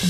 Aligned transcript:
Ein 0.00 0.08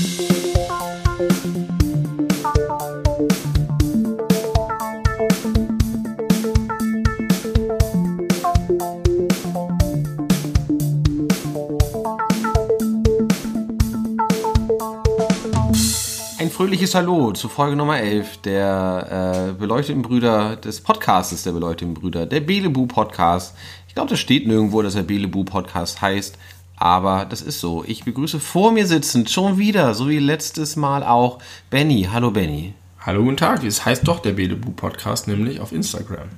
fröhliches 16.49 16.95
Hallo 16.95 17.33
zu 17.33 17.49
Folge 17.49 17.75
Nummer 17.75 17.99
11 17.99 18.37
der 18.43 19.49
äh, 19.49 19.59
beleuchteten 19.59 20.03
Brüder 20.03 20.55
des 20.55 20.79
Podcastes 20.79 21.43
der 21.43 21.51
beleuchteten 21.51 21.95
Brüder, 21.95 22.25
der 22.25 22.39
Belebu 22.39 22.85
Podcast. 22.85 23.57
Ich 23.89 23.95
glaube, 23.95 24.09
das 24.09 24.19
steht 24.19 24.47
nirgendwo, 24.47 24.81
dass 24.81 24.95
er 24.95 25.03
Belebu 25.03 25.43
Podcast 25.43 26.01
heißt, 26.01 26.37
aber 26.81 27.25
das 27.25 27.41
ist 27.43 27.59
so. 27.59 27.83
Ich 27.85 28.03
begrüße 28.05 28.39
vor 28.39 28.71
mir 28.71 28.87
sitzend 28.87 29.29
schon 29.29 29.59
wieder, 29.59 29.93
so 29.93 30.09
wie 30.09 30.17
letztes 30.17 30.75
Mal 30.75 31.03
auch, 31.03 31.37
Benny. 31.69 32.09
Hallo 32.11 32.31
Benny. 32.31 32.73
Hallo, 32.99 33.23
guten 33.23 33.37
Tag. 33.37 33.63
Es 33.63 33.85
heißt 33.85 34.07
doch 34.07 34.19
der 34.19 34.31
Belebu 34.31 34.71
Podcast, 34.71 35.27
nämlich 35.27 35.59
auf 35.59 35.71
Instagram. 35.71 36.29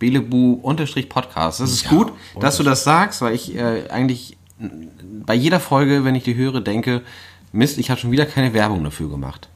Belebu-Podcast. 0.00 1.60
Das 1.60 1.70
ist 1.70 1.84
Ja, 1.84 1.90
gut, 1.90 2.12
dass 2.40 2.56
du 2.56 2.64
das 2.64 2.82
sagst, 2.82 3.22
weil 3.22 3.34
ich 3.34 3.54
äh, 3.54 3.88
eigentlich 3.88 4.36
bei 4.58 5.34
jeder 5.34 5.60
Folge, 5.60 6.04
wenn 6.04 6.16
ich 6.16 6.24
die 6.24 6.34
höre, 6.34 6.60
denke, 6.60 7.02
Mist, 7.52 7.78
ich 7.78 7.88
habe 7.90 8.00
schon 8.00 8.10
wieder 8.10 8.26
keine 8.26 8.54
Werbung 8.54 8.82
dafür 8.82 9.08
gemacht. 9.10 9.48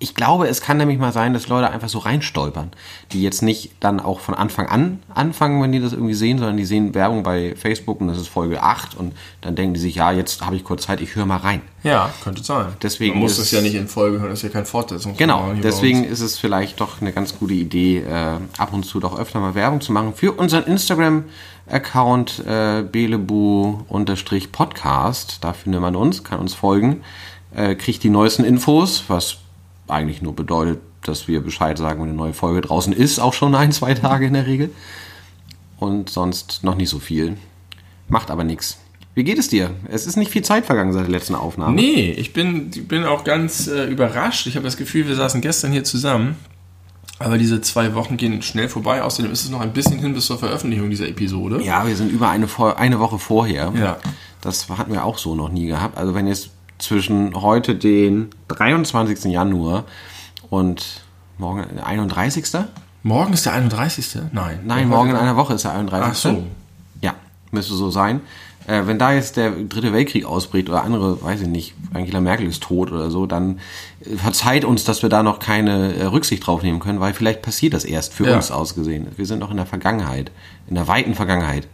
Ich 0.00 0.14
glaube, 0.14 0.46
es 0.46 0.60
kann 0.60 0.76
nämlich 0.76 0.98
mal 0.98 1.12
sein, 1.12 1.32
dass 1.32 1.48
Leute 1.48 1.70
einfach 1.70 1.88
so 1.88 1.98
reinstolpern, 1.98 2.70
die 3.10 3.20
jetzt 3.20 3.42
nicht 3.42 3.72
dann 3.80 3.98
auch 3.98 4.20
von 4.20 4.36
Anfang 4.36 4.68
an 4.68 5.00
anfangen, 5.12 5.60
wenn 5.60 5.72
die 5.72 5.80
das 5.80 5.92
irgendwie 5.92 6.14
sehen, 6.14 6.38
sondern 6.38 6.56
die 6.56 6.66
sehen 6.66 6.94
Werbung 6.94 7.24
bei 7.24 7.56
Facebook 7.56 8.00
und 8.00 8.06
das 8.06 8.16
ist 8.16 8.28
Folge 8.28 8.62
8 8.62 8.96
und 8.96 9.12
dann 9.40 9.56
denken 9.56 9.74
die 9.74 9.80
sich, 9.80 9.96
ja, 9.96 10.12
jetzt 10.12 10.46
habe 10.46 10.54
ich 10.54 10.62
kurz 10.62 10.84
Zeit, 10.84 11.00
ich 11.00 11.16
höre 11.16 11.26
mal 11.26 11.38
rein. 11.38 11.62
Ja, 11.82 12.14
könnte 12.22 12.44
sein. 12.44 12.66
Deswegen 12.80 13.14
Man 13.14 13.22
muss 13.22 13.38
das 13.38 13.50
ja 13.50 13.60
nicht 13.60 13.74
in 13.74 13.88
Folge 13.88 14.20
hören, 14.20 14.30
das 14.30 14.38
ist 14.38 14.44
ja 14.44 14.50
kein 14.50 14.66
Fortsetzung. 14.66 15.16
Genau, 15.16 15.52
deswegen 15.60 16.04
ist 16.04 16.20
es 16.20 16.38
vielleicht 16.38 16.80
doch 16.80 17.00
eine 17.00 17.12
ganz 17.12 17.36
gute 17.36 17.54
Idee, 17.54 17.98
äh, 17.98 18.36
ab 18.56 18.72
und 18.72 18.84
zu 18.84 19.00
doch 19.00 19.18
öfter 19.18 19.40
mal 19.40 19.56
Werbung 19.56 19.80
zu 19.80 19.90
machen 19.92 20.14
für 20.14 20.30
unseren 20.32 20.62
Instagram-Account 20.62 22.44
äh, 22.46 22.82
belebu-podcast. 22.82 25.38
Da 25.40 25.52
findet 25.54 25.80
man 25.80 25.96
uns, 25.96 26.22
kann 26.22 26.38
uns 26.38 26.54
folgen, 26.54 27.02
äh, 27.52 27.74
kriegt 27.74 28.04
die 28.04 28.10
neuesten 28.10 28.44
Infos, 28.44 29.02
was 29.08 29.38
eigentlich 29.88 30.22
nur 30.22 30.34
bedeutet, 30.34 30.80
dass 31.02 31.28
wir 31.28 31.40
Bescheid 31.40 31.78
sagen, 31.78 32.00
wenn 32.00 32.08
eine 32.08 32.16
neue 32.16 32.34
Folge 32.34 32.60
draußen 32.60 32.92
ist, 32.92 33.18
auch 33.18 33.34
schon 33.34 33.54
ein, 33.54 33.72
zwei 33.72 33.94
Tage 33.94 34.26
in 34.26 34.34
der 34.34 34.46
Regel. 34.46 34.70
Und 35.78 36.10
sonst 36.10 36.64
noch 36.64 36.74
nicht 36.74 36.88
so 36.88 36.98
viel. 36.98 37.36
Macht 38.08 38.30
aber 38.30 38.44
nichts. 38.44 38.78
Wie 39.14 39.24
geht 39.24 39.38
es 39.38 39.48
dir? 39.48 39.70
Es 39.88 40.06
ist 40.06 40.16
nicht 40.16 40.30
viel 40.30 40.42
Zeit 40.42 40.66
vergangen 40.66 40.92
seit 40.92 41.02
der 41.02 41.10
letzten 41.10 41.34
Aufnahme. 41.34 41.74
Nee, 41.74 42.10
ich 42.12 42.32
bin, 42.32 42.70
bin 42.70 43.04
auch 43.04 43.24
ganz 43.24 43.66
äh, 43.66 43.86
überrascht. 43.86 44.46
Ich 44.46 44.54
habe 44.54 44.64
das 44.64 44.76
Gefühl, 44.76 45.08
wir 45.08 45.16
saßen 45.16 45.40
gestern 45.40 45.72
hier 45.72 45.84
zusammen. 45.84 46.36
Aber 47.18 47.36
diese 47.36 47.60
zwei 47.60 47.94
Wochen 47.94 48.16
gehen 48.16 48.42
schnell 48.42 48.68
vorbei. 48.68 49.02
Außerdem 49.02 49.32
ist 49.32 49.42
es 49.42 49.50
noch 49.50 49.60
ein 49.60 49.72
bisschen 49.72 49.98
hin 49.98 50.14
bis 50.14 50.26
zur 50.26 50.38
Veröffentlichung 50.38 50.88
dieser 50.88 51.08
Episode. 51.08 51.60
Ja, 51.62 51.86
wir 51.86 51.96
sind 51.96 52.12
über 52.12 52.28
eine, 52.28 52.46
eine 52.76 53.00
Woche 53.00 53.18
vorher. 53.18 53.72
Ja. 53.76 53.98
Das 54.40 54.68
hatten 54.68 54.92
wir 54.92 55.04
auch 55.04 55.18
so 55.18 55.34
noch 55.34 55.48
nie 55.48 55.66
gehabt. 55.66 55.98
Also 55.98 56.14
wenn 56.14 56.28
jetzt 56.28 56.50
zwischen 56.78 57.34
heute 57.40 57.74
den 57.74 58.28
23. 58.48 59.24
Januar 59.32 59.84
und 60.50 61.02
morgen 61.38 61.64
der 61.74 61.86
31. 61.86 62.46
Morgen 63.02 63.32
ist 63.32 63.46
der 63.46 63.52
31. 63.54 64.18
Nein. 64.32 64.60
Nein, 64.64 64.88
morgen 64.88 65.10
in 65.10 65.16
einer 65.16 65.36
Woche 65.36 65.54
ist 65.54 65.64
der 65.64 65.72
31. 65.72 66.08
Ach 66.10 66.14
so. 66.14 66.42
Ja, 67.00 67.14
müsste 67.50 67.74
so 67.74 67.90
sein. 67.90 68.20
Äh, 68.66 68.86
wenn 68.86 68.98
da 68.98 69.12
jetzt 69.12 69.36
der 69.36 69.50
dritte 69.52 69.92
Weltkrieg 69.94 70.26
ausbricht 70.26 70.68
oder 70.68 70.82
andere, 70.84 71.22
weiß 71.22 71.40
ich 71.42 71.48
nicht, 71.48 71.74
Angela 71.94 72.20
Merkel 72.20 72.46
ist 72.46 72.62
tot 72.62 72.92
oder 72.92 73.10
so, 73.10 73.24
dann 73.24 73.60
äh, 74.04 74.16
verzeiht 74.16 74.64
uns, 74.64 74.84
dass 74.84 75.00
wir 75.02 75.08
da 75.08 75.22
noch 75.22 75.38
keine 75.38 75.94
äh, 75.94 76.04
Rücksicht 76.04 76.46
drauf 76.46 76.62
nehmen 76.62 76.78
können, 76.80 77.00
weil 77.00 77.14
vielleicht 77.14 77.40
passiert 77.40 77.72
das 77.72 77.84
erst 77.84 78.12
für 78.12 78.28
Ja. 78.28 78.36
uns 78.36 78.50
ausgesehen. 78.50 79.06
Wir 79.16 79.24
sind 79.26 79.38
noch 79.38 79.50
in 79.50 79.56
der 79.56 79.64
Vergangenheit, 79.64 80.30
in 80.68 80.74
der 80.74 80.86
weiten 80.86 81.14
Vergangenheit. 81.14 81.66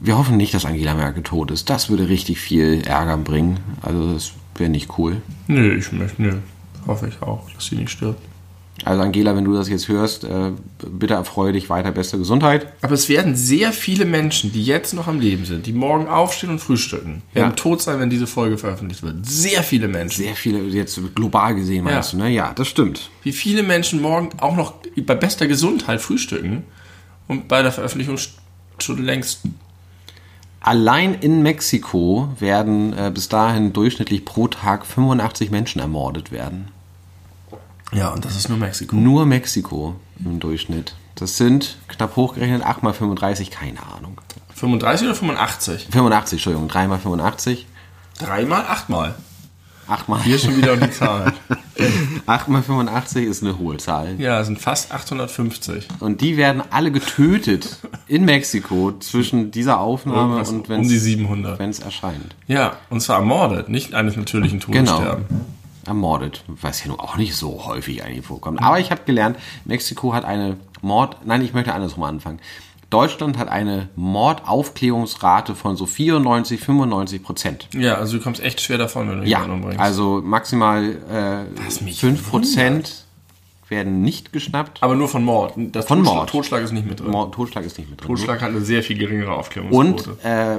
Wir 0.00 0.18
hoffen 0.18 0.36
nicht, 0.36 0.52
dass 0.54 0.64
Angela 0.66 0.94
Merkel 0.94 1.22
tot 1.22 1.50
ist. 1.50 1.70
Das 1.70 1.88
würde 1.88 2.08
richtig 2.08 2.38
viel 2.40 2.82
Ärger 2.86 3.16
bringen. 3.16 3.58
Also 3.82 4.12
das 4.12 4.32
wäre 4.56 4.70
nicht 4.70 4.98
cool. 4.98 5.22
Nö, 5.46 5.76
ich 5.76 5.90
möchte, 5.92 6.20
nö. 6.22 6.36
Hoffe 6.86 7.08
ich 7.08 7.22
auch, 7.22 7.50
dass 7.52 7.66
sie 7.66 7.76
nicht 7.76 7.90
stirbt. 7.90 8.20
Also 8.84 9.00
Angela, 9.02 9.36
wenn 9.36 9.44
du 9.44 9.54
das 9.54 9.68
jetzt 9.68 9.86
hörst, 9.88 10.24
äh, 10.24 10.50
bitte 10.90 11.14
erfreue 11.14 11.52
dich 11.52 11.70
weiter 11.70 11.92
beste 11.92 12.18
Gesundheit. 12.18 12.72
Aber 12.82 12.92
es 12.94 13.08
werden 13.08 13.36
sehr 13.36 13.72
viele 13.72 14.04
Menschen, 14.04 14.52
die 14.52 14.64
jetzt 14.64 14.92
noch 14.94 15.06
am 15.06 15.20
Leben 15.20 15.44
sind, 15.44 15.64
die 15.66 15.72
morgen 15.72 16.08
aufstehen 16.08 16.50
und 16.50 16.58
frühstücken, 16.58 17.22
werden 17.32 17.50
Ja. 17.50 17.54
tot 17.56 17.80
sein, 17.80 18.00
wenn 18.00 18.10
diese 18.10 18.26
Folge 18.26 18.58
veröffentlicht 18.58 19.02
wird. 19.04 19.24
Sehr 19.24 19.62
viele 19.62 19.86
Menschen. 19.86 20.24
Sehr 20.24 20.34
viele, 20.34 20.58
jetzt 20.64 21.00
global 21.14 21.54
gesehen 21.54 21.84
meinst 21.84 22.12
Ja. 22.12 22.18
du, 22.18 22.24
ne? 22.24 22.30
Ja, 22.30 22.52
das 22.52 22.66
stimmt. 22.66 23.10
Wie 23.22 23.32
viele 23.32 23.62
Menschen 23.62 24.02
morgen 24.02 24.30
auch 24.40 24.56
noch 24.56 24.74
bei 25.06 25.14
bester 25.14 25.46
Gesundheit 25.46 26.00
frühstücken 26.02 26.64
und 27.28 27.46
bei 27.48 27.62
der 27.62 27.70
Veröffentlichung 27.72 28.18
schon 28.80 29.02
längst. 29.04 29.42
Allein 30.64 31.12
in 31.12 31.42
Mexiko 31.42 32.30
werden 32.38 32.96
äh, 32.96 33.10
bis 33.12 33.28
dahin 33.28 33.74
durchschnittlich 33.74 34.24
pro 34.24 34.48
Tag 34.48 34.86
85 34.86 35.50
Menschen 35.50 35.78
ermordet 35.78 36.32
werden. 36.32 36.68
Ja, 37.92 38.08
und 38.08 38.24
das 38.24 38.34
ist 38.34 38.48
nur 38.48 38.56
Mexiko. 38.56 38.96
Nur 38.96 39.26
Mexiko 39.26 39.96
im 40.24 40.40
Durchschnitt. 40.40 40.94
Das 41.16 41.36
sind 41.36 41.76
knapp 41.88 42.16
hochgerechnet 42.16 42.64
8 42.64 42.82
mal 42.82 42.94
35, 42.94 43.50
keine 43.50 43.80
Ahnung. 43.94 44.18
35 44.54 45.06
oder 45.06 45.14
85? 45.14 45.88
85, 45.90 46.38
Entschuldigung, 46.38 46.68
3 46.68 46.88
mal 46.88 46.98
85. 46.98 47.66
Dreimal, 48.18 48.62
achtmal. 48.62 48.70
8 48.70 48.88
mal, 48.88 49.14
Hier 50.24 50.38
schon 50.38 50.56
wieder 50.56 50.72
um 50.74 50.80
die 50.80 50.90
Zahl. 50.90 51.32
8 52.26 52.48
mal 52.48 52.62
85 52.62 53.26
ist 53.26 53.42
eine 53.42 53.58
hohe 53.58 53.76
Zahl. 53.76 54.14
Ja, 54.18 54.40
es 54.40 54.46
sind 54.46 54.58
fast 54.60 54.92
850. 54.92 55.88
Und 56.00 56.20
die 56.20 56.36
werden 56.36 56.62
alle 56.70 56.90
getötet 56.92 57.78
in 58.06 58.24
Mexiko 58.24 58.92
zwischen 58.98 59.50
dieser 59.50 59.80
Aufnahme 59.80 60.20
Irgendwas 60.20 60.48
und 60.50 60.56
um 60.58 60.62
die 60.64 60.70
wenn 60.70 60.84
700. 60.84 61.60
es 61.60 61.80
erscheint. 61.80 62.34
Ja, 62.46 62.76
und 62.90 63.00
zwar 63.00 63.16
ermordet, 63.18 63.68
nicht 63.68 63.94
eines 63.94 64.16
natürlichen 64.16 64.60
Todes 64.60 64.78
Genau. 64.80 64.96
sterben. 65.00 65.24
ermordet, 65.86 66.44
was 66.46 66.82
ja 66.82 66.88
nun 66.88 66.98
auch 67.00 67.16
nicht 67.16 67.34
so 67.36 67.66
häufig 67.66 68.02
eigentlich 68.02 68.24
vorkommt. 68.24 68.62
Aber 68.62 68.80
ich 68.80 68.90
habe 68.90 69.02
gelernt, 69.04 69.36
Mexiko 69.66 70.14
hat 70.14 70.24
eine 70.24 70.56
Mord, 70.80 71.18
nein, 71.26 71.42
ich 71.42 71.52
möchte 71.52 71.74
andersrum 71.74 72.04
anfangen. 72.04 72.38
Deutschland 72.94 73.38
hat 73.38 73.48
eine 73.48 73.88
Mordaufklärungsrate 73.96 75.54
von 75.54 75.76
so 75.76 75.86
94, 75.86 76.60
95 76.60 77.22
Prozent. 77.22 77.68
Ja, 77.74 77.96
also 77.96 78.18
du 78.18 78.22
kommst 78.22 78.40
echt 78.42 78.60
schwer 78.60 78.78
davon, 78.78 79.10
wenn 79.10 79.20
du 79.22 79.26
Ja, 79.26 79.40
jemanden 79.42 79.56
umbringst. 79.64 79.80
also 79.80 80.20
maximal 80.24 80.96
äh, 81.10 81.82
mich 81.84 81.98
5 81.98 82.30
Prozent 82.30 83.04
werden 83.68 84.02
nicht 84.02 84.32
geschnappt. 84.32 84.82
Aber 84.82 84.94
nur 84.94 85.08
von 85.08 85.24
Mord. 85.24 85.54
Das 85.56 85.86
Von 85.86 85.98
Totschlag, 85.98 86.14
Mord. 86.16 86.30
Totschlag 86.30 86.62
ist 86.62 86.72
nicht 86.72 86.86
mit 86.86 87.00
drin. 87.00 87.10
Mord, 87.10 87.34
Totschlag 87.34 87.64
ist 87.64 87.78
nicht 87.78 87.90
mit 87.90 88.00
drin. 88.00 88.08
Totschlag 88.08 88.40
hat 88.42 88.50
eine 88.50 88.60
sehr 88.60 88.82
viel 88.82 88.98
geringere 88.98 89.32
Aufklärungsquote. 89.32 90.10
Und 90.10 90.24
äh, 90.24 90.58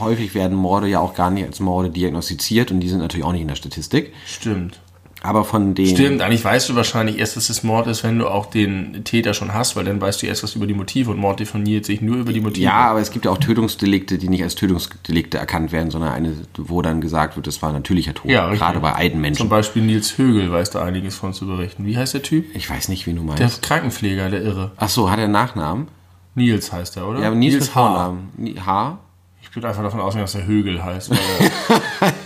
häufig 0.00 0.34
werden 0.34 0.56
Morde 0.56 0.88
ja 0.88 1.00
auch 1.00 1.14
gar 1.14 1.30
nicht 1.30 1.46
als 1.46 1.60
Morde 1.60 1.90
diagnostiziert 1.90 2.70
und 2.72 2.80
die 2.80 2.88
sind 2.88 2.98
natürlich 2.98 3.24
auch 3.26 3.32
nicht 3.32 3.42
in 3.42 3.48
der 3.48 3.54
Statistik. 3.56 4.12
Stimmt. 4.26 4.80
Aber 5.24 5.44
von 5.46 5.74
den 5.74 5.86
Stimmt, 5.86 6.20
eigentlich 6.20 6.44
weißt 6.44 6.68
du 6.68 6.74
wahrscheinlich 6.76 7.18
erst, 7.18 7.36
dass 7.36 7.48
es 7.48 7.62
Mord 7.62 7.86
ist, 7.86 8.04
wenn 8.04 8.18
du 8.18 8.28
auch 8.28 8.44
den 8.44 9.04
Täter 9.04 9.32
schon 9.32 9.54
hast, 9.54 9.74
weil 9.74 9.84
dann 9.84 9.98
weißt 9.98 10.20
du 10.20 10.26
erst 10.26 10.42
was 10.42 10.54
über 10.54 10.66
die 10.66 10.74
Motive 10.74 11.10
und 11.10 11.16
Mord 11.16 11.40
definiert 11.40 11.86
sich 11.86 12.02
nur 12.02 12.16
über 12.18 12.34
die 12.34 12.40
Motive. 12.42 12.62
Ja, 12.62 12.90
aber 12.90 13.00
es 13.00 13.10
gibt 13.10 13.24
ja 13.24 13.30
auch 13.30 13.38
Tötungsdelikte, 13.38 14.18
die 14.18 14.28
nicht 14.28 14.42
als 14.42 14.54
Tötungsdelikte 14.54 15.38
erkannt 15.38 15.72
werden, 15.72 15.90
sondern 15.90 16.12
eine, 16.12 16.34
wo 16.58 16.82
dann 16.82 17.00
gesagt 17.00 17.36
wird, 17.36 17.46
das 17.46 17.62
war 17.62 17.70
ein 17.70 17.74
natürlicher 17.76 18.12
Tod. 18.12 18.30
Ja, 18.30 18.44
richtig. 18.44 18.60
Gerade 18.60 18.80
bei 18.80 18.92
alten 18.92 19.14
Zum 19.14 19.20
Menschen. 19.22 19.48
Beispiel 19.48 19.80
Nils 19.82 20.18
Högel 20.18 20.52
weiß 20.52 20.68
da 20.70 20.84
einiges 20.84 21.16
von 21.16 21.32
zu 21.32 21.46
berichten. 21.46 21.86
Wie 21.86 21.96
heißt 21.96 22.12
der 22.12 22.22
Typ? 22.22 22.44
Ich 22.54 22.68
weiß 22.68 22.90
nicht, 22.90 23.06
wie 23.06 23.14
du 23.14 23.24
Der 23.24 23.36
meinst. 23.38 23.62
Krankenpfleger, 23.62 24.28
der 24.28 24.42
Irre. 24.42 24.72
Ach 24.76 24.90
so, 24.90 25.10
hat 25.10 25.16
er 25.18 25.24
einen 25.24 25.32
Nachnamen? 25.32 25.88
Nils 26.34 26.70
heißt 26.70 26.98
er, 26.98 27.08
oder? 27.08 27.20
Ja, 27.20 27.28
aber 27.28 27.36
Nils, 27.36 27.74
H. 27.74 27.80
Vornamen. 27.80 28.28
Ni- 28.36 28.56
H? 28.56 28.98
Ich 29.40 29.56
würde 29.56 29.68
einfach 29.68 29.82
davon 29.84 30.00
ausgehen, 30.00 30.22
dass 30.24 30.32
der 30.32 30.46
Högel 30.46 30.82
heißt. 30.84 31.10
Weil 31.10 31.18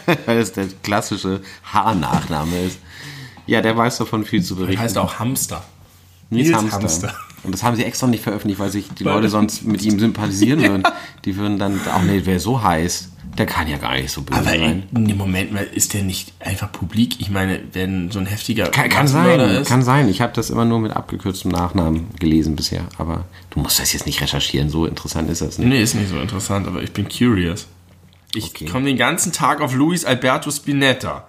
er, 0.07 0.17
Weil 0.27 0.39
das 0.39 0.53
der 0.53 0.67
klassische 0.83 1.43
H-Nachname 1.73 2.59
ist. 2.63 2.79
Ja, 3.49 3.61
der 3.61 3.77
weiß 3.77 3.99
davon 3.99 4.25
viel 4.25 4.43
zu 4.45 4.55
der 4.55 4.63
berichten. 4.65 4.83
heißt 4.83 4.99
auch 4.99 5.19
Hamster. 5.19 5.65
Nils 6.31 6.49
Nils 6.49 6.57
Hamster. 6.59 6.79
Hamster. 6.83 7.15
Und 7.45 7.53
das 7.53 7.63
haben 7.63 7.77
sie 7.77 7.85
extra 7.85 8.07
nicht 8.07 8.23
veröffentlicht, 8.23 8.61
weil 8.61 8.71
sich 8.71 8.89
die 8.99 9.05
Weil- 9.05 9.15
Leute 9.15 9.29
sonst 9.29 9.65
mit 9.65 9.83
ihm 9.83 9.99
sympathisieren 9.99 10.61
würden. 10.63 10.83
Die 11.25 11.37
würden 11.37 11.59
dann, 11.59 11.81
ach 11.91 12.03
nee, 12.03 12.21
wer 12.25 12.39
so 12.41 12.63
heißt, 12.63 13.11
der 13.39 13.47
kann 13.47 13.69
ja 13.69 13.77
gar 13.79 13.95
nicht 13.95 14.11
so 14.11 14.23
böse 14.23 14.41
Aber 14.41 14.51
sein. 14.51 14.83
in, 14.95 15.09
im 15.09 15.17
Moment 15.17 15.53
mal 15.53 15.63
ist 15.63 15.95
der 15.95 16.03
nicht 16.03 16.33
einfach 16.41 16.73
publik. 16.73 17.21
Ich 17.21 17.31
meine, 17.31 17.61
wenn 17.73 18.11
so 18.11 18.19
ein 18.19 18.27
heftiger 18.27 18.67
Kann, 18.69 18.89
kann 18.91 19.07
sein, 19.07 19.39
ist, 19.41 19.69
kann 19.69 19.83
sein. 19.83 20.09
Ich 20.09 20.21
habe 20.21 20.33
das 20.35 20.51
immer 20.51 20.65
nur 20.65 20.81
mit 20.81 20.93
abgekürztem 20.93 21.53
Nachnamen 21.53 22.09
gelesen 22.19 22.57
bisher. 22.57 22.83
Aber 22.99 23.25
du 23.51 23.61
musst 23.61 23.79
das 23.79 23.93
jetzt 23.93 24.07
nicht 24.07 24.21
recherchieren, 24.21 24.69
so 24.71 24.87
interessant 24.87 25.31
ist 25.31 25.41
das 25.41 25.57
nicht. 25.59 25.69
Nee, 25.69 25.81
ist 25.81 25.95
nicht 25.95 26.09
so 26.11 26.19
interessant, 26.19 26.67
aber 26.67 26.83
ich 26.83 26.93
bin 26.93 27.09
curious. 27.09 27.69
Ich 28.35 28.47
Okay. 28.51 28.65
komme 28.67 28.87
den 28.87 28.97
ganzen 28.99 29.33
Tag 29.33 29.61
auf 29.61 29.73
Luis 29.73 30.05
Alberto 30.05 30.51
Spinetta, 30.51 31.28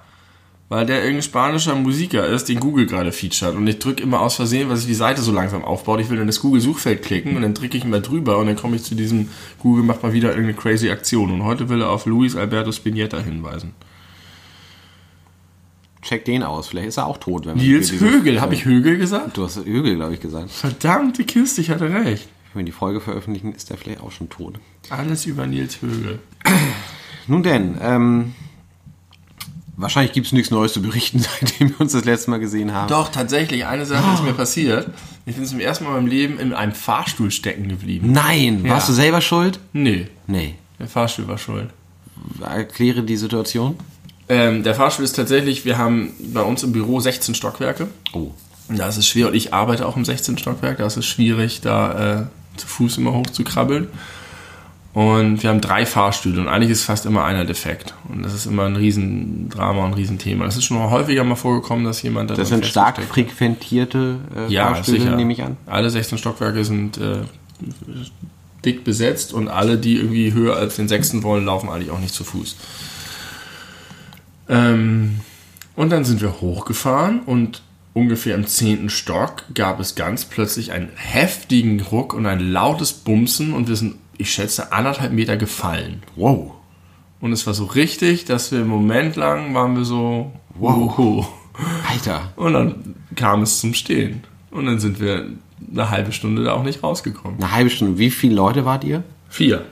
weil 0.70 0.86
der 0.86 1.00
irgendein 1.00 1.24
spanischer 1.24 1.74
Musiker 1.74 2.28
ist, 2.28 2.48
den 2.48 2.60
Google 2.60 2.86
gerade 2.86 3.12
featured. 3.12 3.56
Und 3.56 3.66
ich 3.66 3.80
drücke 3.80 4.04
immer 4.04 4.22
aus 4.22 4.36
Versehen, 4.36 4.70
weil 4.70 4.78
sich 4.78 4.86
die 4.86 4.94
Seite 4.94 5.22
so 5.22 5.32
langsam 5.32 5.66
aufbaut. 5.66 6.00
Ich 6.00 6.10
will 6.12 6.20
in 6.20 6.28
das 6.28 6.42
Google-Suchfeld 6.42 7.02
klicken 7.02 7.36
und 7.36 7.42
dann 7.42 7.56
drücke 7.56 7.78
ich 7.78 7.84
immer 7.84 8.00
drüber 8.00 8.38
und 8.38 8.46
dann 8.46 8.56
komme 8.56 8.76
ich 8.76 8.84
zu 8.84 8.94
diesem 8.94 9.30
Google 9.58 9.84
macht 9.84 10.04
mal 10.04 10.14
wieder 10.14 10.30
irgendeine 10.30 10.54
crazy 10.54 10.92
Aktion. 10.92 11.32
Und 11.32 11.44
heute 11.44 11.70
will 11.70 11.82
er 11.82 11.90
auf 11.90 12.06
Luis 12.06 12.36
Alberto 12.36 12.72
Spinetta 12.72 13.18
hinweisen. 13.20 13.74
check 16.04 16.24
den 16.24 16.44
aus. 16.44 16.68
Vielleicht 16.68 16.90
ist 16.90 16.98
er 16.98 17.08
auch 17.08 17.18
tot. 17.18 17.48
Wenn 17.48 17.58
Nils 17.58 17.92
Högel, 17.92 18.40
habe 18.40 18.54
ich 18.54 18.64
Högel 18.66 18.98
gesagt? 18.98 19.38
Du 19.38 19.44
hast 19.44 19.58
Högel, 19.58 19.96
glaube 19.96 20.14
ich, 20.14 20.20
gesagt. 20.20 20.52
Verdammte 20.52 21.24
Kiste, 21.24 21.62
ich 21.62 21.72
hatte 21.72 21.92
recht. 21.92 22.30
Wenn 22.54 22.62
wir 22.62 22.66
die 22.66 22.72
Folge 22.72 23.02
veröffentlichen, 23.02 23.54
ist 23.54 23.72
der 23.72 23.78
vielleicht 23.78 24.02
auch 24.02 24.12
schon 24.12 24.30
tot. 24.30 24.60
Alles 24.92 25.26
über 25.26 25.48
Nils 25.48 25.82
Högel. 25.82 26.20
Nun 27.28 27.42
denn, 27.42 27.78
ähm, 27.82 28.34
wahrscheinlich 29.82 30.14
gibt 30.14 30.28
es 30.28 30.34
nichts 30.34 30.52
Neues 30.52 30.74
zu 30.74 30.82
berichten, 30.82 31.20
seitdem 31.40 31.70
wir 31.70 31.82
uns 31.82 31.94
das 31.94 32.06
letzte 32.06 32.30
Mal 32.32 32.40
gesehen 32.40 32.74
haben. 32.74 32.88
Doch, 32.90 33.10
tatsächlich, 33.10 33.66
eine 33.66 33.86
Sache 33.86 34.14
ist 34.14 34.24
mir 34.24 34.34
passiert. 34.34 34.90
Ich 35.26 35.36
bin 35.36 35.46
zum 35.46 35.60
ersten 35.60 35.84
Mal 35.86 35.92
in 35.92 35.96
meinem 35.98 36.08
Leben 36.08 36.40
in 36.40 36.54
einem 36.54 36.74
Fahrstuhl 36.74 37.32
stecken 37.32 37.68
geblieben. 37.70 38.12
Nein, 38.12 38.64
Ja. 38.66 38.72
warst 38.72 38.90
du 38.90 38.94
selber 38.94 39.22
schuld? 39.22 39.60
Nee, 39.74 40.08
Nee. 40.28 40.56
der 40.80 40.88
Fahrstuhl 40.88 41.28
war 41.28 41.38
schuld. 41.38 41.70
Erkläre 42.42 43.04
die 43.04 43.18
Situation. 43.18 43.76
Ähm, 44.28 44.64
der 44.64 44.76
Fahrstuhl 44.76 45.06
ist 45.06 45.16
tatsächlich, 45.16 45.66
wir 45.66 45.78
haben 45.78 46.12
bei 46.34 46.42
uns 46.42 46.64
im 46.64 46.72
Büro 46.72 47.00
16 47.00 47.34
Stockwerke. 47.36 47.88
Oh. 48.14 48.32
Da 48.70 48.88
ist 48.88 48.98
es 48.98 49.08
schwer 49.08 49.28
und 49.30 49.34
ich 49.34 49.54
arbeite 49.54 49.88
auch 49.88 49.98
im 49.98 50.06
16. 50.06 50.38
Stockwerk. 50.38 50.78
Da 50.78 50.86
ist 50.86 50.98
es 50.98 51.06
schwierig, 51.08 51.62
da 51.62 52.22
äh, 52.22 52.26
zu 52.58 52.68
Fuß 52.68 52.98
immer 53.00 53.14
hoch 53.14 53.26
zu 53.28 53.44
krabbeln. 53.44 53.88
Und 55.00 55.44
wir 55.44 55.50
haben 55.50 55.62
drei 55.62 55.86
Fahrstühle 55.86 56.42
und 56.42 56.50
eigentlich 56.50 56.72
ist 56.72 56.84
fast 56.84 57.06
immer 57.06 57.24
einer 57.24 57.46
defekt. 57.46 57.94
Und 58.10 58.22
das 58.22 58.34
ist 58.34 58.46
immer 58.46 58.66
ein 58.66 58.76
Riesendrama 58.76 59.86
und 59.86 59.92
ein 59.92 59.94
Riesenthema. 59.94 60.44
Es 60.44 60.58
ist 60.58 60.66
schon 60.66 60.78
häufiger 60.78 61.24
mal 61.24 61.36
vorgekommen, 61.36 61.86
dass 61.86 62.02
jemand 62.02 62.32
da 62.32 62.36
Das 62.36 62.50
sind 62.50 62.66
stark 62.66 63.02
frequentierte 63.04 64.18
äh, 64.36 64.52
Ja, 64.52 64.74
Fahrstühle, 64.74 65.00
sicher. 65.00 65.16
nehme 65.16 65.32
ich 65.32 65.42
an. 65.42 65.56
Alle 65.68 65.90
16 65.90 66.18
Stockwerke 66.18 66.66
sind 66.66 66.98
äh, 66.98 67.20
dick 68.66 68.84
besetzt 68.84 69.32
und 69.32 69.48
alle, 69.48 69.78
die 69.78 69.96
irgendwie 69.96 70.34
höher 70.34 70.58
als 70.58 70.76
den 70.76 70.90
sechsten 70.90 71.24
wollen, 71.24 71.46
laufen 71.46 71.70
eigentlich 71.70 71.92
auch 71.92 72.00
nicht 72.00 72.14
zu 72.14 72.26
Fuß. 72.26 72.58
Ähm, 74.50 75.22
und 75.78 75.92
dann 75.94 76.04
sind 76.04 76.20
wir 76.20 76.42
hochgefahren 76.42 77.22
und 77.22 77.62
ungefähr 77.94 78.36
im 78.36 78.48
zehnten 78.48 78.90
Stock 78.90 79.44
gab 79.54 79.80
es 79.80 79.96
ganz 79.96 80.26
plötzlich 80.26 80.74
einen 80.74 80.90
heftigen 80.96 81.80
Ruck 81.80 82.14
und 82.14 82.26
ein 82.26 82.42
lautes 82.42 82.92
Bumsen 82.92 83.54
und 83.54 83.70
wir 83.70 83.78
sind, 83.78 83.96
ich 84.20 84.32
schätze, 84.32 84.72
anderthalb 84.72 85.14
Meter 85.14 85.38
gefallen. 85.38 86.04
Wow. 86.16 86.52
Und 87.22 87.32
es 87.32 87.48
war 87.48 87.54
so 87.54 87.66
richtig, 87.66 88.26
dass 88.26 88.52
wir 88.52 88.62
im 88.62 88.68
Moment 88.68 89.16
lang 89.16 89.54
waren 89.54 89.76
wir 89.76 89.86
so, 89.86 90.32
wow. 90.56 91.28
Alter. 91.90 92.34
Und 92.36 92.54
dann 92.54 92.96
kam 93.16 93.42
es 93.42 93.60
zum 93.60 93.74
Stehen. 93.74 94.24
Und 94.52 94.66
dann 94.66 94.80
sind 94.80 95.00
wir 95.00 95.30
eine 95.72 95.90
halbe 95.90 96.12
Stunde 96.12 96.44
da 96.44 96.54
auch 96.54 96.64
nicht 96.64 96.84
rausgekommen. 96.84 97.38
Eine 97.42 97.52
halbe 97.52 97.70
Stunde. 97.70 97.98
Wie 97.98 98.12
viele 98.12 98.36
Leute 98.36 98.66
wart 98.66 98.84
ihr? 98.84 99.04
Vier. 99.30 99.66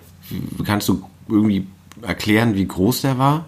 Kannst 0.66 0.88
du 0.88 1.04
irgendwie 1.28 1.68
erklären, 2.02 2.56
wie 2.56 2.66
groß 2.66 3.02
der 3.02 3.18
war? 3.18 3.46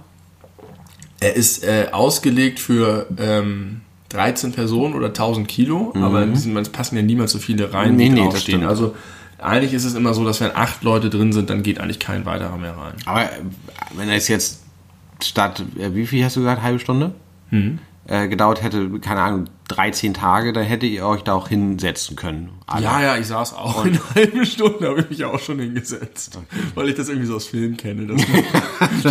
Er 1.21 1.35
ist 1.35 1.63
äh, 1.63 1.87
ausgelegt 1.91 2.59
für 2.59 3.07
ähm, 3.17 3.81
13 4.09 4.51
Personen 4.51 4.95
oder 4.95 5.07
1000 5.07 5.47
Kilo, 5.47 5.93
aber 5.95 6.23
in 6.23 6.33
diesem, 6.33 6.55
es 6.57 6.69
passen 6.69 6.95
ja 6.95 7.03
niemals 7.03 7.31
so 7.31 7.39
viele 7.39 7.73
rein, 7.73 7.91
Mhm. 7.91 7.97
Nee, 7.97 8.05
wie 8.05 8.09
nee, 8.09 8.23
draufstehen. 8.23 8.63
Also 8.63 8.95
eigentlich 9.41 9.73
ist 9.73 9.85
es 9.85 9.95
immer 9.95 10.13
so, 10.13 10.23
dass 10.25 10.41
wenn 10.41 10.55
acht 10.55 10.83
Leute 10.83 11.09
drin 11.09 11.31
sind, 11.31 11.49
dann 11.49 11.63
geht 11.63 11.79
eigentlich 11.79 11.99
kein 11.99 12.25
weiterer 12.25 12.57
mehr 12.57 12.75
rein. 12.75 12.93
Aber 13.05 13.23
äh, 13.23 13.41
wenn 13.95 14.09
es 14.09 14.27
jetzt 14.27 14.63
statt, 15.21 15.63
äh, 15.77 15.93
wie 15.93 16.05
viel 16.05 16.23
hast 16.23 16.35
du 16.35 16.41
gesagt, 16.41 16.61
halbe 16.61 16.79
Stunde? 16.79 17.13
Mhm. 17.51 17.79
Äh, 18.07 18.27
gedauert 18.27 18.63
hätte, 18.63 18.99
keine 18.99 19.21
Ahnung, 19.21 19.45
13 19.69 20.13
Tage, 20.13 20.51
dann 20.51 20.63
hättet 20.63 20.89
ihr 20.89 21.05
euch 21.05 21.23
da 21.23 21.33
auch 21.33 21.47
hinsetzen 21.47 22.15
können. 22.15 22.49
Alle. 22.65 22.83
Ja, 22.83 23.01
ja, 23.01 23.17
ich 23.17 23.27
saß 23.27 23.53
auch 23.53 23.85
in 23.85 23.91
einer 24.15 24.15
halben 24.15 24.45
Stunde, 24.45 24.87
habe 24.87 25.01
ich 25.01 25.09
mich 25.09 25.25
auch 25.25 25.39
schon 25.39 25.59
hingesetzt. 25.59 26.39
Weil 26.75 26.89
ich 26.89 26.95
das 26.95 27.07
irgendwie 27.07 27.27
so 27.27 27.35
aus 27.35 27.47
Filmen 27.47 27.77
kenne. 27.77 28.07
Dass. 28.07 28.21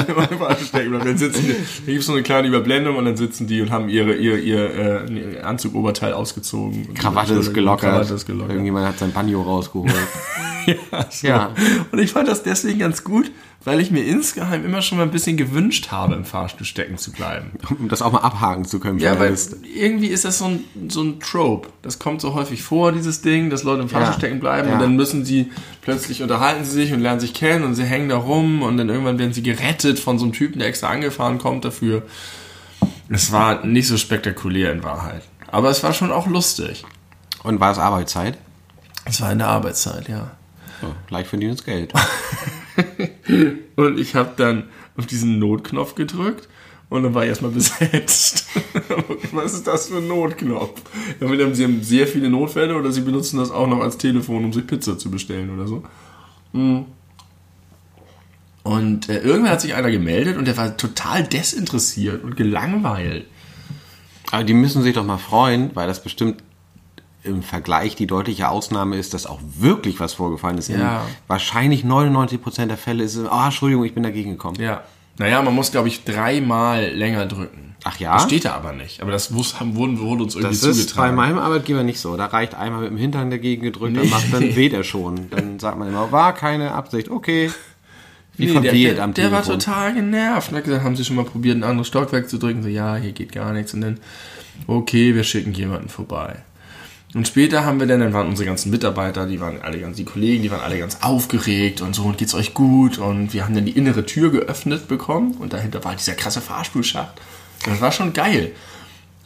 Dann 0.72 1.18
sitzen 1.18 1.46
die, 1.46 1.52
da 1.52 1.86
gibt 1.86 2.00
es 2.00 2.06
so 2.06 2.12
eine 2.12 2.22
kleine 2.22 2.48
Überblendung 2.48 2.96
und 2.96 3.04
dann 3.04 3.16
sitzen 3.16 3.46
die 3.46 3.60
und 3.62 3.70
haben 3.70 3.88
ihre, 3.88 4.14
ihr, 4.14 4.38
ihr 4.38 5.06
äh, 5.08 5.40
Anzugoberteil 5.40 6.12
ausgezogen. 6.12 6.86
Und 6.88 6.98
Krawatte 6.98 7.34
ist 7.34 7.54
gelockert. 7.54 7.92
Krawatte 7.92 8.14
ist 8.14 8.26
gelockert. 8.26 8.50
Irgendjemand 8.50 8.86
hat 8.86 8.98
sein 8.98 9.12
Banjo 9.12 9.42
rausgeholt. 9.42 9.92
Ja, 10.92 11.06
so. 11.10 11.26
Ja. 11.26 11.54
Und 11.92 11.98
ich 11.98 12.12
fand 12.12 12.28
das 12.28 12.42
deswegen 12.42 12.78
ganz 12.78 13.02
gut, 13.02 13.30
weil 13.64 13.80
ich 13.80 13.90
mir 13.90 14.04
insgeheim 14.04 14.64
immer 14.64 14.80
schon 14.82 14.96
mal 14.98 15.04
ein 15.04 15.10
bisschen 15.10 15.36
gewünscht 15.36 15.90
habe, 15.90 16.14
im 16.14 16.24
Fahrstuhl 16.24 16.64
stecken 16.66 16.96
zu 16.96 17.12
bleiben. 17.12 17.50
um 17.78 17.88
das 17.88 18.00
auch 18.02 18.12
mal 18.12 18.20
abhaken 18.20 18.64
zu 18.64 18.78
können. 18.80 18.98
Ja, 18.98 19.18
weil 19.18 19.30
Liste. 19.30 19.56
irgendwie 19.74 20.06
ist 20.06 20.24
das 20.24 20.38
so 20.38 20.46
ein, 20.46 20.64
so 20.88 21.02
ein 21.02 21.20
Trope. 21.20 21.68
Das 21.82 21.98
kommt 21.98 22.20
so 22.20 22.34
häufig 22.34 22.62
vor, 22.62 22.92
dieses 22.92 23.20
Ding, 23.20 23.50
dass 23.50 23.64
Leute 23.64 23.82
im 23.82 23.88
Fahrstuhl 23.88 24.12
Ja. 24.12 24.18
stecken 24.18 24.40
bleiben 24.40 24.68
Ja. 24.68 24.74
und 24.74 24.80
dann 24.80 24.96
müssen 24.96 25.24
sie 25.24 25.50
plötzlich 25.82 26.22
unterhalten 26.22 26.64
sie 26.64 26.70
sich 26.70 26.92
und 26.92 27.00
lernen 27.00 27.20
sich 27.20 27.34
kennen 27.34 27.64
und 27.64 27.74
sie 27.74 27.84
hängen 27.84 28.08
da 28.08 28.16
rum 28.16 28.62
und 28.62 28.76
dann 28.76 28.88
irgendwann 28.88 29.18
werden 29.18 29.32
sie 29.32 29.42
gerettet 29.42 29.98
von 29.98 30.18
so 30.18 30.24
einem 30.24 30.32
Typen, 30.32 30.60
der 30.60 30.68
extra 30.68 30.88
angefahren 30.88 31.38
kommt 31.38 31.64
dafür. 31.64 32.02
Es 33.10 33.32
war 33.32 33.64
nicht 33.66 33.88
so 33.88 33.96
spektakulär 33.96 34.72
in 34.72 34.82
Wahrheit. 34.84 35.22
Aber 35.50 35.68
es 35.70 35.82
war 35.82 35.92
schon 35.94 36.12
auch 36.12 36.26
lustig. 36.26 36.84
Und 37.42 37.58
war 37.60 37.72
es 37.72 37.78
Arbeitszeit? 37.78 38.38
Es 39.04 39.20
war 39.20 39.32
in 39.32 39.38
der 39.38 39.48
Arbeitszeit, 39.48 40.08
ja. 40.08 40.30
So, 40.80 40.94
leicht 41.10 41.28
verdientes 41.28 41.64
Geld. 41.64 41.92
Und 43.76 43.98
ich 43.98 44.14
habe 44.14 44.32
dann 44.36 44.64
auf 44.96 45.06
diesen 45.06 45.38
Notknopf 45.38 45.94
gedrückt 45.94 46.48
und 46.90 47.02
dann 47.02 47.14
war 47.14 47.22
ich 47.22 47.28
erstmal 47.28 47.50
besetzt. 47.50 48.46
Was 49.32 49.54
ist 49.54 49.66
das 49.66 49.88
für 49.88 49.98
ein 49.98 50.08
Notknopf? 50.08 50.80
Entweder 51.20 51.54
sie 51.54 51.64
haben 51.64 51.82
sehr 51.82 52.06
viele 52.06 52.30
Notfälle 52.30 52.74
oder 52.74 52.90
sie 52.92 53.02
benutzen 53.02 53.38
das 53.38 53.50
auch 53.50 53.66
noch 53.66 53.80
als 53.80 53.98
Telefon, 53.98 54.44
um 54.44 54.52
sich 54.52 54.66
Pizza 54.66 54.98
zu 54.98 55.10
bestellen 55.10 55.50
oder 55.50 55.68
so. 55.68 55.82
Hm. 56.52 56.86
Und 58.62 59.08
äh, 59.08 59.20
irgendwann 59.20 59.52
hat 59.52 59.60
sich 59.60 59.74
einer 59.74 59.90
gemeldet 59.90 60.36
und 60.36 60.46
der 60.46 60.56
war 60.56 60.76
total 60.76 61.24
desinteressiert 61.24 62.24
und 62.24 62.36
gelangweilt. 62.36 63.26
Aber 64.30 64.44
die 64.44 64.54
müssen 64.54 64.82
sich 64.82 64.94
doch 64.94 65.04
mal 65.04 65.18
freuen, 65.18 65.70
weil 65.74 65.86
das 65.86 66.02
bestimmt 66.02 66.42
im 67.24 67.42
Vergleich 67.42 67.96
die 67.96 68.06
deutliche 68.06 68.48
Ausnahme 68.48 68.96
ist, 68.96 69.12
dass 69.14 69.26
auch 69.26 69.40
wirklich 69.58 70.00
was 70.00 70.14
vorgefallen 70.14 70.56
ist. 70.58 70.68
Ja. 70.68 70.76
In 70.76 71.06
wahrscheinlich 71.26 71.84
99% 71.84 72.66
der 72.66 72.76
Fälle 72.76 73.02
ist 73.04 73.16
es, 73.16 73.26
oh, 73.30 73.44
Entschuldigung, 73.44 73.84
ich 73.84 73.94
bin 73.94 74.02
dagegen 74.02 74.30
gekommen. 74.30 74.56
Ja. 74.60 74.82
Naja, 75.18 75.42
man 75.42 75.52
muss, 75.54 75.72
glaube 75.72 75.88
ich, 75.88 76.04
dreimal 76.04 76.90
länger 76.90 77.26
drücken. 77.26 77.74
Ach 77.84 77.98
ja? 77.98 78.14
Das 78.14 78.24
steht 78.24 78.44
da 78.44 78.54
aber 78.54 78.72
nicht. 78.72 79.02
Aber 79.02 79.10
das 79.10 79.32
wus- 79.34 79.58
haben, 79.58 79.74
wurde, 79.74 79.98
wurde 79.98 80.22
uns 80.24 80.34
irgendwie 80.36 80.54
Das 80.54 80.62
ist 80.62 80.76
bei 80.76 80.82
zugetragen. 80.84 81.16
meinem 81.16 81.38
Arbeitgeber 81.38 81.82
nicht 81.82 81.98
so. 82.00 82.16
Da 82.16 82.26
reicht 82.26 82.54
einmal 82.54 82.82
mit 82.82 82.90
dem 82.90 82.96
Hintern 82.98 83.30
dagegen 83.30 83.62
gedrückt, 83.62 83.96
dann, 83.96 84.08
macht, 84.08 84.32
dann 84.32 84.42
weht 84.56 84.72
er 84.72 84.84
schon. 84.84 85.28
Dann 85.30 85.58
sagt 85.58 85.76
man 85.78 85.88
immer, 85.88 86.12
war 86.12 86.34
keine 86.34 86.72
Absicht, 86.72 87.08
okay. 87.08 87.50
Wie 88.36 88.46
Nee, 88.46 88.60
der, 88.60 88.72
der, 88.94 89.02
am 89.04 89.14
der 89.14 89.32
war 89.32 89.42
total 89.42 89.94
genervt 89.94 90.50
und 90.52 90.58
hat 90.58 90.64
gesagt, 90.64 90.84
haben 90.84 90.94
Sie 90.94 91.04
schon 91.04 91.16
mal 91.16 91.24
probiert, 91.24 91.56
ein 91.56 91.64
anderes 91.64 91.88
Stockwerk 91.88 92.28
zu 92.28 92.38
drücken? 92.38 92.62
So, 92.62 92.68
ja, 92.68 92.94
hier 92.94 93.10
geht 93.10 93.32
gar 93.32 93.52
nichts. 93.52 93.74
Und 93.74 93.80
dann, 93.80 93.98
okay, 94.68 95.16
wir 95.16 95.24
schicken 95.24 95.52
jemanden 95.52 95.88
vorbei. 95.88 96.36
Und 97.14 97.26
später 97.26 97.64
haben 97.64 97.80
wir 97.80 97.86
dann, 97.86 98.00
dann 98.00 98.12
waren 98.12 98.26
unsere 98.28 98.46
ganzen 98.46 98.70
Mitarbeiter, 98.70 99.26
die 99.26 99.40
waren 99.40 99.62
alle 99.62 99.78
ganz, 99.80 99.96
die 99.96 100.04
Kollegen, 100.04 100.42
die 100.42 100.50
waren 100.50 100.60
alle 100.60 100.78
ganz 100.78 100.98
aufgeregt 101.00 101.80
und 101.80 101.94
so, 101.94 102.04
und 102.04 102.18
geht's 102.18 102.34
euch 102.34 102.52
gut? 102.52 102.98
Und 102.98 103.32
wir 103.32 103.44
haben 103.44 103.54
dann 103.54 103.64
die 103.64 103.72
innere 103.72 104.04
Tür 104.04 104.30
geöffnet 104.30 104.88
bekommen 104.88 105.32
und 105.38 105.54
dahinter 105.54 105.82
war 105.84 105.94
dieser 105.94 106.14
krasse 106.14 106.42
Fahrstuhlschacht. 106.42 107.18
Das 107.64 107.80
war 107.80 107.92
schon 107.92 108.12
geil. 108.12 108.52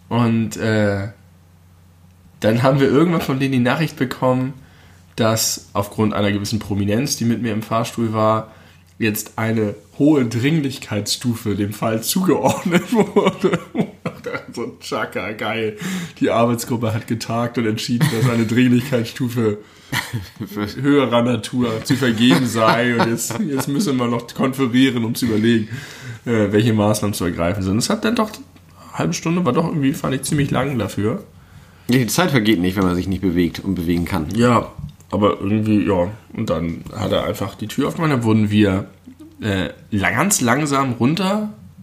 Und 0.08 0.56
äh, 0.56 1.08
dann 2.40 2.62
haben 2.62 2.80
wir 2.80 2.88
irgendwann 2.88 3.20
von 3.20 3.40
denen 3.40 3.52
die 3.52 3.58
Nachricht 3.58 3.96
bekommen, 3.96 4.54
dass 5.16 5.68
aufgrund 5.72 6.14
einer 6.14 6.32
gewissen 6.32 6.58
Prominenz, 6.58 7.16
die 7.16 7.24
mit 7.24 7.42
mir 7.42 7.52
im 7.52 7.62
Fahrstuhl 7.62 8.12
war, 8.12 8.52
jetzt 8.98 9.32
eine 9.36 9.74
hohe 9.98 10.24
Dringlichkeitsstufe 10.24 11.56
dem 11.56 11.72
Fall 11.72 12.02
zugeordnet 12.02 12.92
wurde. 12.92 13.58
So 14.54 14.76
tschakka, 14.80 15.32
geil. 15.32 15.76
Die 16.20 16.30
Arbeitsgruppe 16.30 16.92
hat 16.92 17.06
getagt 17.06 17.58
und 17.58 17.66
entschieden, 17.66 18.08
dass 18.16 18.30
eine 18.30 18.46
Dringlichkeitsstufe 18.46 19.58
höherer 20.80 21.22
Natur 21.22 21.84
zu 21.84 21.96
vergeben 21.96 22.46
sei. 22.46 22.98
Und 22.98 23.10
jetzt, 23.10 23.38
jetzt 23.40 23.68
müssen 23.68 23.96
wir 23.96 24.06
noch 24.06 24.26
konferieren, 24.34 25.04
um 25.04 25.14
zu 25.14 25.26
überlegen, 25.26 25.68
äh, 26.24 26.52
welche 26.52 26.72
Maßnahmen 26.72 27.14
zu 27.14 27.24
ergreifen 27.24 27.62
sind. 27.62 27.76
Es 27.78 27.90
hat 27.90 28.04
dann 28.04 28.16
doch, 28.16 28.30
eine 28.30 28.98
halbe 28.98 29.12
Stunde 29.12 29.44
war 29.44 29.52
doch 29.52 29.66
irgendwie, 29.66 29.92
fand 29.92 30.14
ich 30.14 30.22
ziemlich 30.22 30.50
lang 30.50 30.78
dafür. 30.78 31.24
Die 31.88 32.06
Zeit 32.06 32.30
vergeht 32.30 32.60
nicht, 32.60 32.76
wenn 32.76 32.84
man 32.84 32.94
sich 32.94 33.08
nicht 33.08 33.22
bewegt 33.22 33.60
und 33.60 33.74
bewegen 33.74 34.04
kann. 34.04 34.28
Ja, 34.34 34.70
aber 35.10 35.40
irgendwie, 35.40 35.86
ja. 35.86 36.10
Und 36.32 36.48
dann 36.48 36.84
hat 36.96 37.12
er 37.12 37.24
einfach 37.24 37.54
die 37.54 37.68
Tür 37.68 37.88
aufgemacht, 37.88 38.12
dann 38.12 38.22
wurden 38.22 38.50
wir 38.50 38.86
äh, 39.40 39.70
ganz 39.90 40.40
langsam 40.40 40.96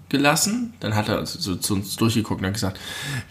runtergelassen. 0.10 0.74
Dann 0.80 0.96
hat 0.96 1.10
er 1.10 1.26
so 1.26 1.56
zu 1.56 1.76
uns 1.76 1.96
durchgeguckt 1.96 2.42
und 2.42 2.48
hat 2.48 2.54
gesagt, 2.54 2.80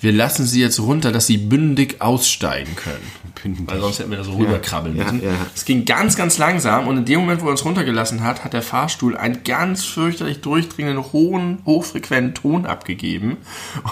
wir 0.01 0.13
lassen 0.13 0.47
sie 0.47 0.61
jetzt 0.61 0.81
runter, 0.81 1.13
dass 1.13 1.27
sie 1.27 1.39
bündig 1.39 2.01
aussteigen 2.01 2.75
können. 2.77 3.03
Bündig. 3.43 3.67
Weil 3.69 3.81
sonst 3.81 3.99
hätten 3.99 4.11
wir 4.11 4.19
da 4.19 4.25
so 4.25 4.37
rüberkrabbeln 4.37 4.97
ja, 4.97 5.05
müssen. 5.05 5.25
ja. 5.25 5.33
Es 5.55 5.65
ging 5.65 5.85
ganz, 5.85 6.17
ganz 6.17 6.39
langsam 6.39 6.89
und 6.89 6.99
in 6.99 7.05
dem 7.05 7.21
Moment, 7.21 7.43
wo 7.43 7.47
er 7.47 7.53
uns 7.53 7.65
runtergelassen 7.65 8.23
hat, 8.23 8.45
hat 8.45 8.53
der 8.53 8.63
Fahrstuhl 8.63 9.17
einen 9.17 9.45
ganz 9.45 9.85
fürchterlich 9.85 10.41
durchdringenden, 10.41 11.13
hohen, 11.13 11.59
hochfrequenten 11.67 12.35
Ton 12.35 12.67
abgegeben. 12.67 13.39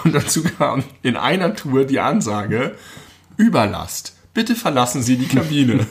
Und 0.03 0.13
dazu 0.15 0.43
kam 0.43 0.83
in 1.03 1.15
einer 1.17 1.55
Tour 1.55 1.85
die 1.85 1.99
Ansage, 1.99 2.75
Überlast. 3.37 4.15
Bitte 4.33 4.55
verlassen 4.55 5.01
Sie 5.01 5.17
die 5.17 5.27
Kabine. 5.27 5.85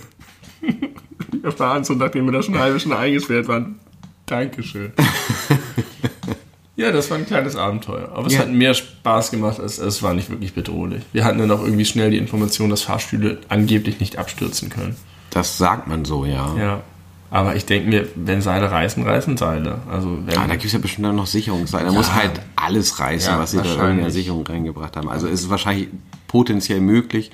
wir 1.43 1.53
fahren 1.53 1.85
so, 1.85 1.95
nachdem 1.95 2.27
wir 2.27 2.33
da 2.33 2.43
schon 2.43 2.59
halbe 2.59 2.81
Stunde 2.81 2.99
eingesperrt 2.99 3.49
waren. 3.49 3.81
Dankeschön. 4.27 4.93
Ja, 6.77 6.93
das 6.93 7.11
war 7.11 7.17
ein 7.17 7.27
kleines 7.27 7.57
Abenteuer. 7.57 8.11
Aber 8.15 8.27
es 8.27 8.35
Ja. 8.35 8.41
hat 8.41 8.51
mehr 8.51 8.75
Spaß 8.75 9.31
gemacht, 9.31 9.59
als 9.61 9.79
es 9.79 10.03
war 10.03 10.13
nicht 10.15 10.29
wirklich 10.31 10.53
bedrohlich. 10.55 11.03
Wir 11.13 11.25
hatten 11.25 11.39
dann 11.39 11.51
auch 11.51 11.63
irgendwie 11.63 11.87
schnell 11.87 12.11
die 12.11 12.19
Information, 12.19 12.69
dass 12.71 12.83
Fahrstühle 12.83 13.39
angeblich 13.49 13.99
nicht 13.99 14.19
abstürzen 14.19 14.69
können. 14.69 14.95
Das 15.31 15.57
sagt 15.59 15.89
man 15.89 16.05
so, 16.05 16.25
ja. 16.27 16.55
Ja. 16.57 16.81
Aber 17.31 17.57
ich 17.57 17.65
denke 17.67 17.89
mir, 17.89 18.07
wenn 18.15 18.41
Seile 18.41 18.71
reißen, 18.71 19.03
reißen 19.03 19.37
Seile. 19.37 19.79
Also 19.91 20.19
Ah, 20.37 20.47
da 20.47 20.53
gibt 20.53 20.67
es 20.67 20.73
ja 20.73 20.79
bestimmt 20.79 21.07
dann 21.07 21.17
noch 21.17 21.27
Sicherungsseile. 21.27 21.87
Da 21.87 21.93
muss 21.93 22.13
halt 22.15 22.41
alles 22.55 23.01
reißen, 23.01 23.33
Ja, 23.33 23.39
was 23.39 23.51
sie 23.51 23.59
da 23.63 23.89
in 23.91 23.99
der 23.99 24.11
Sicherung 24.11 24.47
reingebracht 24.47 24.97
haben. 24.97 25.09
Also 25.09 25.27
es 25.27 25.41
ist 25.43 25.51
wahrscheinlich 25.51 25.89
potenziell 26.29 26.81
möglich, 26.81 27.31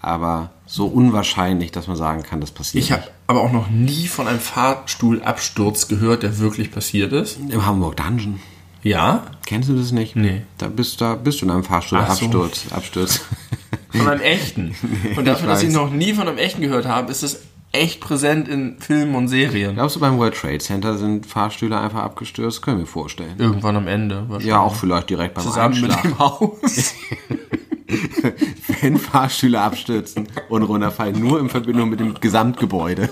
aber 0.00 0.50
so 0.66 0.86
unwahrscheinlich, 0.86 1.72
dass 1.72 1.88
man 1.88 1.96
sagen 1.96 2.22
kann, 2.22 2.40
das 2.40 2.52
passiert 2.52 2.82
ich 2.84 2.92
habe 2.92 3.02
aber 3.26 3.42
auch 3.42 3.52
noch 3.52 3.68
nie 3.68 4.06
von 4.06 4.26
einem 4.28 4.40
Fahrstuhlabsturz 4.40 5.88
gehört, 5.88 6.22
der 6.22 6.38
wirklich 6.38 6.70
passiert 6.70 7.12
ist. 7.12 7.38
Im 7.50 7.66
Hamburg 7.66 7.96
Dungeon. 7.96 8.40
Ja? 8.84 9.24
Kennst 9.46 9.68
du 9.68 9.74
das 9.74 9.90
nicht? 9.92 10.14
Nee. 10.14 10.42
Da 10.58 10.68
bist, 10.68 11.00
da 11.00 11.14
bist 11.14 11.40
du 11.40 11.46
in 11.46 11.50
einem 11.50 11.64
Fahrstuhl 11.64 11.98
Ach 12.00 12.14
so. 12.14 12.26
Absturz. 12.70 13.20
Von 13.90 14.08
einem 14.08 14.20
echten. 14.20 14.74
Und 15.16 15.24
dafür, 15.24 15.48
dass 15.48 15.62
ich 15.62 15.72
noch 15.72 15.90
nie 15.90 16.14
von 16.14 16.26
einem 16.28 16.38
echten 16.38 16.60
gehört 16.60 16.86
habe, 16.86 17.12
ist 17.12 17.22
es 17.22 17.42
echt 17.70 18.00
präsent 18.00 18.48
in 18.48 18.76
Filmen 18.80 19.14
und 19.14 19.28
Serien. 19.28 19.74
Glaubst 19.74 19.94
du, 19.96 20.00
beim 20.00 20.18
World 20.18 20.34
Trade 20.34 20.58
Center 20.58 20.98
sind 20.98 21.26
Fahrstühle 21.26 21.78
einfach 21.78 22.02
abgestürzt? 22.02 22.60
Können 22.62 22.78
wir 22.78 22.86
vorstellen. 22.86 23.34
Irgendwann 23.38 23.76
am 23.76 23.86
Ende. 23.86 24.26
Ja, 24.40 24.60
auch 24.60 24.74
vielleicht 24.74 25.10
direkt 25.10 25.34
beim 25.34 25.44
Zusammen 25.44 25.80
mit 25.80 25.90
Einschlag. 25.90 26.02
dem 26.02 26.18
Haus. 26.18 26.94
Wenn 28.80 28.98
Fahrstühle 28.98 29.60
abstürzen 29.60 30.28
und 30.48 30.62
runterfallen, 30.62 31.18
nur 31.18 31.40
in 31.40 31.48
Verbindung 31.48 31.90
mit 31.90 32.00
dem 32.00 32.14
Gesamtgebäude. 32.14 33.08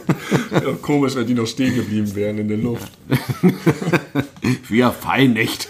Ja, 0.51 0.61
komisch, 0.81 1.15
wenn 1.15 1.27
die 1.27 1.35
noch 1.35 1.47
stehen 1.47 1.75
geblieben 1.75 2.15
wären 2.15 2.39
in 2.39 2.49
der 2.49 2.59
Luft. 2.59 2.93
Wir 4.69 4.91
fallen 4.91 5.33
nicht. 5.35 5.69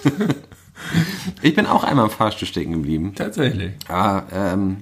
Ich 1.43 1.55
bin 1.55 1.67
auch 1.67 1.85
einmal 1.85 2.07
im 2.07 2.11
Fahrstuhl 2.11 2.49
stecken 2.49 2.73
geblieben. 2.73 3.13
Tatsächlich. 3.15 3.73
Aber, 3.89 4.25
ähm, 4.33 4.79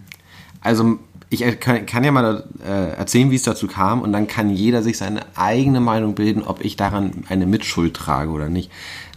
also 0.61 0.99
ich 1.29 1.43
er- 1.43 1.55
kann, 1.57 1.87
kann 1.87 2.03
ja 2.05 2.11
mal 2.11 2.45
äh, 2.67 2.97
erzählen, 2.97 3.31
wie 3.31 3.37
es 3.37 3.43
dazu 3.45 3.67
kam 3.67 4.03
und 4.03 4.13
dann 4.13 4.27
kann 4.27 4.51
jeder 4.51 4.83
sich 4.83 4.99
seine 4.99 5.21
eigene 5.37 5.81
Meinung 5.81 6.15
bilden, 6.15 6.43
ob 6.43 6.65
ich 6.65 6.77
daran 6.77 7.25
eine 7.29 7.47
Mitschuld 7.47 7.95
trage 7.95 8.31
oder 8.31 8.49
nicht. 8.49 8.71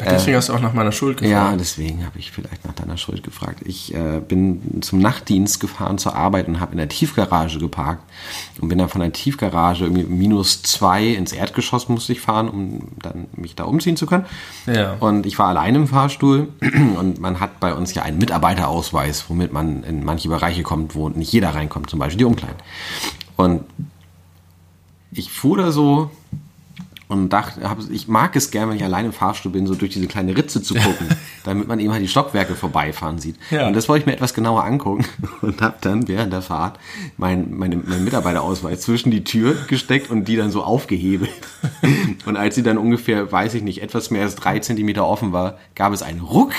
Deswegen 0.10 0.38
hast 0.38 0.50
du 0.50 0.53
auch 0.53 0.60
nach 0.60 0.74
meiner 0.74 0.91
Schuld 0.91 1.17
gefragt. 1.17 1.51
Ja, 1.51 1.55
deswegen 1.55 2.05
habe 2.05 2.19
ich 2.19 2.31
vielleicht 2.31 2.65
nach 2.65 2.74
deiner 2.74 2.98
Schuld 2.98 3.24
gefragt. 3.24 3.62
Ich 3.65 3.93
äh, 3.93 4.19
bin 4.19 4.81
zum 4.81 5.00
Nachtdienst 5.00 5.60
gefahren 5.60 5.98
zur 5.98 6.15
Arbeit 6.15 6.48
und 6.48 6.60
habe 6.60 6.72
in 6.74 6.77
der 6.77 6.89
Tiefgarage 6.89 7.60
geparkt 7.60 8.03
und 8.62 8.69
bin 8.69 8.77
dann 8.77 8.89
von 8.89 9.01
der 9.01 9.12
Tiefgarage 9.12 9.86
irgendwie 9.86 10.03
minus 10.03 10.63
zwei 10.63 11.07
ins 11.07 11.31
Erdgeschoss 11.31 11.89
musste 11.89 12.13
ich 12.13 12.22
fahren, 12.22 12.50
um 12.50 12.89
dann 13.01 13.27
mich 13.36 13.55
da 13.55 13.63
umziehen 13.63 13.98
zu 13.98 14.05
können. 14.05 14.25
Ja. 14.65 14.95
Und 15.00 15.25
ich 15.25 15.38
war 15.39 15.48
allein 15.48 15.75
im 15.75 15.88
Fahrstuhl 15.88 16.50
und 17.00 17.19
man 17.19 17.39
hat 17.39 17.60
bei 17.60 17.74
uns 17.74 17.93
ja 17.93 18.03
einen 18.03 18.17
Mitarbeiterausweis, 18.17 19.25
womit 19.29 19.53
man 19.53 19.83
in 19.83 20.03
manche 20.03 20.29
Bereiche 20.29 20.63
kommt, 20.63 20.95
wo 20.95 21.10
nicht 21.10 21.31
jeder 21.31 21.55
reinkommt, 21.55 21.89
zum 21.89 22.00
Beispiel 22.00 22.19
die 22.19 22.25
Umkleiden. 22.25 22.57
Und 23.36 23.63
ich 25.12 25.31
fuhr 25.31 25.57
da 25.57 25.72
so 25.72 26.12
und 27.13 27.29
dachte, 27.29 27.70
hab, 27.70 27.77
ich 27.91 28.08
mag 28.08 28.36
es 28.36 28.51
gern, 28.51 28.70
wenn 28.70 28.77
ich 28.77 28.84
allein 28.84 29.05
im 29.05 29.13
Fahrstuhl 29.13 29.51
bin, 29.51 29.67
so 29.67 29.75
durch 29.75 29.91
diese 29.91 30.08
kleine 30.08 30.36
Ritze 30.36 30.62
zu 30.62 30.74
gucken, 30.74 31.08
damit 31.43 31.67
man 31.67 31.79
eben 31.79 31.91
halt 31.91 32.01
die 32.01 32.08
Stockwerke 32.08 32.55
vorbeifahren 32.55 33.20
sieht. 33.20 33.36
Ja. 33.51 33.67
Und 33.67 33.75
das 33.75 33.88
wollte 33.88 34.01
ich 34.01 34.05
mir 34.08 34.13
etwas 34.13 34.34
genauer 34.34 34.63
angucken 34.63 35.05
und 35.41 35.62
habe 35.62 35.75
dann 35.82 36.08
während 36.08 36.34
der 36.34 36.41
Fahrt 36.41 36.79
mein, 37.17 37.53
meine, 37.53 37.77
meinen 37.77 38.03
Mitarbeiterausweis 38.03 38.82
zwischen 38.82 39.12
die 39.12 39.24
Tür 39.24 39.55
gesteckt 39.67 40.10
und 40.10 40.27
die 40.27 40.36
dann 40.36 40.51
so 40.51 40.63
aufgehebelt. 40.63 41.32
Und 42.25 42.38
als 42.38 42.55
sie 42.55 42.63
dann 42.63 42.77
ungefähr, 42.77 43.32
weiß 43.32 43.53
ich 43.53 43.63
nicht, 43.63 43.82
etwas 43.82 44.10
mehr 44.10 44.24
als 44.24 44.36
drei 44.36 44.60
Zentimeter 44.60 45.05
offen 45.05 45.34
war, 45.34 45.58
gab 45.75 45.93
es 45.93 46.01
einen 46.01 46.22
Ruck 46.22 46.53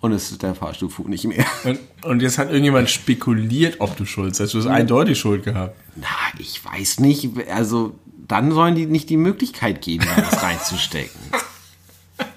und 0.00 0.12
es 0.12 0.36
der 0.38 0.54
Fahrstuhl 0.54 0.88
fuhr 0.88 1.08
nicht 1.08 1.24
mehr. 1.24 1.44
Und, 1.64 1.78
und 2.02 2.22
jetzt 2.22 2.38
hat 2.38 2.48
irgendjemand 2.48 2.88
spekuliert, 2.88 3.76
ob 3.80 3.96
du 3.96 4.06
schuld 4.06 4.36
bist. 4.36 4.54
Du 4.54 4.58
hast 4.58 4.66
eindeutig 4.66 5.18
Schuld 5.18 5.44
gehabt. 5.44 5.76
Na, 5.96 6.06
ich 6.38 6.64
weiß 6.64 7.00
nicht, 7.00 7.28
also 7.50 7.94
dann 8.30 8.52
sollen 8.52 8.74
die 8.74 8.86
nicht 8.86 9.10
die 9.10 9.16
Möglichkeit 9.16 9.80
geben, 9.82 10.06
da 10.16 10.22
was 10.30 10.42
reinzustecken. 10.42 11.20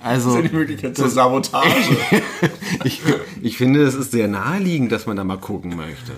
Also, 0.01 0.41
die 0.41 0.53
Möglichkeit 0.53 0.95
zur 0.95 1.09
Sabotage. 1.09 1.97
ich, 2.85 3.01
ich 3.41 3.57
finde, 3.57 3.83
es 3.83 3.93
ist 3.95 4.11
sehr 4.11 4.29
naheliegend, 4.29 4.93
dass 4.93 5.07
man 5.07 5.17
da 5.17 5.25
mal 5.25 5.37
gucken 5.37 5.75
möchte. 5.75 6.13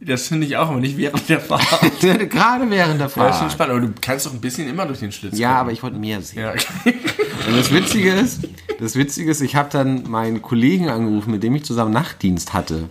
Das 0.00 0.28
finde 0.28 0.46
ich 0.46 0.56
auch, 0.56 0.68
aber 0.68 0.78
nicht 0.80 0.96
während 0.96 1.28
der 1.28 1.40
Fahrt. 1.40 1.64
Gerade 2.00 2.70
während 2.70 3.00
der 3.00 3.08
Das 3.08 3.10
ist 3.10 3.14
schon 3.14 3.32
Fahrt. 3.32 3.52
spannend, 3.52 3.72
aber 3.76 3.80
du 3.86 3.92
kannst 4.00 4.26
doch 4.26 4.32
ein 4.32 4.40
bisschen 4.40 4.68
immer 4.68 4.86
durch 4.86 5.00
den 5.00 5.10
Schlitz 5.10 5.36
Ja, 5.38 5.48
gucken. 5.48 5.60
aber 5.60 5.72
ich 5.72 5.82
wollte 5.82 5.96
mehr 5.96 6.22
sehen. 6.22 6.40
Ja. 6.42 6.52
Und 6.52 7.56
das 7.56 7.72
Witzige 7.72 8.12
ist, 8.12 8.48
das 8.78 8.94
Witzige 8.96 9.30
ist, 9.30 9.40
ich 9.40 9.56
habe 9.56 9.70
dann 9.72 10.08
meinen 10.08 10.40
Kollegen 10.42 10.88
angerufen, 10.88 11.30
mit 11.32 11.42
dem 11.42 11.54
ich 11.56 11.64
zusammen 11.64 11.92
Nachtdienst 11.92 12.52
hatte. 12.52 12.88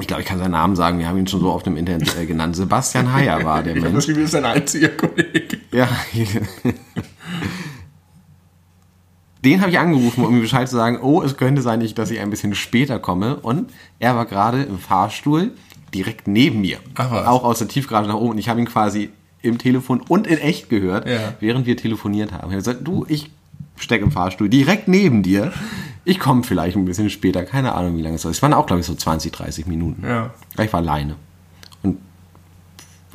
Ich 0.00 0.06
glaube, 0.06 0.22
ich 0.22 0.28
kann 0.28 0.38
seinen 0.38 0.52
Namen 0.52 0.76
sagen, 0.76 0.98
wir 0.98 1.08
haben 1.08 1.18
ihn 1.18 1.26
schon 1.26 1.40
so 1.40 1.50
oft 1.52 1.66
im 1.66 1.76
Internet 1.76 2.16
äh, 2.18 2.26
genannt. 2.26 2.56
Sebastian 2.56 3.12
Heyer 3.12 3.42
war 3.44 3.62
der 3.62 3.74
Mensch. 3.80 4.04
glaube, 4.06 4.06
du 4.06 4.14
bist 4.14 4.34
ein 4.34 4.44
einziger 4.44 4.88
Kollege. 4.88 5.58
Ja. 5.72 5.88
Den 9.44 9.60
habe 9.60 9.70
ich 9.70 9.78
angerufen, 9.78 10.24
um 10.24 10.34
ihm 10.34 10.40
Bescheid 10.42 10.68
zu 10.68 10.74
sagen, 10.76 10.98
oh, 11.00 11.22
es 11.22 11.36
könnte 11.36 11.62
sein, 11.62 11.80
dass 11.94 12.10
ich 12.10 12.18
ein 12.20 12.30
bisschen 12.30 12.54
später 12.54 12.98
komme. 12.98 13.36
Und 13.36 13.70
er 14.00 14.16
war 14.16 14.26
gerade 14.26 14.62
im 14.62 14.78
Fahrstuhl 14.78 15.52
direkt 15.94 16.26
neben 16.26 16.60
mir. 16.60 16.78
Ach. 16.96 17.26
Auch 17.26 17.44
aus 17.44 17.58
der 17.58 17.68
Tiefgarage 17.68 18.08
nach 18.08 18.16
oben. 18.16 18.30
Und 18.32 18.38
ich 18.38 18.48
habe 18.48 18.58
ihn 18.60 18.66
quasi 18.66 19.10
im 19.40 19.58
Telefon 19.58 20.00
und 20.08 20.26
in 20.26 20.38
echt 20.38 20.68
gehört, 20.68 21.08
Ja. 21.08 21.34
während 21.38 21.66
wir 21.66 21.76
telefoniert 21.76 22.32
haben. 22.32 22.50
Er 22.50 22.56
hat 22.56 22.64
gesagt, 22.64 22.80
du, 22.82 23.06
ich 23.08 23.30
stecke 23.82 24.04
im 24.04 24.12
Fahrstuhl 24.12 24.48
direkt 24.48 24.88
neben 24.88 25.22
dir. 25.22 25.52
Ich 26.04 26.18
komme 26.18 26.42
vielleicht 26.42 26.76
ein 26.76 26.84
bisschen 26.84 27.10
später. 27.10 27.44
Keine 27.44 27.74
Ahnung, 27.74 27.96
wie 27.96 28.02
lange 28.02 28.16
es 28.16 28.22
soll. 28.22 28.32
Es 28.32 28.40
waren 28.42 28.54
auch, 28.54 28.66
glaube 28.66 28.80
ich, 28.80 28.86
so 28.86 28.94
20, 28.94 29.30
30 29.32 29.66
Minuten. 29.66 30.04
Ja. 30.06 30.30
Ich 30.58 30.72
war 30.72 30.80
alleine. 30.80 31.16
Und 31.82 31.98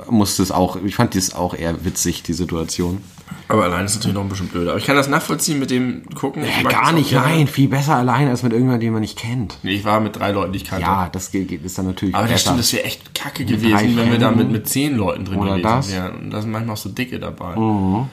musste 0.10 0.44
es 0.44 0.52
auch, 0.52 0.78
ich 0.84 0.96
fand 0.96 1.16
das 1.16 1.34
auch 1.34 1.56
eher 1.56 1.86
witzig, 1.86 2.24
die 2.24 2.34
Situation. 2.34 3.02
Aber 3.48 3.64
allein 3.64 3.86
ist 3.86 3.96
natürlich 3.96 4.16
noch 4.16 4.24
ein 4.24 4.30
bisschen 4.30 4.48
blöd. 4.48 4.68
Aber 4.68 4.78
ich 4.78 4.86
kann 4.86 4.96
das 4.96 5.08
nachvollziehen 5.08 5.60
mit 5.60 5.72
dem 5.72 6.04
Gucken. 6.14 6.44
Ich 6.44 6.62
Ja, 6.64 6.70
gar 6.70 6.92
nicht, 6.92 7.12
nein. 7.12 7.48
Viel 7.48 7.68
besser 7.68 7.96
allein 7.96 8.28
als 8.28 8.44
mit 8.44 8.52
irgendjemandem, 8.52 8.88
den 8.88 8.94
man 8.94 9.02
nicht 9.02 9.18
kennt. 9.18 9.58
Nee, 9.64 9.72
ich 9.72 9.86
war 9.86 10.00
mit 10.00 10.16
drei 10.16 10.32
Leuten, 10.32 10.54
die 10.54 10.58
ich 10.58 10.66
kannte. 10.66 10.86
Ja, 10.86 11.10
das 11.12 11.32
geht, 11.32 11.52
ist 11.52 11.78
dann 11.78 11.86
natürlich 11.86 12.16
Aber 12.16 12.28
das 12.28 12.42
stimmt, 12.42 12.60
das 12.60 12.72
wäre 12.74 12.84
echt 12.84 13.14
kacke 13.16 13.46
drei 13.46 13.56
gewesen, 13.56 13.98
wenn 13.98 14.12
wir 14.12 14.20
da 14.20 14.32
mit, 14.32 14.52
mit 14.52 14.68
zehn 14.68 14.96
Leuten 14.96 15.26
drin 15.26 15.40
Oder 15.40 15.58
gewesen 15.58 15.64
das. 15.64 15.92
wären. 15.92 16.16
Und 16.16 16.32
da 16.32 16.42
sind 16.42 16.52
manchmal 16.52 16.74
auch 16.74 16.80
so 16.80 16.90
Dicke 16.90 17.20
dabei. 17.20 17.56
Mhm. 17.56 18.08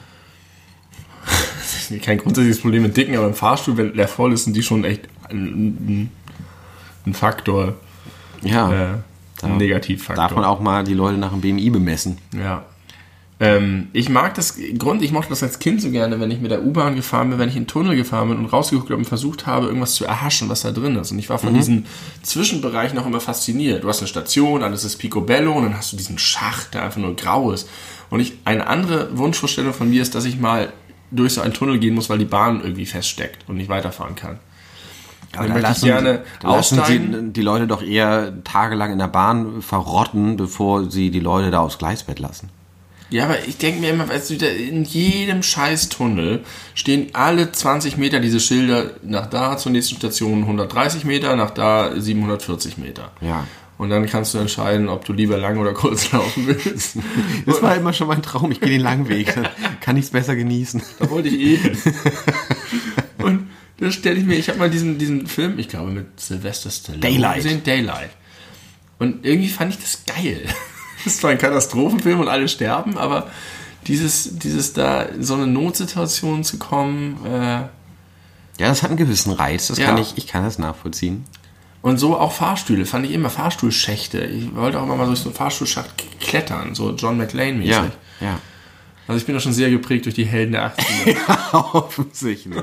Kein 2.01 2.17
grundsätzliches 2.17 2.61
Problem 2.61 2.83
mit 2.83 2.97
Dicken, 2.97 3.15
aber 3.15 3.27
im 3.27 3.33
Fahrstuhl, 3.33 3.77
wenn 3.77 3.93
der 3.93 4.07
voll 4.07 4.33
ist, 4.33 4.45
sind 4.45 4.55
die 4.55 4.63
schon 4.63 4.83
echt 4.83 5.01
ein, 5.29 6.11
ein, 7.05 7.13
Faktor. 7.13 7.75
ja, 8.41 8.71
Äh, 8.71 8.87
ein 9.43 9.57
Negativfaktor. 9.57 10.23
darf 10.23 10.35
man 10.35 10.45
auch 10.45 10.59
mal 10.59 10.83
die 10.83 10.93
Leute 10.93 11.17
nach 11.17 11.31
dem 11.31 11.41
BMI 11.41 11.69
bemessen. 11.69 12.17
Ja. 12.37 12.65
Ähm, 13.41 13.87
ich 13.91 14.07
mag 14.07 14.35
das, 14.35 14.55
Grund, 14.77 15.01
ich 15.01 15.11
mochte 15.11 15.29
das 15.29 15.41
als 15.41 15.57
Kind 15.57 15.81
so 15.81 15.89
gerne, 15.89 16.19
wenn 16.19 16.29
ich 16.29 16.39
mit 16.39 16.51
der 16.51 16.63
U-Bahn 16.63 16.95
gefahren 16.95 17.31
bin, 17.31 17.39
wenn 17.39 17.49
ich 17.49 17.55
in 17.55 17.63
den 17.63 17.67
Tunnel 17.67 17.95
gefahren 17.95 18.29
bin 18.29 18.37
und 18.37 18.45
rausgeguckt 18.45 18.91
habe 18.91 18.99
und 18.99 19.05
versucht 19.05 19.47
habe, 19.47 19.65
irgendwas 19.65 19.95
zu 19.95 20.05
erhaschen, 20.05 20.47
was 20.47 20.61
da 20.61 20.69
drin 20.69 20.95
ist. 20.95 21.11
Und 21.11 21.17
ich 21.17 21.27
war 21.27 21.39
von 21.39 21.55
diesen 21.55 21.87
Zwischenbereichen 22.21 22.99
auch 22.99 23.07
immer 23.07 23.19
fasziniert. 23.19 23.83
Du 23.83 23.87
hast 23.87 23.97
eine 23.97 24.07
Station, 24.07 24.61
alles 24.61 24.83
ist 24.83 24.97
picobello 24.97 25.53
und 25.53 25.63
dann 25.63 25.75
hast 25.75 25.91
du 25.91 25.97
diesen 25.97 26.19
Schacht, 26.19 26.75
der 26.75 26.83
einfach 26.83 27.01
nur 27.01 27.15
grau 27.15 27.51
ist. 27.51 27.67
Und 28.11 28.19
ich, 28.19 28.33
eine 28.45 28.67
andere 28.67 29.17
Wunschvorstellung 29.17 29.73
von 29.73 29.89
mir 29.89 30.03
ist, 30.03 30.13
dass 30.13 30.25
ich 30.25 30.37
mal 30.37 30.71
durch 31.11 31.33
so 31.33 31.41
einen 31.41 31.53
Tunnel 31.53 31.79
gehen 31.79 31.93
muss, 31.93 32.09
weil 32.09 32.17
die 32.17 32.25
Bahn 32.25 32.61
irgendwie 32.61 32.85
feststeckt 32.85 33.47
und 33.47 33.57
nicht 33.57 33.69
weiterfahren 33.69 34.15
kann. 34.15 34.39
Aber 35.35 35.47
Dann 35.47 35.61
möchte 35.61 35.71
ich 35.77 35.81
gerne 35.83 36.23
da 36.41 36.55
lassen 36.55 36.79
aussteigen. 36.79 37.13
sie 37.27 37.33
die 37.33 37.41
Leute 37.41 37.67
doch 37.67 37.81
eher 37.81 38.43
tagelang 38.43 38.91
in 38.91 38.99
der 38.99 39.07
Bahn 39.07 39.61
verrotten, 39.61 40.35
bevor 40.35 40.89
sie 40.91 41.09
die 41.09 41.19
Leute 41.21 41.51
da 41.51 41.59
aufs 41.59 41.77
Gleisbett 41.77 42.19
lassen. 42.19 42.49
Ja, 43.09 43.25
aber 43.25 43.45
ich 43.45 43.57
denke 43.57 43.81
mir 43.81 43.89
immer, 43.89 44.07
weißt 44.07 44.29
du, 44.29 44.37
da 44.37 44.45
in 44.47 44.85
jedem 44.85 45.43
scheiß 45.43 45.89
Tunnel 45.89 46.43
stehen 46.73 47.09
alle 47.13 47.51
20 47.51 47.97
Meter 47.97 48.21
diese 48.21 48.39
Schilder 48.39 48.91
nach 49.03 49.25
da 49.27 49.57
zur 49.57 49.73
nächsten 49.73 49.97
Station 49.97 50.39
130 50.43 51.03
Meter, 51.03 51.35
nach 51.35 51.51
da 51.51 51.91
740 51.99 52.77
Meter. 52.77 53.11
Ja. 53.19 53.45
Und 53.81 53.89
dann 53.89 54.05
kannst 54.05 54.35
du 54.35 54.37
entscheiden, 54.37 54.89
ob 54.89 55.05
du 55.05 55.13
lieber 55.13 55.37
lang 55.39 55.57
oder 55.57 55.73
kurz 55.73 56.11
laufen 56.11 56.45
willst. 56.45 56.97
Das 57.47 57.63
war 57.63 57.75
immer 57.75 57.93
schon 57.93 58.07
mein 58.09 58.21
Traum. 58.21 58.51
Ich 58.51 58.61
gehe 58.61 58.69
den 58.69 58.81
langen 58.81 59.09
Weg. 59.09 59.33
Dann 59.33 59.47
kann 59.79 59.97
ich 59.97 60.05
es 60.05 60.11
besser 60.11 60.35
genießen. 60.35 60.83
Da 60.99 61.09
wollte 61.09 61.29
ich 61.29 61.63
eh. 61.65 61.71
Und 63.23 63.49
da 63.79 63.89
stelle 63.89 64.19
ich 64.19 64.25
mir, 64.25 64.35
ich 64.35 64.49
habe 64.49 64.59
mal 64.59 64.69
diesen, 64.69 64.99
diesen 64.99 65.25
Film, 65.25 65.57
ich 65.57 65.67
glaube 65.67 65.89
mit 65.89 66.19
Sylvester 66.19 66.69
Stallone 66.69 67.01
Daylight. 67.01 67.43
gesehen, 67.43 67.63
Daylight. 67.63 68.11
Und 68.99 69.25
irgendwie 69.25 69.49
fand 69.49 69.73
ich 69.73 69.79
das 69.79 70.03
geil. 70.05 70.41
Das 71.03 71.17
zwar 71.17 71.31
ein 71.31 71.39
Katastrophenfilm 71.39 72.19
und 72.19 72.27
alle 72.27 72.47
sterben, 72.47 72.95
aber 72.99 73.31
dieses, 73.87 74.37
dieses 74.37 74.73
da 74.73 75.01
in 75.01 75.23
so 75.23 75.33
eine 75.33 75.47
Notsituation 75.47 76.43
zu 76.43 76.59
kommen 76.59 77.17
äh, 77.25 77.29
Ja, 77.39 77.69
das 78.59 78.83
hat 78.83 78.91
einen 78.91 78.97
gewissen 78.99 79.33
Reiz. 79.33 79.69
Das 79.69 79.79
Ja. 79.79 79.87
kann 79.87 79.97
ich, 79.97 80.15
ich 80.17 80.27
kann 80.27 80.43
das 80.43 80.59
nachvollziehen. 80.59 81.25
Und 81.81 81.97
so 81.97 82.17
auch 82.17 82.31
Fahrstühle, 82.31 82.85
fand 82.85 83.05
ich 83.05 83.11
immer 83.13 83.29
Fahrstuhlschächte. 83.29 84.19
Ich 84.19 84.55
wollte 84.55 84.79
auch 84.79 84.83
immer 84.83 84.95
mal 84.95 85.07
durch 85.07 85.19
so 85.19 85.29
einen 85.29 85.35
Fahrstuhlschacht 85.35 85.89
klettern, 86.19 86.75
so 86.75 86.91
John 86.91 87.17
McLean 87.17 87.57
mäßig. 87.57 87.71
Ja, 87.71 87.91
ja. 88.19 88.39
Also 89.07 89.19
ich 89.19 89.25
bin 89.25 89.35
doch 89.35 89.41
schon 89.41 89.51
sehr 89.51 89.69
geprägt 89.71 90.05
durch 90.05 90.15
die 90.15 90.25
Helden 90.25 90.51
der 90.53 90.73
80er. 90.73 91.53
Offensichtlich. 91.73 92.55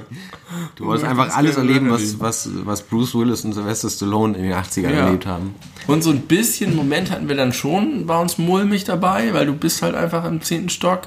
Du 0.77 0.87
wolltest 0.87 1.07
einfach 1.07 1.37
alles 1.37 1.57
erleben, 1.57 1.91
was, 1.91 2.21
was, 2.21 2.49
was 2.65 2.83
Bruce 2.83 3.15
Willis 3.15 3.45
und 3.45 3.53
Sylvester 3.53 3.91
Stallone 3.91 4.37
in 4.39 4.45
den 4.45 4.53
80ern 4.55 4.83
Ja. 4.93 5.07
erlebt 5.07 5.27
haben. 5.27 5.55
Und 5.89 6.03
so 6.03 6.11
ein 6.11 6.21
bisschen 6.23 6.75
Moment 6.77 7.11
hatten 7.11 7.29
wir 7.29 7.37
dann 7.37 7.53
schon, 7.53 8.07
war 8.09 8.21
uns 8.21 8.39
mulmig 8.39 8.85
dabei, 8.85 9.35
weil 9.35 9.47
du 9.47 9.53
bist 9.55 9.83
halt 9.83 9.95
einfach 9.95 10.25
im 10.25 10.41
zehnten 10.41 10.69
Stock. 10.71 11.03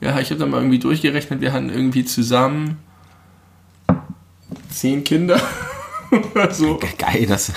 Ja, 0.00 0.18
ich 0.18 0.30
habe 0.30 0.40
dann 0.40 0.50
mal 0.50 0.56
irgendwie 0.58 0.78
durchgerechnet, 0.80 1.40
wir 1.40 1.52
hatten 1.52 1.70
irgendwie 1.70 2.04
zusammen 2.04 2.78
zehn 4.70 5.04
Kinder. 5.04 5.40
So. 6.50 6.78
Geil, 6.98 7.26
dass, 7.26 7.52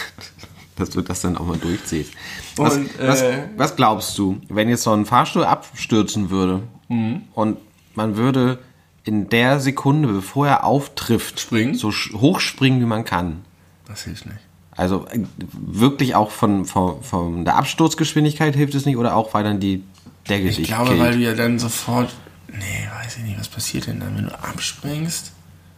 dass 0.76 0.90
du 0.90 1.02
das 1.02 1.22
dann 1.22 1.38
auch 1.38 1.46
mal 1.46 1.58
durchziehst. 1.58 2.12
Was, 2.56 2.76
Und, 2.78 2.90
was, 3.00 3.22
äh, 3.22 3.44
was 3.58 3.76
glaubst 3.76 4.18
du, 4.18 4.40
wenn 4.50 4.70
jetzt 4.70 4.84
so 4.84 4.92
ein 4.94 5.06
Fahrstuhl 5.06 5.44
abstürzen 5.44 6.30
würde 6.30 6.64
Mhm. 6.90 7.24
und 7.34 7.58
man 7.96 8.16
würde 8.16 8.60
in 9.04 9.28
der 9.30 9.60
Sekunde, 9.60 10.08
bevor 10.10 10.48
er 10.48 10.64
auftrifft, 10.64 11.40
Springen? 11.40 11.76
so 11.76 11.92
hochspringen, 11.92 12.80
wie 12.82 12.86
man 12.86 13.04
kann? 13.06 13.42
Das 13.88 14.04
hilft 14.04 14.26
nicht. 14.26 14.40
Also 14.72 15.06
äh, 15.08 15.20
wirklich 15.52 16.14
auch 16.16 16.30
von, 16.32 16.66
von, 16.66 17.02
von 17.04 17.44
der 17.46 17.56
Absturzgeschwindigkeit 17.56 18.56
hilft 18.56 18.76
es 18.76 18.86
nicht 18.86 18.98
oder 18.98 19.16
auch 19.16 19.34
weil 19.34 19.44
dann 19.44 19.60
die 19.60 19.84
Decke 20.30 20.50
Ich 20.50 20.64
glaube, 20.64 20.90
killt? 20.90 21.00
weil 21.00 21.12
du 21.14 21.20
ja 21.20 21.34
dann 21.34 21.58
sofort. 21.58 22.14
Nee, 22.50 22.88
weiß 23.04 23.18
ich 23.18 23.24
nicht, 23.24 23.40
was 23.40 23.48
passiert 23.50 23.88
denn 23.88 24.00
dann, 24.00 24.16
wenn 24.18 24.26
du 24.28 24.40
abspringst? 24.44 25.32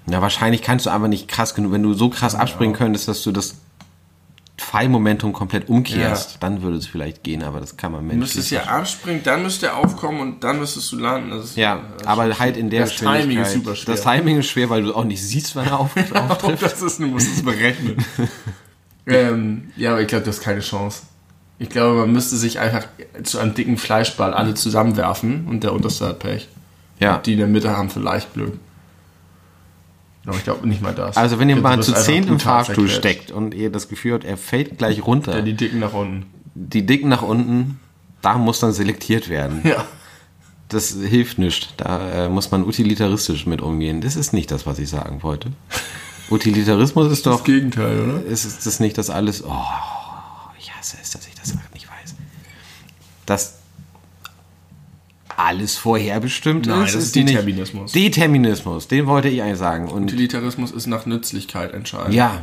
Ja, 0.08 0.22
wahrscheinlich 0.22 0.62
kannst 0.62 0.86
du 0.86 0.90
aber 0.90 1.08
nicht 1.08 1.28
krass 1.28 1.54
genug. 1.56 1.72
Wenn 1.72 1.84
du 1.84 1.94
so 1.94 2.10
krass 2.10 2.36
abspringen 2.36 2.76
könntest, 2.76 3.08
dass 3.08 3.22
du 3.24 3.32
das 3.32 3.56
Fallmomentum 4.58 5.32
komplett 5.34 5.70
umkehrst, 5.70 6.32
Ja. 6.34 6.38
dann 6.42 6.62
würde 6.62 6.78
es 6.78 6.86
vielleicht 6.88 7.24
gehen, 7.24 7.44
aber 7.44 7.60
das 7.62 7.78
kann 7.78 7.92
man 7.94 8.02
Du 8.02 8.08
menschlich. 8.08 8.36
müsstest 8.36 8.52
ja 8.52 8.64
abspringen, 8.64 9.24
dann 9.24 9.44
müsste 9.44 9.68
er 9.68 9.78
aufkommen 9.78 10.20
und 10.20 10.44
dann 10.44 10.60
müsstest 10.60 10.92
du 10.92 10.98
landen. 10.98 11.30
Das 11.30 11.46
ist- 11.46 11.58
Ja, 11.58 11.80
aber 12.06 12.38
halt 12.40 12.58
in 12.58 12.70
der 12.70 12.82
Das 12.82 12.96
Timing 12.96 13.40
ist 13.40 13.54
super 13.54 13.76
schwer. 13.76 13.96
Das 13.96 14.04
Timing 14.04 14.40
ist 14.40 14.48
schwer, 14.48 14.70
weil 14.70 14.84
du 14.84 14.94
auch 14.94 15.06
nicht 15.06 15.22
siehst, 15.24 15.56
wann 15.56 15.68
er 15.68 15.80
auf, 15.80 15.92
auftrifft. 16.14 16.62
das 16.62 16.82
ist, 16.82 17.00
du 17.00 17.08
musst 17.08 17.32
es 17.32 17.42
berechnen. 17.44 18.04
ähm, 19.08 19.72
ja, 19.78 19.92
aber 19.92 20.02
ich 20.02 20.08
glaube, 20.08 20.26
das 20.26 20.38
ist 20.40 20.44
keine 20.44 20.60
Chance. 20.62 21.04
Ich 21.58 21.70
glaube, 21.70 22.00
man 22.00 22.12
müsste 22.12 22.36
sich 22.38 22.60
einfach 22.60 22.86
zu 23.24 23.40
einem 23.40 23.54
dicken 23.54 23.78
Fleischball 23.78 24.34
alle 24.34 24.54
zusammenwerfen 24.54 25.48
und 25.48 25.64
der 25.64 25.74
unterste 25.74 26.06
hat 26.08 26.20
Pech. 26.20 26.48
Ja. 27.00 27.18
Die 27.20 27.34
in 27.34 27.40
der 27.40 27.48
Mitte 27.48 27.76
haben 27.76 27.90
vielleicht 27.90 28.34
Glück. 28.34 28.58
Aber 30.30 30.38
ich 30.38 30.44
glaube 30.44 30.68
nicht 30.68 30.82
mal 30.82 30.94
das. 30.94 31.18
Also 31.18 31.40
wenn 31.40 31.50
ihr 31.50 31.56
mal 31.58 31.82
zu 31.84 31.94
zehnt 31.94 32.28
im 32.28 32.40
Fahrstuhl 32.40 32.88
zerquetscht. 32.88 32.98
steckt 32.98 33.32
und 33.32 33.54
ihr 33.54 33.72
das 33.72 33.90
Gefühl 33.90 34.14
habt, 34.14 34.24
er 34.24 34.38
fällt 34.38 34.78
gleich 34.78 35.06
runter, 35.06 35.36
Ja, 35.36 35.42
die 35.42 35.56
Dicken 35.56 35.80
nach 35.80 35.94
unten. 35.94 36.26
die 36.56 36.86
Dicken 36.86 37.10
nach 37.10 37.22
unten, 37.24 37.80
da 38.22 38.38
muss 38.38 38.60
dann 38.60 38.72
selektiert 38.74 39.28
werden. 39.30 39.62
Ja. 39.64 39.86
Das 40.70 40.92
hilft 40.92 41.40
nicht. 41.40 41.74
Da 41.78 42.26
äh, 42.26 42.30
muss 42.30 42.52
man 42.52 42.64
utilitaristisch 42.64 43.48
mit 43.48 43.60
umgehen. 43.62 44.02
Das 44.02 44.16
ist 44.16 44.34
nicht 44.34 44.52
das, 44.52 44.66
was 44.68 44.78
ich 44.78 44.88
sagen 44.90 45.24
wollte. 45.24 45.50
Utilitarismus 46.30 47.12
ist 47.12 47.26
doch 47.26 47.38
Das 47.38 47.44
Gegenteil, 47.44 48.00
oder? 48.02 48.24
ist 48.24 48.46
es 48.46 48.60
das 48.64 48.80
nicht, 48.80 48.98
dass 49.00 49.10
alles. 49.10 49.44
Oh, 49.44 49.52
ich 50.60 50.72
hasse 50.76 50.98
es, 51.02 51.10
dass 51.10 51.26
ich 51.28 51.34
das 51.34 51.56
nicht 51.74 51.88
weiß. 51.88 52.16
Dass 53.26 53.59
alles 55.40 55.78
vorherbestimmt 55.78 56.68
Nein, 56.68 56.84
ist. 56.86 56.96
das 56.96 57.04
ist 57.06 57.16
nicht- 57.16 57.30
Determinismus. 57.30 57.92
Determinismus, 57.94 58.88
den 58.88 59.08
wollte 59.08 59.30
ich 59.30 59.42
eigentlich 59.42 59.58
sagen. 59.58 59.88
Und 59.88 60.04
Utilitarismus 60.04 60.72
ist 60.72 60.88
nach 60.88 61.06
Nützlichkeit 61.06 61.74
entscheidend. 61.74 62.14
ja, 62.14 62.42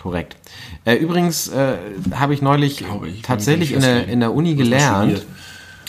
korrekt. 0.00 0.36
Äh, 0.84 0.94
übrigens 0.96 1.48
äh, 1.48 1.76
habe 2.14 2.34
ich 2.34 2.42
neulich 2.42 2.78
Glaube 2.78 3.08
ich. 3.08 3.22
tatsächlich 3.22 3.72
in 3.72 3.80
der, 3.80 4.08
in 4.08 4.20
der 4.20 4.32
Uni 4.32 4.54
gelernt. 4.54 5.24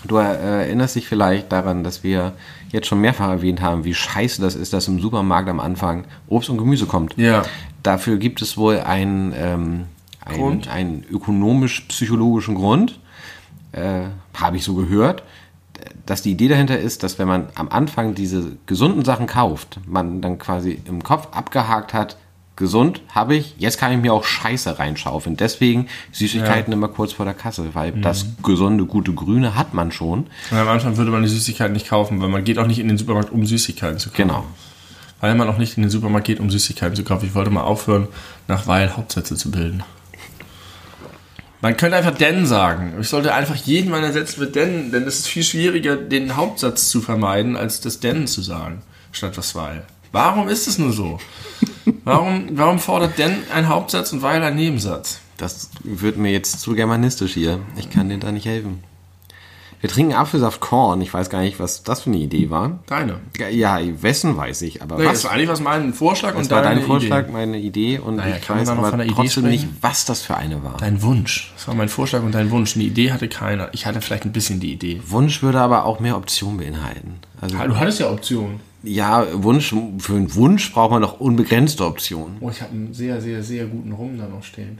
Du 0.05 0.17
äh, 0.17 0.24
erinnerst 0.65 0.98
dich 0.98 1.07
vielleicht 1.07 1.51
daran, 1.53 1.86
dass 1.86 2.03
wir 2.03 2.33
jetzt 2.74 2.88
schon 2.88 3.00
mehrfach 3.00 3.29
erwähnt 3.29 3.62
haben, 3.62 3.86
wie 3.86 3.93
scheiße 3.93 4.41
das 4.41 4.55
ist, 4.55 4.74
dass 4.74 4.88
im 4.89 5.00
Supermarkt 5.00 5.48
am 5.48 5.62
Anfang 5.62 6.03
Obst 6.27 6.50
und 6.50 6.57
Gemüse 6.57 6.86
kommt. 6.86 7.15
Ja. 7.17 7.43
Dafür 7.81 8.17
gibt 8.17 8.41
es 8.41 8.57
wohl 8.57 8.79
einen, 8.81 9.33
ähm, 9.38 9.83
einen, 10.25 10.67
einen 10.67 11.05
ökonomisch-psychologischen 11.10 12.55
Grund, 12.55 13.00
äh, 13.72 14.07
habe 14.33 14.57
ich 14.57 14.63
so 14.66 14.74
gehört, 14.75 15.24
dass 16.05 16.22
die 16.22 16.31
Idee 16.31 16.48
dahinter 16.48 16.79
ist, 16.79 17.03
dass 17.03 17.19
wenn 17.19 17.27
man 17.27 17.48
am 17.55 17.69
Anfang 17.69 18.15
diese 18.15 18.57
gesunden 18.65 19.05
Sachen 19.05 19.27
kauft, 19.27 19.79
man 19.85 20.22
dann 20.22 20.39
quasi 20.39 20.81
im 20.85 21.03
Kopf 21.03 21.27
abgehakt 21.31 21.93
hat, 21.93 22.17
gesund 22.55 23.01
habe 23.09 23.35
ich, 23.35 23.55
jetzt 23.57 23.79
kann 23.79 23.91
ich 23.91 24.00
mir 24.00 24.13
auch 24.13 24.24
Scheiße 24.24 24.77
reinschaufeln. 24.77 25.35
Deswegen 25.37 25.87
Süßigkeiten 26.11 26.72
immer 26.72 26.87
kurz 26.87 27.13
vor 27.13 27.25
der 27.25 27.33
Kasse, 27.33 27.74
weil 27.74 27.93
das 27.93 28.25
gesunde, 28.43 28.85
gute 28.85 29.13
Grüne 29.13 29.55
hat 29.55 29.74
man 29.74 29.91
schon. 29.91 30.27
Und 30.51 30.57
am 30.57 30.67
Anfang 30.67 30.98
würde 30.98 31.11
man 31.11 31.24
die 31.24 31.29
Süßigkeiten 31.29 31.74
nicht 31.74 31.89
kaufen, 31.89 32.22
weil 32.22 32.29
man 32.29 32.43
geht 32.43 32.59
auch 32.59 32.67
nicht 32.67 32.79
in 32.79 32.87
den 32.87 32.98
Supermarkt, 32.98 33.31
um 33.31 33.46
Süßigkeiten 33.46 33.98
zu 33.98 34.09
kaufen. 34.09 34.27
Genau. 34.27 34.46
Weil 35.19 35.35
man 35.35 35.48
auch 35.48 35.57
nicht 35.57 35.77
in 35.77 35.83
den 35.83 35.89
Supermarkt 35.89 36.27
geht, 36.27 36.39
um 36.39 36.50
Süßigkeiten 36.50 36.96
zu 36.96 37.03
kaufen. 37.03 37.25
Ich 37.25 37.33
wollte 37.33 37.50
mal 37.50 37.63
aufhören, 37.63 38.07
nach 38.48 38.67
Weil 38.67 38.96
Hauptsätze 38.96 39.35
zu 39.35 39.50
bilden. 39.50 39.83
Man 41.63 41.77
könnte 41.77 41.95
einfach 41.95 42.17
denn 42.17 42.45
sagen. 42.45 42.95
Ich 42.99 43.07
sollte 43.07 43.33
einfach 43.33 43.55
jeden 43.55 43.89
meiner 43.89 44.11
Sätze 44.11 44.37
mit 44.41 44.53
denn, 44.53 44.91
denn 44.91 45.03
es 45.03 45.19
ist 45.19 45.27
viel 45.29 45.43
schwieriger, 45.43 45.95
den 45.95 46.35
Hauptsatz 46.35 46.89
zu 46.89 46.99
vermeiden, 46.99 47.55
als 47.55 47.79
das 47.79 48.01
denn 48.01 48.27
zu 48.27 48.41
sagen, 48.41 48.81
statt 49.13 49.37
das 49.37 49.55
weil. 49.55 49.85
Warum 50.11 50.49
ist 50.49 50.67
es 50.67 50.77
nur 50.77 50.91
so? 50.91 51.19
Warum, 52.03 52.49
warum 52.51 52.79
fordert 52.79 53.17
denn 53.17 53.43
ein 53.53 53.69
Hauptsatz 53.69 54.11
und 54.11 54.21
weil 54.21 54.43
ein 54.43 54.57
Nebensatz? 54.57 55.21
Das 55.37 55.69
wird 55.83 56.17
mir 56.17 56.33
jetzt 56.33 56.59
zu 56.59 56.75
germanistisch 56.75 57.33
hier. 57.33 57.61
Ich 57.77 57.89
kann 57.89 58.09
dir 58.09 58.17
da 58.17 58.33
nicht 58.33 58.45
helfen. 58.45 58.83
Wir 59.83 59.89
trinken 59.89 60.13
Apfelsaft 60.13 60.61
Korn. 60.61 61.01
Ich 61.01 61.13
weiß 61.13 61.29
gar 61.29 61.41
nicht, 61.41 61.59
was 61.59 61.83
das 61.83 62.03
für 62.03 62.09
eine 62.09 62.19
Idee 62.19 62.50
war. 62.50 62.79
Deine. 62.87 63.19
Ja, 63.51 63.79
wessen 64.01 64.37
weiß 64.37 64.61
ich, 64.61 64.81
aber 64.81 64.96
Nee, 64.98 65.03
das 65.03 65.15
was 65.15 65.24
war 65.25 65.31
eigentlich 65.31 65.50
was 65.50 65.59
mein 65.59 65.93
Vorschlag 65.93 66.31
das 66.35 66.43
und 66.48 66.51
war 66.51 66.61
deine 66.61 66.79
dein 66.79 66.85
Vorschlag, 66.87 67.24
Idee. 67.25 67.31
meine 67.33 67.57
Idee 67.59 68.00
und 68.00 68.15
Naja, 68.15 68.37
ich 68.37 68.50
weiß 68.50 68.69
noch 68.69 68.77
aber 68.77 68.91
von 68.91 68.93
einer 69.01 69.03
Idee 69.11 69.13
trotzdem 69.13 69.43
nicht, 69.50 69.67
was 69.81 70.05
das 70.05 70.22
für 70.22 70.37
eine 70.37 70.63
war. 70.63 70.77
Dein 70.77 71.01
Wunsch. 71.01 71.51
Das 71.57 71.67
war 71.67 71.75
mein 71.75 71.89
Vorschlag 71.89 72.24
und 72.24 72.33
dein 72.33 72.50
Wunsch. 72.50 72.75
Eine 72.75 72.85
Idee 72.85 73.11
hatte 73.11 73.27
keiner. 73.27 73.74
Ich 73.74 73.85
hatte 73.85 74.00
vielleicht 74.00 74.24
ein 74.24 74.31
bisschen 74.31 74.61
die 74.61 74.72
Idee. 74.72 75.01
Wunsch 75.05 75.43
würde 75.43 75.59
aber 75.59 75.83
auch 75.83 76.00
mehr 76.00 76.15
Optionen 76.15 76.59
beinhalten. 76.59 77.15
Also 77.41 77.57
Ah, 77.57 77.67
Du 77.67 77.75
hattest 77.75 78.00
ja 78.00 78.09
Optionen. 78.09 78.61
ja, 78.83 79.25
Wunsch 79.43 79.75
für 79.98 80.13
einen 80.13 80.33
Wunsch 80.35 80.72
braucht 80.72 80.91
man 80.91 81.01
doch 81.01 81.19
unbegrenzte 81.19 81.85
Optionen. 81.85 82.37
Oh, 82.39 82.50
ich 82.50 82.61
habe 82.61 82.72
einen 82.72 82.93
sehr, 82.93 83.19
sehr, 83.19 83.43
sehr 83.43 83.65
guten 83.65 83.91
Rum 83.91 84.17
da 84.17 84.27
noch 84.29 84.43
stehen. 84.43 84.79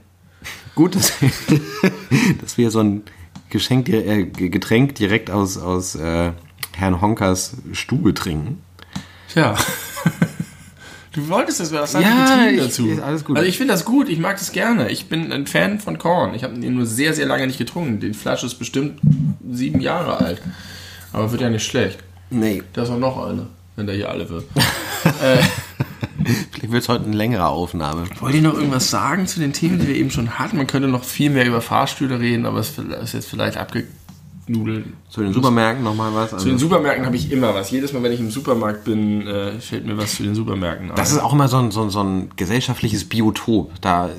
Gut, 0.76 0.96
dass, 0.96 1.12
dass 2.42 2.58
wir 2.58 2.72
so 2.72 2.80
ein 2.80 3.04
Geschenk, 3.54 3.88
äh, 3.88 4.26
Getränk 4.26 4.96
direkt 4.96 5.30
aus, 5.32 5.58
aus 5.58 5.96
äh, 5.96 6.32
Herrn 6.76 7.00
Honkers 7.02 7.56
Stube 7.72 8.14
trinken. 8.14 8.62
Tja. 9.32 9.56
Du 11.16 11.30
wolltest 11.30 11.60
das, 11.60 11.72
was 11.72 11.94
Ja, 11.94 12.00
Getrieben 12.00 12.56
ich- 12.58 12.64
dazu. 12.64 12.88
ist 12.88 13.00
alles 13.00 13.24
gut. 13.24 13.38
Also 13.38 13.48
ich 13.48 13.56
finde 13.58 13.72
das 13.76 13.86
gut, 13.86 14.10
ich 14.10 14.18
mag 14.18 14.36
das 14.40 14.52
gerne. 14.52 14.90
Ich 14.90 15.10
bin 15.10 15.32
ein 15.32 15.46
Fan 15.46 15.80
von 15.80 16.00
Korn. 16.00 16.34
Ich 16.34 16.44
habe 16.44 16.56
ihn 16.56 16.74
nur 16.74 16.88
sehr, 16.88 17.14
sehr 17.14 17.28
lange 17.28 17.46
nicht 17.46 17.60
getrunken. 17.60 18.00
Die 18.00 18.16
Flasche 18.16 18.48
ist 18.48 18.56
bestimmt 18.56 19.00
sieben 19.48 19.80
Jahre 19.80 20.18
alt. 20.18 20.42
Aber 21.12 21.32
wird 21.32 21.42
ja 21.42 21.52
nicht 21.52 21.68
schlecht. 21.68 22.00
Nee, 22.32 22.64
Da 22.74 22.82
ist 22.82 22.90
auch 22.90 22.98
noch 22.98 23.24
eine, 23.28 23.46
wenn 23.76 23.86
der 23.86 23.96
hier 23.96 24.10
alle 24.10 24.28
wird. 24.28 24.46
vielleicht 26.52 26.72
wird 26.72 26.84
es 26.84 26.90
heute 26.90 27.06
eine 27.06 27.16
längere 27.16 27.48
Aufnahme. 27.48 28.06
Wollt 28.20 28.36
ihr 28.36 28.42
noch 28.42 28.54
irgendwas 28.56 28.90
sagen 28.90 29.28
zu 29.28 29.40
den 29.40 29.54
Themen, 29.54 29.80
die 29.80 29.88
wir 29.88 29.96
eben 29.96 30.12
schon 30.12 30.40
hatten? 30.40 30.58
Man 30.58 30.68
könnte 30.68 30.88
noch 30.88 31.04
viel 31.04 31.30
mehr 31.30 31.46
über 31.46 31.62
Fahrstühle 31.62 32.20
reden, 32.20 32.46
aber 32.46 32.60
es 32.60 32.78
ist 32.78 33.14
jetzt 33.14 33.30
vielleicht 33.30 33.58
abgenudelt. 33.58 34.86
Zu 35.10 35.22
den 35.22 35.34
Supermärkten 35.34 35.84
nochmal 35.84 36.14
was. 36.14 36.32
Zu 36.32 36.36
Also, 36.38 36.50
den 36.50 36.58
Supermärkten 36.58 37.06
habe 37.06 37.16
ich 37.16 37.32
immer 37.32 37.54
was. 37.54 37.72
Jedes 37.72 37.94
Mal, 37.94 38.04
wenn 38.04 38.12
ich 38.12 38.20
im 38.20 38.32
Supermarkt 38.32 38.84
bin, 38.84 39.28
äh, 39.28 39.60
fällt 39.60 39.86
mir 39.86 39.98
was 39.98 40.16
zu 40.16 40.24
den 40.24 40.36
Supermärkten 40.36 40.90
ein. 40.92 40.96
das 40.96 41.12
ist 41.12 41.20
auch 41.20 41.34
immer 41.34 41.48
so 41.48 41.58
ein, 41.58 41.72
so, 41.72 41.84
ein, 41.84 41.90
so 41.90 42.02
ein 42.02 42.30
gesellschaftliches 42.36 43.06
Biotop. 43.08 43.72
Da 43.82 44.10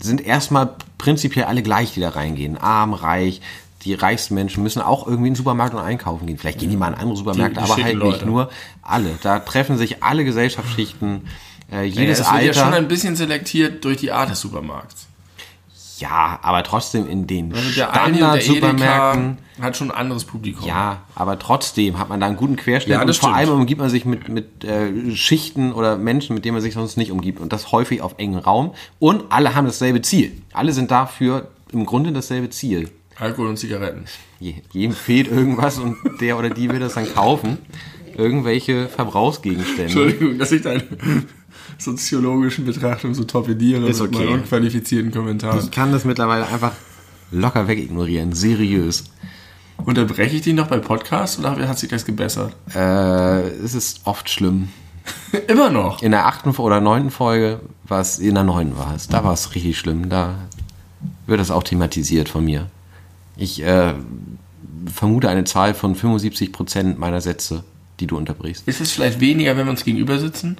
sind 0.00 0.24
erstmal 0.24 0.74
prinzipiell 0.96 1.46
alle 1.46 1.62
gleich, 1.62 1.94
die 1.94 2.00
da 2.00 2.10
reingehen. 2.10 2.56
Arm, 2.56 2.94
reich. 2.94 3.40
Die 3.84 3.94
reichsten 3.94 4.34
Menschen 4.34 4.62
müssen 4.62 4.82
auch 4.82 5.06
irgendwie 5.06 5.28
in 5.28 5.34
den 5.34 5.36
Supermarkt 5.36 5.72
und 5.74 5.80
einkaufen 5.80 6.26
gehen. 6.26 6.36
Vielleicht 6.38 6.58
gehen 6.58 6.70
die 6.70 6.76
mal 6.76 6.88
in 6.88 6.94
andere 6.94 7.16
Supermärkte, 7.16 7.60
aber 7.60 7.68
halt 7.76 7.84
schicken 7.86 7.98
nicht 7.98 8.12
Leute. 8.12 8.26
nur 8.26 8.50
alle. 8.82 9.10
Da 9.22 9.38
treffen 9.38 9.78
sich 9.78 10.02
alle 10.02 10.24
Gesellschaftsschichten, 10.24 11.28
äh, 11.70 11.84
jedes 11.84 12.18
es 12.20 12.32
wird 12.32 12.42
ja 12.42 12.52
schon 12.54 12.64
Alter. 12.64 12.76
ein 12.76 12.88
bisschen 12.88 13.14
selektiert 13.14 13.84
durch 13.84 13.98
die 13.98 14.10
Art 14.10 14.30
des 14.30 14.40
Supermarkts. 14.40 15.06
Ja, 15.98 16.38
aber 16.42 16.62
trotzdem 16.62 17.08
in 17.08 17.26
den 17.26 17.52
Also 17.52 17.70
Standard-Supermärkten. 17.70 19.38
Hat 19.60 19.76
schon 19.76 19.90
ein 19.90 19.96
anderes 19.96 20.24
Publikum. 20.24 20.64
Ja, 20.66 21.02
aber 21.16 21.38
trotzdem 21.38 21.98
hat 21.98 22.08
man 22.08 22.20
da 22.20 22.26
einen 22.26 22.36
guten 22.36 22.54
Querschnitt 22.54 22.92
Ja, 22.92 23.00
und 23.00 23.06
vor 23.08 23.14
stimmt. 23.14 23.34
allem 23.34 23.50
umgibt 23.50 23.80
man 23.80 23.90
sich 23.90 24.04
mit, 24.04 24.28
mit 24.28 24.62
äh, 24.64 25.14
Schichten 25.16 25.72
oder 25.72 25.96
Menschen, 25.96 26.34
mit 26.34 26.44
denen 26.44 26.54
man 26.54 26.62
sich 26.62 26.74
sonst 26.74 26.96
nicht 26.96 27.10
umgibt 27.10 27.40
und 27.40 27.52
das 27.52 27.72
häufig 27.72 28.00
auf 28.00 28.14
engem 28.18 28.38
Raum 28.38 28.74
und 29.00 29.24
alle 29.30 29.56
haben 29.56 29.64
dasselbe 29.66 30.00
Ziel. 30.00 30.40
Alle 30.52 30.72
sind 30.72 30.92
dafür 30.92 31.48
im 31.72 31.84
Grunde 31.86 32.12
dasselbe 32.12 32.50
Ziel. 32.50 32.90
Alkohol 33.18 33.48
und 33.48 33.58
Zigaretten. 33.58 34.04
Je, 34.38 34.54
jedem 34.72 34.94
fehlt 34.94 35.28
irgendwas 35.28 35.78
und 35.78 35.96
der 36.20 36.38
oder 36.38 36.50
die 36.50 36.70
will 36.70 36.78
das 36.78 36.94
dann 36.94 37.12
kaufen. 37.12 37.58
Irgendwelche 38.16 38.88
Verbrauchsgegenstände. 38.88 39.82
Entschuldigung, 39.82 40.38
dass 40.38 40.52
ich 40.52 40.62
deine 40.62 40.82
soziologischen 41.78 42.64
Betrachtung 42.64 43.14
so 43.14 43.24
torpediere 43.24 43.88
Ist 43.88 44.00
mit 44.00 44.14
okay. 44.14 44.24
meinen 44.24 44.40
unqualifizierten 44.40 45.12
Kommentaren. 45.12 45.58
Ich 45.60 45.70
kann 45.70 45.92
das 45.92 46.04
mittlerweile 46.04 46.46
einfach 46.46 46.72
locker 47.30 47.68
wegignorieren, 47.68 48.32
seriös. 48.32 49.04
Unterbreche 49.84 50.36
ich 50.36 50.42
dich 50.42 50.54
noch 50.54 50.66
bei 50.66 50.78
Podcast 50.78 51.38
oder 51.38 51.56
hat 51.68 51.78
sich 51.78 51.88
das 51.88 52.04
gebessert? 52.04 52.54
Äh, 52.74 53.48
es 53.48 53.74
ist 53.74 54.00
oft 54.04 54.28
schlimm. 54.28 54.68
Immer 55.46 55.70
noch. 55.70 56.02
In 56.02 56.10
der 56.10 56.26
achten 56.26 56.50
oder 56.50 56.80
neunten 56.80 57.10
Folge 57.10 57.60
war 57.86 58.00
es, 58.00 58.18
in 58.18 58.34
der 58.34 58.44
neunten 58.44 58.76
war 58.76 58.94
es, 58.94 59.08
da 59.08 59.24
war 59.24 59.32
es 59.32 59.54
richtig 59.54 59.78
schlimm. 59.78 60.08
Da 60.08 60.34
wird 61.26 61.40
das 61.40 61.50
auch 61.50 61.62
thematisiert 61.62 62.28
von 62.28 62.44
mir. 62.44 62.68
Ich 63.38 63.62
äh, 63.62 63.94
vermute 64.92 65.28
eine 65.28 65.44
Zahl 65.44 65.72
von 65.72 65.94
75% 65.94 66.96
meiner 66.98 67.20
Sätze, 67.20 67.64
die 68.00 68.06
du 68.06 68.16
unterbrichst. 68.16 68.66
Ist 68.66 68.80
es 68.80 68.90
vielleicht 68.90 69.20
weniger, 69.20 69.56
wenn 69.56 69.66
wir 69.66 69.70
uns 69.70 69.84
gegenüber 69.84 70.18
sitzen? 70.18 70.56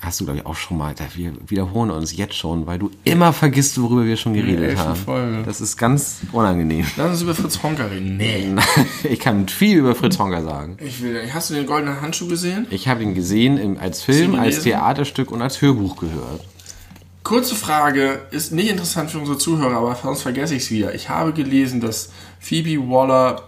Hast 0.00 0.20
du, 0.20 0.24
glaube 0.24 0.40
ich, 0.40 0.46
auch 0.46 0.56
schon 0.56 0.78
mal. 0.78 0.94
Wir 1.14 1.32
wiederholen 1.46 1.90
uns 1.90 2.16
jetzt 2.16 2.34
schon, 2.34 2.66
weil 2.66 2.80
du 2.80 2.90
immer 3.04 3.32
vergisst, 3.32 3.80
worüber 3.80 4.04
wir 4.04 4.16
schon 4.16 4.34
geredet 4.34 4.76
haben. 4.76 4.96
Folge. 4.96 5.42
Das 5.44 5.60
ist 5.60 5.76
ganz 5.76 6.22
unangenehm. 6.32 6.84
Lass 6.96 7.10
uns 7.10 7.22
über 7.22 7.36
Fritz 7.36 7.62
Honka 7.62 7.86
reden. 7.86 8.16
Nee. 8.16 8.48
Ich 9.04 9.20
kann 9.20 9.46
viel 9.48 9.78
über 9.78 9.94
Fritz 9.94 10.18
Honka 10.18 10.42
sagen. 10.42 10.76
Ich 10.84 11.02
will, 11.02 11.20
hast 11.32 11.50
du 11.50 11.54
den 11.54 11.66
goldenen 11.66 12.00
Handschuh 12.00 12.26
gesehen? 12.26 12.66
Ich 12.70 12.88
habe 12.88 13.02
ihn 13.04 13.14
gesehen 13.14 13.58
im, 13.58 13.78
als 13.78 14.02
Film, 14.02 14.34
als? 14.34 14.62
Theaterstück 14.62 15.30
und 15.30 15.40
als 15.40 15.60
Hörbuch 15.60 15.96
gehört. 15.96 16.44
Kurze 17.22 17.54
Frage, 17.54 18.22
ist 18.30 18.52
nicht 18.52 18.68
interessant 18.70 19.10
für 19.10 19.18
unsere 19.18 19.38
Zuhörer, 19.38 19.76
aber 19.76 19.94
sonst 20.02 20.22
vergesse 20.22 20.54
ich 20.56 20.64
es 20.64 20.70
wieder. 20.70 20.94
Ich 20.94 21.08
habe 21.08 21.32
gelesen, 21.32 21.80
dass 21.80 22.10
Phoebe 22.40 22.78
Waller 22.88 23.42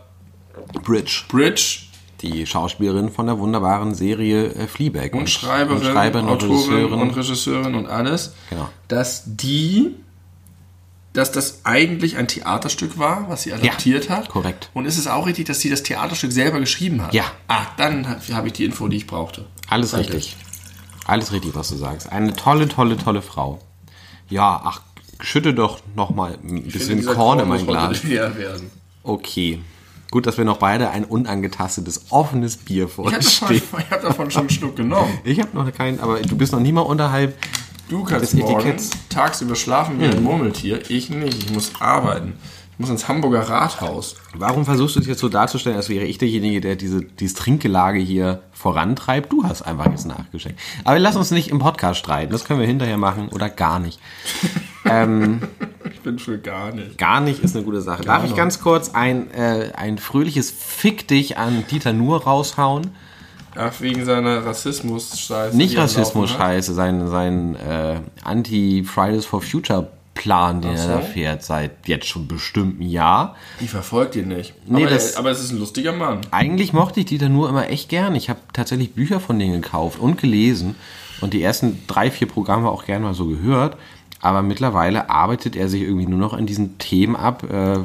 Bridge. 0.85 1.23
Bridge 1.29 1.81
Die 2.23 2.47
Schauspielerin 2.47 3.11
von 3.11 3.27
der 3.27 3.39
wunderbaren 3.39 3.95
Serie 3.95 4.47
äh, 4.55 4.67
Fleabag. 4.69 5.13
und 5.15 5.29
Schreiberin, 5.29 5.79
und, 5.79 5.85
Schreiberin 5.93 6.27
und 6.27 6.33
Autorin 6.35 6.53
Regisseurin. 6.57 7.01
und 7.01 7.11
Regisseurin 7.17 7.75
und 7.75 7.87
alles, 7.89 8.35
Genau. 8.51 8.69
dass 8.89 9.25
die, 9.27 9.97
dass 11.13 11.33
das 11.33 11.61
eigentlich 11.65 12.17
ein 12.17 12.29
Theaterstück 12.29 12.97
war, 12.99 13.29
was 13.29 13.43
sie 13.43 13.53
adaptiert 13.53 14.09
hat. 14.09 14.29
korrekt. 14.29 14.71
Und 14.73 14.87
ist 14.87 14.99
es 14.99 15.09
auch 15.09 15.27
richtig, 15.27 15.47
dass 15.47 15.59
sie 15.61 15.69
das 15.71 15.83
Theaterstück 15.83 16.31
selber 16.31 16.61
geschrieben 16.61 17.03
hat? 17.03 17.13
Ja. 17.13 17.25
Ah, 17.49 17.67
dann 17.77 18.09
habe 18.09 18.21
hab 18.33 18.47
ich 18.47 18.53
die 18.53 18.65
Info, 18.65 18.87
die 18.87 18.99
ich 18.99 19.07
brauchte. 19.09 19.47
Alles 19.69 19.91
Danke. 19.91 20.15
richtig. 20.15 20.37
Alles 21.07 21.33
richtig, 21.33 21.55
was 21.55 21.69
du 21.69 21.77
sagst. 21.77 22.11
Eine 22.11 22.35
tolle, 22.35 22.69
tolle, 22.69 22.97
tolle 22.97 23.23
Frau. 23.23 23.61
Ja, 24.29 24.61
ach, 24.65 24.81
schütte 25.21 25.55
doch 25.55 25.81
noch 25.95 26.11
mal 26.11 26.39
ein 26.43 26.63
bisschen 26.65 26.99
Dieser 26.99 27.15
Korn 27.15 27.39
in 27.41 27.49
muss 27.49 27.59
mein 27.59 27.67
Glas. 27.67 28.05
werden. 28.37 28.71
Okay. 29.03 29.61
Gut, 30.11 30.27
dass 30.27 30.39
wir 30.39 30.45
noch 30.45 30.59
beide 30.59 30.91
ein 30.91 31.05
unangetastetes, 31.05 32.07
offenes 32.11 32.57
Bier 32.57 32.89
vor 32.89 33.07
habe 33.07 33.17
uns 33.17 33.35
stehen. 33.35 33.63
ich 33.79 33.91
hab 33.91 34.01
davon 34.01 34.31
schon 34.31 34.43
einen 34.43 34.51
Schluck 34.51 34.77
genommen. 34.77 35.19
Ich 35.25 35.41
habe 35.41 35.51
noch 35.55 35.71
keinen, 35.73 35.99
aber 36.01 36.21
du 36.21 36.37
bist 36.37 36.53
noch 36.53 36.61
nie 36.61 36.73
mal 36.73 36.83
unterhalb. 36.83 37.37
Du 37.89 38.05
kannst 38.05 38.35
morgen 38.35 38.77
tagsüber 39.11 39.57
schlafen 39.57 40.01
wie 40.01 40.07
ein 40.07 40.23
Murmeltier. 40.23 40.89
Ich 40.89 41.11
nicht. 41.11 41.45
Ich 41.45 41.53
muss 41.53 41.73
arbeiten. 41.81 42.35
Ich 42.75 42.81
muss 42.81 42.91
ins 42.91 43.07
Hamburger 43.07 43.49
Rathaus. 43.49 44.17
Warum 44.37 44.65
versuchst 44.65 44.97
du 44.97 45.01
es 45.01 45.07
jetzt 45.07 45.21
so 45.21 45.29
darzustellen, 45.29 45.77
als 45.77 45.89
wäre 45.89 46.07
ich 46.07 46.19
derjenige, 46.19 46.61
der 46.61 46.75
diese, 46.75 47.03
dieses 47.03 47.37
Trinkgelage 47.37 48.01
hier 48.01 48.43
vorantreibt? 48.51 49.33
Du 49.33 49.45
hast 49.45 49.63
einfach 49.63 49.87
jetzt 49.87 50.07
nachgeschenkt. 50.07 50.59
Aber 50.83 50.99
lass 50.99 51.15
uns 51.15 51.31
nicht 51.31 51.51
im 51.51 51.61
Podcast 51.61 52.01
streiten. 52.01 52.33
Das 52.33 52.45
können 52.45 52.59
wir 52.59 52.67
hinterher 52.67 52.99
machen 52.99 53.29
oder 53.29 53.49
gar 53.49 53.79
nicht. 53.79 54.01
Ich 54.85 56.01
bin 56.01 56.19
für 56.19 56.39
gar 56.39 56.73
nicht. 56.73 56.99
Gar 56.99 57.23
nicht 57.23 57.43
ist 57.43 57.57
eine 57.57 57.65
gute 57.65 57.81
Sache. 57.81 58.03
Darf 58.03 58.23
ich 58.25 58.31
noch. 58.31 58.37
ganz 58.37 58.61
kurz 58.61 58.91
ein, 58.91 59.31
äh, 59.31 59.73
ein 59.75 59.97
fröhliches 59.97 60.51
Fick 60.51 61.09
dich 61.09 61.39
an 61.39 61.65
Dieter 61.71 61.95
Nuhr 61.95 62.25
raushauen? 62.25 62.91
Ach, 63.57 63.73
wegen 63.81 64.05
seiner 64.05 64.45
Rassismus-Scheiße. 64.45 65.57
Nicht 65.57 65.73
die 65.73 65.77
er 65.77 65.85
Rassismus, 65.85 66.31
laufen 66.33 66.43
hat. 66.43 66.51
scheiße, 66.51 66.75
sein, 66.75 67.09
sein 67.09 67.55
äh, 67.57 68.01
Anti-Fridays 68.25 69.25
for 69.25 69.41
Future 69.41 69.91
Plan, 70.15 70.61
den 70.63 70.73
Ach 70.77 70.79
er 70.79 70.89
da 70.89 71.03
so. 71.03 71.09
fährt, 71.09 71.43
seit 71.43 71.89
jetzt 71.89 72.07
schon 72.07 72.29
bestimmt 72.29 72.81
ein 72.81 72.89
Jahr. 72.89 73.35
Die 73.61 73.67
verfolgt 73.69 74.15
ihn 74.17 74.29
nicht. 74.29 74.55
Nee, 74.67 74.83
aber, 74.85 74.91
das- 74.95 75.13
er, 75.13 75.19
aber 75.19 75.31
es 75.31 75.41
ist 75.43 75.51
ein 75.53 75.59
lustiger 75.59 75.93
Mann. 75.93 76.21
Eigentlich 76.31 76.73
mochte 76.73 77.01
ich 77.01 77.07
Dieter 77.07 77.29
Nuhr 77.29 77.49
immer 77.49 77.69
echt 77.69 77.89
gern. 77.89 78.15
Ich 78.15 78.31
habe 78.31 78.39
tatsächlich 78.53 78.93
Bücher 78.95 79.19
von 79.21 79.39
denen 79.39 79.61
gekauft 79.61 79.99
und 79.99 80.21
gelesen 80.21 80.77
und 81.21 81.35
die 81.35 81.43
ersten 81.43 81.83
drei, 81.89 82.11
vier 82.11 82.29
Programme 82.29 82.71
auch 82.71 82.85
gerne 82.85 83.05
mal 83.07 83.15
so 83.15 83.27
gehört. 83.27 83.77
Aber 84.21 84.41
mittlerweile 84.43 85.11
arbeitet 85.11 85.55
er 85.57 85.69
sich 85.69 85.83
irgendwie 85.83 86.07
nur 86.07 86.19
noch 86.19 86.33
an 86.33 86.47
diesen 86.47 86.79
Themen 86.79 87.15
ab, 87.17 87.43
äh, 87.51 87.79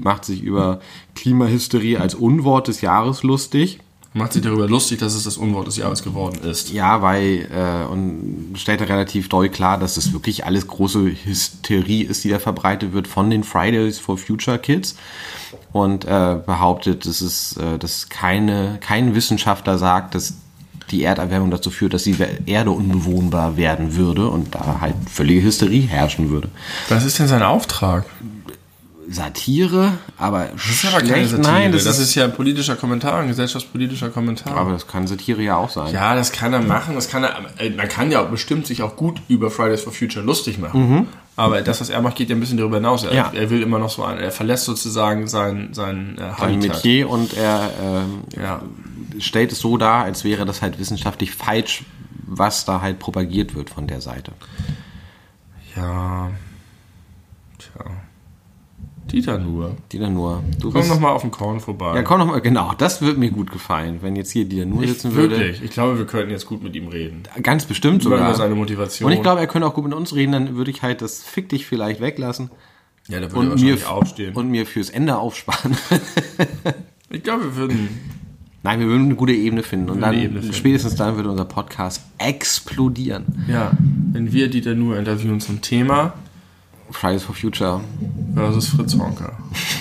macht 0.00 0.24
sich 0.24 0.42
über 0.42 0.80
Klimahysterie 1.14 1.98
als 2.00 2.14
Unwort 2.14 2.68
des 2.68 2.80
Jahres 2.80 3.22
lustig. 3.22 3.78
Macht 4.18 4.32
sich 4.32 4.42
darüber 4.42 4.68
lustig, 4.68 4.98
dass 4.98 5.14
es 5.14 5.22
das 5.22 5.36
Unwort 5.36 5.68
des 5.68 5.76
Jahres 5.76 6.02
geworden 6.02 6.40
ist. 6.42 6.70
Ja, 6.72 7.00
weil 7.02 7.48
äh, 7.52 7.90
und 7.90 8.54
stellt 8.56 8.80
er 8.80 8.88
relativ 8.88 9.28
doll 9.28 9.48
klar, 9.48 9.78
dass 9.78 9.94
das 9.94 10.12
wirklich 10.12 10.44
alles 10.44 10.66
große 10.66 11.12
Hysterie 11.24 12.04
ist, 12.04 12.24
die 12.24 12.30
da 12.30 12.38
verbreitet 12.38 12.92
wird 12.92 13.06
von 13.06 13.30
den 13.30 13.44
Fridays 13.44 13.98
for 13.98 14.18
Future 14.18 14.58
Kids 14.58 14.96
und 15.72 16.04
äh, 16.04 16.36
behauptet, 16.44 17.06
dass 17.06 17.20
es 17.20 17.56
äh, 17.56 17.78
dass 17.78 18.08
keine 18.08 18.78
kein 18.80 19.14
Wissenschaftler 19.14 19.78
sagt, 19.78 20.14
dass 20.16 20.34
die 20.90 21.04
Erderwärmung 21.04 21.50
dazu 21.50 21.70
führt, 21.70 21.94
dass 21.94 22.04
die 22.04 22.16
Erde 22.46 22.70
unbewohnbar 22.70 23.56
werden 23.56 23.96
würde 23.96 24.28
und 24.28 24.54
da 24.54 24.78
halt 24.80 24.94
völlige 25.10 25.42
Hysterie 25.42 25.82
herrschen 25.82 26.30
würde. 26.30 26.48
Was 26.88 27.04
ist 27.04 27.18
denn 27.18 27.28
sein 27.28 27.42
Auftrag? 27.42 28.06
Satire, 29.10 29.92
aber 30.18 30.48
Das 30.54 30.66
ist 30.68 30.84
aber 30.84 31.00
keine 31.00 31.26
Satire. 31.26 31.40
Nein, 31.50 31.72
das, 31.72 31.84
das 31.84 31.98
ist, 31.98 32.08
ist 32.10 32.14
ja 32.14 32.24
ein 32.24 32.32
politischer 32.34 32.76
Kommentar, 32.76 33.20
ein 33.20 33.28
gesellschaftspolitischer 33.28 34.10
Kommentar. 34.10 34.54
aber 34.56 34.72
das 34.72 34.86
kann 34.86 35.06
Satire 35.06 35.40
ja 35.42 35.56
auch 35.56 35.70
sein. 35.70 35.92
Ja, 35.94 36.14
das 36.14 36.30
kann 36.32 36.52
er 36.52 36.60
machen. 36.60 36.94
Das 36.94 37.08
kann 37.08 37.24
er, 37.24 37.36
äh, 37.58 37.70
man 37.70 37.88
kann 37.88 38.10
ja 38.10 38.22
bestimmt 38.22 38.66
sich 38.66 38.82
auch 38.82 38.96
gut 38.96 39.22
über 39.28 39.50
Fridays 39.50 39.80
for 39.82 39.92
Future 39.94 40.24
lustig 40.24 40.58
machen. 40.58 41.08
Aber 41.36 41.62
das, 41.62 41.80
was 41.80 41.88
er 41.88 42.02
macht, 42.02 42.16
geht 42.16 42.28
ja 42.30 42.36
ein 42.36 42.40
bisschen 42.40 42.58
darüber 42.58 42.76
hinaus. 42.76 43.04
Er, 43.04 43.10
Mhm. 43.10 43.16
Ja. 43.16 43.32
er 43.34 43.48
will 43.50 43.62
immer 43.62 43.78
noch 43.78 43.90
so 43.90 44.04
ein, 44.04 44.18
er 44.18 44.30
verlässt 44.30 44.64
sozusagen 44.66 45.26
sein, 45.28 45.70
sein 45.72 46.16
äh, 46.18 46.22
Ein 46.24 46.36
Habitat. 46.38 46.76
Metier 46.76 47.08
und 47.08 47.34
er 47.34 47.70
ähm, 47.82 48.22
Ja. 48.42 48.60
stellt 49.20 49.52
es 49.52 49.60
so 49.60 49.76
dar, 49.78 50.04
als 50.04 50.24
wäre 50.24 50.44
das 50.44 50.60
halt 50.60 50.78
wissenschaftlich 50.78 51.30
falsch, 51.30 51.84
was 52.26 52.64
da 52.66 52.82
halt 52.82 52.98
propagiert 52.98 53.54
wird 53.54 53.70
von 53.70 53.86
der 53.86 54.00
Seite. 54.02 54.32
ja. 55.76 56.30
Tja. 57.58 57.84
Dieter 59.10 59.38
nur. 59.38 59.76
Dieter 59.92 60.10
nur. 60.10 60.42
Du 60.60 60.70
Komm 60.70 60.80
bist, 60.80 60.90
noch 60.90 61.00
mal 61.00 61.10
auf 61.10 61.22
den 61.22 61.30
Korn 61.30 61.60
vorbei. 61.60 61.96
ja, 61.96 62.02
komm 62.02 62.18
noch 62.18 62.26
mal, 62.26 62.40
genau, 62.40 62.72
das 62.76 63.00
würde 63.00 63.18
mir 63.18 63.30
gut 63.30 63.50
gefallen, 63.50 63.98
wenn 64.02 64.16
jetzt 64.16 64.30
hier 64.30 64.44
Dieter 64.44 64.66
nur 64.66 64.86
sitzen 64.86 65.14
würde. 65.14 65.38
Wirklich. 65.38 65.62
Ich 65.62 65.70
glaube, 65.70 65.98
wir 65.98 66.06
könnten 66.06 66.30
jetzt 66.30 66.46
gut 66.46 66.62
mit 66.62 66.76
ihm 66.76 66.88
reden. 66.88 67.22
Ganz 67.42 67.64
bestimmt 67.64 68.04
Über 68.04 68.16
sogar. 68.18 68.34
seine 68.34 68.54
Motivation. 68.54 69.06
Und 69.10 69.16
ich 69.16 69.22
glaube, 69.22 69.40
er 69.40 69.46
könnte 69.46 69.66
auch 69.66 69.74
gut 69.74 69.84
mit 69.84 69.94
uns 69.94 70.14
reden, 70.14 70.32
dann 70.32 70.56
würde 70.56 70.70
ich 70.70 70.82
halt 70.82 71.02
das 71.02 71.22
Fick 71.22 71.48
dich 71.48 71.66
vielleicht 71.66 72.00
weglassen 72.00 72.50
ja, 73.08 73.20
da 73.20 73.32
würde 73.32 73.48
er 73.48 73.52
und 73.52 73.60
mir, 73.60 73.70
wahrscheinlich 73.72 73.86
aufstehen. 73.86 74.34
und 74.34 74.50
mir 74.50 74.66
fürs 74.66 74.90
Ende 74.90 75.16
aufsparen. 75.16 75.76
ich 77.10 77.22
glaube, 77.22 77.44
wir 77.44 77.56
würden. 77.56 77.88
Nein, 78.62 78.80
wir 78.80 78.86
würden 78.86 79.06
eine 79.06 79.14
gute 79.14 79.32
Ebene 79.32 79.62
finden 79.62 79.88
und 79.88 80.00
dann 80.00 80.14
finden. 80.14 80.52
spätestens 80.52 80.96
dann 80.96 81.16
würde 81.16 81.30
unser 81.30 81.46
Podcast 81.46 82.02
explodieren. 82.18 83.46
Ja, 83.48 83.70
wenn 84.12 84.32
wir 84.32 84.50
Dieter 84.50 84.74
nur 84.74 84.98
interviewen 84.98 85.40
zum 85.40 85.62
Thema 85.62 86.14
Fridays 86.90 87.22
for 87.22 87.34
Future. 87.34 87.80
versus 88.34 88.68
Fritz 88.68 88.94
Honka. 88.94 89.36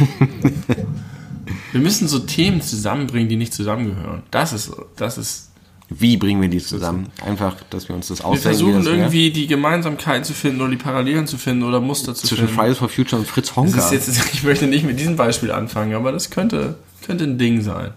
wir 1.72 1.82
müssen 1.82 2.08
so 2.08 2.20
Themen 2.20 2.62
zusammenbringen, 2.62 3.30
die 3.30 3.36
nicht 3.36 3.54
zusammengehören. 3.54 4.24
Das 4.32 4.54
ist, 4.54 4.72
das 4.96 5.18
ist. 5.18 5.44
Wie 5.90 6.18
bringen 6.18 6.42
wir 6.42 6.50
die 6.50 6.60
zusammen? 6.60 7.08
Einfach, 7.26 7.56
dass 7.70 7.88
wir 7.88 7.96
uns 7.96 8.10
das 8.10 8.20
Wir 8.20 8.26
ausdenken. 8.26 8.44
wie 8.44 8.64
versuchen 8.64 8.84
das 8.84 8.88
irgendwie 8.88 9.32
die 9.32 9.48
Gemeinsamkeiten 9.48 10.26
zu 10.26 10.34
finden 10.34 10.60
oder 10.60 10.72
die 10.72 10.76
Parallelen 10.78 11.28
zu 11.28 11.38
finden 11.38 11.64
oder 11.64 11.80
Muster 11.80 12.14
zu 12.14 12.28
zwischen 12.28 12.48
finden. 12.48 12.60
Fridays 12.60 12.78
for 12.78 12.90
Future 12.90 13.22
und 13.22 13.26
Fritz 13.28 13.48
Das 13.48 13.56
Honka. 13.56 13.90
ist 13.90 13.92
jetzt, 13.92 14.10
ich 14.34 14.44
möchte 14.44 14.68
nicht 14.68 14.86
mit 14.86 15.00
diesem 15.00 15.16
Beispiel 15.16 15.50
anfangen, 15.50 15.94
aber 15.96 16.12
das 16.12 16.30
könnte, 16.30 16.76
könnte 17.06 17.24
ein 17.24 17.38
Ding 17.38 17.62
sein. 17.62 17.92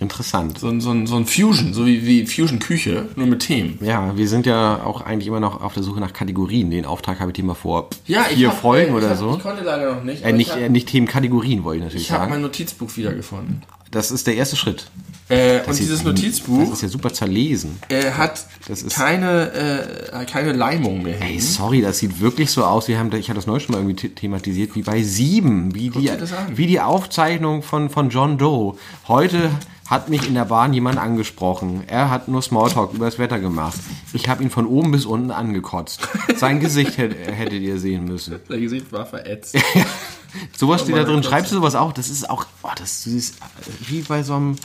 Interessant. 0.00 0.58
So 0.60 0.68
ein, 0.68 0.80
so 0.80 0.90
ein, 0.90 1.06
so 1.08 1.16
ein 1.16 1.26
Fusion, 1.26 1.74
so 1.74 1.84
wie, 1.84 2.06
wie 2.06 2.24
Fusion-Küche, 2.24 3.08
nur 3.16 3.26
mit 3.26 3.40
Themen. 3.40 3.78
Ja, 3.82 4.16
wir 4.16 4.28
sind 4.28 4.46
ja 4.46 4.84
auch 4.84 5.00
eigentlich 5.00 5.26
immer 5.26 5.40
noch 5.40 5.60
auf 5.60 5.74
der 5.74 5.82
Suche 5.82 5.98
nach 5.98 6.12
Kategorien. 6.12 6.70
Den 6.70 6.84
Auftrag 6.84 7.18
habe 7.18 7.32
ich 7.32 7.34
dir 7.36 7.44
mal 7.44 7.54
vor 7.54 7.88
Ja, 8.06 8.22
vier 8.24 8.48
hab- 8.48 8.60
Folgen 8.60 8.90
ich 8.90 8.94
oder 8.96 9.10
hab, 9.10 9.16
so. 9.18 9.34
Ich 9.36 9.42
konnte 9.42 9.64
leider 9.64 9.94
noch 9.96 10.04
nicht. 10.04 10.22
Äh, 10.24 10.32
nicht, 10.32 10.50
ich 10.50 10.56
äh, 10.56 10.62
habe 10.64 10.70
nicht 10.72 10.88
Themenkategorien, 10.88 11.64
wollte 11.64 11.78
ich 11.78 11.84
natürlich 11.84 12.06
ich 12.06 12.12
hab 12.12 12.20
sagen. 12.20 12.30
mein 12.30 12.42
Notizbuch 12.42 12.96
wiedergefunden. 12.96 13.62
Das 13.90 14.10
ist 14.10 14.26
der 14.26 14.36
erste 14.36 14.56
Schritt. 14.56 14.90
Äh, 15.30 15.60
und 15.66 15.78
dieses 15.78 16.04
Notizbuch 16.04 16.60
Das 16.60 16.70
ist 16.70 16.82
ja 16.82 16.88
super 16.88 17.12
zerlesen. 17.12 17.78
äh, 17.90 18.12
hat 18.12 18.46
keine, 18.94 19.52
äh, 20.12 20.24
keine 20.24 20.52
Leimung 20.52 21.02
mehr. 21.02 21.20
Ey, 21.20 21.38
sorry, 21.38 21.82
das 21.82 21.98
sieht 21.98 22.20
wirklich 22.20 22.50
so 22.50 22.64
aus. 22.64 22.88
Wir 22.88 22.98
haben, 22.98 23.12
ich 23.14 23.28
hatte 23.28 23.36
das 23.38 23.46
neulich 23.46 23.64
schon 23.64 23.74
mal 23.74 23.80
irgendwie 23.82 24.00
the- 24.00 24.14
thematisiert, 24.14 24.74
wie 24.74 24.82
bei 24.82 25.02
Sieben. 25.02 25.74
Wie 25.74 25.90
die, 25.90 26.10
wie 26.54 26.66
die 26.66 26.80
Aufzeichnung 26.80 27.62
von, 27.62 27.90
von 27.90 28.08
John 28.08 28.38
Doe. 28.38 28.76
Heute 29.06 29.50
hat 29.86 30.08
mich 30.10 30.26
in 30.28 30.34
der 30.34 30.44
Bahn 30.46 30.72
jemand 30.74 30.98
angesprochen. 30.98 31.82
Er 31.86 32.10
hat 32.10 32.28
nur 32.28 32.42
Smalltalk 32.42 32.92
über 32.94 33.06
das 33.06 33.18
Wetter 33.18 33.38
gemacht. 33.38 33.78
Ich 34.14 34.28
habe 34.28 34.42
ihn 34.42 34.50
von 34.50 34.66
oben 34.66 34.92
bis 34.92 35.04
unten 35.06 35.30
angekotzt. 35.30 36.00
Sein 36.36 36.60
Gesicht 36.60 36.96
hätt, 36.98 37.14
hättet 37.26 37.60
ihr 37.62 37.78
sehen 37.78 38.04
müssen. 38.04 38.36
Sein 38.48 38.60
Gesicht 38.60 38.92
war 38.92 39.04
verätzt. 39.06 39.56
Sowas 40.56 40.82
steht 40.82 40.96
da 40.96 41.04
drin. 41.04 41.22
Schreibst 41.22 41.52
du 41.52 41.56
sowas 41.56 41.74
auch? 41.74 41.92
Das 41.92 42.08
ist 42.08 42.28
auch, 42.28 42.46
oh, 42.62 42.70
das 42.76 43.06
ist 43.06 43.36
wie 43.88 44.02
bei 44.02 44.22
so 44.22 44.34
einem 44.34 44.56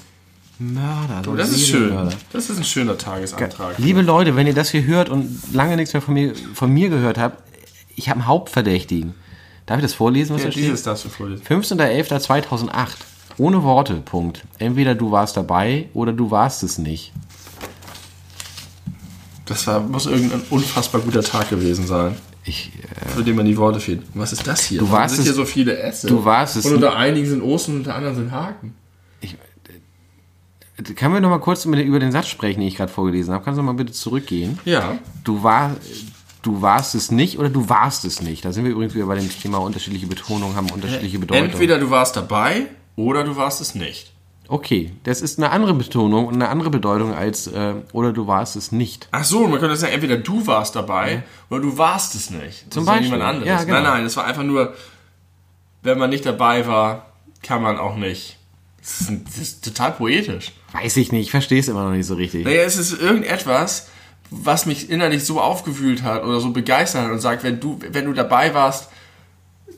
Mörder. 0.60 1.21
So 1.26 1.32
Oh, 1.32 1.36
das 1.36 1.49
ist 1.52 1.67
schön. 1.67 2.10
Das 2.32 2.49
ist 2.49 2.58
ein 2.58 2.63
schöner 2.63 2.97
Tagesantrag. 2.97 3.78
Liebe 3.78 4.02
Leute, 4.02 4.36
wenn 4.36 4.47
ihr 4.47 4.54
das 4.54 4.69
hier 4.71 4.84
hört 4.86 5.10
und 5.10 5.54
lange 5.54 5.76
nichts 5.76 5.93
mehr 5.93 6.02
von 6.02 6.13
mir, 6.13 6.34
von 6.54 6.71
mir 6.71 6.89
gehört 6.89 7.17
habt, 7.17 7.41
ich 7.95 8.10
habe 8.10 8.19
einen 8.19 8.28
Hauptverdächtigen. 8.28 9.13
Darf 9.65 9.78
ich 9.78 9.84
das 9.84 9.93
vorlesen, 9.93 10.34
was 10.36 10.41
Ja, 10.41 10.47
da 10.47 10.52
steht? 10.52 10.63
dieses 10.65 10.84
darfst 10.84 11.06
du 11.06 11.10
vorlesen. 11.10 11.43
15.11.2008. 11.45 12.69
Ohne 13.38 13.63
Worte, 13.63 13.95
Punkt. 13.95 14.43
Entweder 14.60 14.93
du 14.93 15.12
warst 15.12 15.38
dabei 15.38 15.89
oder 15.93 16.12
du 16.13 16.30
warst 16.30 16.63
es 16.63 16.78
nicht. 16.78 17.12
Das 19.45 19.65
war, 19.67 19.80
muss 19.82 20.06
irgendein 20.06 20.41
unfassbar 20.49 21.02
guter 21.02 21.21
Tag 21.23 21.49
gewesen 21.49 21.86
sein, 21.88 22.15
Ich, 22.45 22.71
äh, 22.75 23.10
für 23.10 23.23
den 23.23 23.36
man 23.36 23.45
die 23.45 23.56
Worte 23.58 23.79
fehlt. 23.79 24.01
Was 24.13 24.34
ist 24.34 24.45
das 24.45 24.63
hier? 24.65 24.79
Du 24.79 24.91
warst 24.91 25.15
sind 25.15 25.23
hier 25.23 25.32
es- 25.32 25.38
so 25.38 25.45
viele 25.45 25.77
Äste. 25.77 26.08
du 26.08 26.25
warst 26.25 26.58
es 26.58 26.65
Und 26.65 26.75
unter 26.75 26.95
einigen 26.95 27.25
sind 27.27 27.41
Osten 27.41 27.71
und 27.73 27.77
unter 27.79 27.95
anderen 27.95 28.15
sind 28.15 28.32
Haken. 28.32 28.75
können 30.95 31.13
wir 31.13 31.21
noch 31.21 31.29
mal 31.29 31.39
kurz 31.39 31.65
über 31.65 31.99
den 31.99 32.12
Satz 32.12 32.27
sprechen, 32.27 32.60
den 32.60 32.67
ich 32.67 32.75
gerade 32.75 32.91
vorgelesen 32.91 33.34
habe? 33.34 33.43
Kannst 33.45 33.58
du 33.60 33.63
mal 33.63 33.73
bitte 33.73 33.93
zurückgehen? 33.93 34.60
Ja. 34.65 34.97
Du, 35.23 35.43
war, 35.43 35.75
du 36.41 36.62
warst 36.62 36.95
es 36.95 37.12
nicht 37.12 37.38
oder 37.39 37.49
du 37.49 37.69
warst 37.69 38.06
es 38.06 38.21
nicht. 38.21 38.43
Da 38.43 38.51
sind 38.51 38.65
wir 38.65 38.71
übrigens 38.71 38.93
wieder 38.95 39.06
bei 39.06 39.15
dem 39.15 39.29
Thema 39.29 39.60
unterschiedliche 39.60 40.08
Betonungen 40.08 40.56
haben 40.56 40.69
unterschiedliche 40.71 41.19
Bedeutung. 41.19 41.45
Entweder 41.45 41.77
du 41.77 41.89
warst 41.89 42.15
dabei 42.17 42.67
oder 42.95 43.23
du 43.23 43.36
warst 43.36 43.62
es 43.62 43.75
nicht. 43.75 44.12
Okay, 44.47 44.91
das 45.03 45.21
ist 45.21 45.39
eine 45.39 45.51
andere 45.51 45.73
Betonung 45.73 46.27
und 46.27 46.34
eine 46.34 46.49
andere 46.49 46.69
Bedeutung 46.69 47.13
als 47.13 47.47
äh, 47.47 47.75
oder 47.93 48.12
du 48.12 48.27
warst 48.27 48.56
es 48.56 48.71
nicht. 48.71 49.08
Ach 49.12 49.23
so, 49.23 49.47
man 49.47 49.60
könnte 49.60 49.75
sagen, 49.77 49.93
entweder 49.93 50.17
du 50.17 50.45
warst 50.45 50.75
dabei 50.75 51.23
oder 51.49 51.62
du 51.62 51.77
warst 51.77 52.13
es 52.15 52.29
nicht. 52.29 52.65
Das 52.67 52.73
Zum 52.73 52.86
ja 52.86 52.91
Beispiel. 52.91 53.12
niemand 53.12 53.23
anderes. 53.23 53.47
Ja, 53.47 53.63
genau. 53.63 53.82
Nein, 53.82 53.84
nein, 53.84 54.06
es 54.06 54.17
war 54.17 54.25
einfach 54.25 54.43
nur, 54.43 54.73
wenn 55.82 55.97
man 55.97 56.10
nicht 56.10 56.25
dabei 56.25 56.67
war, 56.67 57.13
kann 57.41 57.62
man 57.62 57.77
auch 57.77 57.95
nicht. 57.95 58.38
Das 58.79 59.01
ist, 59.01 59.12
das 59.25 59.38
ist 59.38 59.63
total 59.63 59.93
poetisch. 59.93 60.51
Weiß 60.73 60.97
ich 60.97 61.12
nicht, 61.13 61.27
ich 61.27 61.32
verstehe 61.32 61.60
es 61.60 61.69
immer 61.69 61.86
noch 61.86 61.91
nicht 61.93 62.06
so 62.06 62.15
richtig. 62.15 62.43
Naja, 62.43 62.63
es 62.63 62.75
ist 62.75 62.99
irgendetwas, 62.99 63.88
was 64.29 64.65
mich 64.65 64.89
innerlich 64.89 65.23
so 65.23 65.39
aufgewühlt 65.39 66.03
hat 66.03 66.23
oder 66.23 66.41
so 66.41 66.51
begeistert 66.51 67.06
hat 67.06 67.12
und 67.12 67.19
sagt, 67.19 67.43
wenn 67.43 67.62
du, 67.62 67.79
wenn 67.91 68.06
du 68.06 68.13
dabei 68.13 68.53
warst, 68.53 68.89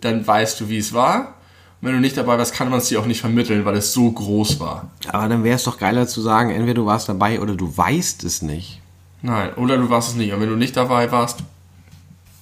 dann 0.02 0.26
weißt 0.26 0.60
du, 0.60 0.70
wie 0.70 0.78
es 0.78 0.94
war. 0.94 1.35
Wenn 1.82 1.94
du 1.94 2.00
nicht 2.00 2.18
dabei 2.18 2.38
warst, 2.38 2.54
kann 2.54 2.70
man 2.70 2.80
es 2.80 2.88
dir 2.88 3.00
auch 3.00 3.06
nicht 3.06 3.22
vermitteln, 3.22 3.64
weil 3.66 3.76
es 3.76 3.94
so 3.94 4.12
groß 4.12 4.60
war. 4.60 4.90
Aber 5.08 5.28
dann 5.28 5.44
wäre 5.44 5.56
es 5.56 5.64
doch 5.64 5.78
geiler 5.78 6.08
zu 6.08 6.22
sagen, 6.22 6.50
entweder 6.50 6.76
du 6.76 6.86
warst 6.86 7.08
dabei 7.10 7.40
oder 7.40 7.56
du 7.56 7.76
weißt 7.78 8.24
es 8.24 8.42
nicht. 8.42 8.82
Nein, 9.22 9.54
oder 9.56 9.78
du 9.78 9.90
warst 9.90 10.10
es 10.10 10.16
nicht. 10.16 10.34
Und 10.34 10.40
wenn 10.42 10.50
du 10.50 10.56
nicht 10.56 10.76
dabei 10.78 11.12
warst, 11.12 11.40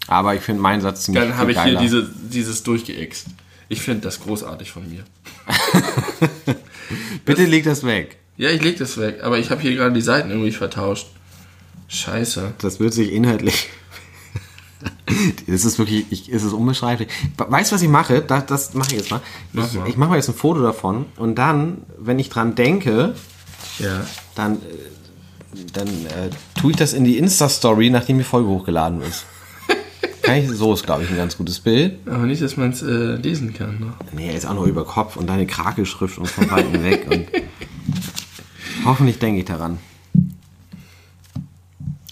Aber 0.08 0.36
ich 0.36 0.42
finde 0.42 0.62
meinen 0.62 0.82
Satz 0.82 1.04
ziemlich 1.04 1.24
dann 1.24 1.38
habe 1.38 1.52
ich 1.52 1.62
hier 1.62 1.78
diese, 1.78 2.04
dieses 2.04 2.64
durchgeixt. 2.64 3.28
Ich 3.70 3.82
finde 3.82 4.02
das 4.02 4.20
großartig 4.22 4.72
von 4.72 4.88
mir. 4.90 5.04
Bitte 7.26 7.46
leg 7.46 7.64
das 7.64 7.84
weg. 7.86 8.18
Ja, 8.38 8.50
ich 8.50 8.62
leg 8.62 8.78
das 8.78 8.98
weg, 8.98 9.20
aber 9.24 9.40
ich 9.40 9.50
habe 9.50 9.62
hier 9.62 9.76
gerade 9.76 9.94
die 9.94 10.02
Seiten 10.02 10.30
irgendwie 10.30 10.52
vertauscht. 10.52 11.08
Scheiße. 11.88 12.54
Das 12.60 12.80
wird 12.80 12.94
sich 12.94 13.12
inhaltlich. 13.12 13.70
Das 15.48 15.64
ist 15.66 15.78
wirklich, 15.78 16.06
ich, 16.10 16.30
es 16.32 16.44
ist 16.44 16.54
unbeschreiblich. 16.54 17.08
Weißt 17.38 17.72
du, 17.72 17.76
was 17.76 17.82
ich 17.82 17.90
mache? 17.90 18.22
Das, 18.22 18.46
das 18.48 18.74
mache 18.74 18.92
ich 18.92 18.98
jetzt 18.98 19.12
mal. 19.12 19.22
Ich, 19.54 19.76
ich 19.90 19.98
mache 19.98 20.10
mal 20.10 20.16
jetzt 20.16 20.30
ein 20.30 20.34
Foto 20.36 20.62
davon 20.62 21.06
und 21.18 21.36
dann, 21.36 21.84
wenn 22.00 22.18
ich 22.20 22.30
dran 22.30 22.56
denke, 22.56 23.14
Ja. 23.80 24.06
dann, 24.36 24.56
äh, 24.56 24.58
dann 25.74 25.88
äh, 25.88 26.30
tue 26.60 26.72
ich 26.72 26.78
das 26.78 26.94
in 26.94 27.04
die 27.04 27.18
Insta-Story, 27.18 27.90
nachdem 27.92 28.18
die 28.18 28.24
Folge 28.24 28.48
hochgeladen 28.50 29.02
ist. 29.02 29.26
Ich, 30.36 30.50
so 30.50 30.74
ist, 30.74 30.86
glaube 30.86 31.04
ich, 31.04 31.10
ein 31.10 31.18
ganz 31.18 31.38
gutes 31.38 31.60
Bild. 31.60 32.00
Aber 32.08 32.20
nicht, 32.26 32.42
dass 32.42 32.56
man 32.56 32.72
es 32.72 32.82
äh, 32.82 33.16
lesen 33.18 33.54
kann. 33.54 33.78
Ne? 33.80 33.94
Nee, 34.14 34.30
er 34.30 34.36
ist 34.36 34.46
auch 34.46 34.54
nur 34.54 34.66
über 34.68 34.86
Kopf 34.86 35.18
und 35.18 35.28
deine 35.28 35.46
Krakelschrift 35.46 36.18
und 36.18 36.28
von 36.30 36.50
Weitem 36.50 36.82
weg. 36.82 37.06
Und 37.12 37.28
hoffentlich 38.86 39.20
denke 39.20 39.40
ich 39.40 39.46
daran. 39.46 39.80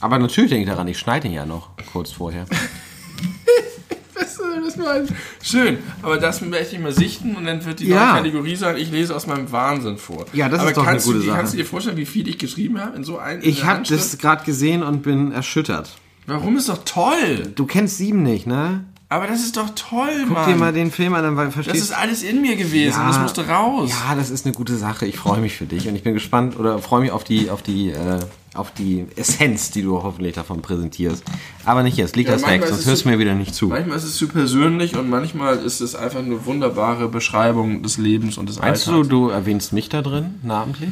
Aber 0.02 0.18
natürlich 0.20 0.50
denke 0.50 0.64
ich 0.66 0.70
daran, 0.70 0.88
ich 0.88 0.98
schneide 1.00 1.28
ihn 1.28 1.34
ja 1.34 1.46
noch 1.46 1.70
kurz 1.94 2.12
vorher. 2.12 2.46
Das, 4.14 4.38
das 4.78 5.10
schön, 5.42 5.80
aber 6.02 6.18
das 6.18 6.42
möchte 6.42 6.76
ich 6.76 6.82
mal 6.82 6.92
sichten 6.92 7.36
und 7.36 7.46
dann 7.46 7.64
wird 7.66 7.80
die 7.80 7.88
Ja. 7.88 8.06
neue 8.14 8.18
Kategorie 8.22 8.56
sein, 8.56 8.78
ich 8.78 8.92
lese 8.92 9.16
aus 9.16 9.26
meinem 9.26 9.52
Wahnsinn 9.52 9.98
vor. 9.98 10.26
Ja, 10.34 10.48
das 10.50 10.60
aber 10.60 10.70
ist 10.70 10.78
doch 10.78 10.84
eine 10.84 10.92
kannst 10.92 11.06
gute 11.08 11.20
du, 11.20 11.26
Sache. 11.26 11.38
Kannst 11.38 11.54
du 11.54 11.58
dir 11.58 11.66
vorstellen, 11.66 11.98
wie 11.98 12.06
viel 12.06 12.28
ich 12.28 12.38
geschrieben 12.38 12.80
habe 12.80 12.96
in 12.96 13.04
so 13.04 13.18
einem 13.18 13.42
Ich 13.44 13.66
habe 13.66 13.84
das 13.88 14.18
gerade 14.18 14.44
gesehen 14.46 14.84
und 14.84 15.02
bin 15.02 15.32
erschüttert. 15.32 15.98
Warum 16.28 16.56
ist 16.58 16.70
doch 16.70 16.80
toll? 16.86 17.52
Du 17.56 17.66
kennst 17.66 17.98
sieben 17.98 18.22
nicht, 18.24 18.46
ne? 18.48 18.84
Aber 19.10 19.28
das 19.28 19.42
ist 19.42 19.58
doch 19.58 19.70
toll, 19.76 20.10
Guck 20.26 20.32
Mann. 20.32 20.50
dir 20.50 20.56
mal 20.56 20.72
den 20.74 20.92
Film 20.92 21.14
an, 21.16 21.24
dann 21.24 21.36
das 21.36 21.54
verstehst 21.54 21.78
ist 21.84 21.92
alles 21.92 22.24
in 22.24 22.42
mir 22.42 22.56
gewesen, 22.56 23.00
Ja. 23.02 23.08
das 23.08 23.20
musste 23.20 23.48
raus. 23.48 23.90
Ja, 23.92 24.16
das 24.16 24.30
ist 24.30 24.46
eine 24.46 24.54
gute 24.54 24.78
Sache. 24.78 25.06
Ich 25.06 25.18
freue 25.18 25.42
mich 25.42 25.58
für 25.58 25.66
dich 25.66 25.88
und 25.88 25.96
ich 25.96 26.04
bin 26.04 26.14
gespannt 26.14 26.58
oder 26.58 26.80
freue 26.80 27.02
mich 27.02 27.12
auf 27.12 27.24
die, 27.24 27.50
auf 27.50 27.62
die, 27.62 27.90
äh, 27.90 28.20
auf 28.54 28.72
die 28.74 29.06
Essenz, 29.16 29.72
die 29.72 29.82
du 29.82 30.04
hoffentlich 30.04 30.36
davon 30.36 30.62
präsentierst. 30.62 31.24
Aber 31.64 31.84
nicht 31.84 31.96
jetzt, 31.98 32.16
leg 32.18 32.28
Ja, 32.28 32.34
das 32.34 32.46
weg, 32.46 32.64
sonst 32.68 32.86
hörst 32.86 33.06
du 33.06 33.10
mir 33.10 33.18
wieder 33.20 33.34
nicht 33.34 33.56
zu. 33.56 33.68
Manchmal 33.68 33.98
ist 33.98 34.04
es 34.04 34.16
zu 34.18 34.28
persönlich 34.28 34.96
und 34.98 35.10
manchmal 35.10 35.58
ist 35.60 35.80
es 35.80 35.96
einfach 35.96 36.20
eine 36.20 36.46
wunderbare 36.46 37.08
Beschreibung 37.08 37.82
des 37.82 37.98
Lebens 37.98 38.38
und 38.38 38.50
des 38.50 38.60
Meinst 38.60 38.88
Alltags. 38.90 39.08
du, 39.08 39.28
du 39.28 39.30
erwähnst 39.30 39.72
mich 39.72 39.88
da 39.88 40.02
drin, 40.02 40.36
namentlich? 40.44 40.90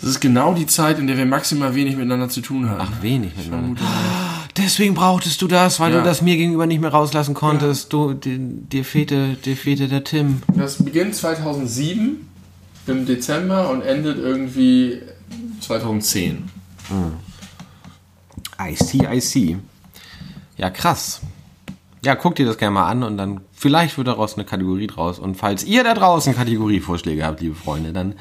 Das 0.00 0.10
ist 0.10 0.20
genau 0.20 0.52
die 0.52 0.66
Zeit, 0.66 0.98
in 0.98 1.06
der 1.06 1.16
wir 1.16 1.24
maximal 1.26 1.74
wenig 1.76 1.94
miteinander 1.96 2.28
zu 2.28 2.40
tun 2.40 2.68
haben. 2.68 2.80
Ach, 2.82 3.02
wenig 3.02 3.36
miteinander. 3.36 3.80
Deswegen 4.56 4.94
brauchtest 4.94 5.40
du 5.40 5.46
das, 5.48 5.78
weil 5.80 5.92
Ja. 5.92 5.98
du 6.00 6.04
das 6.04 6.20
mir 6.22 6.36
gegenüber 6.36 6.66
nicht 6.66 6.80
mehr 6.80 6.90
rauslassen 6.90 7.34
konntest. 7.34 7.92
Du, 7.92 8.12
dir, 8.12 8.36
dir, 8.38 8.84
fehlte, 8.84 9.34
dir 9.44 9.56
fehlte 9.56 9.88
der 9.88 10.02
Tim. 10.04 10.42
Das 10.54 10.82
beginnt 10.82 11.14
2007 11.14 12.28
im 12.88 13.06
Dezember 13.06 13.70
und 13.70 13.80
endet 13.82 14.18
irgendwie 14.18 14.98
2010. 15.60 16.50
I 18.60 18.74
see, 18.76 19.06
I 19.06 19.20
see. 19.20 19.58
Ja, 20.56 20.70
krass. 20.70 21.20
Ja, 22.04 22.14
guck 22.16 22.34
dir 22.34 22.46
das 22.46 22.58
gerne 22.58 22.72
mal 22.74 22.88
an 22.88 23.02
und 23.02 23.16
dann 23.16 23.40
vielleicht 23.52 23.96
wird 23.96 24.08
daraus 24.08 24.34
eine 24.34 24.44
Kategorie 24.44 24.86
draus. 24.88 25.18
Und 25.18 25.36
falls 25.36 25.64
ihr 25.64 25.84
da 25.84 25.94
draußen 25.94 26.34
Kategorievorschläge 26.34 27.24
habt, 27.24 27.40
liebe 27.40 27.54
Freunde, 27.54 27.92
dann 27.92 28.14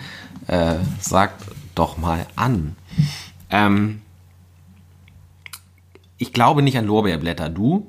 äh, 0.47 0.75
sagt 0.99 1.43
doch 1.75 1.97
mal 1.97 2.27
an. 2.35 2.75
Ähm, 3.49 4.01
ich 6.17 6.33
glaube 6.33 6.61
nicht 6.61 6.77
an 6.77 6.85
Lorbeerblätter. 6.85 7.49
Du? 7.49 7.87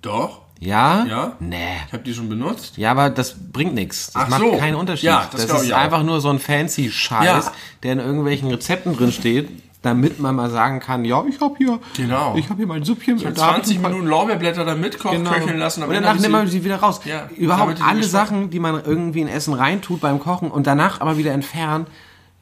Doch? 0.00 0.42
Ja? 0.58 1.04
Ja? 1.06 1.36
Nee. 1.40 1.56
Ich 1.86 1.92
habe 1.92 2.02
die 2.04 2.14
schon 2.14 2.28
benutzt. 2.28 2.76
Ja, 2.76 2.90
aber 2.92 3.10
das 3.10 3.34
bringt 3.52 3.74
nichts. 3.74 4.12
Das 4.12 4.24
Ach 4.24 4.28
macht 4.28 4.42
so. 4.42 4.56
keinen 4.56 4.74
Unterschied. 4.76 5.04
Ja, 5.04 5.28
das 5.30 5.46
das 5.46 5.62
ist 5.64 5.72
einfach 5.72 6.02
nur 6.02 6.20
so 6.20 6.30
ein 6.30 6.38
fancy 6.38 6.90
Scheiß, 6.90 7.24
Ja. 7.46 7.52
der 7.82 7.92
in 7.94 7.98
irgendwelchen 8.00 8.48
Rezepten 8.48 8.96
drin 8.96 9.12
steht, 9.12 9.48
damit 9.82 10.20
man 10.20 10.34
mal 10.36 10.48
sagen 10.48 10.80
kann, 10.80 11.04
ja, 11.04 11.22
ich 11.28 11.40
habe 11.40 11.54
hier, 11.58 11.78
Genau. 11.96 12.34
ich 12.36 12.48
habe 12.48 12.58
hier 12.58 12.66
mein 12.66 12.84
Süppchen. 12.84 13.16
Ich 13.16 13.26
habe 13.26 13.34
da 13.34 13.42
hab 13.48 13.50
ich 13.58 13.64
20 13.64 13.76
ein 13.78 13.82
paar- 13.82 13.90
Minuten 13.90 14.08
Lorbeerblätter 14.08 14.64
da 14.64 14.74
mitkochen, 14.74 15.18
Genau. 15.18 15.30
köcheln 15.32 15.58
lassen. 15.58 15.82
und 15.82 15.92
danach 15.92 16.14
ich 16.14 16.20
nimmt 16.22 16.32
man 16.32 16.46
sie- 16.46 16.64
wieder 16.64 16.76
raus. 16.76 17.00
Ja, 17.04 17.22
damit 17.22 17.38
Überhaupt 17.38 17.82
alle 17.82 18.04
Sachen, 18.04 18.50
die 18.50 18.60
man 18.60 18.80
irgendwie 18.84 19.20
in 19.20 19.28
Essen 19.28 19.54
reintut 19.54 20.00
beim 20.00 20.20
Kochen 20.20 20.50
und 20.50 20.66
danach 20.66 21.00
aber 21.00 21.18
wieder 21.18 21.32
entfernt, 21.32 21.88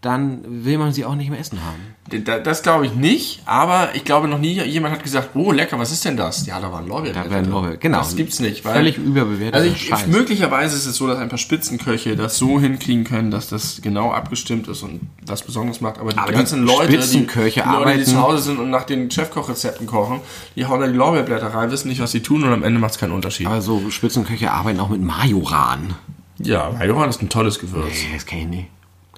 dann 0.02 0.64
will 0.64 0.78
man 0.78 0.94
sie 0.94 1.04
auch 1.04 1.14
nicht 1.14 1.28
mehr 1.28 1.38
essen 1.38 1.58
haben. 1.62 2.22
Da- 2.24 2.38
Das 2.38 2.62
glaube 2.62 2.86
ich 2.86 2.94
nicht, 2.94 3.42
aber 3.44 3.90
ich 3.94 4.02
glaube 4.04 4.28
noch 4.28 4.38
nie 4.38 4.54
jemand 4.62 4.94
hat 4.94 5.02
gesagt, 5.02 5.30
oh 5.34 5.52
lecker, 5.52 5.78
was 5.78 5.92
ist 5.92 6.02
denn 6.06 6.16
das? 6.16 6.46
Ja, 6.46 6.58
da 6.58 6.72
waren 6.72 6.88
Lorbeerblätter. 6.88 7.28
Da 7.28 7.34
waren 7.34 7.50
Lorbeer- 7.50 7.76
genau. 7.76 7.98
Das 7.98 8.16
gibt's 8.16 8.40
nicht. 8.40 8.64
Weil, 8.64 8.72
Völlig 8.76 8.96
überbewertet. 8.96 9.54
Also 9.54 9.70
ich, 9.70 10.06
möglicherweise 10.06 10.74
ist 10.74 10.86
es 10.86 10.96
so, 10.96 11.06
dass 11.06 11.18
ein 11.18 11.28
paar 11.28 11.38
Spitzenköche 11.38 12.16
das 12.16 12.38
so 12.38 12.58
hinkriegen 12.58 13.04
können, 13.04 13.30
dass 13.30 13.48
das 13.48 13.80
genau 13.82 14.10
abgestimmt 14.10 14.68
ist 14.68 14.82
und 14.82 15.00
das 15.26 15.42
Besonderes 15.42 15.82
macht. 15.82 15.98
Aber 15.98 16.10
die 16.12 16.18
Aber 16.18 16.32
die 16.32 16.38
ganzen 16.38 16.64
Leute, 16.64 16.92
Spitzenköche 16.92 17.60
die, 17.60 17.68
die 17.68 17.74
Leute, 17.84 17.98
die 17.98 18.04
zu 18.04 18.20
Hause 18.22 18.42
sind 18.42 18.58
und 18.58 18.70
nach 18.70 18.84
den 18.84 19.10
Chefkochrezepten 19.10 19.86
kochen, 19.86 20.20
die 20.56 20.64
hauen 20.64 20.80
da 20.80 20.86
die 20.86 20.94
Lorbeerblätter 20.96 21.48
rein, 21.52 21.70
wissen 21.70 21.88
nicht, 21.88 22.00
was 22.00 22.10
sie 22.12 22.20
tun 22.22 22.42
und 22.42 22.52
am 22.54 22.62
Ende 22.62 22.80
macht 22.80 22.92
es 22.92 22.98
keinen 22.98 23.12
Unterschied. 23.12 23.46
aber 23.46 23.60
so 23.60 23.90
Spitzenköche 23.90 24.50
arbeiten 24.50 24.80
auch 24.80 24.88
mit 24.88 25.02
Majoran. 25.02 25.94
ja, 26.38 26.70
Majoran 26.70 27.10
ist 27.10 27.20
ein 27.20 27.28
tolles 27.28 27.58
Gewürz. 27.58 27.84
Nee, 28.08 28.14
das 28.14 28.24
kenn 28.24 28.38
ich 28.40 28.46
nicht. 28.46 28.66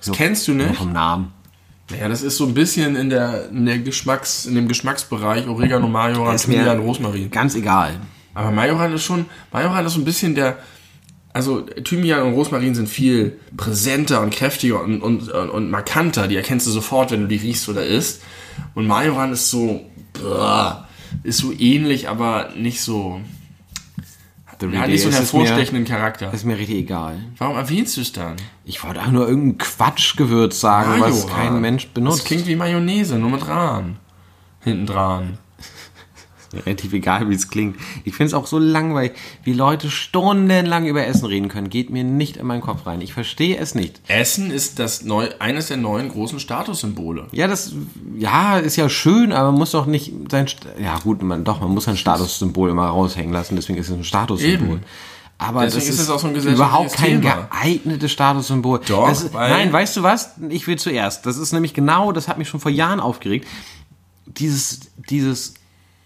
Das 0.05 0.17
kennst 0.17 0.49
du 0.49 0.55
nicht? 0.55 0.77
vom 0.77 0.93
Namen. 0.93 1.33
Ja, 1.99 2.09
das 2.09 2.23
ist 2.23 2.37
so 2.37 2.47
ein 2.47 2.55
bisschen 2.55 2.97
in 2.97 3.11
der, 3.11 3.51
in 3.51 3.67
der 3.67 3.79
Geschmacks, 3.79 4.47
in 4.47 4.55
dem 4.55 4.69
Geschmacksbereich 4.69 5.47
Oregano, 5.47 5.89
Majoran, 5.89 6.37
Thymian, 6.37 6.81
Rosmarin. 6.81 7.31
Ganz 7.31 7.55
egal. 7.55 8.01
Aber 8.35 8.51
Majoran 8.51 8.95
ist 8.95 9.05
schon, 9.05 9.27
Majoran 9.53 9.85
ist 9.85 9.93
so 9.93 10.01
ein 10.01 10.05
bisschen 10.05 10.35
der, 10.35 10.59
also 11.33 11.61
Thymian 11.61 12.23
und 12.23 12.35
Rosmarin 12.35 12.75
sind 12.75 12.89
viel 12.89 13.39
präsenter 13.57 14.21
und 14.21 14.31
kräftiger 14.31 14.83
und, 14.83 15.01
und, 15.03 15.29
und, 15.29 15.71
markanter. 15.71 16.29
Die 16.29 16.37
erkennst 16.37 16.67
du 16.67 16.71
sofort, 16.71 17.11
wenn 17.11 17.23
du 17.23 17.29
die 17.29 17.37
riechst 17.37 17.69
oder 17.69 17.85
isst. 17.85 18.23
Und 18.75 18.87
Majoran 18.87 19.33
ist 19.33 19.51
so, 19.51 19.83
ist 21.23 21.39
so 21.39 21.53
ähnlich, 21.53 22.09
aber 22.09 22.51
nicht 22.57 22.81
so, 22.81 23.21
The 24.71 24.77
ja, 24.77 24.87
nicht 24.87 25.01
so 25.03 25.09
einen 25.09 25.17
hervorstechenden 25.17 25.85
Charakter. 25.85 26.27
Das 26.27 26.37
ist 26.41 26.45
mir 26.45 26.57
richtig 26.59 26.77
egal. 26.77 27.19
Warum 27.39 27.57
erwähnst 27.57 27.97
du 27.97 28.01
es 28.01 28.13
dann? 28.13 28.37
Ich 28.65 28.83
wollte 28.85 29.01
auch 29.01 29.09
nur 29.11 29.29
irgendein 29.29 29.59
Quatschgewürz 29.59 30.61
sagen, 30.61 31.01
was 31.01 31.25
Majoran. 31.27 31.37
kein 31.37 31.61
Mensch 31.61 31.85
Das 31.87 31.93
benutzt. 31.95 32.25
klingt 32.25 32.47
wie 32.47 32.57
Mayonnaise, 32.57 33.19
nur 33.19 33.31
mit 33.31 33.47
Rahn. 33.49 33.97
Hinten 34.61 34.87
dran. 34.87 35.39
Relativ 36.53 36.93
egal, 36.93 37.29
wie 37.31 37.35
es 37.35 37.49
klingt. 37.49 37.77
Ich 38.05 38.15
finde 38.15 38.29
es 38.29 38.35
auch 38.35 38.47
so 38.47 38.59
langweilig, 38.59 39.13
wie 39.43 39.53
Leute 39.53 39.91
stundenlang 39.91 40.87
über 40.87 41.07
Essen 41.07 41.27
reden 41.27 41.49
können. 41.49 41.71
Geht 41.71 41.91
mir 41.91 42.05
nicht 42.05 42.37
in 42.37 42.47
meinen 42.47 42.61
Kopf 42.61 42.87
rein. 42.87 43.01
Ich 43.01 43.13
verstehe 43.15 43.57
es 43.57 43.75
nicht. 43.75 44.01
Essen 44.09 44.51
ist 44.51 44.79
das 44.79 45.03
neu, 45.03 45.29
eines 45.39 45.69
der 45.69 45.79
neuen 45.79 46.11
großen 46.11 46.39
Statussymbole. 46.41 47.29
Ja, 47.33 47.47
das, 47.47 47.73
ja, 48.19 48.59
ist 48.59 48.77
ja 48.77 48.89
schön, 48.89 49.33
aber 49.33 49.51
man 49.51 49.59
muss 49.61 49.71
doch 49.71 49.87
nicht 49.87 50.13
sein, 50.31 50.47
ja 50.81 50.99
gut, 50.99 51.23
man, 51.23 51.45
doch, 51.45 51.61
man 51.61 51.71
muss 51.71 51.85
sein 51.85 51.97
Statussymbol 51.97 52.71
immer 52.71 52.87
raushängen 52.87 53.33
lassen, 53.33 53.57
deswegen 53.57 53.79
ist 53.79 53.89
es 53.89 53.97
ein 53.97 54.05
Statussymbol. 54.05 54.77
Eben. 54.77 54.85
Aber 55.39 55.63
Deswegen 55.63 55.87
das 55.87 55.95
ist 55.95 56.01
ist, 56.03 56.11
auch 56.11 56.21
so 56.21 56.29
ein 56.29 56.37
überhaupt 56.37 56.93
kein 56.93 57.21
Thema. 57.21 57.49
geeignetes 57.51 58.13
Statussymbol. 58.13 58.81
Doch, 58.87 59.11
ist, 59.11 59.35
nein, 59.35 59.73
weißt 59.73 59.97
du 59.97 60.05
was? 60.05 60.35
Ich 60.51 60.69
will 60.69 60.79
zuerst. 60.79 61.27
Das 61.27 61.37
ist 61.37 61.53
nämlich 61.53 61.75
genau, 61.75 62.13
das 62.13 62.29
hat 62.29 62.39
mich 62.39 62.49
schon 62.49 62.61
vor 62.61 62.71
Jahren 62.71 63.01
aufgeregt. 63.01 63.49
Dieses, 64.27 64.81
dieses 65.11 65.55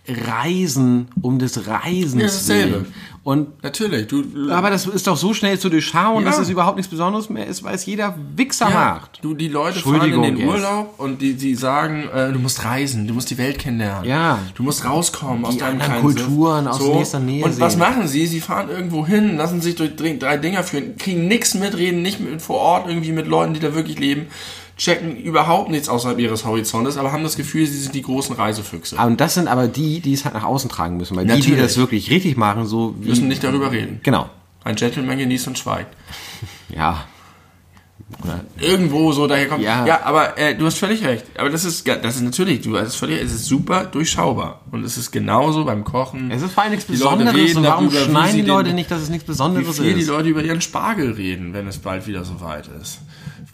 Reisen 0.08 1.08
um 1.22 1.38
des 1.38 1.66
Reisens 1.66 2.14
Ja, 2.14 2.26
dasselbe. 2.28 2.72
willen. 2.72 2.94
Und 3.22 3.60
Natürlich, 3.64 4.06
du. 4.06 4.22
aber 4.52 4.70
das 4.70 4.86
ist 4.86 5.08
doch 5.08 5.16
so 5.16 5.34
schnell 5.34 5.58
zu 5.58 5.68
durchschauen, 5.68 6.22
Ja. 6.22 6.30
dass 6.30 6.38
es 6.38 6.48
überhaupt 6.48 6.76
nichts 6.76 6.88
Besonderes 6.88 7.28
mehr 7.28 7.44
ist, 7.48 7.64
weil 7.64 7.74
es 7.74 7.84
jeder 7.84 8.14
Wichser 8.36 8.68
Ja, 8.70 8.74
macht. 9.00 9.18
du, 9.20 9.34
die 9.34 9.48
Leute 9.48 9.80
fahren 9.80 10.12
in 10.12 10.22
den. 10.36 10.46
Urlaub 10.48 10.94
und 10.98 11.20
die, 11.20 11.34
die 11.34 11.56
sagen, 11.56 12.04
äh, 12.14 12.32
du 12.32 12.38
musst 12.38 12.64
reisen, 12.64 13.08
du 13.08 13.14
musst 13.14 13.28
die 13.30 13.38
Welt 13.38 13.58
kennenlernen. 13.58 14.08
Ja. 14.08 14.38
Du 14.54 14.62
musst 14.62 14.84
rauskommen 14.84 15.44
aus 15.44 15.54
Die 15.54 15.58
deinem 15.58 15.80
anderen 15.80 15.90
kleinen 16.02 16.02
Kulturen 16.04 16.68
aus 16.68 16.80
nächster 16.80 17.18
Nähe 17.18 17.44
Und 17.44 17.58
was 17.58 17.72
sehen. 17.72 17.80
machen 17.80 18.06
sie? 18.06 18.26
Sie 18.26 18.40
fahren 18.40 18.68
irgendwo 18.70 19.04
hin, 19.04 19.36
lassen 19.36 19.60
sich 19.60 19.74
durch 19.74 19.96
drei 19.96 20.12
drei 20.16 20.36
Dinger 20.36 20.62
führen, 20.62 20.96
kriegen 20.96 21.26
nichts 21.26 21.54
mitreden, 21.54 22.02
nicht 22.02 22.20
mit 22.20 22.40
vor 22.40 22.58
Ort 22.60 22.88
irgendwie 22.88 23.10
mit 23.10 23.26
Leuten, 23.26 23.54
die 23.54 23.60
da 23.60 23.74
wirklich 23.74 23.98
leben, 23.98 24.26
checken 24.76 25.16
überhaupt 25.16 25.70
nichts 25.70 25.88
außerhalb 25.88 26.18
ihres 26.18 26.44
Horizontes, 26.44 26.96
aber 26.98 27.12
haben 27.12 27.22
das 27.22 27.36
Gefühl, 27.36 27.66
sie 27.66 27.78
sind 27.78 27.94
die 27.94 28.02
großen 28.02 28.36
Reisefüchse. 28.36 28.96
Und 28.96 29.20
das 29.20 29.34
sind 29.34 29.48
aber 29.48 29.68
die, 29.68 30.00
die 30.00 30.12
es 30.12 30.24
halt 30.24 30.34
nach 30.34 30.44
außen 30.44 30.68
tragen 30.68 30.96
müssen. 30.98 31.16
Weil 31.16 31.24
die, 31.24 31.32
die 31.32 31.38
Natürlich. 31.38 31.60
das 31.62 31.76
wirklich 31.78 32.10
richtig 32.10 32.36
machen, 32.36 32.66
so 32.66 32.94
wie. 33.00 33.08
müssen 33.08 33.28
nicht 33.28 33.42
darüber 33.42 33.72
reden. 33.72 34.00
Genau. 34.02 34.28
Ein 34.64 34.76
Gentleman 34.76 35.16
genießt 35.18 35.46
und 35.48 35.58
schweigt. 35.58 35.94
Ja. 36.68 37.04
Oder 38.22 38.40
irgendwo 38.60 39.10
so 39.12 39.26
daher 39.26 39.48
kommt. 39.48 39.62
Ja. 39.62 39.84
Ja, 39.86 40.02
aber 40.04 40.38
äh, 40.38 40.54
du 40.54 40.64
hast 40.66 40.78
völlig 40.78 41.04
recht. 41.04 41.24
Aber 41.38 41.50
das 41.50 41.64
ist, 41.64 41.86
das 41.88 42.16
ist 42.16 42.22
natürlich, 42.22 42.60
du 42.60 42.76
hast 42.78 42.94
völlig, 42.96 43.20
es 43.22 43.32
ist 43.32 43.46
super 43.46 43.84
durchschaubar. 43.84 44.60
Und 44.70 44.84
es 44.84 44.96
ist 44.96 45.10
genauso 45.10 45.64
beim 45.64 45.82
Kochen. 45.82 46.30
Es 46.30 46.42
ist 46.42 46.52
vor 46.52 46.62
allem 46.64 46.72
nichts 46.72 46.86
Die 46.86 46.92
Besonderes. 46.92 47.56
Und 47.56 47.64
warum 47.64 47.86
darüber, 47.90 48.00
wie 48.06 48.10
schneiden 48.10 48.36
die 48.36 48.42
Leute 48.42 48.68
den- 48.70 48.76
nicht, 48.76 48.90
dass 48.90 49.00
es 49.02 49.08
nichts 49.08 49.24
wie 49.26 49.32
Besonderes 49.32 49.76
viel 49.80 49.94
die 49.94 50.00
ist? 50.02 50.08
Leute 50.08 50.28
über 50.28 50.42
ihren 50.42 50.60
Spargel 50.60 51.12
reden, 51.12 51.52
wenn 51.52 51.66
es 51.66 51.78
bald 51.78 52.06
wieder 52.06 52.24
soweit 52.24 52.68
ist. 52.80 52.98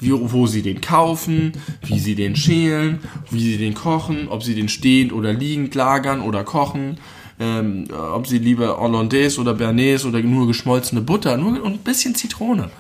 Wie, 0.02 0.12
wo 0.12 0.46
sie 0.46 0.62
den 0.62 0.80
kaufen, 0.80 1.52
wie 1.84 1.98
sie 1.98 2.14
den 2.14 2.36
schälen, 2.36 2.98
wie 3.30 3.40
sie 3.40 3.56
den 3.58 3.74
kochen, 3.74 4.28
ob 4.28 4.42
sie 4.42 4.54
den 4.54 4.68
stehend 4.68 5.12
oder 5.12 5.32
liegend 5.32 5.74
lagern 5.74 6.20
oder 6.20 6.44
kochen, 6.44 6.98
ähm, 7.40 7.86
äh, 7.90 7.94
ob 7.94 8.26
sie 8.26 8.38
lieber 8.38 8.78
Hollandaise 8.78 9.40
oder 9.40 9.54
Bernays 9.54 10.04
oder 10.04 10.20
nur 10.20 10.46
geschmolzene 10.46 11.00
Butter, 11.00 11.36
nur 11.36 11.62
und 11.62 11.72
ein 11.72 11.78
bisschen 11.78 12.14
Zitrone. 12.14 12.70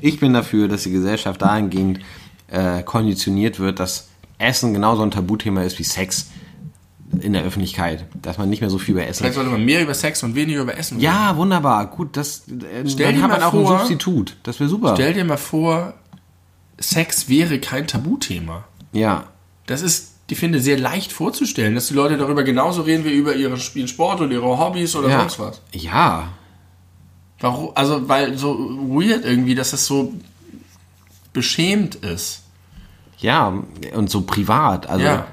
Ich 0.00 0.18
bin 0.20 0.34
dafür, 0.34 0.68
dass 0.68 0.82
die 0.82 0.90
Gesellschaft 0.90 1.40
dahingehend 1.42 2.00
äh, 2.48 2.82
konditioniert 2.82 3.58
wird, 3.60 3.78
dass 3.80 4.08
Essen 4.38 4.74
genauso 4.74 5.02
ein 5.02 5.10
Tabuthema 5.12 5.62
ist 5.62 5.78
wie 5.78 5.84
Sex 5.84 6.30
in 7.20 7.32
der 7.34 7.44
Öffentlichkeit. 7.44 8.06
Dass 8.20 8.38
man 8.38 8.48
nicht 8.50 8.60
mehr 8.60 8.70
so 8.70 8.78
viel 8.78 8.94
über 8.94 9.06
Essen. 9.06 9.18
Vielleicht 9.22 9.34
sollte 9.36 9.50
man 9.50 9.64
mehr 9.64 9.82
über 9.82 9.94
Sex 9.94 10.22
und 10.22 10.34
weniger 10.34 10.62
über 10.62 10.76
Essen 10.76 10.94
reden. 10.96 11.04
Ja, 11.04 11.36
wunderbar. 11.36 11.86
Gut, 11.86 12.16
das, 12.16 12.42
äh, 12.48 12.88
Stell 12.88 13.06
dann 13.06 13.14
dir 13.16 13.22
hat 13.22 13.30
man 13.30 13.40
mal 13.40 13.46
auch 13.46 13.54
ein 13.54 13.64
vor- 13.64 13.78
Substitut. 13.78 14.36
Das 14.42 14.58
wäre 14.60 14.68
super. 14.68 14.94
Stell 14.94 15.14
dir 15.14 15.24
mal 15.24 15.36
vor, 15.36 15.94
Sex 16.82 17.28
wäre 17.28 17.58
kein 17.60 17.86
Tabuthema. 17.86 18.64
ja. 18.92 19.24
Das 19.66 19.80
ist, 19.80 20.14
ich 20.28 20.38
finde, 20.38 20.60
sehr 20.60 20.76
leicht 20.78 21.12
vorzustellen, 21.12 21.74
dass 21.76 21.86
die 21.86 21.94
Leute 21.94 22.16
darüber 22.16 22.42
genauso 22.42 22.82
reden 22.82 23.04
wie 23.04 23.12
über 23.12 23.34
ihre 23.36 23.56
Spielen 23.58 23.86
Sport 23.86 24.20
oder 24.20 24.32
ihre 24.32 24.58
Hobbys 24.58 24.96
oder 24.96 25.08
Ja. 25.08 25.20
sonst 25.20 25.38
was. 25.38 25.60
Ja. 25.72 26.28
Warum? 27.38 27.70
Also, 27.76 28.08
weil 28.08 28.36
so 28.36 28.58
weird 28.88 29.24
irgendwie, 29.24 29.54
dass 29.54 29.70
das 29.70 29.86
so 29.86 30.12
beschämt 31.32 31.94
ist. 31.96 32.42
Ja. 33.18 33.52
Und 33.94 34.10
so 34.10 34.22
privat. 34.22 34.86
Also 34.88 35.04
Ja. 35.04 35.26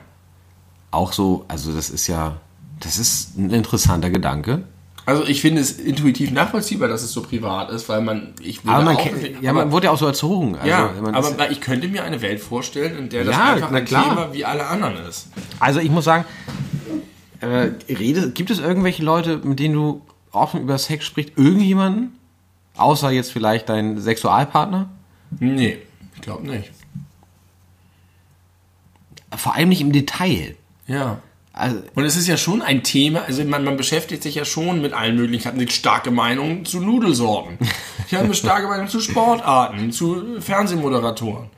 auch 0.91 1.11
so, 1.13 1.45
also 1.47 1.73
das 1.73 1.89
ist 1.89 2.07
ja, 2.07 2.37
das 2.79 2.97
ist 2.99 3.37
ein 3.37 3.49
interessanter 3.49 4.09
Gedanke. 4.09 4.63
Also 5.09 5.25
ich 5.25 5.41
finde 5.41 5.59
es 5.61 5.71
intuitiv 5.71 6.29
nachvollziehbar, 6.31 6.87
dass 6.87 7.01
es 7.01 7.11
so 7.11 7.23
privat 7.23 7.71
ist, 7.71 7.89
weil 7.89 8.01
man, 8.01 8.33
ich 8.41 8.63
würde 8.63 8.75
Aber 8.75 8.83
man, 8.85 8.95
auch, 8.95 9.01
kennt, 9.03 9.41
ja, 9.41 9.49
aber- 9.49 9.61
man 9.61 9.71
wurde 9.71 9.85
ja 9.85 9.91
auch 9.91 9.97
so 9.97 10.05
erzogen. 10.05 10.55
Also, 10.55 10.67
ja, 10.69 10.91
aber 11.13 11.49
ich 11.49 11.61
könnte 11.61 11.87
mir 11.87 12.03
eine 12.03 12.21
Welt 12.21 12.39
vorstellen, 12.39 12.95
in 12.95 13.09
der 13.09 13.23
das 13.23 13.35
Ja, 13.35 13.53
einfach 13.53 13.71
ein 13.71 13.85
klar. 13.85 14.03
Thema 14.09 14.33
wie 14.33 14.45
alle 14.45 14.67
anderen 14.67 14.97
ist. 15.07 15.29
also 15.59 15.79
ich 15.79 15.89
muss 15.89 16.05
sagen, 16.05 16.25
äh, 17.41 17.71
rede, 17.91 18.29
gibt 18.31 18.51
es 18.51 18.59
irgendwelche 18.59 19.01
Leute, 19.01 19.37
mit 19.37 19.59
denen 19.59 19.73
du 19.73 20.01
offen 20.31 20.61
über 20.61 20.77
Sex 20.77 21.05
sprichst? 21.05 21.33
Irgendjemanden? 21.37 22.15
Außer 22.77 23.09
jetzt 23.09 23.31
vielleicht 23.31 23.67
dein 23.69 23.99
Sexualpartner? 23.99 24.89
Nee, 25.39 25.79
ich 26.15 26.21
glaube 26.21 26.45
nicht. 26.45 26.69
Vor 29.35 29.55
allem 29.55 29.69
nicht 29.69 29.81
im 29.81 29.91
Detail. 29.91 30.55
Ja. 30.87 31.19
Also, 31.59 31.81
Und 31.93 32.05
es 32.05 32.15
ist 32.15 32.27
ja 32.27 32.37
schon 32.37 32.61
ein 32.61 32.83
Thema, 32.83 33.23
also 33.27 33.43
man, 33.43 33.65
man 33.65 33.75
beschäftigt 33.75 34.23
sich 34.23 34.35
ja 34.35 34.45
schon 34.45 34.81
mit 34.81 34.93
allen 34.93 35.17
möglichen, 35.17 35.41
ich 35.41 35.45
habe 35.45 35.57
eine 35.57 35.69
starke 35.69 36.09
Meinung 36.09 36.63
zu 36.63 36.79
Nudelsorten. 36.79 37.57
Ich 38.07 38.13
habe 38.15 38.25
eine 38.25 38.33
starke 38.33 38.67
Meinung 38.67 38.87
zu 38.87 39.01
Sportarten, 39.01 39.91
zu 39.91 40.39
Fernsehmoderatoren. 40.39 41.49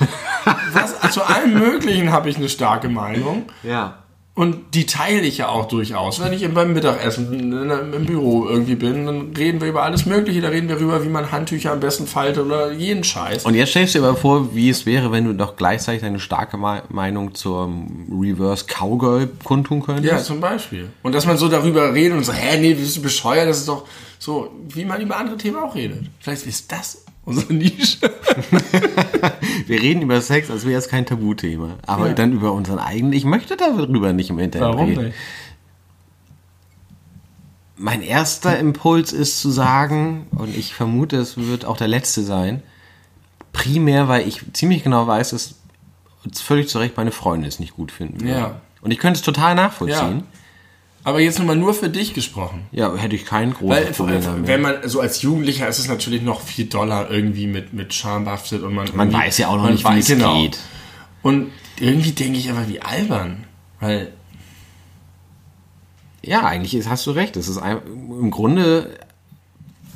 Was, 0.72 1.12
zu 1.12 1.22
allem 1.22 1.54
Möglichen 1.54 2.10
habe 2.10 2.28
ich 2.30 2.36
eine 2.36 2.48
starke 2.48 2.88
Meinung. 2.88 3.46
ja. 3.62 4.03
Und 4.36 4.74
die 4.74 4.84
teile 4.84 5.20
ich 5.20 5.38
ja 5.38 5.48
auch 5.48 5.68
durchaus. 5.68 6.20
Wenn 6.20 6.32
ich 6.32 6.52
beim 6.52 6.72
Mittagessen 6.72 7.62
im 7.92 8.04
Büro 8.04 8.48
irgendwie 8.48 8.74
bin, 8.74 9.06
dann 9.06 9.32
reden 9.36 9.60
wir 9.60 9.68
über 9.68 9.84
alles 9.84 10.06
Mögliche. 10.06 10.40
Da 10.40 10.48
reden 10.48 10.68
wir 10.68 10.74
darüber, 10.74 11.04
wie 11.04 11.08
man 11.08 11.30
Handtücher 11.30 11.70
am 11.70 11.78
besten 11.78 12.08
faltet 12.08 12.44
oder 12.44 12.72
jeden 12.72 13.04
Scheiß. 13.04 13.44
Und 13.44 13.54
jetzt 13.54 13.70
stellst 13.70 13.94
du 13.94 14.00
dir 14.00 14.08
aber 14.08 14.16
vor, 14.16 14.52
wie 14.52 14.70
es 14.70 14.86
wäre, 14.86 15.12
wenn 15.12 15.24
du 15.24 15.34
doch 15.34 15.54
gleichzeitig 15.54 16.02
deine 16.02 16.18
starke 16.18 16.56
Me- 16.56 16.82
Meinung 16.88 17.32
zur 17.36 17.72
Reverse 18.10 18.64
Cowgirl 18.66 19.28
kundtun 19.44 19.84
könntest. 19.84 20.06
Ja, 20.12 20.18
zum 20.18 20.40
Beispiel. 20.40 20.88
Und 21.04 21.14
dass 21.14 21.26
man 21.26 21.36
so 21.38 21.48
darüber 21.48 21.94
redet 21.94 22.18
und 22.18 22.24
so, 22.24 22.32
hä, 22.32 22.58
nee, 22.58 22.74
bist 22.74 22.96
du 22.96 23.02
bescheuert? 23.02 23.48
Das 23.48 23.58
ist 23.58 23.68
doch 23.68 23.86
so, 24.18 24.50
wie 24.68 24.84
man 24.84 25.00
über 25.00 25.16
andere 25.16 25.36
Themen 25.36 25.58
auch 25.58 25.76
redet. 25.76 26.06
Vielleicht 26.18 26.44
ist 26.46 26.72
das 26.72 27.03
unsere 27.24 27.52
Nische. 27.54 27.98
Wir 29.66 29.80
reden 29.80 30.02
über 30.02 30.20
Sex, 30.20 30.50
als 30.50 30.66
wäre 30.66 30.78
es 30.78 30.88
kein 30.88 31.06
Tabuthema. 31.06 31.76
Aber 31.86 32.08
Ja. 32.08 32.14
dann 32.14 32.32
über 32.32 32.52
unseren 32.52 32.78
eigenen. 32.78 33.12
Ich 33.12 33.24
möchte 33.24 33.56
darüber 33.56 34.12
nicht 34.12 34.30
im 34.30 34.38
Internet 34.38 34.78
reden. 34.78 35.14
Mein 37.76 38.02
erster 38.02 38.58
Impuls 38.58 39.12
ist 39.12 39.40
zu 39.40 39.50
sagen, 39.50 40.26
und 40.30 40.56
ich 40.56 40.74
vermute, 40.74 41.16
es 41.16 41.36
wird 41.36 41.64
auch 41.64 41.76
der 41.76 41.88
letzte 41.88 42.22
sein, 42.22 42.62
primär, 43.52 44.06
weil 44.08 44.28
ich 44.28 44.42
ziemlich 44.52 44.84
genau 44.84 45.06
weiß, 45.06 45.30
dass 45.30 45.56
völlig 46.40 46.68
zu 46.68 46.78
Recht 46.78 46.96
meine 46.96 47.10
Freundin 47.10 47.48
es 47.48 47.58
nicht 47.58 47.74
gut 47.74 47.90
finden. 47.90 48.26
Ja. 48.26 48.60
Und 48.80 48.90
ich 48.92 48.98
könnte 48.98 49.18
es 49.18 49.24
total 49.24 49.54
nachvollziehen. 49.54 50.22
Aber 51.06 51.20
jetzt 51.20 51.38
nochmal 51.38 51.56
nur 51.56 51.74
für 51.74 51.90
dich 51.90 52.14
gesprochen. 52.14 52.62
Ja, 52.72 52.94
hätte 52.96 53.14
ich 53.14 53.26
kein 53.26 53.52
großes 53.52 53.68
Weil, 53.84 53.92
Problem 53.92 54.22
damit. 54.22 54.46
wenn 54.46 54.60
man, 54.62 54.76
so 54.88 55.00
als 55.00 55.20
Jugendlicher 55.20 55.68
ist 55.68 55.78
es 55.78 55.86
natürlich 55.86 56.22
noch 56.22 56.40
viel 56.40 56.64
doller 56.64 57.10
irgendwie 57.10 57.46
mit, 57.46 57.74
mit 57.74 57.92
Scham 57.92 58.24
behaftet 58.24 58.62
und 58.62 58.74
man. 58.74 58.88
Man 58.94 59.12
weiß 59.12 59.36
ja 59.38 59.48
auch 59.48 59.56
noch 59.56 59.68
nicht, 59.70 59.84
wie 59.84 59.88
weiß- 59.88 60.06
genau. 60.08 60.34
es 60.36 60.40
geht. 60.42 60.58
Und 61.22 61.50
irgendwie 61.78 62.12
denke 62.12 62.38
ich 62.38 62.50
aber, 62.50 62.68
wie 62.68 62.80
albern. 62.80 63.44
Weil, 63.80 64.12
Ja, 66.22 66.44
eigentlich 66.46 66.74
ist, 66.74 66.88
hast 66.88 67.06
du 67.06 67.10
recht. 67.10 67.36
Es 67.36 67.48
ist 67.48 67.58
ein, 67.58 67.78
im 67.86 68.30
Grunde 68.30 68.98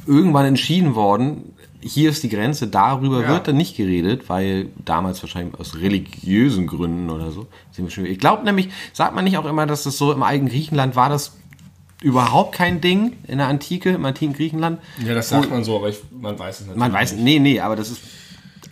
irgendwann 0.06 0.44
entschieden 0.46 0.94
worden, 0.94 1.54
hier 1.80 2.10
ist 2.10 2.22
die 2.22 2.28
Grenze, 2.28 2.66
darüber 2.66 3.22
Ja. 3.22 3.28
wird 3.28 3.48
dann 3.48 3.56
nicht 3.56 3.76
geredet, 3.76 4.28
weil 4.28 4.68
damals 4.84 5.22
wahrscheinlich 5.22 5.58
aus 5.58 5.76
religiösen 5.76 6.66
Gründen 6.66 7.08
oder 7.10 7.30
so. 7.30 7.46
Ich 8.04 8.18
glaube 8.18 8.44
nämlich, 8.44 8.68
sagt 8.92 9.14
man 9.14 9.24
nicht 9.24 9.38
auch 9.38 9.44
immer, 9.46 9.66
dass 9.66 9.84
das 9.84 9.96
so 9.96 10.12
im 10.12 10.22
alten 10.22 10.48
Griechenland 10.48 10.96
war 10.96 11.08
das 11.08 11.32
überhaupt 12.02 12.52
kein 12.54 12.80
Ding 12.80 13.14
in 13.26 13.38
der 13.38 13.48
Antike, 13.48 13.90
im 13.90 14.04
antiken 14.04 14.34
Griechenland? 14.34 14.80
ja, 15.04 15.14
das 15.14 15.28
sagt 15.30 15.50
man 15.50 15.64
so, 15.64 15.76
aber 15.76 15.88
ich, 15.88 15.98
man 16.10 16.38
weiß 16.38 16.56
es 16.60 16.66
natürlich. 16.66 16.78
Man 16.80 16.92
weiß, 16.92 17.14
nee, 17.16 17.38
nee, 17.38 17.60
aber 17.60 17.74
das 17.76 17.90
ist 17.90 18.00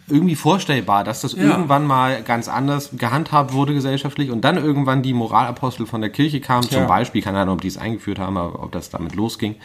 irgendwie 0.09 0.37
vorstellbar, 0.37 1.03
dass 1.03 1.23
das 1.23 1.33
Ja. 1.33 1.42
irgendwann 1.42 1.85
mal 1.85 2.23
ganz 2.23 2.47
anders 2.49 2.90
gehandhabt 2.97 3.53
wurde 3.53 3.75
gesellschaftlich 3.75 4.31
und 4.31 4.42
dann 4.45 4.57
irgendwann 4.57 5.03
die 5.03 5.12
Moralapostel 5.12 5.87
von 5.87 6.01
der 6.01 6.11
Kirche 6.11 6.40
kamen, 6.40 6.69
zum 6.69 6.83
Ja. 6.83 6.87
Beispiel, 6.87 7.23
keine 7.23 7.40
Ahnung, 7.40 7.55
ob 7.57 7.61
die 7.61 7.69
es 7.69 7.77
eingeführt 7.79 8.21
haben, 8.21 8.37
aber 8.37 8.62
ob 8.62 8.71
das 8.71 8.90
damit 8.90 9.16
losging, 9.16 9.57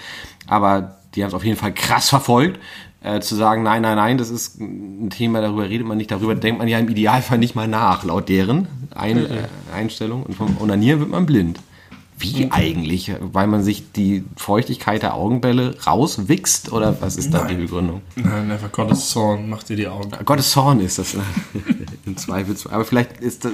aber 0.48 0.98
die 1.14 1.22
haben 1.24 1.28
es 1.28 1.34
auf 1.36 1.44
jeden 1.46 1.58
Fall 1.58 1.74
krass 1.74 2.10
verfolgt, 2.10 2.60
äh, 3.04 3.20
zu 3.20 3.36
sagen, 3.36 3.64
nein, 3.64 3.82
nein, 3.82 3.96
nein, 3.98 4.18
das 4.18 4.30
ist 4.30 4.60
ein 4.60 5.10
Thema, 5.10 5.42
darüber 5.42 5.68
redet 5.68 5.88
man 5.88 5.98
nicht, 5.98 6.12
darüber 6.12 6.36
denkt 6.36 6.60
man 6.60 6.68
ja 6.68 6.80
im 6.80 6.88
Idealfall 6.90 7.38
nicht 7.38 7.56
mal 7.56 7.68
nach, 7.68 8.04
laut 8.04 8.30
deren 8.30 8.68
Ein 8.94 9.18
äh, 9.26 9.48
Einstellung 9.76 10.24
und 10.24 10.36
vom 10.36 10.58
Onanieren 10.60 11.00
wird 11.00 11.10
man 11.10 11.26
blind. 11.26 11.60
Wie 12.20 12.52
eigentlich? 12.52 13.12
Weil 13.20 13.48
man 13.48 13.64
sich 13.64 13.94
die 13.94 14.24
Feuchtigkeit 14.38 15.02
der 15.02 15.16
Augenbälle 15.16 15.76
rauswichst? 15.88 16.72
Oder 16.72 17.02
was 17.02 17.16
ist 17.16 17.34
da 17.34 17.46
die. 17.46 17.56
Begründung? 17.56 18.02
Nein, 18.16 18.52
einfach 18.52 18.72
Gottes 18.72 19.10
Zorn 19.10 19.50
macht 19.50 19.70
dir 19.70 19.76
die 19.76 19.88
Augen. 19.88 20.12
Gottes 20.24 20.52
Zorn 20.52 20.82
ist 20.82 21.00
das. 21.00 21.18
Im 22.06 22.18
Zweifelsfall. 22.18 22.74
Aber 22.76 22.86
vielleicht 22.86 23.18
ist, 23.22 23.46
das- 23.46 23.54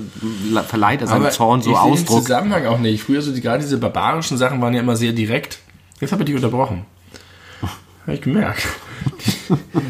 verleiht 0.68 1.00
er 1.00 1.08
seinem 1.08 1.32
Zorn 1.32 1.62
so 1.62 1.72
ich 1.72 1.78
Ausdruck. 1.78 2.24
Zusammenhang 2.24 2.66
auch 2.66 2.80
nicht. 2.80 3.02
Früher 3.04 3.22
so 3.22 3.32
die, 3.32 3.39
gerade 3.39 3.64
diese 3.64 3.78
barbarischen 3.78 4.38
Sachen 4.38 4.60
waren 4.60 4.74
ja 4.74 4.82
immer 4.82 4.98
sehr 4.98 5.14
direkt. 5.14 5.60
Jetzt 6.02 6.12
habe 6.12 6.24
ich 6.24 6.26
dich 6.26 6.36
unterbrochen. 6.36 6.82
Habe 8.06 8.16
ich 8.16 8.22
gemerkt. 8.22 8.68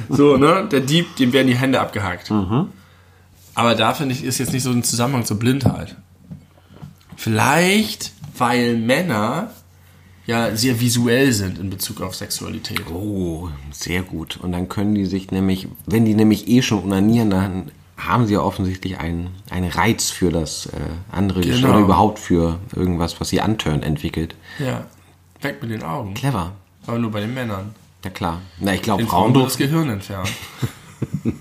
So, 0.09 0.37
ne? 0.37 0.67
Der 0.71 0.81
Dieb, 0.81 1.15
dem 1.17 1.33
werden 1.33 1.47
die 1.47 1.55
Hände 1.57 1.79
abgehackt. 1.79 2.29
Mhm. 2.31 2.69
Aber 3.55 3.75
da 3.75 3.93
finde 3.93 4.13
ich, 4.13 4.23
ist 4.23 4.37
jetzt 4.37 4.53
nicht 4.53 4.63
so 4.63 4.71
ein 4.71 4.83
Zusammenhang 4.83 5.25
zur 5.25 5.39
Blindheit. 5.39 5.95
Vielleicht, 7.15 8.11
weil 8.37 8.77
Männer 8.77 9.51
ja 10.27 10.55
sehr 10.55 10.79
visuell 10.79 11.31
sind 11.31 11.57
in 11.57 11.69
Bezug 11.69 12.01
auf 12.01 12.15
Sexualität. 12.15 12.83
Oh, 12.91 13.49
sehr 13.71 14.03
gut. 14.03 14.37
Und 14.41 14.51
dann 14.51 14.69
können 14.69 14.93
die 14.93 15.05
sich 15.05 15.31
nämlich, 15.31 15.67
wenn 15.85 16.05
die 16.05 16.13
nämlich 16.13 16.47
eh 16.47 16.61
schon 16.61 16.83
unanieren, 16.83 17.29
dann 17.29 17.71
haben 17.95 18.27
sie 18.27 18.33
ja 18.33 18.41
offensichtlich 18.41 18.99
einen, 18.99 19.29
einen 19.49 19.71
Reiz 19.71 20.11
für 20.11 20.31
das 20.31 20.67
äh, 20.67 20.71
andere 21.11 21.39
Geschlecht 21.39 21.61
Genau. 21.63 21.73
oder 21.75 21.83
überhaupt 21.83 22.19
für 22.19 22.59
irgendwas, 22.75 23.19
was 23.19 23.29
sie 23.29 23.41
antörnt, 23.41 23.83
entwickelt. 23.83 24.35
Ja. 24.59 24.85
Weg 25.41 25.61
mit 25.61 25.71
den 25.71 25.81
Augen. 25.81 26.13
Clever. 26.13 26.51
Aber 26.85 26.99
nur 26.99 27.09
bei 27.11 27.21
den 27.21 27.33
Männern. 27.33 27.73
Ja 28.03 28.09
klar. 28.09 28.41
Na, 28.59 28.73
ich 28.73 28.81
glaube, 28.81 29.05
Frauen 29.05 29.33
wird 29.33 29.45
das. 29.47 29.57
Gehirn 29.57 29.89
entfernen. 29.89 30.29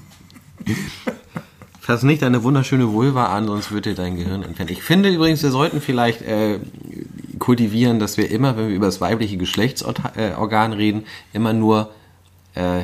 Fass 1.81 2.03
nicht 2.03 2.23
deine 2.23 2.43
wunderschöne 2.43 2.93
Vulva 2.93 3.27
an, 3.27 3.47
sonst 3.47 3.71
wird 3.71 3.87
dir 3.87 3.95
dein 3.95 4.17
Gehirn 4.17 4.43
entfernt. 4.43 4.73
Ich 4.73 4.83
finde 4.83 5.09
übrigens, 5.09 5.45
wir 5.45 5.53
sollten 5.53 5.81
vielleicht 5.81 6.23
äh, 6.23 6.59
kultivieren, 7.39 8.01
dass 8.01 8.17
wir 8.17 8.29
immer, 8.31 8.57
wenn 8.57 8.69
wir 8.69 8.75
über 8.75 8.87
das 8.87 9.01
weibliche 9.01 9.37
Geschlechtsorgan 9.37 10.73
reden, 10.73 11.05
immer 11.33 11.53
nur 11.53 11.93
äh, 12.55 12.81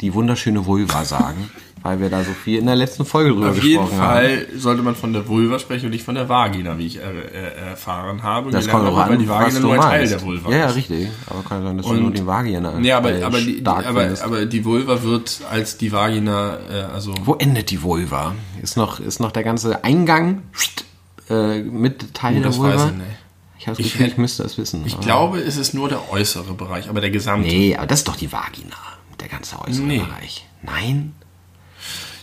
die 0.00 0.14
wunderschöne 0.14 0.64
Vulva 0.64 1.04
sagen, 1.04 1.50
weil 1.86 2.00
wir 2.00 2.10
da 2.10 2.24
so 2.24 2.32
viel 2.32 2.58
in 2.58 2.66
der 2.66 2.74
letzten 2.74 3.04
Folge 3.04 3.30
drüber 3.30 3.50
Auf 3.50 3.62
jeden 3.62 3.82
gesprochen 3.84 4.02
haben. 4.02 4.14
Fall 4.16 4.46
sollte 4.56 4.82
man 4.82 4.96
von 4.96 5.12
der 5.12 5.28
Vulva 5.28 5.58
sprechen 5.58 5.86
und 5.86 5.92
nicht 5.92 6.04
von 6.04 6.14
der 6.16 6.28
Vagina, 6.28 6.76
wie 6.78 6.86
ich 6.86 6.98
äh, 6.98 7.02
äh, 7.02 7.68
erfahren 7.70 8.22
habe. 8.24 8.50
Das 8.50 8.66
kommt 8.68 8.86
auch 8.86 8.96
habe, 8.96 9.10
weil 9.10 9.16
an, 9.16 9.22
die 9.22 9.28
Vagina 9.28 9.60
nur 9.60 9.74
ein 9.74 9.80
Teil 9.80 10.08
der 10.08 10.20
Vulva 10.22 10.50
Ja, 10.50 10.56
ja, 10.58 10.66
ist. 10.66 10.74
richtig. 10.76 11.08
Aber 11.30 11.42
kann 11.42 11.62
sein, 11.62 11.76
dass 11.76 11.86
Und- 11.86 12.00
nur 12.02 12.10
die 12.10 12.26
Vagina 12.26 12.72
Nee, 12.78 12.92
aber, 12.92 13.12
äh, 13.12 13.22
aber, 13.22 13.38
die, 13.40 13.62
aber, 13.64 14.08
aber 14.22 14.46
die 14.46 14.64
Vulva 14.64 15.02
wird 15.02 15.40
als 15.50 15.78
die 15.78 15.92
Vagina, 15.92 16.58
äh, 16.70 16.82
also 16.92 17.14
Wo 17.24 17.34
endet 17.34 17.70
die 17.70 17.82
Vulva? 17.82 18.34
Ist 18.62 18.76
noch, 18.76 18.98
ist 19.00 19.20
noch 19.20 19.30
der 19.32 19.44
ganze 19.44 19.84
Eingang 19.84 20.42
äh, 21.30 21.60
mit 21.62 22.14
Teil 22.14 22.32
Oh, 22.32 22.40
der 22.40 22.46
das 22.48 22.58
Vulva? 22.58 22.74
weiß 22.74 22.84
ich 22.90 22.96
nicht. 22.96 23.06
Ich 23.58 23.66
habe 23.68 23.76
das 23.78 23.86
Ich 23.86 23.92
Gefühl, 23.92 24.06
hätt- 24.06 24.12
ich 24.12 24.18
müsste 24.18 24.42
das 24.42 24.58
wissen. 24.58 24.82
Ich 24.86 24.94
aber- 24.94 25.02
glaube, 25.02 25.38
es 25.40 25.56
ist 25.56 25.72
nur 25.74 25.88
der 25.88 26.12
äußere 26.12 26.54
Bereich, 26.54 26.88
aber 26.88 27.00
der 27.00 27.10
gesamte. 27.10 27.48
Nee, 27.48 27.76
aber 27.76 27.86
das 27.86 28.00
ist 28.00 28.08
doch 28.08 28.16
die 28.16 28.30
Vagina. 28.32 28.76
Der 29.20 29.28
ganze 29.28 29.58
äußere 29.60 29.84
Nee. 29.86 29.98
Bereich. 30.00 30.46
Nein? 30.62 31.14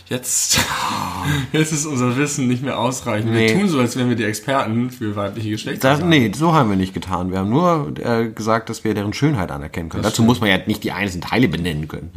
Jetzt, 0.08 0.60
jetzt 1.52 1.72
ist 1.72 1.86
unser 1.86 2.16
Wissen 2.16 2.46
nicht 2.46 2.62
mehr 2.62 2.78
ausreichend. 2.78 3.32
Nee. 3.32 3.48
Wir 3.48 3.58
tun 3.58 3.68
so, 3.68 3.80
als 3.80 3.96
wären 3.96 4.10
wir 4.10 4.16
die 4.16 4.24
Experten 4.24 4.90
für 4.90 5.16
weibliche 5.16 5.50
Das, 5.50 5.62
Geschlechtsorgane. 5.62 6.06
nee, 6.08 6.30
so 6.34 6.52
haben 6.54 6.68
wir 6.68 6.76
nicht 6.76 6.92
getan. 6.92 7.30
Wir 7.30 7.38
haben 7.38 7.48
nur 7.48 7.94
äh, 7.98 8.28
gesagt, 8.28 8.68
dass 8.68 8.84
wir 8.84 8.92
deren 8.92 9.14
Schönheit 9.14 9.50
anerkennen 9.50 9.88
können. 9.88 10.02
Dazu 10.02 10.22
muss 10.22 10.40
man 10.40 10.50
ja 10.50 10.58
nicht 10.66 10.84
die 10.84 10.92
einzelnen 10.92 11.22
Teile 11.22 11.48
benennen 11.48 11.88
können. 11.88 12.10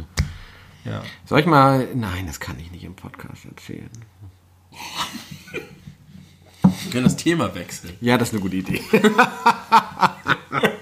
Ja. 0.84 1.02
Soll 1.24 1.40
ich 1.40 1.46
mal. 1.46 1.88
Nein, 1.94 2.26
das 2.26 2.40
kann 2.40 2.58
ich 2.58 2.70
nicht 2.70 2.84
im 2.84 2.94
Podcast 2.94 3.46
erzählen. 3.46 3.90
Wir 6.82 6.92
können 6.92 7.04
das 7.04 7.16
Thema 7.16 7.54
wechseln. 7.54 7.94
Ja, 8.00 8.18
das 8.18 8.28
ist 8.28 8.34
eine 8.34 8.42
gute 8.42 8.56
Idee. 8.56 8.80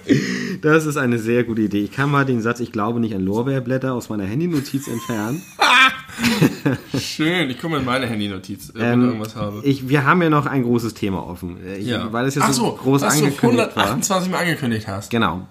das 0.63 0.87
ist 0.87 0.97
eine 0.97 1.19
sehr 1.19 1.45
gute 1.45 1.63
Idee. 1.63 1.83
Ich 1.85 1.93
kann 1.93 2.11
mal 2.11 2.25
den 2.25 2.41
Satz, 2.43 2.61
ich 2.61 2.73
glaube 2.73 3.01
nicht 3.01 3.15
an 3.15 3.23
Lorbeerblätter, 3.25 3.93
aus 3.95 4.09
meiner 4.09 4.25
Handynotiz 4.25 4.89
entfernen. 4.89 5.43
Schön, 6.99 7.51
ich 7.51 7.57
gucke 7.59 7.73
mal 7.73 7.81
in 7.81 7.85
meine 7.85 8.07
Handynotiz, 8.07 8.71
äh, 8.71 8.75
wenn 8.75 8.93
Ähm, 8.93 9.01
ich 9.01 9.07
irgendwas 9.09 9.37
habe. 9.37 9.61
Ich, 9.65 9.89
wir 9.89 10.05
haben 10.05 10.23
ja 10.23 10.31
noch 10.31 10.47
ein 10.47 10.63
großes 10.63 10.95
Thema 10.95 11.27
offen. 11.27 11.59
Äh, 11.65 11.79
Ich, 11.79 11.87
Ja. 11.89 12.13
Weil 12.13 12.27
es 12.27 12.35
jetzt 12.35 12.47
so 12.49 12.53
so, 12.53 12.73
groß 12.73 13.03
was 13.03 13.19
du 13.19 13.25
angekündigt 13.25 13.77
war. 13.77 13.85
128 13.85 14.31
Mal 14.31 14.39
angekündigt 14.39 14.87
hast. 14.89 15.11
Genau. 15.11 15.47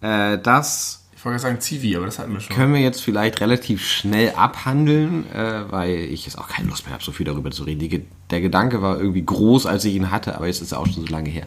Äh, 0.00 0.38
das 0.38 1.07
wollte 1.28 1.42
sagen 1.42 1.60
Zivi, 1.60 1.94
aber 1.96 2.06
das 2.06 2.18
hatten 2.18 2.32
wir 2.32 2.40
schon. 2.40 2.56
können 2.56 2.72
wir 2.72 2.80
jetzt 2.80 3.02
vielleicht 3.02 3.40
relativ 3.40 3.86
schnell 3.86 4.32
abhandeln, 4.34 5.30
äh, 5.32 5.70
weil 5.70 5.94
ich 5.96 6.24
jetzt 6.24 6.38
auch 6.38 6.48
keine 6.48 6.68
Lust 6.68 6.86
mehr 6.86 6.94
habe, 6.94 7.04
so 7.04 7.12
viel 7.12 7.26
darüber 7.26 7.50
zu 7.50 7.64
reden. 7.64 7.80
Die, 7.80 8.04
der 8.30 8.40
Gedanke 8.40 8.82
war 8.82 8.98
irgendwie 8.98 9.24
groß, 9.24 9.66
als 9.66 9.84
ich 9.84 9.94
ihn 9.94 10.10
hatte, 10.10 10.34
aber 10.36 10.46
jetzt 10.46 10.62
ist 10.62 10.72
er 10.72 10.80
auch 10.80 10.86
schon 10.86 11.06
so 11.06 11.12
lange 11.12 11.28
her. 11.28 11.46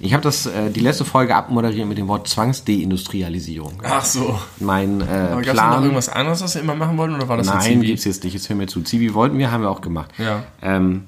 Ich 0.00 0.12
habe 0.12 0.22
das 0.22 0.46
äh, 0.46 0.70
die 0.70 0.80
letzte 0.80 1.04
Folge 1.04 1.34
abmoderiert 1.34 1.88
mit 1.88 1.98
dem 1.98 2.08
Wort 2.08 2.28
Zwangsdeindustrialisierung. 2.28 3.82
Ach 3.84 4.04
so. 4.04 4.38
Mein 4.60 5.00
äh, 5.00 5.04
Aber 5.04 5.40
gab 5.40 5.40
es 5.40 5.46
noch 5.46 5.54
Plan. 5.54 5.82
irgendwas 5.82 6.08
anderes, 6.08 6.42
was 6.42 6.54
wir 6.54 6.62
immer 6.62 6.74
machen 6.74 6.98
wollten, 6.98 7.14
oder 7.14 7.28
war 7.28 7.36
das 7.36 7.46
Nein, 7.46 7.82
gibt's 7.82 8.04
jetzt 8.04 8.24
nicht. 8.24 8.34
Jetzt 8.34 8.48
hör 8.48 8.56
mir 8.56 8.66
zu. 8.66 8.82
Zivi 8.82 9.14
wollten 9.14 9.38
wir, 9.38 9.50
haben 9.50 9.62
wir 9.62 9.70
auch 9.70 9.80
gemacht. 9.80 10.10
Ja. 10.18 10.44
Ähm, 10.62 11.04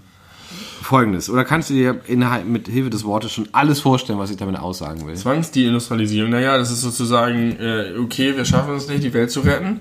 Folgendes. 0.84 1.28
Oder 1.30 1.44
kannst 1.44 1.70
du 1.70 1.74
dir 1.74 2.00
innerhalb 2.06 2.46
mit 2.46 2.68
Hilfe 2.68 2.90
des 2.90 3.04
Wortes 3.04 3.32
schon 3.32 3.48
alles 3.52 3.80
vorstellen, 3.80 4.18
was 4.18 4.30
ich 4.30 4.36
damit 4.36 4.58
aussagen 4.58 5.06
will? 5.06 5.14
Zwangsdeindustrialisierung, 5.14 6.30
naja, 6.30 6.56
das 6.58 6.70
ist 6.70 6.82
sozusagen, 6.82 7.56
äh, 7.58 7.94
okay, 7.98 8.36
wir 8.36 8.44
schaffen 8.44 8.74
es 8.74 8.88
nicht, 8.88 9.02
die 9.02 9.12
Welt 9.14 9.30
zu 9.30 9.40
retten. 9.40 9.80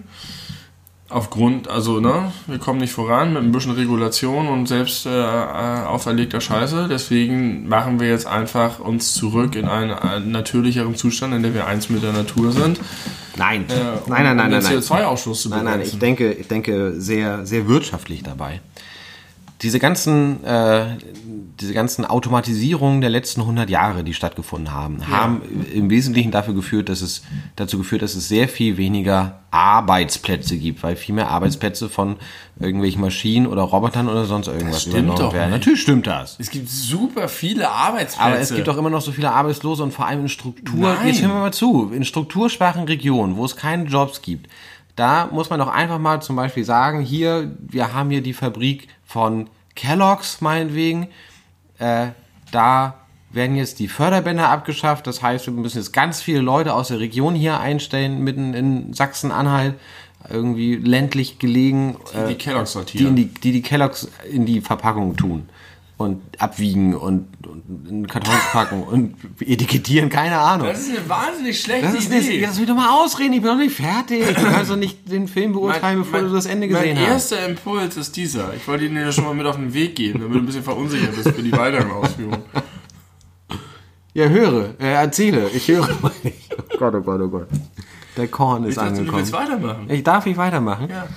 Aufgrund, 1.09 1.67
also, 1.67 1.99
ne, 1.99 2.31
wir 2.47 2.57
kommen 2.57 2.79
nicht 2.79 2.93
voran 2.93 3.33
mit 3.33 3.43
ein 3.43 3.51
bisschen 3.51 3.71
Regulation 3.73 4.47
und 4.47 4.65
selbst 4.67 5.05
äh, 5.05 5.09
äh, 5.11 5.83
auferlegter 5.85 6.41
Scheiße. 6.41 6.87
Deswegen 6.89 7.67
machen 7.67 7.99
wir 7.99 8.07
jetzt 8.07 8.25
einfach 8.25 8.79
uns 8.79 9.13
zurück 9.13 9.55
in 9.55 9.65
einen, 9.67 9.91
einen 9.91 10.31
natürlicheren 10.31 10.95
Zustand, 10.95 11.35
in 11.35 11.43
dem 11.43 11.53
wir 11.53 11.67
eins 11.67 11.89
mit 11.89 12.01
der 12.01 12.13
Natur 12.13 12.51
sind. 12.51 12.79
Nein. 13.37 13.65
Äh, 13.69 13.73
nein, 13.75 13.87
um- 14.05 14.09
nein, 14.09 14.23
nein, 14.23 14.31
um 14.31 14.51
nein, 14.53 14.63
nein. 14.63 14.77
CO2-Ausstoß 14.79 15.33
zu 15.41 15.49
Nein, 15.49 15.65
nein, 15.65 15.73
begrenzen. 15.73 15.93
ich 15.93 15.99
denke, 15.99 16.31
ich 16.33 16.47
denke 16.47 16.93
sehr, 16.99 17.45
sehr 17.45 17.67
wirtschaftlich 17.67 18.23
dabei. 18.23 18.61
Diese 19.63 19.79
ganzen, 19.79 20.43
äh, 20.43 20.97
diese 21.59 21.73
ganzen 21.73 22.05
Automatisierungen 22.05 22.99
der 22.99 23.09
letzten 23.09 23.41
100 23.41 23.69
Jahre, 23.69 24.03
die 24.03 24.13
stattgefunden 24.13 24.73
haben, 24.73 25.07
haben 25.07 25.41
im 25.73 25.89
Wesentlichen 25.89 26.31
dafür 26.31 26.53
geführt, 26.53 26.89
dass 26.89 27.01
es 27.01 27.23
dazu 27.55 27.77
geführt, 27.77 28.01
dass 28.01 28.13
es 28.15 28.27
sehr 28.27 28.49
viel 28.49 28.75
weniger 28.75 29.39
Arbeitsplätze 29.51 30.57
gibt, 30.57 30.83
weil 30.83 30.97
viel 30.97 31.15
mehr 31.15 31.29
Arbeitsplätze 31.29 31.87
von 31.87 32.17
irgendwelchen 32.59 32.99
Maschinen 33.01 33.47
oder 33.47 33.61
Robotern 33.61 34.09
oder 34.09 34.25
sonst 34.25 34.47
irgendwas 34.47 34.81
stimmt 34.81 34.97
übernommen 34.97 35.17
doch 35.17 35.33
werden. 35.33 35.51
nicht. 35.51 35.59
Natürlich 35.59 35.81
stimmt 35.81 36.07
das. 36.07 36.35
Es 36.39 36.49
gibt 36.49 36.69
super 36.69 37.29
viele 37.29 37.69
Arbeitsplätze. 37.69 38.21
Aber 38.21 38.39
es 38.39 38.53
gibt 38.53 38.67
auch 38.67 38.77
immer 38.77 38.89
noch 38.89 39.01
so 39.01 39.13
viele 39.13 39.31
Arbeitslose 39.31 39.81
und 39.83 39.93
vor 39.93 40.07
allem 40.07 40.21
in 40.21 40.29
Struktur. 40.29 40.93
Nein. 40.93 41.07
Jetzt 41.07 41.21
hören 41.21 41.31
wir 41.31 41.39
mal 41.39 41.53
zu. 41.53 41.91
In 41.93 42.03
strukturschwachen 42.03 42.83
Regionen, 42.83 43.37
wo 43.37 43.45
es 43.45 43.55
keine 43.55 43.85
Jobs 43.85 44.21
gibt, 44.21 44.49
da 44.95 45.27
muss 45.31 45.49
man 45.49 45.59
doch 45.59 45.69
einfach 45.69 45.99
mal 45.99 46.21
zum 46.21 46.35
Beispiel 46.35 46.63
sagen, 46.63 47.01
hier, 47.01 47.55
wir 47.59 47.93
haben 47.93 48.09
hier 48.09 48.21
die 48.21 48.33
Fabrik 48.33 48.87
von 49.13 49.47
Kellogg's 49.75 50.41
meinetwegen. 50.41 51.07
Äh, 51.77 52.07
da 52.51 52.95
werden 53.29 53.55
jetzt 53.55 53.77
die 53.77 53.87
Förderbänder 53.87 54.49
abgeschafft. 54.49 55.05
Das 55.05 55.21
heißt, 55.21 55.45
wir 55.45 55.53
müssen 55.53 55.77
jetzt 55.77 55.93
ganz 55.93 56.19
viele 56.19 56.39
Leute 56.39 56.73
aus 56.73 56.87
der 56.87 56.99
Region 56.99 57.35
hier 57.35 57.59
einstellen, 57.59 58.23
mitten 58.23 58.55
in 58.55 58.93
Sachsen-Anhalt, 58.93 59.75
irgendwie 60.29 60.77
ländlich 60.77 61.37
gelegen. 61.37 61.97
äh, 62.15 62.29
die 62.29 62.35
Kelloggs 62.35 62.71
die, 62.71 62.73
sortieren. 62.73 63.07
in 63.09 63.15
die, 63.15 63.25
die 63.27 63.51
die 63.51 63.61
Kelloggs 63.61 64.09
in 64.31 64.47
die 64.47 64.61
Verpackung 64.61 65.15
tun 65.15 65.47
und 66.03 66.21
abwiegen 66.39 66.93
und, 66.95 67.27
und 67.47 67.89
in 67.89 68.07
Kartons 68.07 68.37
packen 68.51 68.83
und 68.83 69.15
etikettieren, 69.39 70.09
keine 70.09 70.37
Ahnung. 70.37 70.67
Das 70.67 70.79
ist 70.81 70.89
eine 70.97 71.09
wahnsinnig 71.09 71.59
schlechte 71.59 71.87
Das 71.87 71.95
ist 71.95 72.07
Idee. 72.07 72.15
nicht, 72.37 72.43
das 72.47 72.59
will 72.59 72.65
doch 72.65 72.75
mal 72.75 72.89
ausreden, 73.03 73.33
ich 73.33 73.41
bin 73.41 73.49
noch 73.51 73.57
nicht 73.57 73.75
fertig. 73.75 74.25
Du 74.27 74.33
kannst 74.43 74.69
doch 74.71 74.75
nicht 74.75 75.09
den 75.11 75.27
Film 75.27 75.53
beurteilen, 75.53 75.99
bevor 75.99 76.21
du 76.21 76.29
das 76.29 76.45
Ende 76.45 76.67
gesehen 76.67 76.95
mein 76.95 77.07
hast. 77.07 77.31
erster 77.31 77.47
Impuls 77.47 77.97
ist 77.97 78.15
dieser. 78.15 78.53
Ich 78.53 78.67
wollte 78.67 78.85
ihn 78.85 78.93
dir 78.95 79.11
schon 79.11 79.23
mal 79.25 79.33
mit 79.33 79.45
auf 79.47 79.55
den 79.55 79.73
Weg 79.73 79.95
geben, 79.95 80.19
damit 80.21 80.35
du 80.35 80.39
ein 80.39 80.45
bisschen 80.45 80.63
verunsichert 80.63 81.15
bist 81.15 81.29
für 81.35 81.41
die 81.43 81.51
weiteren 81.51 81.89
Ausführungen. 81.91 82.43
Ja, 84.13 84.27
höre, 84.27 84.75
äh, 84.79 84.93
erzähle, 84.93 85.49
ich 85.49 85.67
höre 85.67 85.87
mal 86.01 86.11
nicht. 86.23 86.55
Oh 86.55 86.77
Gott, 86.77 86.93
oh 86.95 87.01
Gott, 87.01 87.21
oh 87.21 87.27
Gott. 87.29 87.47
Der 88.15 88.27
Korn 88.27 88.63
ist 88.65 88.69
Ich 88.71 88.75
dachte, 88.75 88.89
du 88.91 88.97
angekommen. 88.99 89.17
willst 89.19 89.33
weitermachen. 89.33 89.85
Ich 89.89 90.03
darf 90.03 90.25
ich 90.27 90.37
weitermachen? 90.37 90.87
Ja. 90.89 91.07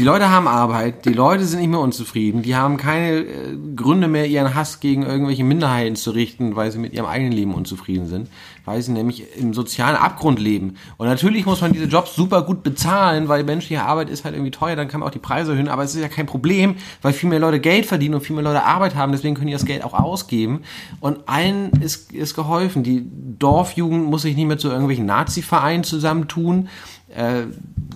Die 0.00 0.06
Leute 0.06 0.30
haben 0.30 0.48
Arbeit, 0.48 1.04
die 1.04 1.12
Leute 1.12 1.44
sind 1.44 1.60
nicht 1.60 1.68
mehr 1.68 1.78
unzufrieden, 1.78 2.40
die 2.40 2.56
haben 2.56 2.78
keine 2.78 3.18
äh, 3.18 3.54
Gründe 3.76 4.08
mehr, 4.08 4.26
ihren 4.26 4.54
Hass 4.54 4.80
gegen 4.80 5.02
irgendwelche 5.02 5.44
Minderheiten 5.44 5.94
zu 5.94 6.12
richten, 6.12 6.56
weil 6.56 6.72
sie 6.72 6.78
mit 6.78 6.94
ihrem 6.94 7.04
eigenen 7.04 7.32
Leben 7.32 7.52
unzufrieden 7.52 8.06
sind, 8.06 8.30
weil 8.64 8.80
sie 8.80 8.92
nämlich 8.92 9.36
im 9.36 9.52
sozialen 9.52 9.96
Abgrund 9.96 10.38
leben. 10.38 10.76
Und 10.96 11.06
natürlich 11.06 11.44
muss 11.44 11.60
man 11.60 11.74
diese 11.74 11.84
Jobs 11.84 12.16
super 12.16 12.40
gut 12.40 12.62
bezahlen, 12.62 13.28
weil 13.28 13.44
menschliche 13.44 13.82
Arbeit 13.82 14.08
ist 14.08 14.24
halt 14.24 14.34
irgendwie 14.34 14.52
teuer, 14.52 14.74
dann 14.74 14.88
kann 14.88 15.00
man 15.00 15.08
auch 15.10 15.12
die 15.12 15.18
Preise 15.18 15.50
erhöhen, 15.52 15.68
aber 15.68 15.84
es 15.84 15.94
ist 15.94 16.00
ja 16.00 16.08
kein 16.08 16.24
Problem, 16.24 16.76
weil 17.02 17.12
viel 17.12 17.28
mehr 17.28 17.38
Leute 17.38 17.60
Geld 17.60 17.84
verdienen 17.84 18.14
und 18.14 18.22
viel 18.22 18.34
mehr 18.34 18.42
Leute 18.42 18.64
Arbeit 18.64 18.94
haben, 18.94 19.12
deswegen 19.12 19.34
können 19.34 19.48
die 19.48 19.52
das 19.52 19.66
Geld 19.66 19.84
auch 19.84 19.92
ausgeben. 19.92 20.62
Und 21.00 21.28
allen 21.28 21.72
ist, 21.82 22.10
ist 22.12 22.34
geholfen. 22.34 22.82
Die 22.84 23.04
Dorfjugend 23.38 24.06
muss 24.06 24.22
sich 24.22 24.34
nicht 24.34 24.46
mehr 24.46 24.56
zu 24.56 24.68
irgendwelchen 24.68 25.04
Nazi-Vereinen 25.04 25.84
zusammentun. 25.84 26.70
Äh, 27.14 27.46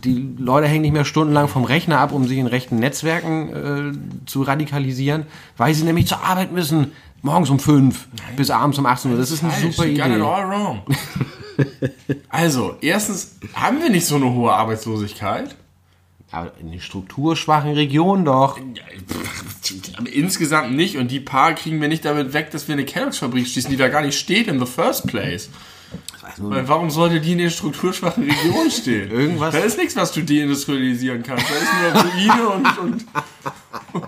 die 0.04 0.34
Leute 0.38 0.66
hängen 0.66 0.82
nicht 0.82 0.92
mehr 0.92 1.04
stundenlang 1.04 1.48
vom 1.48 1.64
Rechner 1.64 1.98
ab, 1.98 2.12
um 2.12 2.26
sich 2.26 2.38
in 2.38 2.46
rechten 2.46 2.76
Netzwerken 2.76 3.94
äh, 3.94 4.26
zu 4.26 4.42
radikalisieren, 4.42 5.26
weil 5.56 5.74
sie 5.74 5.84
nämlich 5.84 6.06
zur 6.06 6.22
Arbeit 6.22 6.52
müssen. 6.52 6.92
Morgens 7.22 7.48
um 7.48 7.58
fünf 7.58 8.06
bis 8.36 8.50
abends 8.50 8.78
um 8.78 8.84
18 8.84 9.12
Uhr. 9.12 9.16
Das 9.16 9.30
ist 9.30 9.42
eine 9.42 9.52
Falsch, 9.52 9.76
super 9.76 9.88
you 9.88 9.96
got 9.96 10.08
it 10.08 10.16
Idee. 10.16 10.22
all 10.22 10.46
wrong. 10.46 10.82
also, 12.28 12.76
erstens 12.82 13.36
haben 13.54 13.80
wir 13.80 13.88
nicht 13.88 14.04
so 14.04 14.16
eine 14.16 14.30
hohe 14.30 14.52
Arbeitslosigkeit. 14.52 15.56
Aber 16.30 16.52
in 16.60 16.70
den 16.70 16.80
strukturschwachen 16.80 17.72
Regionen 17.72 18.24
doch. 18.24 18.58
Aber 19.96 20.10
insgesamt 20.10 20.74
nicht 20.74 20.96
und 20.98 21.10
die 21.10 21.20
paar 21.20 21.54
kriegen 21.54 21.80
wir 21.80 21.88
nicht 21.88 22.04
damit 22.04 22.32
weg, 22.32 22.50
dass 22.50 22.66
wir 22.66 22.72
eine 22.74 22.84
Kelloggs-Fabrik 22.84 23.46
schließen, 23.46 23.70
die 23.70 23.76
da 23.76 23.88
gar 23.88 24.02
nicht 24.02 24.18
steht 24.18 24.48
in 24.48 24.58
the 24.58 24.66
first 24.66 25.06
place. 25.06 25.48
Weil 26.38 26.66
warum 26.68 26.90
sollte 26.90 27.20
die 27.20 27.32
in 27.32 27.38
den 27.38 27.50
strukturschwachen 27.50 28.24
Regionen 28.24 28.70
stehen? 28.72 29.10
Irgendwas- 29.10 29.52
Da 29.54 29.60
ist 29.60 29.78
nichts, 29.78 29.96
was 29.96 30.12
du 30.12 30.22
deindustrialisieren 30.22 31.22
kannst. 31.22 31.46
Da 31.48 31.54
ist 31.54 31.94
nur 31.94 32.12
Ruine 32.12 32.48
und, 32.54 32.78
und, 32.78 33.04
und 33.92 34.04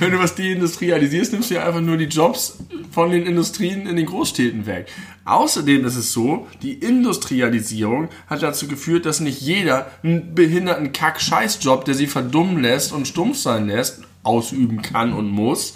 wenn 0.00 0.10
du 0.10 0.18
was 0.18 0.34
deindustrialisierst, 0.34 1.32
nimmst 1.32 1.50
du 1.50 1.54
ja 1.54 1.66
einfach 1.66 1.80
nur 1.80 1.96
die 1.96 2.04
Jobs 2.04 2.58
von 2.90 3.10
den 3.10 3.24
Industrien 3.26 3.86
in 3.86 3.96
den 3.96 4.06
Großstädten 4.06 4.66
weg. 4.66 4.86
Außerdem 5.24 5.84
ist 5.84 5.96
es 5.96 6.12
so, 6.12 6.46
die 6.62 6.74
Industrialisierung 6.74 8.08
hat 8.28 8.42
dazu 8.42 8.68
geführt, 8.68 9.06
dass 9.06 9.20
nicht 9.20 9.40
jeder 9.40 9.90
einen 10.02 10.34
behinderten 10.34 10.92
Kack-Scheiß-Job, 10.92 11.84
der 11.84 11.94
sie 11.94 12.06
verdummen 12.06 12.60
lässt 12.62 12.92
und 12.92 13.08
stumpf 13.08 13.38
sein 13.38 13.66
lässt, 13.68 14.02
ausüben 14.22 14.82
kann 14.82 15.12
und 15.12 15.28
muss, 15.30 15.74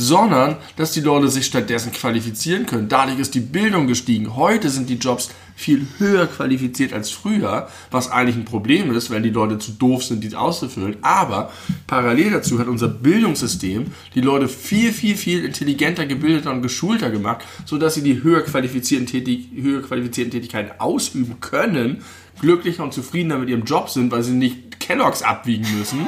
sondern 0.00 0.56
dass 0.76 0.92
die 0.92 1.00
Leute 1.00 1.28
sich 1.28 1.46
stattdessen 1.46 1.90
qualifizieren 1.90 2.66
können. 2.66 2.88
Dadurch 2.88 3.18
ist 3.18 3.34
die 3.34 3.40
Bildung 3.40 3.88
gestiegen. 3.88 4.36
Heute 4.36 4.70
sind 4.70 4.88
die 4.88 4.94
Jobs 4.94 5.30
viel 5.56 5.88
höher 5.98 6.28
qualifiziert 6.28 6.92
als 6.92 7.10
früher, 7.10 7.68
was 7.90 8.08
eigentlich 8.08 8.36
ein 8.36 8.44
Problem 8.44 8.94
ist, 8.94 9.10
weil 9.10 9.22
die 9.22 9.30
Leute 9.30 9.58
zu 9.58 9.72
doof 9.72 10.04
sind, 10.04 10.22
die 10.22 10.36
auszufüllen. 10.36 10.98
Aber 11.02 11.50
parallel 11.88 12.30
dazu 12.30 12.60
hat 12.60 12.68
unser 12.68 12.86
Bildungssystem 12.86 13.86
die 14.14 14.20
Leute 14.20 14.46
viel, 14.46 14.92
viel, 14.92 15.16
viel 15.16 15.44
intelligenter, 15.44 16.06
gebildeter 16.06 16.52
und 16.52 16.62
geschulter 16.62 17.10
gemacht, 17.10 17.44
sodass 17.64 17.94
sie 17.94 18.02
die 18.02 18.22
höher 18.22 18.42
qualifizierten, 18.42 19.08
Tätig 19.08 19.48
höher 19.60 19.82
qualifizierten 19.82 20.30
Tätigkeiten 20.30 20.78
ausüben 20.78 21.40
können, 21.40 22.04
glücklicher 22.40 22.84
und 22.84 22.94
zufriedener 22.94 23.38
mit 23.38 23.48
ihrem 23.48 23.64
Job 23.64 23.90
sind, 23.90 24.12
weil 24.12 24.22
sie 24.22 24.34
nicht 24.34 24.78
Kelloggs 24.78 25.22
abwiegen 25.22 25.66
müssen. 25.76 26.06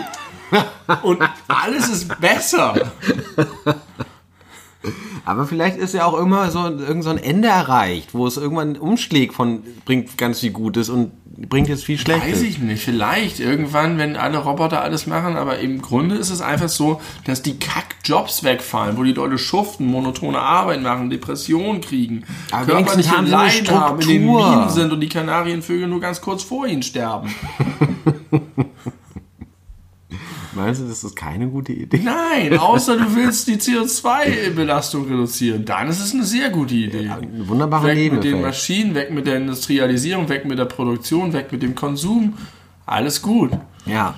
Und 1.02 1.22
alles 1.48 1.88
ist 1.88 2.20
besser. 2.20 2.74
Aber 5.24 5.46
vielleicht 5.46 5.76
ist 5.76 5.94
ja 5.94 6.06
auch 6.06 6.18
immer 6.18 6.50
so, 6.50 6.64
irgend 6.64 7.04
so 7.04 7.10
ein 7.10 7.18
Ende 7.18 7.48
erreicht, 7.48 8.14
wo 8.14 8.26
es 8.26 8.36
irgendwann 8.36 8.70
einen 8.70 8.78
Umschläg 8.78 9.34
von 9.34 9.62
bringt 9.84 10.16
ganz 10.16 10.40
viel 10.40 10.52
Gutes 10.52 10.88
und 10.88 11.12
bringt 11.48 11.68
jetzt 11.68 11.84
viel 11.84 11.98
Schlechtes. 11.98 12.32
Weiß 12.32 12.42
ich 12.42 12.58
nicht. 12.58 12.82
Vielleicht 12.82 13.40
irgendwann, 13.40 13.98
wenn 13.98 14.16
alle 14.16 14.38
Roboter 14.38 14.82
alles 14.82 15.06
machen, 15.06 15.36
aber 15.36 15.58
im 15.58 15.82
Grunde 15.82 16.16
ist 16.16 16.30
es 16.30 16.40
einfach 16.40 16.68
so, 16.68 17.00
dass 17.24 17.42
die 17.42 17.58
Kack-Jobs 17.58 18.42
wegfallen, 18.42 18.96
wo 18.96 19.04
die 19.04 19.12
Leute 19.12 19.38
schuften, 19.38 19.86
monotone 19.86 20.38
Arbeit 20.38 20.82
machen, 20.82 21.10
Depressionen 21.10 21.80
kriegen, 21.80 22.24
Aber 22.50 22.68
wenigstens 22.68 23.10
haben 23.10 23.26
Leiden 23.26 23.70
haben, 23.70 24.00
in 24.00 24.08
den. 24.08 24.26
Minen 24.26 24.70
sind 24.70 24.92
und 24.92 25.00
die 25.00 25.08
Kanarienvögel 25.08 25.88
nur 25.88 26.00
ganz 26.00 26.20
kurz 26.20 26.42
vor 26.42 26.66
ihnen 26.66 26.82
sterben. 26.82 27.34
Meinst 30.52 30.80
du, 30.80 30.88
das 30.88 31.04
ist 31.04 31.14
keine 31.14 31.46
gute 31.48 31.72
Idee? 31.72 32.00
Nein, 32.02 32.58
außer 32.58 32.96
du 32.96 33.04
willst 33.14 33.46
die 33.46 33.56
CO2-Belastung 33.56 35.06
reduzieren. 35.06 35.64
Dann 35.64 35.88
ist 35.88 36.00
es 36.00 36.12
eine 36.12 36.24
sehr 36.24 36.50
gute 36.50 36.74
Idee. 36.74 37.08
Ein 37.08 37.48
wunderbarer 37.48 37.86
weg 37.86 38.12
mit 38.12 38.24
den 38.24 38.32
Nebeneffekt. 38.32 38.42
Maschinen, 38.42 38.94
weg 38.94 39.12
mit 39.12 39.26
der 39.26 39.36
Industrialisierung, 39.36 40.28
weg 40.28 40.44
mit 40.44 40.58
der 40.58 40.64
Produktion, 40.64 41.32
weg 41.32 41.52
mit 41.52 41.62
dem 41.62 41.74
Konsum. 41.74 42.34
Alles 42.84 43.22
gut. 43.22 43.52
Ja. 43.86 44.16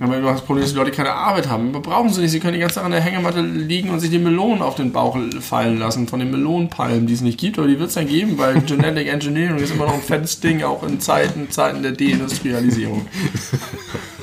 Aber 0.00 0.20
du 0.20 0.26
hast 0.28 0.40
das 0.40 0.44
Problem, 0.44 0.62
dass 0.62 0.72
die 0.72 0.78
Leute 0.78 0.92
keine 0.92 1.12
Arbeit 1.12 1.48
haben. 1.48 1.70
Aber 1.70 1.80
brauchen 1.80 2.10
sie 2.10 2.20
nicht. 2.20 2.30
Sie 2.30 2.38
können 2.38 2.52
die 2.52 2.60
ganze 2.60 2.76
Zeit 2.76 2.84
an 2.84 2.92
der 2.92 3.00
Hängematte 3.00 3.40
liegen 3.40 3.90
und 3.90 3.98
sich 3.98 4.10
die 4.10 4.18
Melonen 4.18 4.62
auf 4.62 4.76
den 4.76 4.92
Bauch 4.92 5.18
fallen 5.40 5.78
lassen 5.78 6.06
von 6.06 6.20
den 6.20 6.30
Melonenpalmen, 6.30 7.06
die 7.06 7.14
es 7.14 7.20
nicht 7.20 7.40
gibt. 7.40 7.58
Aber 7.58 7.66
die 7.66 7.78
wird 7.78 7.88
es 7.88 7.94
dann 7.94 8.06
geben, 8.06 8.38
weil 8.38 8.60
Genetic 8.66 9.08
Engineering 9.08 9.56
ist 9.56 9.72
immer 9.72 9.86
noch 9.86 9.94
ein 9.94 10.02
fettes 10.02 10.38
Ding, 10.38 10.62
auch 10.62 10.84
in 10.84 11.00
Zeiten, 11.00 11.50
Zeiten 11.50 11.82
der 11.82 11.92
Deindustrialisierung. 11.92 13.06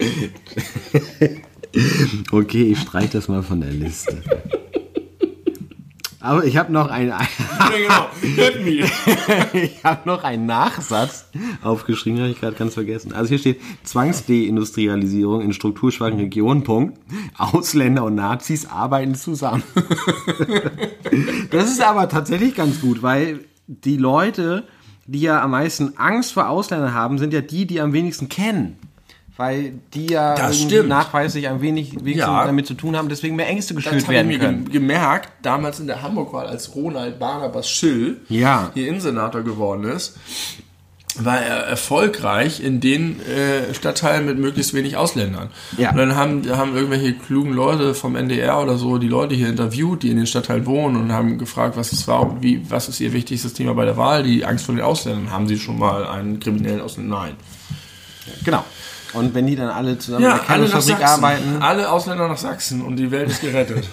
Okay, 2.32 2.72
ich 2.72 2.80
streich 2.80 3.10
das 3.10 3.28
mal 3.28 3.42
von 3.42 3.60
der 3.60 3.70
Liste. 3.70 4.22
Aber 6.22 6.44
ich 6.44 6.58
habe 6.58 6.70
noch 6.70 6.90
einen, 6.90 7.08
ja, 7.08 7.26
genau. 7.70 8.10
Ich 9.54 9.84
habe 9.84 10.00
noch 10.04 10.22
einen 10.22 10.44
Nachsatz 10.44 11.30
aufgeschrieben, 11.62 12.20
habe 12.20 12.30
ich 12.30 12.40
gerade 12.40 12.56
ganz 12.56 12.74
vergessen. 12.74 13.14
Also 13.14 13.30
hier 13.30 13.38
steht 13.38 13.60
Zwangsdeindustrialisierung 13.84 15.40
in 15.40 15.54
strukturschwachen 15.54 16.18
Regionen. 16.18 16.62
Punkt. 16.62 16.98
Ausländer 17.38 18.04
und 18.04 18.16
Nazis 18.16 18.66
arbeiten 18.66 19.14
zusammen. 19.14 19.62
das 21.50 21.70
ist 21.70 21.82
aber 21.82 22.10
tatsächlich 22.10 22.54
ganz 22.54 22.82
gut, 22.82 23.02
weil 23.02 23.40
die 23.66 23.96
Leute, 23.96 24.64
die 25.06 25.22
ja 25.22 25.42
am 25.42 25.52
meisten 25.52 25.96
Angst 25.96 26.34
vor 26.34 26.50
Ausländern 26.50 26.92
haben, 26.92 27.16
sind 27.16 27.32
ja 27.32 27.40
die, 27.40 27.66
die 27.66 27.80
am 27.80 27.94
wenigsten 27.94 28.28
kennen. 28.28 28.76
Weil 29.40 29.72
die 29.94 30.08
ja 30.08 30.34
nachweislich 30.86 31.48
am 31.48 31.62
wenig, 31.62 31.94
Ja. 32.04 32.44
damit 32.44 32.66
zu 32.66 32.74
tun 32.74 32.94
haben, 32.94 33.08
deswegen 33.08 33.36
mehr 33.36 33.48
Ängste 33.48 33.74
geschürt 33.74 33.94
habe 33.94 34.02
ich 34.02 34.08
werden 34.08 34.28
mir 34.28 34.38
können. 34.38 34.70
gemerkt, 34.70 35.30
damals 35.40 35.80
in 35.80 35.86
der 35.86 36.02
Hamburg-Wahl, 36.02 36.46
als 36.46 36.74
Ronald 36.74 37.18
Barnabas 37.18 37.66
Schill 37.70 38.18
Ja. 38.28 38.70
hier 38.74 38.86
Innensenator 38.86 39.40
geworden 39.40 39.84
ist, 39.84 40.18
war 41.18 41.40
er 41.40 41.56
erfolgreich 41.64 42.62
in 42.62 42.80
den 42.80 43.18
äh, 43.26 43.72
Stadtteilen 43.72 44.26
mit 44.26 44.38
möglichst 44.38 44.74
wenig 44.74 44.98
Ausländern. 44.98 45.48
Ja. 45.78 45.90
Und 45.92 45.96
dann 45.96 46.16
haben, 46.16 46.42
haben 46.56 46.76
irgendwelche 46.76 47.14
klugen 47.14 47.54
Leute 47.54 47.94
vom 47.94 48.16
NDR 48.16 48.60
oder 48.62 48.76
so 48.76 48.98
die 48.98 49.08
Leute 49.08 49.34
hier 49.34 49.48
interviewt, 49.48 50.02
die 50.02 50.10
in 50.10 50.18
den 50.18 50.26
Stadtteilen 50.26 50.66
wohnen 50.66 50.96
und 50.96 51.12
haben 51.12 51.38
gefragt, 51.38 51.78
was 51.78 51.92
ist, 51.94 52.06
war, 52.06 52.36
wie, 52.42 52.60
was 52.70 52.90
ist 52.90 53.00
ihr 53.00 53.14
wichtigstes 53.14 53.54
Thema 53.54 53.72
bei 53.74 53.86
der 53.86 53.96
Wahl? 53.96 54.22
Die 54.22 54.44
Angst 54.44 54.66
vor 54.66 54.74
den 54.74 54.84
Ausländern. 54.84 55.30
Haben 55.32 55.48
sie 55.48 55.58
schon 55.58 55.78
mal 55.78 56.06
einen 56.06 56.38
kriminellen 56.40 56.82
Ausländer? 56.82 57.16
Nein. 57.22 57.32
Genau. 58.44 58.64
Und 59.12 59.34
wenn 59.34 59.46
die 59.46 59.56
dann 59.56 59.68
alle 59.68 59.98
zusammen 59.98 60.24
Ja, 60.24 60.32
in 60.32 60.60
der 60.62 60.68
Kernfabrik 60.70 61.04
arbeiten, 61.06 61.62
Alle 61.62 61.90
Ausländer 61.90 62.28
nach 62.28 62.38
Sachsen 62.38 62.82
und 62.82 62.96
die 62.96 63.10
Welt 63.10 63.30
ist 63.30 63.40
gerettet. 63.40 63.88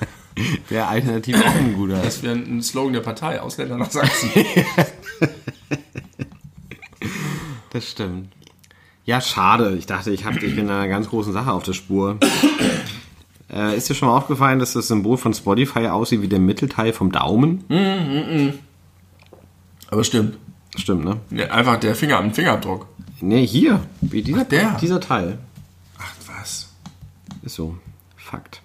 wäre 0.68 0.86
alternativ 0.86 1.36
auch 1.44 1.54
ein 1.54 1.74
guter. 1.74 2.00
Das 2.02 2.22
wäre 2.22 2.34
ein 2.34 2.62
Slogan 2.62 2.94
der 2.94 3.00
Partei, 3.00 3.40
Ausländer 3.40 3.76
nach 3.76 3.90
Sachsen. 3.90 4.30
Das 7.70 7.90
stimmt. 7.90 8.28
Ja, 9.04 9.20
schade. 9.20 9.76
Ich 9.76 9.84
dachte, 9.84 10.10
ich, 10.10 10.24
hab, 10.24 10.34
ich 10.36 10.54
bin 10.54 10.64
in 10.64 10.70
einer 10.70 10.88
ganz 10.88 11.10
großen 11.10 11.32
Sache 11.34 11.52
auf 11.52 11.62
der 11.62 11.74
Spur. 11.74 12.16
äh, 13.52 13.76
ist 13.76 13.90
dir 13.90 13.94
schon 13.94 14.08
mal 14.08 14.16
aufgefallen, 14.16 14.58
dass 14.58 14.72
das 14.72 14.88
Symbol 14.88 15.18
von 15.18 15.34
Spotify 15.34 15.88
aussieht 15.88 16.22
wie 16.22 16.28
der 16.28 16.38
Mittelteil 16.38 16.94
vom 16.94 17.12
Daumen? 17.12 17.64
Aber 19.90 20.04
stimmt. 20.04 20.38
Stimmt, 20.74 21.04
ne? 21.04 21.20
Ja, 21.30 21.50
einfach 21.50 21.78
der 21.78 21.94
Finger 21.94 22.18
am 22.18 22.32
Fingerabdruck. 22.32 22.86
Ne, 23.20 23.38
hier. 23.38 23.80
Wie 24.00 24.22
dieser, 24.22 24.42
Ach, 24.42 24.48
der. 24.48 24.76
dieser 24.80 25.00
Teil. 25.00 25.38
Ach 25.98 26.12
was. 26.26 26.68
Ist 27.42 27.54
so. 27.54 27.76
Fakt. 28.16 28.60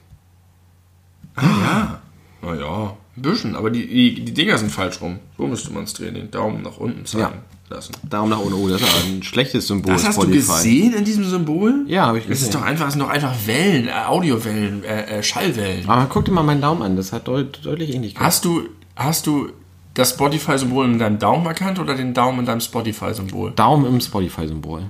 Ja. 1.38 2.02
Naja, 2.42 2.98
ein 3.16 3.22
bisschen. 3.22 3.56
Aber 3.56 3.70
die, 3.70 3.88
die, 3.88 4.26
die 4.26 4.34
Dinger 4.34 4.58
sind 4.58 4.72
falsch 4.72 5.00
rum. 5.02 5.20
So 5.38 5.48
müsste 5.48 5.72
man 5.72 5.84
es 5.84 5.94
drehen, 5.94 6.16
den 6.16 6.32
Daumen 6.32 6.64
nach 6.64 6.78
unten 6.78 7.06
zeigen 7.06 7.40
lassen. 7.70 7.94
Daumen 8.10 8.30
nach 8.32 8.40
unten. 8.40 8.54
Oh, 8.56 8.68
das 8.68 8.82
ist 8.82 9.06
ein 9.06 9.24
schlechtes 9.24 9.68
Symbol. 9.68 9.94
Das 9.94 10.06
hast 10.06 10.18
du 10.18 10.24
Spotify. 10.24 10.40
gesehen 10.52 10.94
in 10.94 11.06
diesem 11.06 11.24
Symbol? 11.24 11.86
Ja, 11.88 12.08
habe 12.08 12.18
ich 12.18 12.26
Das 12.28 12.40
ist 12.40 12.48
gesehen. 12.48 12.60
doch 12.62 12.68
einfach, 12.68 12.86
das 12.86 12.94
sind 12.96 13.02
doch 13.04 13.10
einfach 13.10 13.34
Wellen, 13.46 13.88
äh, 13.88 13.92
Audiowellen, 14.08 14.84
äh, 14.84 15.20
äh, 15.20 15.24
Schallwellen. 15.24 15.88
Aber 15.88 16.08
guck 16.10 16.26
dir 16.26 16.32
mal 16.32 16.44
meinen 16.44 16.62
Daumen 16.62 16.82
an. 16.82 16.96
Das 16.98 17.14
hat 17.14 17.28
deut 17.28 17.64
deutlich 17.64 17.94
Ähnlichkeit. 17.96 18.24
Hast 18.26 18.44
du, 18.46 18.68
hast 18.96 19.28
du 19.28 19.50
das 19.94 20.12
Spotify-Symbol 20.12 20.86
in 20.86 21.00
deinem 21.00 21.20
Daumen 21.20 21.46
erkannt 21.46 21.80
oder 21.80 21.96
den 21.96 22.14
Daumen 22.14 22.40
in 22.40 22.46
deinem 22.46 22.62
Spotify-Symbol? 22.62 23.52
Daumen 23.52 23.86
im 23.86 24.00
Spotify-Symbol. 24.00 24.84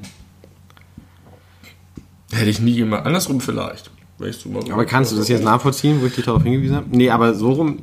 Hätte 2.32 2.50
ich 2.50 2.60
nie 2.60 2.76
gemacht. 2.76 3.06
Andersrum 3.06 3.42
vielleicht. 3.42 3.92
Weißt 4.20 4.46
du 4.46 4.50
mal. 4.50 4.72
Aber 4.72 4.86
kannst 4.86 5.12
du 5.12 5.16
das 5.16 5.28
jetzt 5.28 5.44
nachvollziehen, 5.44 6.02
wo 6.02 6.06
ich 6.06 6.16
dich 6.16 6.26
darauf 6.26 6.44
hingewiesen 6.44 6.76
habe? 6.76 6.86
Nee, 6.92 7.10
aber 7.10 7.34
so 7.34 7.52
rum 7.54 7.80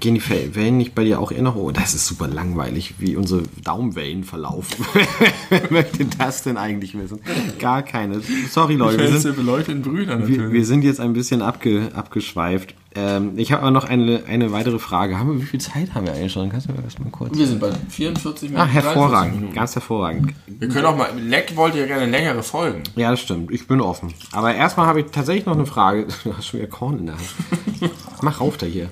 gehen 0.00 0.14
die 0.14 0.54
Wellen 0.54 0.76
nicht 0.76 0.94
bei 0.94 1.04
dir 1.04 1.20
auch 1.20 1.32
eher 1.32 1.42
noch. 1.42 1.56
Oh, 1.56 1.70
das 1.70 1.94
ist 1.94 2.06
super 2.06 2.28
langweilig, 2.28 2.94
wie 2.98 3.16
unsere 3.16 3.42
Daumenwellen 3.64 4.24
verlaufen. 4.24 4.84
Wer 5.48 5.70
möchte 5.70 6.04
das 6.04 6.42
denn 6.42 6.56
eigentlich 6.56 6.96
wissen? 6.98 7.20
Gar 7.58 7.82
keine. 7.82 8.20
Sorry, 8.50 8.74
Leute. 8.74 8.98
Wir 8.98 9.18
sind, 9.18 9.36
Leute 9.44 9.72
in 9.72 9.82
Brüdern 9.82 10.26
wir, 10.28 10.52
wir 10.52 10.64
sind 10.64 10.82
jetzt 10.82 11.00
ein 11.00 11.12
bisschen 11.12 11.42
abge, 11.42 11.90
abgeschweift. 11.94 12.74
Ähm, 12.94 13.32
ich 13.36 13.52
habe 13.52 13.62
aber 13.62 13.70
noch 13.70 13.84
eine, 13.84 14.22
eine 14.26 14.50
weitere 14.50 14.78
Frage. 14.78 15.18
Haben 15.18 15.34
wir, 15.34 15.42
wie 15.42 15.46
viel 15.46 15.60
Zeit 15.60 15.94
haben 15.94 16.06
wir 16.06 16.14
eigentlich 16.14 16.32
schon? 16.32 16.50
Kannst 16.50 16.68
du 16.68 16.72
mir 16.72 16.82
das 16.82 16.98
mal 16.98 17.10
kurz. 17.10 17.36
Wir 17.36 17.46
sind 17.46 17.60
bei 17.60 17.70
44 17.88 18.50
Minuten. 18.50 18.60
Ah, 18.60 18.72
43 18.72 18.84
hervorragend. 18.84 19.34
Minuten. 19.36 19.54
Ganz 19.54 19.74
hervorragend. 19.74 20.34
Wir 20.46 20.68
können 20.68 20.86
auch 20.86 20.96
mal. 20.96 21.10
Leck 21.18 21.54
wollte 21.54 21.78
ja 21.78 21.86
gerne 21.86 22.06
längere 22.06 22.42
Folgen. 22.42 22.82
Ja, 22.96 23.10
das 23.10 23.20
stimmt. 23.20 23.50
Ich 23.50 23.66
bin 23.66 23.80
offen. 23.80 24.12
Aber 24.32 24.54
erstmal 24.54 24.86
habe 24.86 25.00
ich 25.00 25.06
tatsächlich 25.12 25.46
noch 25.46 25.54
eine 25.54 25.66
Frage. 25.66 26.06
Du 26.24 26.36
hast 26.36 26.46
schon 26.46 26.60
wieder 26.60 26.68
Korn 26.68 26.98
in 26.98 27.06
der 27.06 27.14
Hand. 27.14 27.92
Mach 28.22 28.40
auf 28.40 28.56
da 28.56 28.66
hier. 28.66 28.90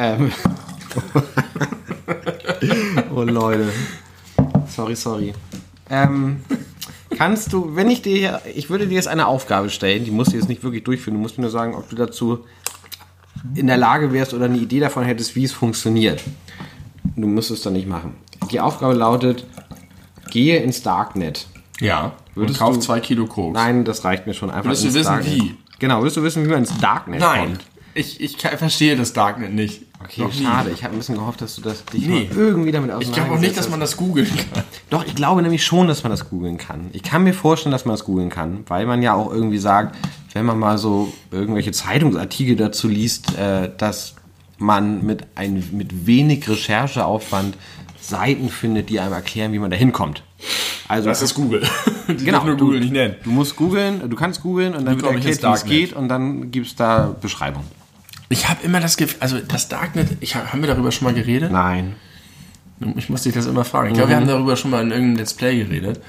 Ähm. 0.00 0.32
oh 3.14 3.22
Leute. 3.22 3.68
Sorry, 4.66 4.96
sorry. 4.96 5.32
Ähm, 5.90 6.40
kannst 7.16 7.52
du, 7.52 7.74
wenn 7.76 7.90
ich 7.90 8.02
dir, 8.02 8.40
ich 8.54 8.70
würde 8.70 8.86
dir 8.86 8.94
jetzt 8.94 9.08
eine 9.08 9.26
Aufgabe 9.26 9.68
stellen, 9.70 10.04
die 10.04 10.10
musst 10.10 10.32
du 10.32 10.36
jetzt 10.36 10.48
nicht 10.48 10.62
wirklich 10.62 10.84
durchführen, 10.84 11.16
du 11.16 11.20
musst 11.20 11.36
mir 11.36 11.42
nur 11.42 11.50
sagen, 11.50 11.74
ob 11.74 11.88
du 11.90 11.96
dazu 11.96 12.44
in 13.54 13.66
der 13.66 13.76
Lage 13.76 14.12
wärst 14.12 14.32
oder 14.34 14.46
eine 14.46 14.58
Idee 14.58 14.80
davon 14.80 15.04
hättest, 15.04 15.36
wie 15.36 15.44
es 15.44 15.52
funktioniert. 15.52 16.22
Du 17.16 17.26
musst 17.26 17.50
es 17.50 17.62
dann 17.62 17.72
nicht 17.74 17.88
machen. 17.88 18.14
Die 18.50 18.60
Aufgabe 18.60 18.94
lautet, 18.94 19.46
gehe 20.30 20.58
ins 20.60 20.82
Darknet. 20.82 21.46
Ja. 21.80 22.12
Würdest 22.34 22.60
und 22.60 22.66
kauf 22.66 22.74
du- 22.76 22.80
zwei 22.80 23.00
Kilo 23.00 23.26
Koks. 23.26 23.54
Nein, 23.54 23.84
das 23.84 24.04
reicht 24.04 24.26
mir 24.26 24.34
schon 24.34 24.50
einfach. 24.50 24.70
Willst 24.70 24.84
du 24.84 24.94
wissen, 24.94 25.04
Darknet. 25.04 25.34
wie? 25.34 25.54
Genau, 25.78 26.02
willst 26.02 26.16
du 26.16 26.22
wissen, 26.22 26.44
wie 26.44 26.48
man 26.48 26.60
ins 26.60 26.76
Darknet 26.78 27.20
Nein. 27.20 27.46
kommt? 27.48 27.64
Ich, 27.94 28.20
ich 28.20 28.38
kann- 28.38 28.56
verstehe 28.56 28.96
das 28.96 29.12
Darknet 29.12 29.52
nicht. 29.52 29.82
Okay, 30.02 30.22
Noch 30.22 30.34
nie. 30.34 30.42
schade. 30.44 30.70
Ich 30.70 30.82
habe 30.82 30.94
ein 30.94 30.98
bisschen 30.98 31.14
gehofft, 31.16 31.42
dass 31.42 31.56
du 31.56 31.62
das 31.62 31.84
dich 31.84 32.06
Nee. 32.06 32.28
irgendwie 32.34 32.72
damit 32.72 32.90
Ich 33.00 33.12
glaube 33.12 33.32
auch 33.32 33.38
nicht, 33.38 33.56
dass 33.56 33.68
man 33.68 33.80
das 33.80 33.96
googeln 33.98 34.26
kann. 34.26 34.64
Doch, 34.88 35.04
ich 35.06 35.14
glaube 35.14 35.42
nämlich 35.42 35.62
schon, 35.64 35.88
dass 35.88 36.02
man 36.02 36.10
das 36.10 36.30
googeln 36.30 36.56
kann. 36.56 36.88
Ich 36.94 37.02
kann 37.02 37.22
mir 37.22 37.34
vorstellen, 37.34 37.70
dass 37.72 37.84
man 37.84 37.92
das 37.92 38.04
googeln 38.04 38.30
kann, 38.30 38.64
weil 38.68 38.86
man 38.86 39.02
ja 39.02 39.12
auch 39.14 39.30
irgendwie 39.30 39.58
sagt, 39.58 39.96
wenn 40.32 40.46
man 40.46 40.58
mal 40.58 40.78
so 40.78 41.12
irgendwelche 41.30 41.72
Zeitungsartikel 41.72 42.56
dazu 42.56 42.88
liest, 42.88 43.36
äh, 43.38 43.70
dass 43.76 44.14
man 44.58 45.04
mit, 45.04 45.26
ein, 45.34 45.62
mit 45.72 46.06
wenig 46.06 46.48
Rechercheaufwand 46.48 47.56
Seiten 48.00 48.48
findet, 48.48 48.88
die 48.88 48.98
einem 49.00 49.12
erklären, 49.12 49.52
wie 49.52 49.58
man 49.58 49.70
da 49.70 49.76
hinkommt. 49.76 50.22
Also 50.88 51.08
Das 51.10 51.20
ist 51.22 51.34
Google. 51.34 51.62
Die 52.08 52.24
Genau, 52.24 52.42
nur 52.44 52.56
du- 52.56 52.64
Google 52.64 52.80
nicht 52.80 52.92
nennen. 52.92 53.16
Du 53.22 53.30
musst 53.30 53.54
googeln, 53.54 54.08
du 54.08 54.16
kannst 54.16 54.42
googeln 54.42 54.74
und 54.74 54.86
dann 54.86 54.96
wird 55.00 55.12
erklärt, 55.12 55.42
wie 55.42 55.46
es 55.46 55.64
geht 55.64 55.92
und 55.92 56.08
dann 56.08 56.50
gibt's 56.50 56.74
da 56.74 57.14
Beschreibung. 57.20 57.62
Ich 58.32 58.48
habe 58.48 58.62
immer 58.62 58.78
das 58.78 58.96
Gefühl, 58.96 59.18
also 59.20 59.40
das 59.40 59.68
Darknet, 59.68 60.16
ich 60.20 60.36
hab, 60.36 60.52
haben 60.52 60.62
wir 60.62 60.68
darüber 60.68 60.92
schon 60.92 61.06
mal 61.06 61.14
geredet? 61.14 61.50
Nein. 61.50 61.96
Ich 62.96 63.10
muss 63.10 63.24
dich 63.24 63.34
das 63.34 63.46
immer 63.46 63.64
fragen. 63.64 63.88
Ich 63.88 63.94
glaube, 63.94 64.10
wir 64.10 64.16
haben 64.16 64.28
darüber 64.28 64.56
schon 64.56 64.70
mal 64.70 64.82
in 64.82 64.92
irgendeinem 64.92 65.16
Let's 65.16 65.34
Play 65.34 65.58
geredet. 65.58 66.00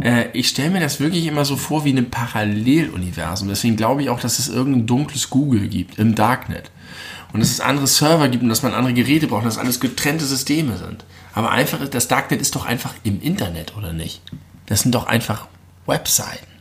Äh, 0.00 0.30
ich 0.32 0.48
stelle 0.48 0.70
mir 0.70 0.80
das 0.80 1.00
wirklich 1.00 1.26
immer 1.26 1.44
so 1.44 1.56
vor 1.56 1.84
wie 1.84 1.92
ein 1.92 2.10
Paralleluniversum. 2.10 3.48
Deswegen 3.48 3.76
glaube 3.76 4.02
ich 4.02 4.08
auch, 4.08 4.20
dass 4.20 4.38
es 4.38 4.48
irgendein 4.48 4.86
dunkles 4.86 5.28
Google 5.28 5.68
gibt 5.68 5.98
im 5.98 6.14
Darknet. 6.14 6.70
Und 7.34 7.40
dass 7.40 7.50
es 7.50 7.60
andere 7.60 7.86
Server 7.86 8.28
gibt 8.28 8.42
und 8.42 8.48
dass 8.48 8.62
man 8.62 8.72
andere 8.72 8.94
Geräte 8.94 9.26
braucht 9.26 9.42
und 9.42 9.48
dass 9.48 9.58
alles 9.58 9.80
getrennte 9.80 10.24
Systeme 10.24 10.78
sind. 10.78 11.04
Aber 11.34 11.50
einfach, 11.50 11.86
das 11.88 12.08
Darknet 12.08 12.40
ist 12.40 12.56
doch 12.56 12.64
einfach 12.64 12.94
im 13.04 13.20
Internet, 13.20 13.76
oder 13.76 13.92
nicht? 13.92 14.22
Das 14.66 14.80
sind 14.80 14.94
doch 14.94 15.06
einfach 15.06 15.46
Webseiten 15.84 16.53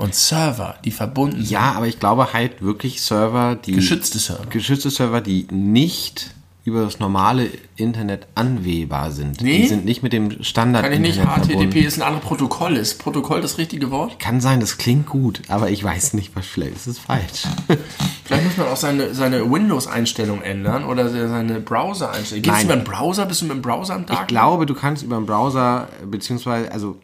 und 0.00 0.14
Server, 0.14 0.76
die 0.84 0.90
verbunden 0.90 1.36
sind. 1.36 1.50
Ja, 1.50 1.72
aber 1.72 1.86
ich 1.86 2.00
glaube 2.00 2.32
halt 2.32 2.62
wirklich 2.62 3.02
Server, 3.02 3.54
die. 3.54 3.72
Geschützte 3.72 4.18
Server. 4.18 4.46
Geschützte 4.46 4.90
Server, 4.90 5.20
die 5.20 5.46
nicht 5.50 6.34
über 6.64 6.82
das 6.82 7.00
normale 7.00 7.48
Internet 7.76 8.26
anwählbar 8.34 9.10
sind. 9.10 9.40
Nee? 9.40 9.62
Die 9.62 9.68
sind 9.68 9.84
nicht 9.84 10.02
mit 10.02 10.12
dem 10.12 10.42
Standard 10.42 10.84
Kann 10.84 10.92
ich 10.92 11.00
nicht, 11.00 11.18
Internet 11.18 11.44
HTTP 11.44 11.52
verbunden. 11.52 11.78
ist 11.78 11.98
ein 11.98 12.02
anderes 12.02 12.24
Protokoll. 12.24 12.76
Ist 12.76 12.98
Protokoll 12.98 13.40
das 13.40 13.58
richtige 13.58 13.90
Wort? 13.90 14.18
Kann 14.18 14.40
sein, 14.40 14.60
das 14.60 14.78
klingt 14.78 15.06
gut, 15.06 15.42
aber 15.48 15.70
ich 15.70 15.82
weiß 15.82 16.14
nicht, 16.14 16.36
was 16.36 16.46
vielleicht 16.46 16.76
ist 16.76 16.86
es 16.86 16.98
falsch. 16.98 17.44
Vielleicht 18.24 18.44
muss 18.44 18.56
man 18.58 18.68
auch 18.68 18.76
seine, 18.76 19.12
seine 19.12 19.50
Windows-Einstellung 19.50 20.40
ändern 20.42 20.84
oder 20.84 21.08
seine 21.08 21.58
Browser-Einstellung. 21.58 22.42
Gehst 22.42 22.60
du 22.60 22.64
über 22.66 22.76
den 22.76 22.84
Browser? 22.84 23.26
Bist 23.26 23.42
du 23.42 23.46
mit 23.46 23.56
dem 23.56 23.62
Browser 23.62 23.96
am 23.96 24.06
Tag? 24.06 24.20
Ich 24.20 24.26
glaube, 24.28 24.66
du 24.66 24.74
kannst 24.74 25.02
über 25.02 25.16
den 25.16 25.26
Browser, 25.26 25.88
beziehungsweise, 26.08 26.70
also, 26.70 26.96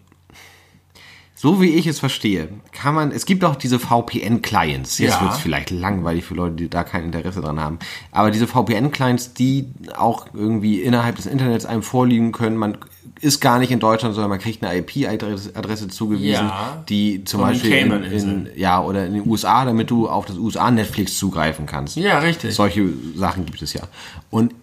so 1.39 1.61
wie 1.61 1.68
ich 1.74 1.87
es 1.87 2.01
verstehe, 2.01 2.49
kann 2.72 2.95
man, 2.95 3.12
es 3.12 3.26
gibt 3.26 3.45
auch 3.45 3.57
diese 3.57 3.78
VPN-Clients. 3.78 4.97
Jetzt 4.99 5.16
Ja. 5.16 5.20
wird 5.20 5.32
es 5.34 5.39
vielleicht 5.39 5.70
langweilig 5.70 6.24
für 6.24 6.34
Leute, 6.34 6.57
die 6.57 6.70
da 6.70 6.82
kein 6.82 7.05
Interesse 7.05 7.43
dran 7.43 7.61
haben. 7.61 7.78
Aber 8.11 8.30
diese 8.30 8.47
VPN-Clients, 8.47 9.34
die 9.34 9.66
auch 9.99 10.28
irgendwie 10.32 10.80
innerhalb 10.80 11.16
des 11.16 11.26
Internets 11.26 11.66
einem 11.66 11.82
vorliegen 11.82 12.32
können, 12.32 12.57
man 12.57 12.78
ist 13.20 13.41
gar 13.41 13.59
nicht 13.59 13.70
in 13.70 13.80
Deutschland, 13.80 14.14
sondern 14.14 14.30
man 14.30 14.39
kriegt 14.39 14.62
eine 14.64 14.78
IP-Adresse 14.78 15.89
zugewiesen, 15.89 16.47
Ja. 16.47 16.82
die 16.89 17.22
zum 17.24 17.41
Von 17.41 17.51
Beispiel 17.51 17.72
in, 17.72 17.93
in, 18.03 18.49
ja, 18.57 18.82
oder 18.82 19.07
in 19.07 19.12
den 19.14 19.28
USA, 19.28 19.64
damit 19.66 19.91
du 19.91 20.09
auf 20.09 20.24
das 20.26 20.37
USA-Netflix 20.39 21.18
zugreifen 21.18 21.66
kannst. 21.66 21.97
Ja, 21.97 22.18
richtig. 22.18 22.55
Solche 22.55 22.89
Sachen 23.14 23.45
gibt 23.47 23.61
es 23.62 23.72
ja. 23.74 23.82
Und 24.30 24.55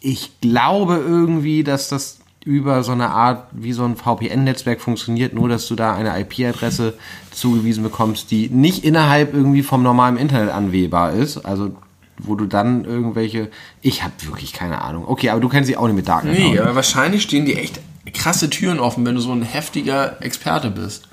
ich 0.00 0.32
glaube 0.40 0.96
irgendwie, 0.96 1.64
dass 1.64 1.88
das 1.88 2.18
über 2.44 2.82
so 2.82 2.92
eine 2.92 3.10
Art 3.10 3.46
wie 3.52 3.72
so 3.72 3.84
ein 3.84 3.96
VPN-Netzwerk 3.96 4.80
funktioniert, 4.80 5.32
nur 5.32 5.48
dass 5.48 5.66
du 5.68 5.74
da 5.74 5.94
eine 5.94 6.18
IP-Adresse 6.20 6.94
zugewiesen 7.30 7.82
bekommst, 7.82 8.30
die 8.30 8.48
nicht 8.48 8.84
innerhalb 8.84 9.32
irgendwie 9.32 9.62
vom 9.62 9.82
normalen 9.82 10.16
Internet 10.16 10.50
anwählbar 10.50 11.12
ist. 11.12 11.38
Also 11.38 11.76
wo 12.18 12.34
du 12.34 12.46
dann 12.46 12.84
irgendwelche. 12.84 13.50
Ich 13.80 14.02
habe 14.02 14.12
wirklich 14.22 14.52
keine 14.52 14.82
Ahnung. 14.82 15.04
Okay, 15.06 15.30
aber 15.30 15.40
du 15.40 15.48
kennst 15.48 15.68
sie 15.68 15.76
auch 15.76 15.86
nicht 15.86 15.96
mit 15.96 16.08
Darknet. 16.08 16.38
Nee, 16.38 16.58
aber 16.58 16.74
wahrscheinlich 16.74 17.22
stehen 17.22 17.46
die 17.46 17.54
echt 17.56 17.80
krasse 18.12 18.50
Türen 18.50 18.78
offen, 18.78 19.04
wenn 19.06 19.14
du 19.14 19.20
so 19.20 19.32
ein 19.32 19.42
heftiger 19.42 20.22
Experte 20.22 20.70
bist. 20.70 21.08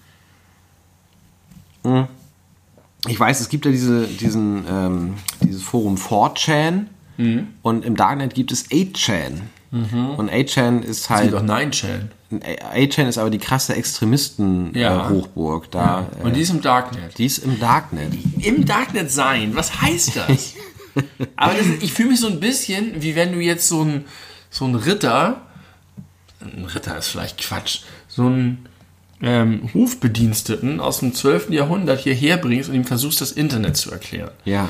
Ich 3.07 3.19
weiß, 3.19 3.39
es 3.39 3.49
gibt 3.49 3.65
ja 3.65 3.71
diese, 3.71 4.05
diesen, 4.05 4.65
ähm, 4.69 5.13
dieses 5.41 5.63
Forum 5.63 5.95
4chan 5.95 6.85
und 7.61 7.85
im 7.85 7.95
Darknet 7.95 8.33
gibt 8.33 8.51
es 8.51 8.69
8chan. 8.69 9.41
Und 9.71 10.31
8chan 10.31 10.81
ist 10.81 11.01
Es 11.01 11.07
gibt 11.07 11.19
halt. 11.19 11.33
auch 11.35 11.43
9chan. 11.43 12.07
8chan 12.75 13.07
ist 13.07 13.17
aber 13.17 13.29
die 13.29 13.37
krasse 13.37 13.75
Extremisten-Hochburg. 13.75 15.65
Ja. 15.65 15.69
Da, 15.71 16.07
äh, 16.19 16.23
Und 16.25 16.35
die 16.35 16.41
ist 16.41 16.49
im 16.49 16.61
Darknet. 16.61 17.17
die 17.17 17.25
ist 17.25 17.39
im 17.39 17.59
Darknet. 17.59 18.13
Im 18.41 18.65
Darknet 18.65 19.11
sein, 19.11 19.55
was 19.55 19.81
heißt 19.81 20.15
das? 20.15 20.53
Aber 21.35 21.53
das, 21.53 21.65
ich 21.81 21.93
fühle 21.93 22.09
mich 22.09 22.19
so 22.19 22.27
ein 22.27 22.39
bisschen, 22.39 23.01
wie 23.01 23.15
wenn 23.15 23.31
du 23.31 23.39
jetzt 23.39 23.67
so 23.67 23.83
ein, 23.83 24.05
so 24.49 24.65
ein 24.65 24.75
Ritter, 24.75 25.41
ein 26.41 26.65
Ritter 26.65 26.97
ist 26.97 27.07
vielleicht 27.09 27.37
Quatsch, 27.39 27.81
so 28.07 28.25
einen 28.25 28.67
ähm, 29.21 29.69
Hofbediensteten 29.73 30.79
aus 30.79 30.99
dem 30.99 31.13
12. 31.13 31.51
Jahrhundert 31.51 31.99
hierher 31.99 32.37
bringst 32.37 32.69
und 32.69 32.75
ihm 32.75 32.85
versuchst, 32.85 33.21
das 33.21 33.31
Internet 33.31 33.77
zu 33.77 33.91
erklären. 33.91 34.31
Ja. 34.45 34.69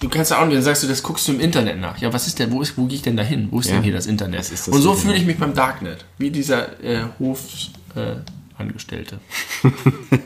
Du 0.00 0.08
kannst 0.10 0.30
ja 0.30 0.40
auch 0.40 0.44
nicht, 0.46 0.56
dann 0.56 0.62
sagst 0.62 0.82
du, 0.82 0.88
das 0.88 1.02
guckst 1.02 1.26
du 1.26 1.32
im 1.32 1.40
Internet 1.40 1.80
nach. 1.80 1.96
Ja, 1.98 2.12
was 2.12 2.26
ist 2.26 2.38
denn, 2.38 2.50
wo, 2.52 2.60
ist, 2.60 2.76
wo 2.76 2.84
gehe 2.84 2.96
ich 2.96 3.02
denn 3.02 3.16
da 3.16 3.22
hin? 3.22 3.48
Wo 3.50 3.60
ist 3.60 3.68
Ja. 3.68 3.74
denn 3.76 3.82
hier 3.82 3.94
das 3.94 4.06
Internet? 4.06 4.40
Das 4.40 4.50
ist 4.50 4.68
das 4.68 4.74
und 4.74 4.82
so 4.82 4.92
fühle 4.94 5.16
ich 5.16 5.24
mich 5.24 5.38
beim 5.38 5.54
Darknet, 5.54 6.04
wie 6.18 6.30
dieser 6.30 6.82
äh, 6.84 7.04
Hofangestellte. 7.18 9.20
Äh. 9.64 9.70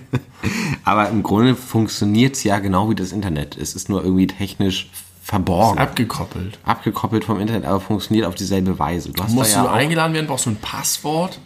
Aber 0.84 1.08
im 1.08 1.22
Grunde 1.22 1.54
funktioniert 1.54 2.34
es 2.36 2.44
ja 2.44 2.58
genau 2.58 2.90
wie 2.90 2.94
das 2.94 3.12
Internet. 3.12 3.56
Es 3.56 3.74
ist 3.76 3.88
nur 3.88 4.02
irgendwie 4.02 4.26
technisch 4.26 4.90
verborgen. 5.22 5.78
Abgekoppelt. 5.78 6.58
abgekoppelt 6.64 7.24
vom 7.24 7.38
Internet, 7.40 7.64
aber 7.64 7.78
funktioniert 7.80 8.26
auf 8.26 8.34
dieselbe 8.34 8.78
Weise. 8.80 9.10
Du 9.12 9.22
hast 9.22 9.32
Musst 9.32 9.52
du 9.54 9.58
ja 9.58 9.66
auch, 9.66 9.72
eingeladen 9.72 10.12
werden, 10.14 10.26
brauchst 10.26 10.46
du 10.46 10.50
ein 10.50 10.56
Passwort, 10.56 11.38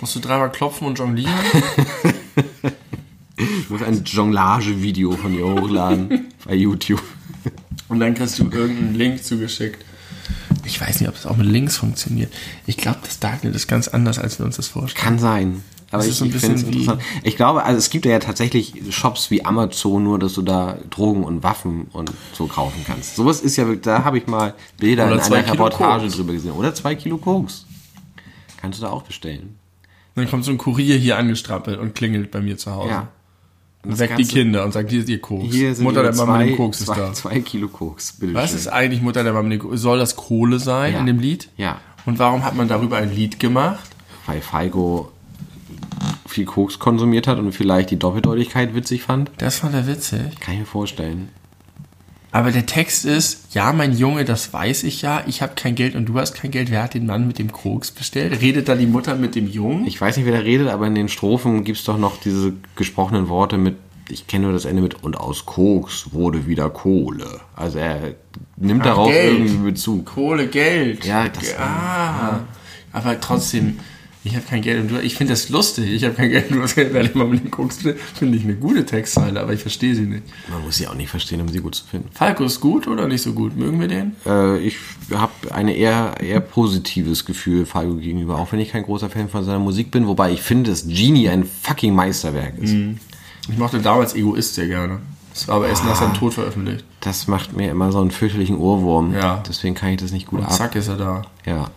musst 0.00 0.16
du 0.16 0.20
dreimal 0.20 0.50
klopfen 0.50 0.88
und 0.88 0.98
jonglieren. 0.98 1.32
du 3.36 3.44
musst 3.68 3.84
ein 3.84 4.02
Jonglage-Video 4.02 5.12
von 5.12 5.32
dir 5.32 5.44
hochladen 5.44 6.32
bei 6.44 6.54
YouTube. 6.54 7.02
Und 7.88 8.00
dann 8.00 8.14
kriegst 8.14 8.38
du 8.38 8.44
irgendeinen 8.50 8.94
Link 8.94 9.24
zugeschickt. 9.24 9.84
Ich 10.64 10.80
weiß 10.80 11.00
nicht, 11.00 11.08
ob 11.08 11.14
das 11.14 11.26
auch 11.26 11.36
mit 11.36 11.46
Links 11.46 11.76
funktioniert. 11.78 12.32
Ich 12.66 12.76
glaube, 12.76 12.98
das 13.02 13.18
Darknet 13.20 13.54
ist 13.54 13.66
ganz 13.68 13.88
anders, 13.88 14.18
als 14.18 14.38
wir 14.38 14.46
uns 14.46 14.56
das 14.56 14.68
vorstellen. 14.68 15.02
Kann 15.02 15.18
sein. 15.18 15.62
Aber 15.90 15.98
Das 16.02 16.06
ich, 16.06 16.12
ist 16.12 16.18
so 16.18 16.24
ein 16.26 16.30
ich 16.30 16.36
finde 16.36 16.56
es 16.56 16.62
interessant. 16.64 17.02
Ich 17.22 17.36
glaube, 17.36 17.64
also 17.64 17.78
es 17.78 17.88
gibt 17.88 18.04
ja 18.04 18.18
tatsächlich 18.18 18.74
Shops 18.90 19.30
wie 19.30 19.44
Amazon, 19.46 20.04
nur 20.04 20.18
dass 20.18 20.34
du 20.34 20.42
da 20.42 20.76
Drogen 20.90 21.24
und 21.24 21.42
Waffen 21.42 21.86
und 21.92 22.12
so 22.34 22.46
kaufen 22.46 22.84
kannst. 22.86 23.16
Sowas 23.16 23.40
ist 23.40 23.56
ja 23.56 23.64
wirklich, 23.64 23.82
da 23.84 24.04
habe 24.04 24.18
ich 24.18 24.26
mal 24.26 24.54
Bilder 24.78 25.06
Oder 25.06 25.14
in 25.16 25.22
zwei 25.22 25.38
einer 25.38 25.50
Kilo 25.50 25.64
Reportage 25.64 26.02
Koks. 26.04 26.16
drüber 26.16 26.32
gesehen. 26.34 26.52
Oder 26.52 26.74
zwei 26.74 26.94
Kilo 26.94 27.16
Koks. 27.16 27.64
Kannst 28.60 28.80
du 28.80 28.84
da 28.84 28.90
auch 28.90 29.02
bestellen. 29.02 29.56
Dann 30.14 30.28
kommt 30.28 30.44
so 30.44 30.50
ein 30.50 30.58
Kurier 30.58 30.96
hier 30.96 31.16
angestrappelt 31.16 31.78
und 31.78 31.94
klingelt 31.94 32.30
bei 32.30 32.40
mir 32.42 32.58
zu 32.58 32.72
Hause. 32.74 32.90
Ja. 32.90 33.08
Und 33.88 33.98
weckt 33.98 34.18
die 34.18 34.24
Kinder 34.24 34.64
und 34.64 34.72
sagt, 34.72 34.90
hier 34.90 35.00
ist 35.00 35.08
ihr 35.08 35.20
Koks. 35.20 35.52
Hier 35.52 35.74
sind 35.74 35.84
Mutter 35.84 36.02
der 36.02 36.14
Mama 36.14 36.34
zwei, 36.34 36.44
mit 36.44 36.48
dem 36.50 36.56
Koks 36.58 36.80
ist 36.80 36.86
zwei, 36.86 36.96
da. 36.96 37.12
zwei 37.14 37.40
Kilo 37.40 37.68
Koks. 37.68 38.12
Bitte 38.12 38.34
Was 38.34 38.52
ist 38.52 38.68
eigentlich 38.68 39.00
Mutter 39.02 39.24
der 39.24 39.32
Mama 39.32 39.48
mit 39.48 39.60
dem 39.60 39.68
Koks? 39.68 39.80
Soll 39.80 39.98
das 39.98 40.14
Kohle 40.14 40.58
sein 40.58 40.92
Ja. 40.92 41.00
in 41.00 41.06
dem 41.06 41.18
Lied? 41.18 41.48
Ja. 41.56 41.80
Und 42.06 42.18
warum 42.18 42.44
hat 42.44 42.54
man 42.54 42.68
darüber 42.68 42.98
ein 42.98 43.14
Lied 43.14 43.40
gemacht? 43.40 43.88
Weil 44.26 44.40
Feigo 44.40 45.10
viel 46.26 46.44
Koks 46.44 46.78
konsumiert 46.78 47.26
hat 47.26 47.38
und 47.38 47.52
vielleicht 47.52 47.90
die 47.90 47.98
Doppeldeutigkeit 47.98 48.74
witzig 48.74 49.02
fand. 49.02 49.30
Das 49.38 49.58
fand 49.58 49.74
er 49.74 49.86
witzig. 49.86 50.38
Kann 50.40 50.54
ich 50.54 50.60
mir 50.60 50.66
vorstellen. 50.66 51.30
Aber 52.30 52.50
der 52.52 52.66
Text 52.66 53.04
ist, 53.06 53.54
ja, 53.54 53.72
mein 53.72 53.96
Junge, 53.96 54.24
das 54.24 54.52
weiß 54.52 54.82
ich 54.84 55.00
ja, 55.00 55.22
ich 55.26 55.40
habe 55.40 55.54
kein 55.56 55.74
Geld 55.74 55.94
und 55.94 56.06
du 56.06 56.18
hast 56.18 56.34
kein 56.34 56.50
Geld. 56.50 56.70
Wer 56.70 56.82
hat 56.82 56.92
den 56.94 57.06
Mann 57.06 57.26
mit 57.26 57.38
dem 57.38 57.50
Koks 57.50 57.90
bestellt? 57.90 58.40
Redet 58.42 58.68
da 58.68 58.74
die 58.74 58.86
Mutter 58.86 59.14
mit 59.16 59.34
dem 59.34 59.48
Jungen? 59.48 59.86
Ich 59.86 59.98
weiß 60.00 60.16
nicht, 60.18 60.26
wer 60.26 60.34
da 60.36 60.40
redet, 60.40 60.68
aber 60.68 60.86
in 60.86 60.94
den 60.94 61.08
Strophen 61.08 61.64
gibt 61.64 61.78
es 61.78 61.84
doch 61.84 61.96
noch 61.98 62.20
diese 62.20 62.52
gesprochenen 62.76 63.28
Worte 63.30 63.56
mit, 63.56 63.76
ich 64.10 64.26
kenne 64.26 64.44
nur 64.44 64.52
das 64.52 64.66
Ende 64.66 64.82
mit, 64.82 65.02
und 65.02 65.16
aus 65.16 65.46
Koks 65.46 66.12
wurde 66.12 66.46
wieder 66.46 66.68
Kohle. 66.68 67.40
Also 67.56 67.78
er 67.78 68.14
nimmt 68.56 68.82
Ach, 68.82 68.86
darauf 68.86 69.08
Geld. 69.10 69.38
irgendwie 69.38 69.70
Bezug. 69.70 70.04
Kohle, 70.06 70.48
Geld. 70.48 71.06
Ja, 71.06 71.28
das- 71.28 71.56
ah. 71.58 72.40
Aber 72.92 73.18
trotzdem, 73.20 73.78
ich 74.24 74.34
habe 74.34 74.44
kein 74.44 74.62
Geld 74.62 74.82
und 74.82 74.90
du, 74.90 75.00
ich 75.00 75.14
finde 75.14 75.32
das 75.32 75.48
lustig. 75.48 75.90
Ich 75.90 76.04
habe 76.04 76.14
kein 76.14 76.28
Geld 76.30 76.50
und 76.50 76.56
du 76.56 76.62
hast 76.62 76.74
Geld, 76.74 77.14
immer 77.14 77.24
mit 77.24 77.42
dem 77.44 77.50
Koks 77.50 77.76
bestellt. 77.76 77.98
Finde 78.14 78.36
ich 78.36 78.44
eine 78.44 78.54
gute 78.56 78.84
Textzeile, 78.84 79.40
aber 79.40 79.52
ich 79.52 79.60
verstehe 79.60 79.94
sie 79.94 80.02
nicht. 80.02 80.24
Man 80.50 80.62
muss 80.62 80.76
sie 80.76 80.86
auch 80.88 80.94
nicht 80.94 81.08
verstehen, 81.08 81.40
um 81.40 81.48
sie 81.48 81.60
gut 81.60 81.74
zu 81.76 81.84
finden. 81.84 82.08
Falco 82.12 82.44
ist 82.44 82.60
gut 82.60 82.86
oder 82.88 83.06
nicht 83.08 83.22
so 83.22 83.32
gut? 83.32 83.56
Mögen 83.56 83.80
wir 83.80 83.88
den? 83.88 84.16
Äh, 84.26 84.58
ich 84.58 84.76
habe 85.14 85.32
ein 85.50 85.68
eher, 85.68 86.14
eher 86.20 86.40
positives 86.40 87.24
Gefühl 87.24 87.64
Falco 87.66 87.94
gegenüber, 87.94 88.36
auch 88.38 88.52
wenn 88.52 88.60
ich 88.60 88.70
kein 88.72 88.82
großer 88.82 89.08
Fan 89.08 89.28
von 89.28 89.44
seiner 89.44 89.58
Musik 89.60 89.90
bin, 89.90 90.06
wobei 90.06 90.32
ich 90.32 90.42
finde, 90.42 90.70
dass 90.70 90.86
Genie 90.86 91.28
ein 91.28 91.44
fucking 91.62 91.94
Meisterwerk 91.94 92.58
ist. 92.58 92.74
Ich 93.50 93.56
mochte 93.56 93.80
damals 93.80 94.14
Egoist 94.14 94.54
sehr 94.54 94.66
gerne. 94.66 94.98
Das 95.32 95.46
war 95.46 95.56
aber 95.56 95.68
erst 95.68 95.84
nach 95.84 95.94
seinem 95.94 96.14
Tod 96.14 96.34
veröffentlicht. 96.34 96.84
Das 97.00 97.28
macht 97.28 97.56
mir 97.56 97.70
immer 97.70 97.92
so 97.92 98.00
einen 98.00 98.10
fürchterlichen 98.10 98.58
Ohrwurm. 98.58 99.14
Ja. 99.14 99.42
Deswegen 99.48 99.76
kann 99.76 99.90
ich 99.90 99.98
das 99.98 100.10
nicht 100.10 100.26
gut 100.26 100.40
Und 100.40 100.46
ab. 100.46 100.52
zack 100.52 100.74
ist 100.74 100.88
er 100.88 100.96
da. 100.96 101.22
Ja. 101.46 101.70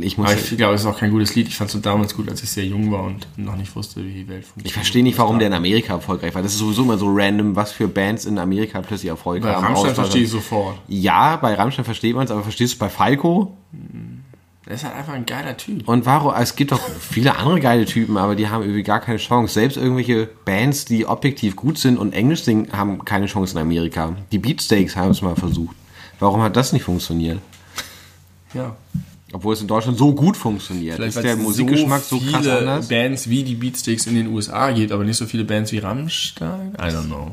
Ich 0.00 0.18
muss. 0.18 0.28
Aber 0.30 0.38
ich 0.38 0.56
glaube, 0.56 0.74
es 0.74 0.82
ist 0.82 0.86
auch 0.86 0.98
kein 0.98 1.10
gutes 1.10 1.34
Lied. 1.34 1.48
Ich 1.48 1.56
fand 1.56 1.74
es 1.74 1.80
damals 1.80 2.14
gut, 2.14 2.28
als 2.28 2.42
ich 2.42 2.50
sehr 2.50 2.64
jung 2.66 2.92
war 2.92 3.04
und 3.04 3.26
noch 3.36 3.56
nicht 3.56 3.74
wusste, 3.74 4.04
wie 4.04 4.12
die 4.12 4.28
Welt 4.28 4.44
funktioniert. 4.44 4.66
Ich 4.66 4.72
verstehe 4.74 5.02
nicht, 5.02 5.18
warum 5.18 5.38
der 5.38 5.48
in 5.48 5.54
Amerika 5.54 5.94
erfolgreich 5.94 6.34
war. 6.34 6.42
Das 6.42 6.52
ist 6.52 6.58
sowieso 6.58 6.82
immer 6.82 6.98
so 6.98 7.06
random, 7.10 7.56
was 7.56 7.72
für 7.72 7.88
Bands 7.88 8.24
in 8.26 8.38
Amerika 8.38 8.80
plötzlich 8.82 9.08
Erfolg 9.08 9.42
Bei 9.42 9.54
haben. 9.54 9.64
Rammstein 9.64 9.92
Außer- 9.92 9.94
verstehe 9.94 10.22
ich 10.22 10.30
sofort. 10.30 10.78
Ja, 10.88 11.36
bei 11.36 11.54
Rammstein 11.54 11.84
versteht 11.84 12.14
man 12.14 12.24
es, 12.24 12.30
aber 12.30 12.42
verstehst 12.42 12.72
du 12.72 12.76
es 12.76 12.78
bei 12.78 12.88
Falco? 12.88 13.56
Der 14.66 14.74
ist 14.74 14.84
halt 14.84 14.94
einfach 14.94 15.14
ein 15.14 15.26
geiler 15.26 15.56
Typ. 15.56 15.88
Und 15.88 16.06
warum? 16.06 16.32
Es 16.38 16.54
gibt 16.54 16.70
doch 16.70 16.80
viele 17.00 17.36
andere 17.36 17.58
geile 17.58 17.84
Typen, 17.84 18.16
aber 18.16 18.36
die 18.36 18.48
haben 18.48 18.62
irgendwie 18.62 18.84
gar 18.84 19.00
keine 19.00 19.18
Chance. 19.18 19.54
Selbst 19.54 19.76
irgendwelche 19.76 20.28
Bands, 20.44 20.84
die 20.84 21.04
objektiv 21.06 21.56
gut 21.56 21.78
sind 21.78 21.98
und 21.98 22.12
Englisch 22.12 22.44
singen, 22.44 22.68
haben 22.72 23.04
keine 23.04 23.26
Chance 23.26 23.54
in 23.54 23.58
Amerika. 23.60 24.14
Die 24.30 24.38
Beatsteaks 24.38 24.94
haben 24.94 25.10
es 25.10 25.20
mal 25.20 25.34
versucht. 25.34 25.74
Warum 26.20 26.42
hat 26.42 26.56
das 26.56 26.72
nicht 26.72 26.84
funktioniert? 26.84 27.40
Ja. 28.54 28.76
Obwohl 29.32 29.54
es 29.54 29.62
in 29.62 29.66
Deutschland 29.66 29.96
so 29.96 30.14
gut 30.14 30.36
funktioniert. 30.36 30.96
Vielleicht 30.96 31.16
ist 31.16 31.22
der 31.22 31.34
es 31.34 31.38
Musikgeschmack 31.38 32.02
so, 32.02 32.18
krass 32.18 32.42
viele 32.42 32.58
anders? 32.58 32.88
Bands 32.88 33.28
wie 33.30 33.42
die 33.42 33.54
Beatsticks 33.54 34.06
in 34.06 34.14
den 34.14 34.28
USA 34.28 34.70
gibt, 34.70 34.92
aber 34.92 35.04
nicht 35.04 35.16
so 35.16 35.26
viele 35.26 35.44
Bands 35.44 35.72
wie 35.72 35.78
Rammstein. 35.78 36.74
I 36.78 36.82
don't 36.82 37.06
know. 37.06 37.32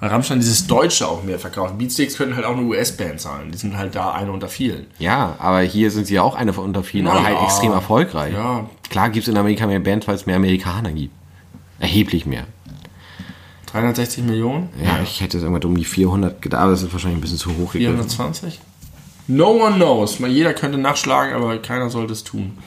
Weil 0.00 0.10
Rammstein 0.10 0.38
dieses 0.40 0.66
Deutsche 0.66 1.06
auch 1.08 1.22
mehr 1.22 1.38
verkauft. 1.38 1.78
Beatsticks 1.78 2.16
könnten 2.16 2.36
halt 2.36 2.44
auch 2.44 2.56
eine 2.56 2.62
US-Band 2.66 3.20
sein. 3.20 3.50
Die 3.52 3.58
sind 3.58 3.76
halt 3.76 3.94
da 3.94 4.12
eine 4.12 4.32
unter 4.32 4.48
vielen. 4.48 4.86
Ja, 4.98 5.36
aber 5.38 5.60
hier 5.60 5.90
sind 5.90 6.06
sie 6.06 6.14
ja 6.14 6.22
auch 6.22 6.34
eine 6.34 6.52
unter 6.52 6.82
vielen, 6.82 7.04
Na 7.04 7.12
aber 7.12 7.24
halt 7.24 7.36
ja. 7.36 7.44
extrem 7.44 7.72
erfolgreich. 7.72 8.32
Ja. 8.32 8.68
Klar 8.90 9.10
gibt 9.10 9.26
es 9.26 9.32
in 9.32 9.36
Amerika 9.38 9.66
mehr 9.66 9.80
Bands, 9.80 10.06
weil 10.08 10.14
es 10.16 10.26
mehr 10.26 10.36
Amerikaner 10.36 10.92
gibt. 10.92 11.14
Erheblich 11.78 12.26
mehr. 12.26 12.46
360 13.66 14.24
Millionen? 14.24 14.70
Ja, 14.82 15.00
ich 15.02 15.20
hätte 15.20 15.38
irgendwas 15.38 15.64
um 15.64 15.76
die 15.76 15.84
400 15.84 16.40
gedacht, 16.40 16.62
aber 16.62 16.70
das 16.72 16.82
ist 16.82 16.92
wahrscheinlich 16.92 17.18
ein 17.18 17.20
bisschen 17.20 17.38
zu 17.38 17.50
hoch 17.50 17.72
gegriffen. 17.72 17.96
420? 17.96 18.60
No 19.28 19.50
one 19.64 19.76
knows. 19.76 20.18
Mal 20.20 20.30
jeder 20.30 20.54
könnte 20.54 20.78
nachschlagen, 20.78 21.34
aber 21.34 21.58
keiner 21.58 21.90
sollte 21.90 22.12
es 22.14 22.24
tun. 22.24 22.58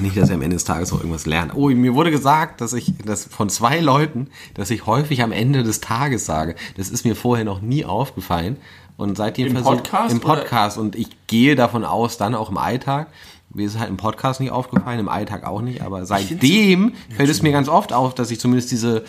Nicht, 0.00 0.16
dass 0.16 0.28
er 0.28 0.36
am 0.36 0.42
Ende 0.42 0.54
des 0.56 0.64
Tages 0.64 0.92
noch 0.92 0.98
irgendwas 1.00 1.26
lernt. 1.26 1.52
Oh, 1.54 1.68
mir 1.70 1.94
wurde 1.94 2.10
gesagt, 2.10 2.60
dass 2.60 2.72
ich 2.72 2.92
das 3.04 3.24
von 3.24 3.48
zwei 3.48 3.80
Leuten, 3.80 4.28
dass 4.54 4.70
ich 4.70 4.86
häufig 4.86 5.22
am 5.22 5.32
Ende 5.32 5.62
des 5.64 5.80
Tages 5.80 6.26
sage. 6.26 6.54
Das 6.76 6.88
ist 6.90 7.04
mir 7.04 7.16
vorher 7.16 7.44
noch 7.44 7.60
nie 7.60 7.84
aufgefallen. 7.84 8.56
Und 8.96 9.16
seitdem 9.16 9.48
Im 9.48 9.52
versuch- 9.54 9.76
Podcast, 9.76 10.12
Im 10.12 10.20
Podcast. 10.20 10.78
Und 10.78 10.94
ich 10.96 11.08
gehe 11.26 11.56
davon 11.56 11.84
aus, 11.84 12.18
dann 12.18 12.34
auch 12.34 12.50
im 12.50 12.58
Alltag. 12.58 13.08
Mir 13.50 13.66
ist 13.66 13.74
es 13.74 13.78
halt 13.80 13.88
im 13.90 13.96
Podcast 13.96 14.40
nicht 14.40 14.50
aufgefallen, 14.52 15.00
im 15.00 15.08
Alltag 15.08 15.44
auch 15.44 15.62
nicht. 15.62 15.82
Aber 15.82 16.04
seitdem 16.06 16.92
fällt 17.16 17.30
es 17.30 17.42
mir 17.42 17.50
ganz 17.52 17.68
oft 17.68 17.92
auf, 17.92 18.14
dass 18.14 18.30
ich 18.30 18.38
zumindest 18.38 18.70
diese, 18.70 19.04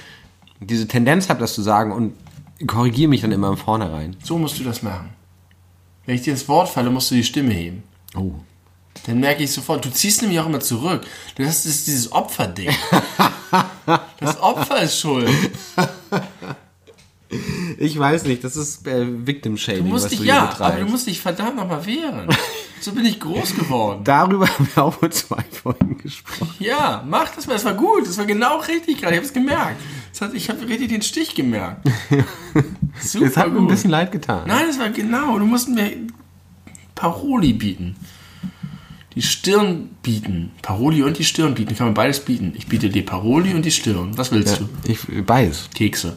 diese 0.60 0.88
Tendenz 0.88 1.30
habe, 1.30 1.40
das 1.40 1.54
zu 1.54 1.62
sagen 1.62 1.92
und 1.92 2.14
korrigiere 2.68 3.10
mich 3.10 3.22
dann 3.22 3.32
immer 3.32 3.50
im 3.50 3.58
Vornherein. 3.58 4.16
So 4.24 4.38
musst 4.38 4.58
du 4.60 4.64
das 4.64 4.82
machen. 4.82 5.10
Wenn 6.10 6.16
ich 6.16 6.24
dir 6.24 6.34
ins 6.34 6.48
Wort 6.48 6.70
falle, 6.70 6.90
musst 6.90 7.12
du 7.12 7.16
die 7.16 7.24
Stimme 7.24 7.54
heben. 7.54 7.84
Oh. 8.16 8.32
Dann 9.06 9.20
merke 9.20 9.44
ich 9.44 9.52
sofort, 9.52 9.86
du 9.86 9.92
ziehst 9.92 10.24
nämlich 10.24 10.40
auch 10.40 10.48
immer 10.48 10.60
zurück. 10.60 11.06
Du 11.36 11.46
hast 11.46 11.68
das, 11.68 11.84
dieses 11.86 12.12
Opferding. 12.12 12.72
Das 14.20 14.40
Opfer 14.42 14.82
ist 14.82 15.00
schuld. 15.00 15.30
Ich 17.78 17.98
weiß 17.98 18.24
nicht, 18.26 18.44
das 18.44 18.56
ist 18.56 18.88
äh, 18.88 19.06
Victim 19.26 19.58
Shaming, 19.58 19.84
Du 19.84 19.90
musst 19.90 20.12
dich, 20.12 20.20
du 20.20 20.26
ja, 20.26 20.46
betreibst. 20.46 20.62
aber 20.62 20.80
du 20.80 20.92
musst 20.92 21.08
dich 21.08 21.20
verdammt 21.20 21.56
nochmal 21.56 21.86
wehren. 21.86 22.28
So 22.82 22.92
bin 22.94 23.06
ich 23.06 23.20
groß 23.20 23.56
geworden. 23.56 24.04
Darüber 24.04 24.48
haben 24.48 24.68
wir 24.74 24.84
auch 24.84 24.94
vor 24.94 25.12
zwei 25.12 25.44
Folgen 25.52 25.98
gesprochen. 25.98 26.56
Ja, 26.60 27.04
mach 27.08 27.36
das 27.36 27.46
mal, 27.46 27.54
das 27.54 27.66
war 27.66 27.74
gut. 27.74 28.08
Das 28.08 28.18
war 28.18 28.26
genau 28.26 28.60
richtig 28.60 29.00
gerade. 29.02 29.14
Ich 29.14 29.18
habe 29.18 29.28
es 29.28 29.34
gemerkt. 29.34 29.82
Hat, 30.22 30.34
ich 30.34 30.50
habe 30.50 30.68
richtig 30.68 30.90
den 30.90 31.02
Stich 31.02 31.36
gemerkt. 31.36 31.88
Super 33.02 33.26
Es 33.28 33.38
hat 33.38 33.52
mir 33.54 33.60
ein 33.60 33.68
bisschen 33.68 33.92
leid 33.92 34.12
getan. 34.12 34.48
Nein, 34.48 34.66
das 34.68 34.80
war 34.80 34.90
genau. 34.90 35.38
Du 35.40 35.46
musst 35.46 35.70
mir 35.70 35.92
Paroli 36.96 37.54
bieten. 37.54 37.96
Die 39.16 39.22
Stirn 39.22 39.90
bieten. 40.04 40.52
Paroli 40.62 41.04
und 41.04 41.18
die 41.18 41.24
Stirn 41.24 41.56
bieten. 41.56 41.76
Kann 41.76 41.88
man 41.88 41.94
beides 41.94 42.20
bieten. 42.20 42.54
Ich 42.56 42.68
biete 42.68 42.90
dir 42.90 43.06
Paroli 43.06 43.54
und 43.54 43.64
die 43.66 43.72
Stirn. 43.72 44.18
Was 44.18 44.32
willst 44.32 44.60
Ja, 44.60 44.66
du? 44.86 44.92
ich 44.92 45.00
beides. 45.26 45.70
Kekse. 45.74 46.16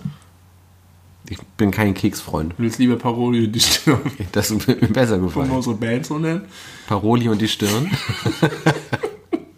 Ich 1.28 1.38
bin 1.56 1.70
kein 1.70 1.94
Keksfreund. 1.94 2.52
Du 2.58 2.62
willst 2.64 2.78
lieber 2.78 2.96
Paroli 2.96 3.46
und 3.46 3.52
die 3.52 3.60
Stirn. 3.60 4.00
Das 4.32 4.50
ist 4.50 4.66
mir 4.68 4.74
besser 4.74 5.12
Wollen 5.12 5.22
wir 5.22 5.26
gefallen. 5.28 5.50
unsere 5.50 5.76
Band 5.76 6.04
so 6.06 6.18
nennen? 6.18 6.42
Paroli 6.86 7.28
und 7.28 7.40
die 7.40 7.48
Stirn. 7.48 7.90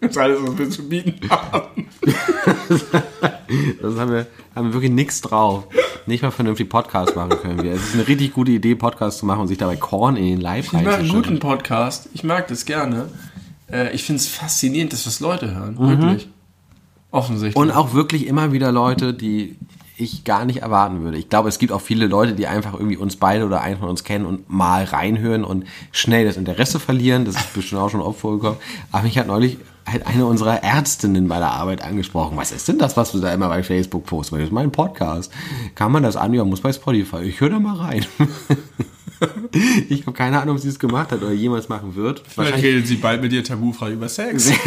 Das 0.05 0.11
ist 0.11 0.17
alles, 0.17 0.39
was 0.41 0.57
wir 0.57 0.69
zu 0.69 0.87
bieten 0.87 1.29
haben. 1.29 1.87
Das 3.81 3.95
haben 3.97 4.11
wir, 4.11 4.27
haben 4.55 4.67
wir 4.67 4.73
wirklich 4.73 4.91
nichts 4.91 5.21
drauf. 5.21 5.65
Nicht 6.05 6.21
mal 6.21 6.31
vernünftig 6.31 6.69
Podcast 6.69 7.15
machen 7.15 7.31
können 7.41 7.63
wir. 7.63 7.73
Es 7.73 7.83
ist 7.89 7.93
eine 7.95 8.07
richtig 8.07 8.33
gute 8.33 8.51
Idee, 8.51 8.75
Podcast 8.75 9.19
zu 9.19 9.25
machen 9.25 9.41
und 9.41 9.47
sich 9.47 9.57
dabei 9.57 9.75
Korn 9.75 10.17
in 10.17 10.25
den 10.25 10.41
Leib 10.41 10.65
Ich 10.65 10.73
mag 10.73 10.99
einen 10.99 11.09
guten. 11.09 11.39
Podcast. 11.39 12.09
Ich 12.13 12.23
mag 12.23 12.47
das 12.47 12.65
gerne. 12.65 13.09
Äh, 13.71 13.93
ich 13.95 14.03
finde 14.03 14.19
es 14.19 14.27
faszinierend, 14.27 14.93
dass 14.93 15.05
das 15.05 15.19
Leute 15.19 15.53
hören. 15.55 15.75
Mhm. 15.79 16.01
Wirklich. 16.01 16.29
Offensichtlich. 17.11 17.55
Und 17.55 17.71
auch 17.71 17.93
wirklich 17.93 18.27
immer 18.27 18.51
wieder 18.51 18.71
Leute, 18.71 19.13
die 19.13 19.55
ich 19.97 20.25
gar 20.25 20.45
nicht 20.45 20.61
erwarten 20.61 21.03
würde. 21.03 21.17
Ich 21.17 21.29
glaube, 21.29 21.47
es 21.49 21.57
gibt 21.57 21.71
auch 21.71 21.81
viele 21.81 22.07
Leute, 22.07 22.33
die 22.33 22.47
einfach 22.47 22.73
irgendwie 22.73 22.97
uns 22.97 23.15
beide 23.15 23.45
oder 23.45 23.61
einen 23.61 23.79
von 23.79 23.89
uns 23.89 24.03
kennen 24.03 24.25
und 24.25 24.49
mal 24.49 24.83
reinhören 24.83 25.45
und 25.45 25.65
schnell 25.91 26.25
das 26.25 26.35
Interesse 26.35 26.79
verlieren. 26.79 27.23
Das 27.25 27.35
ist 27.35 27.53
bestimmt 27.53 27.81
auch 27.81 27.89
schon 27.89 28.01
oft 28.01 28.19
vorgekommen. 28.19 28.59
Aber 28.91 29.03
mich 29.03 29.17
hat 29.17 29.27
neulich 29.27 29.57
halt 29.85 30.07
eine 30.07 30.25
unserer 30.25 30.63
Ärztinnen 30.63 31.27
bei 31.27 31.37
der 31.39 31.51
Arbeit 31.51 31.83
angesprochen. 31.83 32.37
Was 32.37 32.51
ist 32.51 32.67
denn 32.67 32.79
das, 32.79 32.97
was 32.97 33.11
du 33.11 33.19
da 33.19 33.33
immer 33.33 33.49
bei 33.49 33.63
Facebook 33.63 34.05
postest? 34.05 34.39
Das 34.41 34.47
ist 34.47 34.53
mein 34.53 34.71
Podcast. 34.71 35.31
Kann 35.75 35.91
man 35.91 36.03
das 36.03 36.15
an? 36.15 36.33
Ja, 36.33 36.43
muss 36.43 36.61
bei 36.61 36.73
Spotify. 36.73 37.21
Ich 37.23 37.39
höre 37.39 37.51
da 37.51 37.59
mal 37.59 37.75
rein. 37.75 38.05
ich 39.89 40.01
habe 40.01 40.13
keine 40.13 40.41
Ahnung, 40.41 40.55
ob 40.55 40.61
sie 40.61 40.69
es 40.69 40.79
gemacht 40.79 41.11
hat 41.11 41.21
oder 41.21 41.31
jemals 41.31 41.69
machen 41.69 41.95
wird. 41.95 42.23
Vielleicht 42.27 42.63
redet 42.63 42.87
sie 42.87 42.95
bald 42.95 43.21
mit 43.21 43.31
dir 43.31 43.43
tabufrei 43.43 43.91
über 43.91 44.09
Sex. 44.09 44.51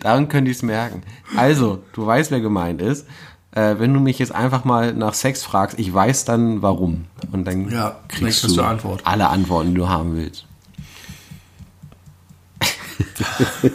Daran 0.00 0.28
könnte 0.28 0.50
ich 0.50 0.58
es 0.58 0.62
merken. 0.62 1.02
Also, 1.36 1.82
du 1.92 2.06
weißt, 2.06 2.30
wer 2.30 2.40
gemeint 2.40 2.80
ist. 2.82 3.06
Äh, 3.52 3.76
wenn 3.78 3.94
du 3.94 4.00
mich 4.00 4.18
jetzt 4.18 4.34
einfach 4.34 4.64
mal 4.64 4.92
nach 4.92 5.14
Sex 5.14 5.44
fragst, 5.44 5.78
ich 5.78 5.92
weiß 5.92 6.24
dann 6.24 6.62
warum. 6.62 7.04
Und 7.32 7.46
dann 7.46 7.70
Ja, 7.70 7.96
kriegst 8.08 8.44
du 8.44 8.54
du 8.54 8.62
Antwort. 8.62 9.02
alle 9.04 9.28
Antworten, 9.28 9.70
die 9.70 9.76
du 9.76 9.88
haben 9.88 10.16
willst. 10.16 10.46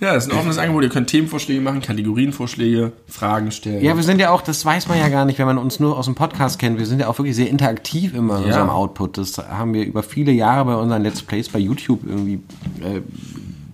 Ja, 0.00 0.14
das 0.14 0.26
ist 0.26 0.32
ein 0.32 0.38
offenes 0.38 0.58
Angebot. 0.58 0.84
Ihr 0.84 0.90
könnt 0.90 1.08
Themenvorschläge 1.10 1.60
machen, 1.60 1.80
Kategorienvorschläge, 1.82 2.92
Fragen 3.08 3.50
stellen. 3.50 3.82
Ja, 3.82 3.96
wir 3.96 4.04
sind 4.04 4.20
ja 4.20 4.30
auch, 4.30 4.42
das 4.42 4.64
weiß 4.64 4.86
man 4.86 4.96
ja 4.96 5.08
gar 5.08 5.24
nicht, 5.24 5.40
wenn 5.40 5.46
man 5.46 5.58
uns 5.58 5.80
nur 5.80 5.98
aus 5.98 6.04
dem 6.04 6.14
Podcast 6.14 6.60
kennt. 6.60 6.78
Wir 6.78 6.86
sind 6.86 7.00
ja 7.00 7.08
auch 7.08 7.18
wirklich 7.18 7.34
sehr 7.34 7.48
interaktiv 7.50 8.14
immer 8.14 8.36
in 8.36 8.42
Ja. 8.42 8.46
unserem 8.48 8.70
Output. 8.70 9.18
Das 9.18 9.38
haben 9.38 9.74
wir 9.74 9.84
über 9.84 10.04
viele 10.04 10.30
Jahre 10.30 10.66
bei 10.66 10.74
unseren 10.76 11.02
Let's 11.02 11.22
Plays 11.22 11.48
bei 11.48 11.58
YouTube 11.58 12.00
irgendwie 12.06 12.34
äh, 12.80 13.00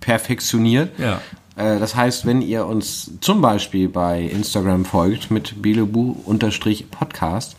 perfektioniert. 0.01 0.99
Ja. 0.99 1.21
Äh, 1.57 1.79
das 1.79 1.95
heißt, 1.95 2.25
wenn 2.25 2.41
ihr 2.41 2.65
uns 2.65 3.11
zum 3.21 3.43
Beispiel 3.43 3.91
bei 3.91 4.23
Instagram 4.23 4.87
folgt 4.87 5.31
mit 5.31 5.61
belebu-podcast, 5.61 7.57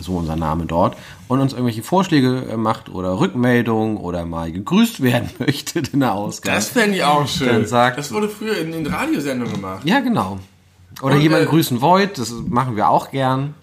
so 0.00 0.16
unser 0.16 0.36
Name 0.36 0.66
dort, 0.66 0.96
und 1.28 1.40
uns 1.40 1.52
irgendwelche 1.52 1.82
Vorschläge 1.82 2.44
äh, 2.52 2.56
macht 2.56 2.88
oder 2.88 3.18
Rückmeldungen 3.18 3.96
oder 3.96 4.24
mal 4.24 4.52
gegrüßt 4.52 5.02
werden 5.02 5.30
möchtet 5.38 5.88
in 5.88 6.00
der 6.00 6.12
Ausgabe. 6.14 6.56
das 6.56 6.68
fände 6.68 6.96
ich 6.96 7.04
auch 7.04 7.26
schön. 7.26 7.48
Dann 7.48 7.66
sagt- 7.66 7.98
das 7.98 8.12
wurde 8.12 8.28
früher 8.28 8.56
in, 8.58 8.72
in 8.72 8.86
Radiosendungen 8.86 9.54
gemacht. 9.54 9.84
Ja, 9.84 10.00
genau. 10.00 10.38
Oder 11.02 11.16
Und, 11.16 11.20
jemanden 11.22 11.46
äh, 11.46 11.50
grüßen 11.50 11.80
wollt, 11.80 12.18
das 12.18 12.32
machen 12.48 12.76
wir 12.76 12.88
auch 12.88 13.10
gern. 13.10 13.54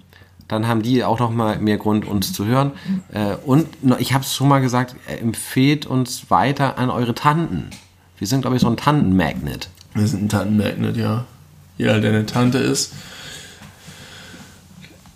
Dann 0.49 0.67
haben 0.67 0.81
die 0.83 1.03
auch 1.03 1.19
noch 1.19 1.31
mal 1.31 1.57
mehr 1.59 1.77
Grund, 1.77 2.05
uns 2.05 2.33
zu 2.33 2.45
hören. 2.45 2.71
Äh, 3.13 3.37
Und 3.45 3.65
ich 3.99 4.13
habe 4.13 4.23
es 4.23 4.35
schon 4.35 4.49
mal 4.49 4.59
gesagt, 4.59 4.95
äh, 5.07 5.15
empfehlt 5.17 5.85
uns 5.85 6.29
weiter 6.29 6.77
an 6.77 6.89
eure 6.89 7.15
Tanten. 7.15 7.69
Wir 8.19 8.27
sind, 8.27 8.41
glaube 8.41 8.57
ich, 8.57 8.61
so 8.61 8.67
ein 8.67 8.77
Tantenmagnet. 8.77 9.69
Wir 9.95 10.05
sind 10.07 10.23
ein 10.25 10.29
Tantenmagnet, 10.29 10.97
ja. 10.97 11.25
Jeder, 11.77 11.99
der 12.01 12.11
eine 12.11 12.25
Tante 12.25 12.57
ist. 12.59 12.93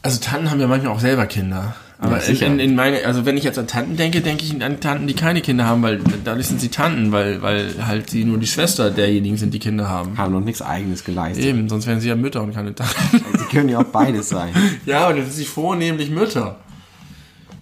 Also 0.08 0.22
Tanten 0.22 0.50
haben 0.50 0.62
ja 0.62 0.68
manchmal 0.68 0.94
auch 0.94 1.02
selber 1.02 1.26
Kinder. 1.26 1.76
Aber 2.00 2.26
Ja, 2.26 2.48
in, 2.48 2.60
in 2.60 2.76
meine, 2.76 3.06
also 3.06 3.26
wenn 3.26 3.36
ich 3.36 3.44
jetzt 3.44 3.60
an 3.60 3.68
Tanten 3.68 3.98
denke, 3.98 4.22
denke 4.22 4.46
ich 4.46 4.64
an 4.64 4.80
Tanten, 4.80 5.06
die 5.06 5.16
keine 5.16 5.42
Kinder 5.42 5.66
haben, 5.66 5.84
weil 5.84 6.00
dadurch 6.24 6.48
sind 6.48 6.62
sie 6.62 6.70
Tanten, 6.70 7.12
weil, 7.12 7.42
weil 7.42 7.86
halt 7.86 8.10
sie 8.10 8.24
nur 8.24 8.38
die 8.38 8.48
Schwester 8.48 8.90
derjenigen 8.90 9.36
sind, 9.36 9.54
die 9.54 9.60
Kinder 9.60 9.90
haben. 9.90 10.18
Haben 10.18 10.32
noch 10.32 10.40
nichts 10.40 10.62
Eigenes 10.62 11.04
geleistet. 11.04 11.44
Eben, 11.44 11.68
sonst 11.68 11.88
wären 11.88 12.00
sie 12.00 12.08
ja 12.08 12.16
Mütter 12.16 12.42
und 12.42 12.54
keine 12.54 12.74
Tanten. 12.74 13.22
Sie 13.38 13.46
können 13.54 13.68
ja 13.68 13.80
auch 13.80 13.84
beides 13.84 14.30
sein. 14.30 14.54
ja, 14.86 15.08
aber 15.08 15.16
dann 15.16 15.26
sind 15.26 15.34
sie 15.34 15.44
vornehmlich 15.44 16.10
Mütter. 16.10 16.56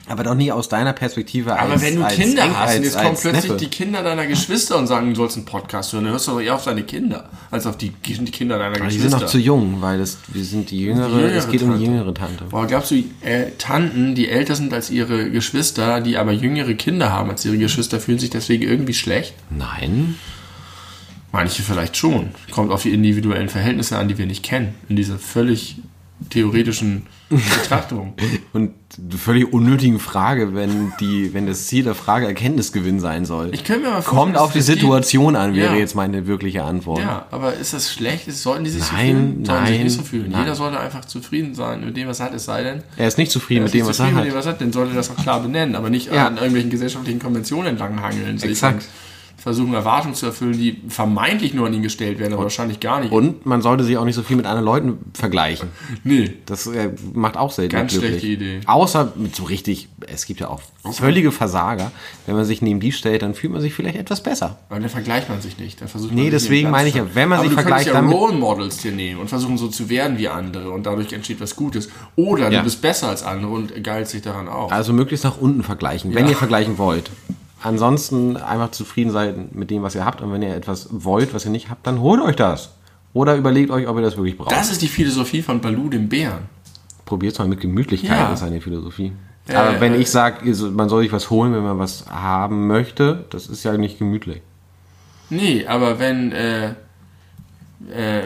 Aber 0.08 0.24
doch 0.24 0.36
nie 0.36 0.51
aus 0.51 0.70
deiner 0.70 0.93
Perspektive 0.93 1.53
als 1.53 1.62
Aber 1.62 1.82
wenn 1.82 1.95
du 1.95 2.03
als 2.06 2.14
Kinder 2.14 2.43
Enkel, 2.43 2.58
hast 2.60 2.70
und 2.70 2.76
als- 2.76 2.86
jetzt 2.86 2.95
kommen 2.97 3.08
als 3.10 3.22
plötzlich 3.22 3.43
Neffe. 3.45 3.58
die 3.58 3.68
Kinder 3.70 4.03
deiner 4.03 4.28
Geschwister 4.28 4.78
und 4.78 4.86
sagen, 4.86 5.10
du 5.10 5.16
sollst 5.16 5.36
einen 5.38 5.45
Podcast 5.45 5.93
hören, 5.93 6.03
dann 6.03 6.14
hörst 6.14 6.28
du 6.28 6.32
doch 6.34 6.41
eher 6.41 6.53
auf 6.53 6.64
deine 6.64 6.84
Kinder, 6.84 7.28
als 7.49 7.66
auf 7.66 7.76
die, 7.78 7.89
die 7.89 8.14
Kinder 8.32 8.60
deiner 8.60 8.76
Aber 8.76 8.86
die 8.88 8.97
Geschwister. 8.97 9.10
sind 9.10 9.22
noch 9.22 9.30
zu 9.30 9.39
jung, 9.39 9.78
weil 9.82 9.97
das, 9.97 10.20
wir 10.28 10.43
sind 10.43 10.70
die 10.70 10.82
jüngere, 10.82 11.08
Die 11.10 11.16
jüngere 11.16 11.32
es 11.36 11.49
geht 11.49 11.64
um 11.64 11.70
die 11.70 11.74
Tante. 11.86 11.86
jüngere 11.91 12.14
Tante. 12.14 12.43
Boah, 12.51 12.68
glaubst 12.68 12.91
du, 12.91 12.95
äh, 13.24 13.51
Tanten, 13.58 14.14
die 14.14 14.30
älter 14.30 14.56
sind 14.56 14.72
als 14.76 14.91
ihre 14.91 15.32
Geschwister, 15.32 16.01
die 16.01 16.18
aber 16.18 16.32
jüngere 16.34 16.76
Kinder 16.76 17.12
haben 17.12 17.32
als 17.32 17.43
ihre 17.43 17.58
Geschwister, 17.58 17.99
fühlen 17.99 18.20
sich 18.20 18.30
deswegen 18.30 18.62
irgendwie 18.64 18.93
schlecht? 18.93 19.34
Nein. 19.49 20.16
Manche 21.32 21.64
vielleicht 21.64 21.97
schon. 21.97 22.30
Kommt 22.51 22.72
auf 22.72 22.84
die 22.84 22.93
individuellen 22.93 23.49
Verhältnisse 23.49 23.97
an, 23.97 24.08
die 24.08 24.18
wir 24.20 24.26
nicht 24.28 24.43
kennen. 24.43 24.76
In 24.88 24.95
dieser 24.95 25.18
völlig 25.18 25.78
theoretischen 26.30 27.08
Betrachtung. 27.30 28.13
Und 28.53 28.73
völlig 29.17 29.51
unnötigen 29.51 29.99
Frage, 29.99 30.53
wenn 30.55 30.93
die, 30.99 31.34
wenn 31.34 31.47
das 31.47 31.67
Ziel 31.67 31.84
der 31.84 31.95
Frage 31.95 32.28
Erkenntnisgewinn 32.28 32.99
sein 32.99 33.26
soll. 33.26 33.49
Ich 33.51 33.63
könnte 33.63 33.84
mir 33.88 33.89
mal 33.93 34.01
Kommt 34.03 34.36
vorstellen, 34.36 34.36
auf 34.38 34.53
die 34.53 34.61
Situation 34.61 35.36
an, 35.36 35.55
wäre 35.55 35.73
Ja. 35.73 35.80
jetzt 35.80 35.95
meine 35.95 36.28
wirkliche 36.28 36.63
Antwort. 36.63 36.99
Ja, 36.99 37.26
aber 37.32 37.53
ist 37.55 37.73
das 37.73 37.91
schlecht? 37.91 38.32
Sollten 38.32 38.63
die 38.63 38.69
sich 38.69 38.84
so 38.84 38.93
Nein, 38.93 39.05
fühlen? 39.15 39.45
Sollten 39.45 39.65
sich 39.65 39.76
nein, 39.78 39.84
nicht 39.86 39.95
so 39.97 40.03
fühlen. 40.03 40.32
nein. 40.32 40.41
Jeder 40.43 40.55
sollte 40.55 40.80
einfach 40.80 41.05
zufrieden 41.05 41.55
sein 41.55 41.84
mit 41.84 41.97
dem, 41.97 42.07
was 42.07 42.19
er 42.19 42.28
hat, 42.28 42.34
es 42.36 42.45
sei 42.45 42.63
denn, 42.63 42.84
Er 42.97 43.07
ist 43.07 43.17
nicht 43.17 43.32
zufrieden 43.32 43.63
mit 43.63 43.69
ist 43.69 43.73
dem, 43.73 43.80
nicht 43.80 43.89
was 43.89 43.99
er 43.99 44.05
zufrieden 44.05 44.17
hat. 44.17 44.23
mit 44.26 44.34
dem, 44.34 44.38
was 44.38 44.45
er 44.45 44.51
hat, 44.53 44.61
dann 44.61 44.71
sollte 44.71 44.91
er 44.91 44.95
das 44.97 45.09
auch 45.11 45.17
klar 45.17 45.39
benennen, 45.41 45.76
aber 45.76 45.89
nicht 45.89 46.11
Ja. 46.13 46.28
an 46.28 46.36
irgendwelchen 46.36 46.69
gesellschaftlichen 46.69 47.19
Konventionen 47.19 47.67
entlanghangeln. 47.71 48.38
sich 48.38 48.51
Exakt. 48.51 48.86
Und 49.45 49.53
Versuchen, 49.53 49.73
Erwartungen 49.75 50.15
zu 50.15 50.25
erfüllen, 50.25 50.53
die 50.53 50.81
vermeintlich 50.89 51.53
nur 51.53 51.67
an 51.67 51.73
ihn 51.73 51.83
gestellt 51.83 52.17
werden, 52.19 52.33
aber 52.33 52.43
wahrscheinlich 52.43 52.79
gar 52.79 52.99
nicht. 52.99 53.11
Und 53.11 53.45
man 53.45 53.61
sollte 53.61 53.83
sich 53.83 53.95
auch 53.97 54.03
nicht 54.05 54.15
so 54.15 54.23
viel 54.23 54.35
mit 54.37 54.45
anderen 54.47 54.65
Leuten 54.65 54.97
vergleichen. 55.13 55.69
nee. 56.03 56.33
Das 56.47 56.65
äh, 56.67 56.89
macht 57.13 57.37
auch 57.37 57.51
selten 57.51 57.75
Ganz 57.75 57.91
glücklich. 57.91 58.11
schlechte 58.21 58.27
Idee. 58.27 58.59
Außer 58.65 59.13
mit 59.15 59.35
so 59.35 59.43
richtig, 59.43 59.87
es 60.07 60.25
gibt 60.25 60.39
ja 60.39 60.47
auch 60.49 60.61
völlige 60.91 61.31
Versager. 61.31 61.91
Wenn 62.25 62.35
man 62.35 62.45
sich 62.45 62.61
neben 62.63 62.79
die 62.79 62.91
stellt, 62.91 63.21
dann 63.21 63.35
fühlt 63.35 63.53
man 63.53 63.61
sich 63.61 63.73
vielleicht 63.75 63.97
etwas 63.97 64.23
besser. 64.23 64.57
Aber 64.69 64.79
dann 64.79 64.89
vergleicht 64.89 65.29
man 65.29 65.41
sich 65.41 65.59
nicht. 65.59 65.79
Dann 65.79 65.87
versucht 65.87 66.11
man 66.11 66.15
Nee, 66.23 66.31
sich 66.31 66.41
deswegen 66.41 66.71
meine 66.71 66.89
ich 66.89 66.95
ja, 66.95 67.05
wenn 67.13 67.29
man 67.29 67.39
Aber 67.39 67.47
sich 67.47 67.55
du 67.55 67.61
vergleicht, 67.61 67.87
ja 67.87 67.93
dann 67.93 68.09
Role 68.09 68.33
Models 68.35 68.77
dir 68.77 68.91
nehmen 68.93 69.19
und 69.21 69.27
versuchen 69.29 69.57
so 69.59 69.67
zu 69.67 69.89
werden 69.89 70.17
wie 70.17 70.27
andere 70.27 70.71
und 70.71 70.85
dadurch 70.87 71.13
entsteht 71.13 71.39
was 71.39 71.55
Gutes. 71.55 71.89
Oder 72.15 72.51
Ja. 72.51 72.59
du 72.59 72.63
bist 72.63 72.81
besser 72.81 73.09
als 73.09 73.21
andere 73.23 73.51
und 73.51 73.83
geilst 73.83 74.13
dich 74.13 74.23
daran 74.23 74.47
auf. 74.47 74.71
Also 74.71 74.91
möglichst 74.91 75.23
nach 75.23 75.37
unten 75.37 75.61
vergleichen, 75.63 76.13
wenn 76.15 76.25
Ja. 76.25 76.31
ihr 76.31 76.37
vergleichen 76.37 76.77
wollt. 76.79 77.11
Ansonsten 77.66 78.38
einfach 78.38 78.70
zufrieden 78.70 79.09
sein 79.09 79.49
mit 79.53 79.72
dem, 79.72 79.82
was 79.82 79.95
ihr 79.95 80.05
habt. 80.05 80.22
Und 80.22 80.32
wenn 80.32 80.43
ihr 80.43 80.55
etwas 80.55 80.88
wollt, 80.91 81.34
was 81.34 81.45
ihr 81.45 81.51
nicht 81.51 81.72
habt, 81.72 81.88
dann 81.88 81.99
holt 81.99 82.22
euch 82.22 82.36
das. 82.36 82.70
Oder 83.13 83.36
überlegt 83.36 83.72
euch, 83.72 83.88
ob 83.88 83.95
ihr 83.97 84.03
das 84.03 84.18
wirklich 84.18 84.38
braucht. 84.38 84.51
Das 84.51 84.70
ist 84.72 84.84
die 84.84 84.88
Philosophie 84.88 85.41
von 85.41 85.61
Balu, 85.61 85.89
dem 85.89 86.07
Bären. 86.07 86.43
Probiert 87.05 87.39
mal 87.39 87.47
mit 87.47 87.61
Gemütlichkeit, 87.61 88.11
Ja. 88.20 88.30
das 88.30 88.41
ist 88.41 88.45
eine 88.47 88.61
Philosophie. 88.61 89.13
Äh, 89.47 89.53
Aber 89.55 89.82
wenn 89.82 89.93
äh, 89.93 89.97
ich 89.97 90.11
sage, 90.11 90.53
man 90.72 90.89
soll 90.89 91.01
sich 91.03 91.11
was 91.11 91.32
holen, 91.32 91.53
wenn 91.53 91.63
man 91.63 91.80
was 91.80 92.05
haben 92.07 92.68
möchte, 92.68 93.26
das 93.32 93.47
ist 93.47 93.63
ja 93.63 93.76
nicht 93.78 93.97
gemütlich. 93.97 94.41
Nee, 95.32 95.66
aber 95.66 95.97
wenn, 95.97 96.32
äh, 96.34 96.68
äh, 96.68 96.74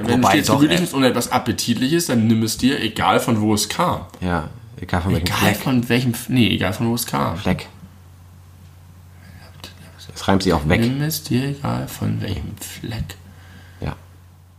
wenn 0.03 0.21
Wobei 0.21 0.31
stets 0.31 0.47
doch, 0.47 0.55
gemütlich 0.55 0.79
äh, 0.79 0.83
bist 0.83 0.93
und 0.93 1.03
etwas 1.03 1.31
Appetitliches, 1.31 2.07
dann 2.07 2.27
nimm 2.27 2.43
es 2.43 2.57
dir, 2.57 2.81
egal 2.81 3.19
von 3.21 3.39
wo 3.41 3.53
es 3.53 3.69
kam. 3.69 4.01
Ja, 4.21 4.49
egal 4.81 5.01
von 5.01 5.11
welchem 5.13 5.25
Egal 5.27 5.37
Fleck. 5.39 5.55
von 5.57 5.89
welchem, 5.89 6.13
nee, 6.27 6.49
egal 6.49 6.73
von 6.73 6.89
wo 6.89 6.95
es 6.95 7.05
kam. 7.05 7.37
Fleck. 7.37 7.67
Das 10.19 10.27
reimt 10.27 10.43
sich 10.43 10.51
auch 10.51 10.67
weg. 10.67 10.81
Nimm 10.81 11.01
es 11.01 11.23
dir, 11.23 11.45
egal 11.45 11.87
von 11.87 12.21
welchem 12.21 12.57
Fleck. 12.59 13.15
Ja. 13.79 13.95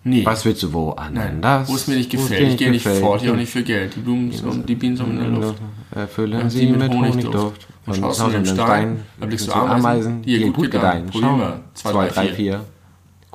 Nee. 0.05 0.25
Was 0.25 0.47
willst 0.47 0.63
du 0.63 0.73
wo 0.73 0.93
anders? 0.93 1.69
Wo 1.69 1.75
es 1.75 1.87
mir 1.87 1.97
nicht 1.97 2.15
es 2.15 2.19
gefällt. 2.23 2.49
Ich 2.53 2.57
gehe 2.57 2.71
nicht 2.71 2.89
fort, 2.89 3.21
hier 3.21 3.33
auch 3.33 3.37
nicht 3.37 3.53
für 3.53 3.63
Geld. 3.63 3.95
Die 3.95 4.01
Blumen 4.01 4.33
und 4.41 4.67
die 4.67 4.75
Bienen 4.75 4.97
sind 4.97 5.11
in 5.11 5.19
der 5.19 5.29
Luft. 5.29 5.61
Erfüllen 5.91 6.49
sie 6.49 6.67
mit 6.67 6.91
Honigduft. 6.91 7.67
Und 7.85 7.95
schaust 7.95 8.21
du 8.23 8.29
den 8.29 8.47
Stein, 8.47 9.03
da 9.21 9.27
blickst 9.27 9.49
du 9.49 9.53
Ameisen, 9.53 10.23
die 10.23 10.39
dir 10.39 10.51
gut 10.51 10.71
gedeihen. 10.71 11.07
Probier 11.07 11.29
Schau 11.29 11.37
mal. 11.37 11.49
mal. 11.51 11.61
Zwei, 11.75 11.91
2, 11.93 12.09
drei, 12.09 12.27
3, 12.29 12.35
4. 12.35 12.65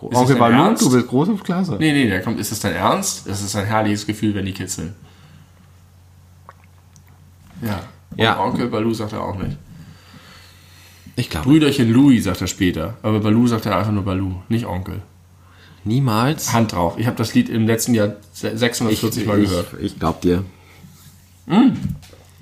das 0.09 0.19
Onkel 0.19 0.35
Balu, 0.37 0.55
Ernst? 0.63 0.81
du 0.81 0.91
bist 0.91 1.07
groß 1.07 1.27
und 1.29 1.43
klasse. 1.43 1.77
Nee, 1.79 1.93
nee, 1.93 2.09
da 2.09 2.21
kommt, 2.21 2.39
ist 2.39 2.51
das 2.51 2.59
dein 2.59 2.73
Ernst? 2.73 3.29
Das 3.29 3.43
ist 3.43 3.55
ein 3.55 3.65
herrliches 3.65 4.07
Gefühl, 4.07 4.33
wenn 4.33 4.45
die 4.47 4.53
kitzeln. 4.53 4.95
Ja. 7.61 7.81
Und 8.09 8.17
Ja. 8.17 8.39
Onkel 8.43 8.67
Balu 8.67 8.95
sagt 8.95 9.13
er 9.13 9.21
auch 9.21 9.37
nicht. 9.37 9.57
Ich 11.15 11.29
glaube, 11.29 11.47
Brüderchen 11.49 11.91
Louis 11.91 12.23
sagt 12.25 12.41
er 12.41 12.47
später. 12.47 12.97
Aber 13.01 13.19
Balu 13.21 13.47
sagt 13.47 13.65
er 13.65 13.77
einfach 13.77 13.91
nur 13.91 14.03
Balu, 14.03 14.35
nicht 14.49 14.65
Onkel. 14.65 15.01
niemals. 15.83 16.51
Hand 16.53 16.73
drauf. 16.73 16.95
Ich 16.97 17.05
habe 17.07 17.15
das 17.15 17.33
Lied 17.33 17.47
im 17.49 17.65
letzten 17.67 17.93
Jahr 17.93 18.15
se- 18.33 18.57
640 18.57 19.25
Mal 19.25 19.39
gehört. 19.41 19.67
Ich, 19.79 19.85
ich 19.93 19.99
glaub 19.99 20.19
dir. 20.21 20.43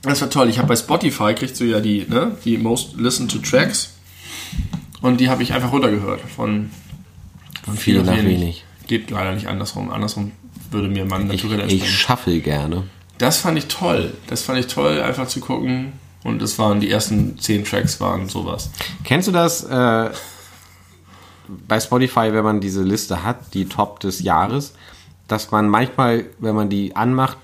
Das 0.01 0.21
war 0.21 0.30
toll. 0.30 0.49
Ich 0.49 0.57
habe 0.57 0.67
bei 0.67 0.76
Spotify 0.76 1.34
kriegst 1.34 1.59
du 1.59 1.65
ja 1.65 1.80
die, 1.80 2.05
ne, 2.07 2.36
die 2.45 2.57
Most 2.57 2.95
Listened 2.97 3.32
to 3.32 3.39
Tracks. 3.39 3.93
Und 5.01 5.19
die 5.19 5.30
habe 5.30 5.43
ich 5.43 5.53
einfach 5.53 5.71
runtergehört. 5.71 6.21
Von, 6.21 6.69
von 7.63 7.76
Viel 7.78 7.99
auf 7.99 8.05
nach 8.05 8.17
wenig. 8.17 8.39
wenig. 8.39 8.65
Geht 8.88 9.11
leider 9.11 9.34
nicht 9.34 9.47
andersrum. 9.47 9.91
Andersrum 9.91 10.32
würde 10.71 10.88
mir 10.88 11.05
Mann 11.05 11.30
Ich, 11.32 11.43
naturell 11.43 11.65
ich 11.67 11.74
entsprechen. 11.74 11.93
schaffel 11.93 12.39
gerne. 12.41 12.84
Das 13.17 13.38
fand 13.38 13.57
ich 13.57 13.65
toll. 13.67 14.13
Das 14.28 14.41
fand 14.41 14.59
ich 14.59 14.67
toll, 14.67 15.01
einfach 15.01 15.28
zu 15.28 15.39
gucken. 15.39 15.93
Und 16.24 16.41
das 16.41 16.57
waren 16.57 16.80
die 16.80 16.89
ersten 16.89 17.38
zehn 17.39 17.65
Tracks 17.65 17.99
waren 17.99 18.30
sowas. 18.30 18.69
Kennst 19.03 19.28
du 19.28 19.32
das 19.32 19.63
äh, 19.65 20.09
bei 21.67 21.80
Spotify, 21.80 22.32
wenn 22.34 22.43
man 22.43 22.61
diese 22.61 22.82
Liste 22.84 23.24
hat, 23.24 23.53
die 23.53 23.65
Top 23.65 23.99
des 23.99 24.21
Jahres, 24.21 24.74
dass 25.28 25.51
man 25.51 25.67
manchmal, 25.67 26.26
wenn 26.39 26.55
man 26.55 26.69
die 26.69 26.95
anmacht, 26.95 27.38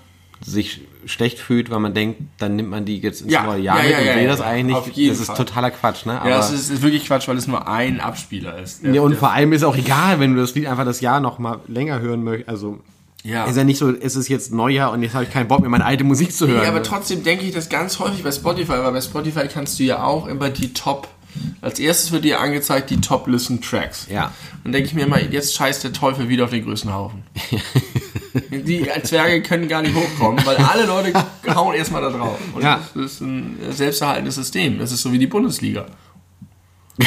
sich 0.45 0.81
schlecht 1.05 1.39
fühlt, 1.39 1.69
weil 1.69 1.79
man 1.79 1.93
denkt, 1.93 2.21
dann 2.37 2.55
nimmt 2.55 2.69
man 2.69 2.85
die 2.85 2.99
jetzt 2.99 3.21
ins 3.21 3.31
Ja, 3.33 3.43
neue 3.43 3.61
Jahr 3.61 3.77
ja, 3.77 3.83
mit 3.83 3.91
ja, 3.91 3.99
und 3.99 4.05
ja, 4.05 4.15
will 4.15 4.27
das 4.27 4.41
eigentlich 4.41 4.75
auf 4.77 4.87
nicht. 4.95 5.11
Das 5.11 5.19
ist 5.19 5.25
Fall. 5.27 5.35
totaler 5.37 5.71
Quatsch, 5.71 6.05
ne? 6.05 6.19
Aber 6.21 6.29
Ja, 6.29 6.39
es 6.39 6.51
ist, 6.51 6.69
ist 6.69 6.81
wirklich 6.81 7.05
Quatsch, 7.05 7.27
weil 7.27 7.37
es 7.37 7.47
nur 7.47 7.67
ein 7.67 7.99
Abspieler 7.99 8.57
ist. 8.59 8.83
Der- 8.83 8.93
ja, 8.93 9.01
und 9.01 9.15
vor 9.15 9.31
allem 9.31 9.51
ist 9.53 9.63
auch 9.63 9.75
egal, 9.75 10.19
wenn 10.19 10.35
du 10.35 10.41
das 10.41 10.55
Lied 10.55 10.67
einfach 10.67 10.85
das 10.85 11.01
Jahr 11.01 11.19
noch 11.19 11.39
mal 11.39 11.59
länger 11.67 11.99
hören 11.99 12.23
möchtest. 12.23 12.49
Also 12.49 12.79
Ja. 13.23 13.45
ist 13.45 13.57
ja 13.57 13.63
nicht 13.65 13.77
so, 13.77 13.89
es 13.91 14.15
ist 14.15 14.29
jetzt 14.29 14.53
Neujahr 14.53 14.91
und 14.91 15.03
jetzt 15.03 15.13
habe 15.13 15.25
ich 15.25 15.29
keinen 15.31 15.47
Bock 15.47 15.59
mehr, 15.59 15.69
meine 15.69 15.85
alte 15.85 16.03
Musik 16.05 16.31
zu 16.33 16.47
hören. 16.47 16.63
Ja, 16.63 16.69
aber 16.69 16.81
trotzdem 16.83 17.23
denke 17.23 17.45
ich 17.45 17.53
das 17.53 17.67
ganz 17.69 17.99
häufig 17.99 18.23
bei 18.23 18.31
Spotify, 18.31 18.69
weil 18.71 18.91
bei 18.93 19.01
Spotify 19.01 19.47
kannst 19.47 19.77
du 19.79 19.83
ja 19.83 20.03
auch 20.03 20.25
immer 20.27 20.49
die 20.49 20.73
Top, 20.73 21.09
als 21.61 21.79
erstes 21.79 22.11
wird 22.11 22.23
dir 22.23 22.39
angezeigt 22.39 22.89
die 22.89 23.01
Top 23.01 23.27
Listen 23.27 23.61
Tracks. 23.61 24.07
Ja. 24.09 24.31
Dann 24.63 24.71
denke 24.71 24.87
ich 24.87 24.93
mir 24.95 25.03
immer, 25.03 25.21
jetzt 25.21 25.53
scheißt 25.53 25.83
der 25.83 25.91
Teufel 25.93 26.29
wieder 26.29 26.45
auf 26.45 26.49
den 26.51 26.63
größten 26.63 26.93
Haufen. 26.93 27.23
die 28.51 28.87
Zwerge 29.03 29.41
können 29.41 29.67
gar 29.67 29.81
nicht 29.81 29.95
hochkommen, 29.95 30.43
weil 30.45 30.55
alle 30.57 30.85
Leute 30.85 31.13
hauen 31.55 31.75
erstmal 31.75 32.01
da 32.01 32.09
drauf. 32.09 32.37
Und 32.53 32.63
Ja. 32.63 32.79
das 32.95 33.13
ist 33.13 33.21
ein 33.21 33.57
selbsterhaltendes 33.69 34.35
System. 34.35 34.79
Das 34.79 34.91
ist 34.93 35.01
so 35.01 35.11
wie 35.11 35.19
die 35.19 35.27
Bundesliga. 35.27 35.87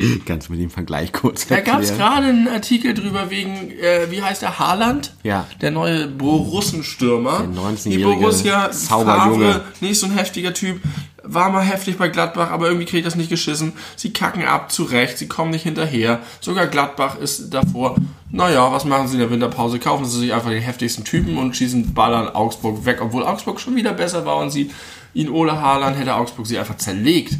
Kannst 0.26 0.48
du 0.48 0.52
mir 0.52 0.58
den 0.58 0.70
Vergleich 0.70 1.12
kurz 1.12 1.46
Da 1.46 1.56
erklären? 1.56 1.78
gab 1.78 1.84
es 1.84 1.96
gerade 1.96 2.26
einen 2.26 2.48
Artikel 2.48 2.94
drüber 2.94 3.30
wegen, 3.30 3.70
äh, 3.72 4.10
wie 4.10 4.22
heißt 4.22 4.42
der, 4.42 4.58
Haaland? 4.58 5.12
Ja. 5.24 5.46
Der 5.60 5.70
neue 5.70 6.06
Borussenstürmer. 6.06 7.40
Der 7.40 7.62
19-jährige 7.62 7.96
Die 7.98 8.04
Borussia, 8.20 8.70
Zauberjunge. 8.70 9.52
Favre, 9.52 9.64
nicht 9.80 9.98
so 9.98 10.06
ein 10.06 10.12
heftiger 10.16 10.54
Typ, 10.54 10.80
war 11.24 11.50
mal 11.50 11.62
heftig 11.62 11.98
bei 11.98 12.08
Gladbach, 12.08 12.50
aber 12.50 12.68
irgendwie 12.68 12.86
kriegt 12.86 13.06
das 13.06 13.16
nicht 13.16 13.28
geschissen. 13.28 13.72
Sie 13.96 14.12
kacken 14.12 14.44
ab, 14.44 14.72
zu 14.72 14.84
Recht, 14.84 15.18
sie 15.18 15.28
kommen 15.28 15.50
nicht 15.50 15.64
hinterher. 15.64 16.20
Sogar 16.40 16.68
Gladbach 16.68 17.18
ist 17.18 17.52
davor. 17.52 17.96
Naja, 18.30 18.70
was 18.72 18.84
machen 18.84 19.08
sie 19.08 19.14
in 19.14 19.20
der 19.20 19.30
Winterpause? 19.30 19.78
Kaufen 19.78 20.04
sie 20.06 20.20
sich 20.20 20.32
einfach 20.32 20.50
den 20.50 20.62
heftigsten 20.62 21.04
Typen 21.04 21.36
und 21.36 21.56
schießen 21.56 21.92
Ballern 21.92 22.28
Augsburg 22.28 22.84
weg, 22.84 23.00
obwohl 23.02 23.24
Augsburg 23.24 23.60
schon 23.60 23.76
wieder 23.76 23.92
besser 23.92 24.24
war 24.24 24.36
und 24.38 24.50
sie, 24.50 24.70
ihn 25.12 25.28
Ole 25.28 25.60
Haaland 25.60 25.98
hätte 25.98 26.14
Augsburg 26.14 26.46
sie 26.46 26.58
einfach 26.58 26.76
zerlegt. 26.76 27.34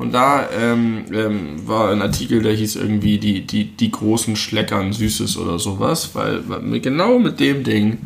Und 0.00 0.14
da 0.14 0.48
ähm, 0.50 1.04
ähm, 1.12 1.68
war 1.68 1.90
ein 1.90 2.00
Artikel, 2.00 2.42
der 2.42 2.54
hieß 2.54 2.76
irgendwie 2.76 3.18
die, 3.18 3.46
die, 3.46 3.66
die 3.66 3.90
großen 3.90 4.34
Schleckern 4.34 4.94
Süßes 4.94 5.36
oder 5.36 5.58
sowas, 5.58 6.14
weil 6.14 6.48
weil 6.48 6.80
genau 6.80 7.18
mit 7.18 7.38
dem 7.38 7.64
Ding 7.64 7.98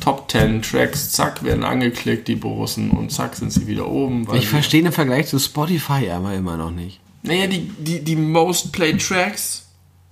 Top 0.00 0.30
10 0.30 0.60
Tracks, 0.60 1.10
zack, 1.10 1.42
werden 1.42 1.64
angeklickt, 1.64 2.28
die 2.28 2.34
Borussen, 2.34 2.90
und 2.90 3.10
zack, 3.10 3.34
sind 3.34 3.50
sie 3.50 3.66
wieder 3.66 3.88
oben. 3.88 4.28
Weil 4.28 4.40
Ich 4.40 4.48
verstehe 4.48 4.82
den 4.82 4.92
Vergleich 4.92 5.28
zu 5.28 5.38
Spotify 5.38 6.10
aber 6.10 6.34
immer 6.34 6.58
noch 6.58 6.70
nicht. 6.70 7.00
Naja, 7.22 7.46
die, 7.46 7.60
die, 7.78 8.00
die 8.00 8.16
Most 8.16 8.70
Played 8.70 9.00
Tracks 9.00 9.68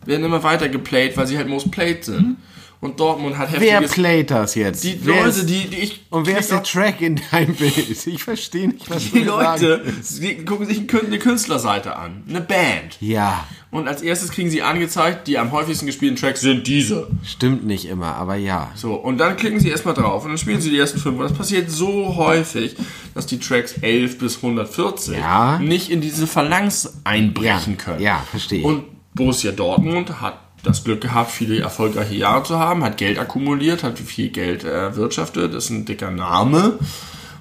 werden 0.06 0.24
immer 0.24 0.42
weiter 0.42 0.70
geplayed, 0.70 1.18
weil 1.18 1.26
sie 1.26 1.36
halt 1.36 1.48
Most 1.48 1.70
Played 1.70 2.02
sind. 2.02 2.38
Und 2.82 2.98
Dortmund 2.98 3.36
hat 3.36 3.50
Wer 3.52 3.72
heftiges... 3.74 3.92
playt 3.92 4.30
das 4.30 4.54
jetzt? 4.54 4.82
die 4.84 4.98
Wer 5.02 5.24
Leute, 5.24 5.44
die, 5.44 5.68
die 5.68 5.76
ich... 5.76 6.00
und 6.08 6.26
wer 6.26 6.38
ist 6.38 6.50
der 6.50 6.62
Track 6.62 7.02
in 7.02 7.20
deinem 7.30 7.54
Bild? 7.54 8.06
Ich 8.06 8.24
verstehe 8.24 8.68
nicht, 8.68 8.88
was 8.88 9.04
du 9.04 9.10
Die 9.10 9.18
mir 9.20 9.26
Leute 9.26 9.82
die 10.18 10.44
gucken 10.46 10.66
sich 10.66 10.78
eine 10.88 11.18
Künstlerseite 11.18 11.96
an, 11.96 12.22
eine 12.26 12.40
Band. 12.40 12.96
Ja, 13.00 13.46
Und 13.70 13.86
als 13.86 14.00
erstes 14.00 14.30
kriegen 14.30 14.48
sie 14.48 14.62
angezeigt, 14.62 15.28
die 15.28 15.36
am 15.38 15.52
häufigsten 15.52 15.84
gespielten 15.84 16.16
Tracks 16.16 16.40
sind 16.40 16.66
diese. 16.66 17.08
stimmt 17.22 17.66
nicht 17.66 17.84
immer, 17.84 18.14
aber 18.14 18.36
ja. 18.36 18.70
So, 18.74 18.94
und 18.94 19.18
dann 19.18 19.36
klicken 19.36 19.60
sie 19.60 19.68
erstmal 19.68 19.92
drauf 19.94 20.24
und 20.24 20.30
dann 20.30 20.38
spielen 20.38 20.62
sie 20.62 20.70
die 20.70 20.78
ersten 20.78 20.98
fünf. 21.00 21.18
Und 21.18 21.24
das 21.24 21.34
passiert 21.36 21.70
so 21.70 22.16
häufig, 22.16 22.76
dass 23.14 23.26
die 23.26 23.38
Tracks 23.38 23.74
11 23.82 24.16
bis 24.18 24.36
140 24.36 25.18
Ja. 25.18 25.58
nicht 25.58 25.90
in 25.90 26.00
diese 26.00 26.26
Phalanx 26.26 26.94
einbrechen 27.04 27.76
Ja, 27.78 27.84
können. 27.84 28.00
ja, 28.00 28.24
verstehe 28.30 28.60
ich. 28.60 28.64
Und 28.64 28.84
Borussia 29.12 29.52
Dortmund 29.52 30.20
hat 30.20 30.49
das 30.62 30.84
Glück 30.84 31.00
gehabt, 31.00 31.30
viele 31.30 31.60
erfolgreiche 31.60 32.14
Jahre 32.14 32.42
zu 32.42 32.58
haben, 32.58 32.84
hat 32.84 32.96
Geld 32.96 33.18
akkumuliert, 33.18 33.82
hat 33.82 33.98
viel 33.98 34.28
Geld 34.28 34.64
erwirtschaftet, 34.64 35.54
ist 35.54 35.70
ein 35.70 35.84
dicker 35.84 36.10
Name 36.10 36.78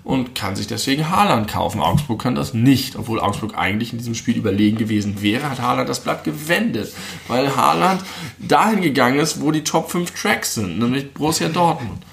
und 0.04 0.34
kann 0.36 0.56
sich 0.56 0.68
deswegen 0.68 1.10
Haaland 1.10 1.48
kaufen. 1.48 1.82
Augsburg 1.82 2.22
kann 2.22 2.36
das 2.36 2.54
nicht, 2.54 2.96
obwohl 2.96 3.20
Augsburg 3.20 3.58
eigentlich 3.58 3.92
in 3.92 4.00
diesem 4.00 4.16
Spiel 4.16 4.38
überlegen 4.38 4.78
gewesen 4.78 5.22
wäre, 5.22 5.50
hat 5.50 5.62
Haaland 5.62 5.90
das 5.90 6.00
Blatt 6.00 6.24
gewendet, 6.24 6.94
weil 7.28 7.56
Haaland 7.56 8.02
dahin 8.40 8.82
gegangen 8.82 9.20
ist, 9.20 9.42
wo 9.42 9.52
die 9.52 9.64
Top 9.64 9.92
5 9.92 10.12
Tracks 10.12 10.56
sind, 10.56 10.80
nämlich 10.80 11.14
Borussia 11.14 11.50
Dortmund. 11.50 12.04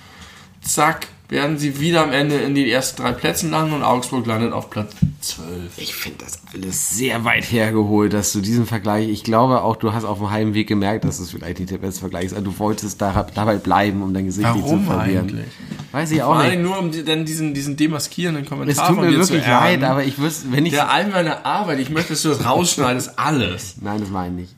Zack, 0.61 1.07
werden 1.29 1.59
sie 1.59 1.81
wieder 1.81 2.03
am 2.03 2.13
Ende 2.13 2.37
in 2.37 2.55
die 2.55 2.71
ersten 2.71 3.03
drei 3.03 3.13
Plätzen 3.13 3.51
landen 3.51 3.75
und 3.75 3.83
Augsburg 3.83 4.27
landet 4.27 4.53
auf 4.53 4.71
Platz 4.71 4.93
12. 5.21 5.49
Ich 5.77 5.95
finde 5.95 6.19
das 6.25 6.41
alles 6.55 6.91
sehr 6.91 7.25
weit 7.25 7.45
hergeholt, 7.51 8.13
dass 8.13 8.33
du 8.33 8.41
diesen 8.41 8.67
Vergleich, 8.67 9.09
ich 9.09 9.25
glaube 9.25 9.63
auch, 9.63 9.77
du 9.77 9.93
hast 9.93 10.05
auf 10.05 10.19
dem 10.19 10.31
halben 10.31 10.55
Weg 10.55 10.69
gemerkt, 10.69 11.05
dass 11.05 11.19
es 11.19 11.31
vielleicht 11.31 11.59
nicht 11.59 11.73
der 11.73 11.79
beste 11.79 12.01
Vergleich 12.01 12.27
ist, 12.27 12.33
aber 12.33 12.43
du 12.43 12.59
wolltest 12.59 13.01
da, 13.03 13.27
dabei 13.35 13.57
bleiben, 13.57 14.03
um 14.03 14.15
dein 14.15 14.27
Gesicht 14.27 14.47
nicht 14.47 14.65
zu 14.65 14.73
Warum 14.73 14.85
verlieren. 14.87 15.29
eigentlich? 15.29 15.47
Weiß 15.91 16.11
ich 16.13 16.23
auch 16.23 16.35
Vor 16.35 16.37
allem 16.37 16.63
nicht. 16.63 16.63
nur 16.63 16.79
um 16.79 16.91
die, 16.93 17.05
dann 17.05 17.25
diesen, 17.25 17.55
diesen 17.55 17.77
demaskierenden 17.77 18.45
Es 18.45 18.49
Kommentar 18.49 18.89
tut 18.89 18.97
von 18.97 19.11
mir 19.11 19.19
wirklich 19.19 19.47
leid, 19.47 19.83
aber 19.83 20.05
ich 20.05 20.19
wüsste, 20.19 20.53
wenn 20.53 20.65
ich... 20.65 20.73
Der 20.73 20.91
all 20.91 21.09
meiner 21.09 21.45
Arbeit, 21.45 21.81
ich 21.81 21.91
möchte, 21.91 22.11
dass 22.13 22.23
du 22.23 22.29
das 22.29 22.45
rausschneidest, 22.45 23.19
alles. 23.19 23.77
Nein, 23.81 24.01
das 24.01 24.11
meine 24.11 24.35
ich 24.35 24.41
nicht. 24.43 24.55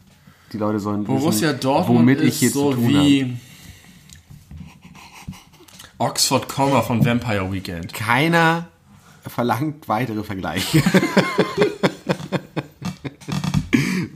Die 0.52 0.58
Leute 0.58 0.80
sollen 0.80 1.04
Borussia 1.04 1.48
wissen, 1.50 1.60
Dortmund 1.60 2.00
womit 2.00 2.20
ist 2.20 2.34
ich 2.34 2.38
hier 2.38 2.50
so 2.50 2.70
zu 2.70 2.76
tun 2.76 2.88
wie 2.88 3.22
habe. 3.22 3.32
Oxford 5.98 6.48
Comma 6.48 6.82
von 6.82 7.04
Vampire 7.04 7.52
Weekend. 7.52 7.92
Keiner 7.92 8.68
verlangt 9.26 9.88
weitere 9.88 10.22
Vergleiche. 10.22 10.80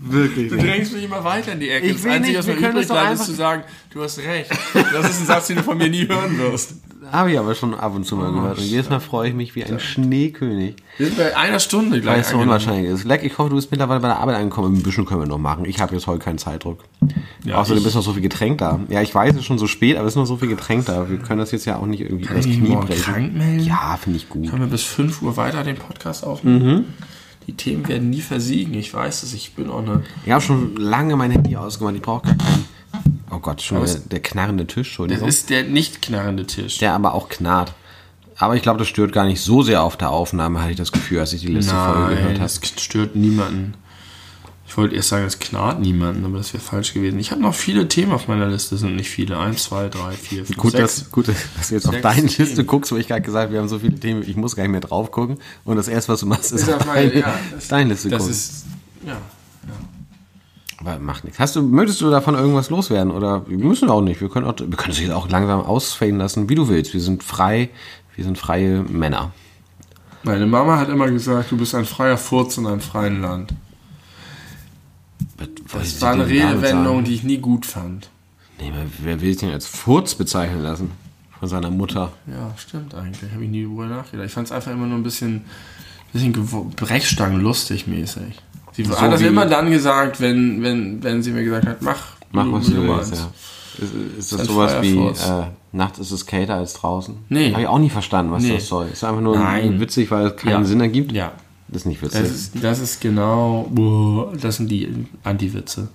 Wirklich 0.01 0.51
Du 0.51 0.57
drängst 0.59 0.93
mich 0.93 1.05
immer 1.05 1.25
weiter 1.25 1.53
in 1.53 1.61
die 1.61 1.71
Ecke. 1.71 1.87
Ich 1.87 1.95
das 1.95 2.05
Einzige, 2.05 2.39
nicht, 2.39 2.39
was 2.39 2.47
mir 2.47 2.69
übrig 2.69 2.87
bleibt, 2.87 3.15
ist 3.15 3.25
zu 3.25 3.33
sagen, 3.33 3.65
du 3.91 4.03
hast 4.03 4.19
recht. 4.19 4.51
Das 4.75 5.11
ist 5.11 5.21
ein 5.21 5.27
Satz, 5.27 5.47
den 5.49 5.57
du 5.57 5.63
von 5.63 5.79
mir 5.79 5.89
nie 5.89 6.07
hören 6.07 6.39
wirst. 6.39 6.75
Habe 7.11 7.33
ich 7.33 7.39
aber 7.39 7.55
schon 7.55 7.75
ab 7.75 7.95
und 7.95 8.05
zu 8.05 8.17
mal 8.17 8.31
Oh, 8.31 8.35
gehört. 8.35 8.59
Und 8.59 8.65
jedes 8.65 8.89
Mal 8.91 9.01
freue 9.01 9.29
ich 9.31 9.35
mich 9.35 9.55
wie 9.55 9.65
ein 9.65 9.81
Schneekönig. 9.81 10.77
Wir 10.99 11.07
sind 11.07 11.19
bei 11.19 11.37
einer 11.37 11.59
Stunde 11.59 11.93
Weil 11.97 12.01
gleich 12.01 12.21
es 12.21 12.29
so 12.31 12.37
angelangt. 12.39 12.63
unwahrscheinlich 12.63 12.91
ist. 12.93 13.05
Leck, 13.05 13.25
ich 13.25 13.37
hoffe, 13.39 13.51
du 13.51 13.57
bist 13.57 13.71
mittlerweile 13.71 14.01
bei 14.01 14.09
der 14.09 14.19
Arbeit 14.19 14.37
angekommen. 14.37 14.77
Ein 14.77 14.83
bisschen 14.83 15.05
können 15.05 15.21
wir 15.21 15.27
noch 15.27 15.39
machen. 15.39 15.65
Ich 15.65 15.81
habe 15.81 15.95
jetzt 15.95 16.07
heute 16.07 16.21
keinen 16.25 16.39
Zeitdruck. 16.39 16.85
Ja, 17.45 17.57
Außerdem 17.57 17.85
ist 17.85 17.95
noch 17.95 18.03
so 18.03 18.13
viel 18.13 18.23
Getränk 18.23 18.59
da. 18.59 18.79
Ja, 18.89 19.03
ich 19.03 19.15
weiß, 19.15 19.33
es 19.33 19.41
ist 19.41 19.45
schon 19.47 19.59
so 19.59 19.67
spät, 19.67 19.97
aber 19.97 20.07
es 20.07 20.13
ist 20.13 20.17
noch 20.19 20.27
so 20.27 20.37
viel 20.37 20.49
Getränk 20.49 20.87
da. 20.87 21.09
Wir 21.11 21.19
können 21.19 21.41
das 21.41 21.51
jetzt 21.51 21.65
ja 21.65 21.77
auch 21.79 21.87
nicht 21.87 22.01
irgendwie 22.03 22.25
ich 22.39 22.47
mich 22.47 22.59
Knie 22.59 22.77
brechen. 22.77 23.61
Ja, 23.65 23.97
finde 24.01 24.19
ich 24.19 24.29
gut. 24.29 24.49
Können 24.51 24.63
wir 24.63 24.69
bis 24.71 24.83
5 24.83 25.23
Uhr 25.23 25.37
weiter 25.37 25.65
den 25.65 25.77
Podcast 25.77 26.25
aufnehmen? 26.25 26.65
Mhm. 26.77 26.85
Die 27.49 27.55
Themen 27.55 27.89
werden 27.89 28.11
nie 28.11 28.21
versiegen. 28.21 28.75
Ich 28.75 28.95
weiß 28.95 29.25
es. 29.25 29.35
Ich 29.35 29.55
bin 29.55 29.69
auch 29.71 29.81
eine. 29.83 30.05
Ich 30.25 30.31
habe 30.31 30.41
schon 30.41 30.77
lange 30.77 31.17
mein 31.17 31.33
Handy 31.33 31.57
ausgemacht. 31.57 31.97
Ich 31.97 32.03
brauche 32.03 32.27
gar 32.29 32.37
keinen. 32.37 32.65
Oh 33.35 33.39
Gott, 33.39 33.63
schon 33.63 33.83
der, 33.85 33.95
der 33.95 34.21
knarrende 34.21 34.67
Tisch, 34.67 34.89
Das 34.89 34.89
Entschuldigung. 34.89 35.29
ist 35.29 35.49
der 35.51 35.65
nicht 35.65 36.03
knarrende 36.03 36.47
Tisch. 36.47 36.79
der 36.79 36.93
aber 36.93 37.15
auch 37.15 37.29
knarrt. 37.31 37.73
Aber 38.37 38.57
ich 38.57 38.63
glaube, 38.63 38.79
das 38.79 38.89
stört 38.89 39.13
gar 39.13 39.25
nicht 39.25 39.41
so 39.41 39.63
sehr 39.63 39.83
auf 39.83 39.97
der 39.97 40.11
Aufnahme, 40.11 40.61
hatte 40.61 40.73
ich 40.73 40.77
das 40.77 40.93
Gefühl, 40.93 41.21
als 41.21 41.33
ich 41.33 41.41
die 41.43 41.47
letzte 41.49 41.75
Folge 41.75 42.01
gehört 42.15 42.15
Nein, 42.25 42.27
habe. 42.27 42.39
das 42.41 42.61
stört 42.83 43.17
niemanden. 43.17 43.75
Ich 44.67 44.77
wollte 44.79 44.95
erst 44.97 45.11
sagen, 45.11 45.25
es 45.27 45.39
knarrt 45.39 45.81
niemanden, 45.81 46.25
aber 46.25 46.39
das 46.39 46.53
wäre 46.55 46.63
falsch 46.63 46.95
gewesen. 46.95 47.19
Ich 47.19 47.31
habe 47.31 47.43
noch 47.43 47.55
viele 47.55 47.89
Themen 47.89 48.13
auf 48.13 48.27
meiner 48.29 48.47
Liste, 48.49 48.77
sind 48.79 48.97
nicht 48.97 49.11
viele. 49.11 49.39
Eins, 49.39 49.65
zwei, 49.65 49.89
drei, 49.89 50.13
vier, 50.13 50.47
fünf, 50.47 50.57
Gut, 50.59 50.73
sechs. 50.73 51.01
dass, 51.01 51.11
gut, 51.13 51.29
dass 51.29 51.69
du 51.69 51.75
jetzt 51.75 51.87
auf 51.89 52.01
deine 52.01 52.27
Themen. 52.27 52.49
Liste 52.49 52.65
guckst, 52.65 52.91
wo 52.91 52.97
ich 52.97 53.07
gerade 53.07 53.21
gesagt 53.23 53.45
habe, 53.45 53.53
wir 53.53 53.61
haben 53.61 53.69
so 53.69 53.79
viele 53.79 54.01
Themen, 54.01 54.23
ich 54.27 54.35
muss 54.37 54.57
gar 54.57 54.63
nicht 54.65 54.73
mehr 54.73 54.81
drauf 54.81 55.11
gucken. 55.11 55.39
Und 55.65 55.77
das 55.77 55.89
erste, 55.89 56.13
was 56.13 56.21
du 56.21 56.27
machst, 56.27 56.53
ist 56.53 56.63
Ist 56.69 56.73
auf 56.73 56.87
meine- 56.87 57.09
deine, 57.11 57.21
ja, 57.21 57.35
das- 57.55 57.69
deine 57.69 57.91
Liste 57.91 58.09
Das 58.09 58.19
gucken. 58.21 58.33
ist. 58.35 58.65
Ja. 59.07 59.17
Aber 60.85 60.99
macht 60.99 61.23
nichts. 61.25 61.39
Hast 61.39 61.55
du, 61.57 61.63
möchtest 61.63 62.01
du 62.01 62.11
davon 62.11 62.35
irgendwas 62.35 62.69
loswerden? 62.71 63.13
Oder 63.13 63.49
wir 63.49 63.57
müssen 63.59 63.89
auch 63.89 64.01
nicht. 64.01 64.21
Wir 64.21 64.29
können, 64.29 64.47
auch, 64.47 64.59
wir 64.59 64.67
können 64.77 64.91
es 64.93 64.99
jetzt 65.01 65.13
auch 65.13 65.29
langsam 65.29 65.61
ausfaden 65.61 66.19
lassen, 66.19 66.49
wie 66.49 66.57
du 66.57 66.69
willst. 66.69 66.93
Wir 66.93 67.01
sind 67.01 67.23
frei, 67.23 67.71
wir 68.17 68.25
sind 68.25 68.37
freie 68.37 68.83
Männer. 68.83 69.31
Meine 70.25 70.47
Mama 70.47 70.79
hat 70.79 70.89
immer 70.89 71.09
gesagt, 71.11 71.51
du 71.53 71.57
bist 71.57 71.75
ein 71.75 71.85
freier 71.85 72.17
Furz 72.19 72.57
in 72.59 72.67
einem 72.67 72.81
freien 72.81 73.21
Land. 73.21 73.55
Das 75.73 76.01
war 76.03 76.13
eine 76.13 76.27
Redewendung, 76.27 77.05
die 77.05 77.15
ich 77.15 77.23
nie 77.23 77.39
gut 77.39 77.67
fand. 77.67 78.09
Nee, 78.61 78.73
wer 79.03 79.21
will 79.21 79.31
sich 79.33 79.39
denn 79.41 79.51
als 79.51 79.67
Furz 79.67 80.15
bezeichnen 80.15 80.63
lassen? 80.63 80.91
Von 81.41 81.49
seiner 81.49 81.71
Mutter. 81.71 82.13
Ja, 82.29 82.53
stimmt 82.57 82.95
eigentlich. 82.95 83.33
Habe 83.33 83.43
ich 83.45 83.51
nie 83.51 83.65
drüber 83.65 83.87
nachgedacht. 83.87 84.27
Ich 84.27 84.33
fand 84.33 84.47
es 84.47 84.53
einfach 84.53 84.71
immer 84.71 84.87
nur 84.87 84.97
ein 84.99 85.03
bisschen, 85.03 85.45
bisschen 86.13 86.33
gewo- 86.33 86.71
Brechstangen-lustig 86.77 87.89
mäßig. 87.89 88.41
Sie 88.73 88.85
So 88.85 89.01
hat 89.01 89.13
das 89.13 89.21
immer 89.21 89.47
dann 89.47 89.71
gesagt, 89.71 90.21
wenn, 90.21 90.63
wenn, 90.63 91.03
wenn 91.03 91.23
sie 91.23 91.31
mir 91.33 91.45
gesagt 91.45 91.67
hat, 91.67 91.83
mach, 91.83 91.99
Mach, 92.31 92.51
was 92.51 92.67
du 92.67 92.83
willst, 92.89 93.15
ja. 93.15 93.31
Ist, 93.79 93.93
ist 94.19 94.33
das 94.33 94.41
Ein 94.41 94.47
sowas 94.47 94.75
wie, 94.83 94.97
äh, 94.99 95.45
nachts 95.73 95.99
ist 95.99 96.11
es 96.11 96.27
kälter 96.27 96.55
als 96.57 96.75
draußen? 96.75 97.15
Nee. 97.29 97.53
Habe 97.53 97.63
ich 97.63 97.69
auch 97.69 97.79
nie 97.79 97.91
verstanden, 97.91 98.33
was 98.33 98.43
Nee. 98.43 98.55
das 98.55 98.67
soll. 98.69 98.87
Ist 98.93 99.03
einfach 99.05 99.21
nur 99.21 99.37
Nein. 99.39 99.81
witzig, 99.81 100.11
weil 100.11 100.27
es 100.29 100.37
keinen 100.37 100.51
Ja. 100.53 100.65
Sinn 100.65 100.81
ergibt? 100.81 101.13
Ja, 101.13 101.33
Das 101.69 101.83
ist 101.83 101.87
nicht 101.87 102.03
witzig. 102.03 102.21
das 102.21 102.31
ist, 102.31 102.53
das 102.65 102.79
ist 102.81 103.01
genau, 103.01 104.31
das 104.41 104.57
sind 104.57 104.71
die 104.71 105.07
Anti-Witze. 105.25 105.89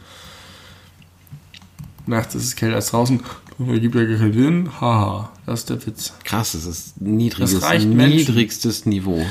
Nachts 2.06 2.36
ist 2.36 2.44
es 2.46 2.56
kälter 2.56 2.76
als 2.78 2.92
draußen, 2.92 3.20
das 3.60 3.80
gibt 3.82 3.96
ja 3.96 4.06
keinen 4.06 4.34
Sinn, 4.34 4.70
haha, 4.80 5.30
das 5.46 5.60
ist 5.62 5.70
der 5.70 5.86
Witz. 5.86 6.14
Krass, 6.24 6.54
das 6.54 6.66
ist 6.66 7.02
niedriges, 7.02 7.54
Das 7.54 7.64
reicht 7.64 7.88
Menschen. 7.88 8.18
niedrigstes 8.18 8.86
Niveau. 8.86 9.24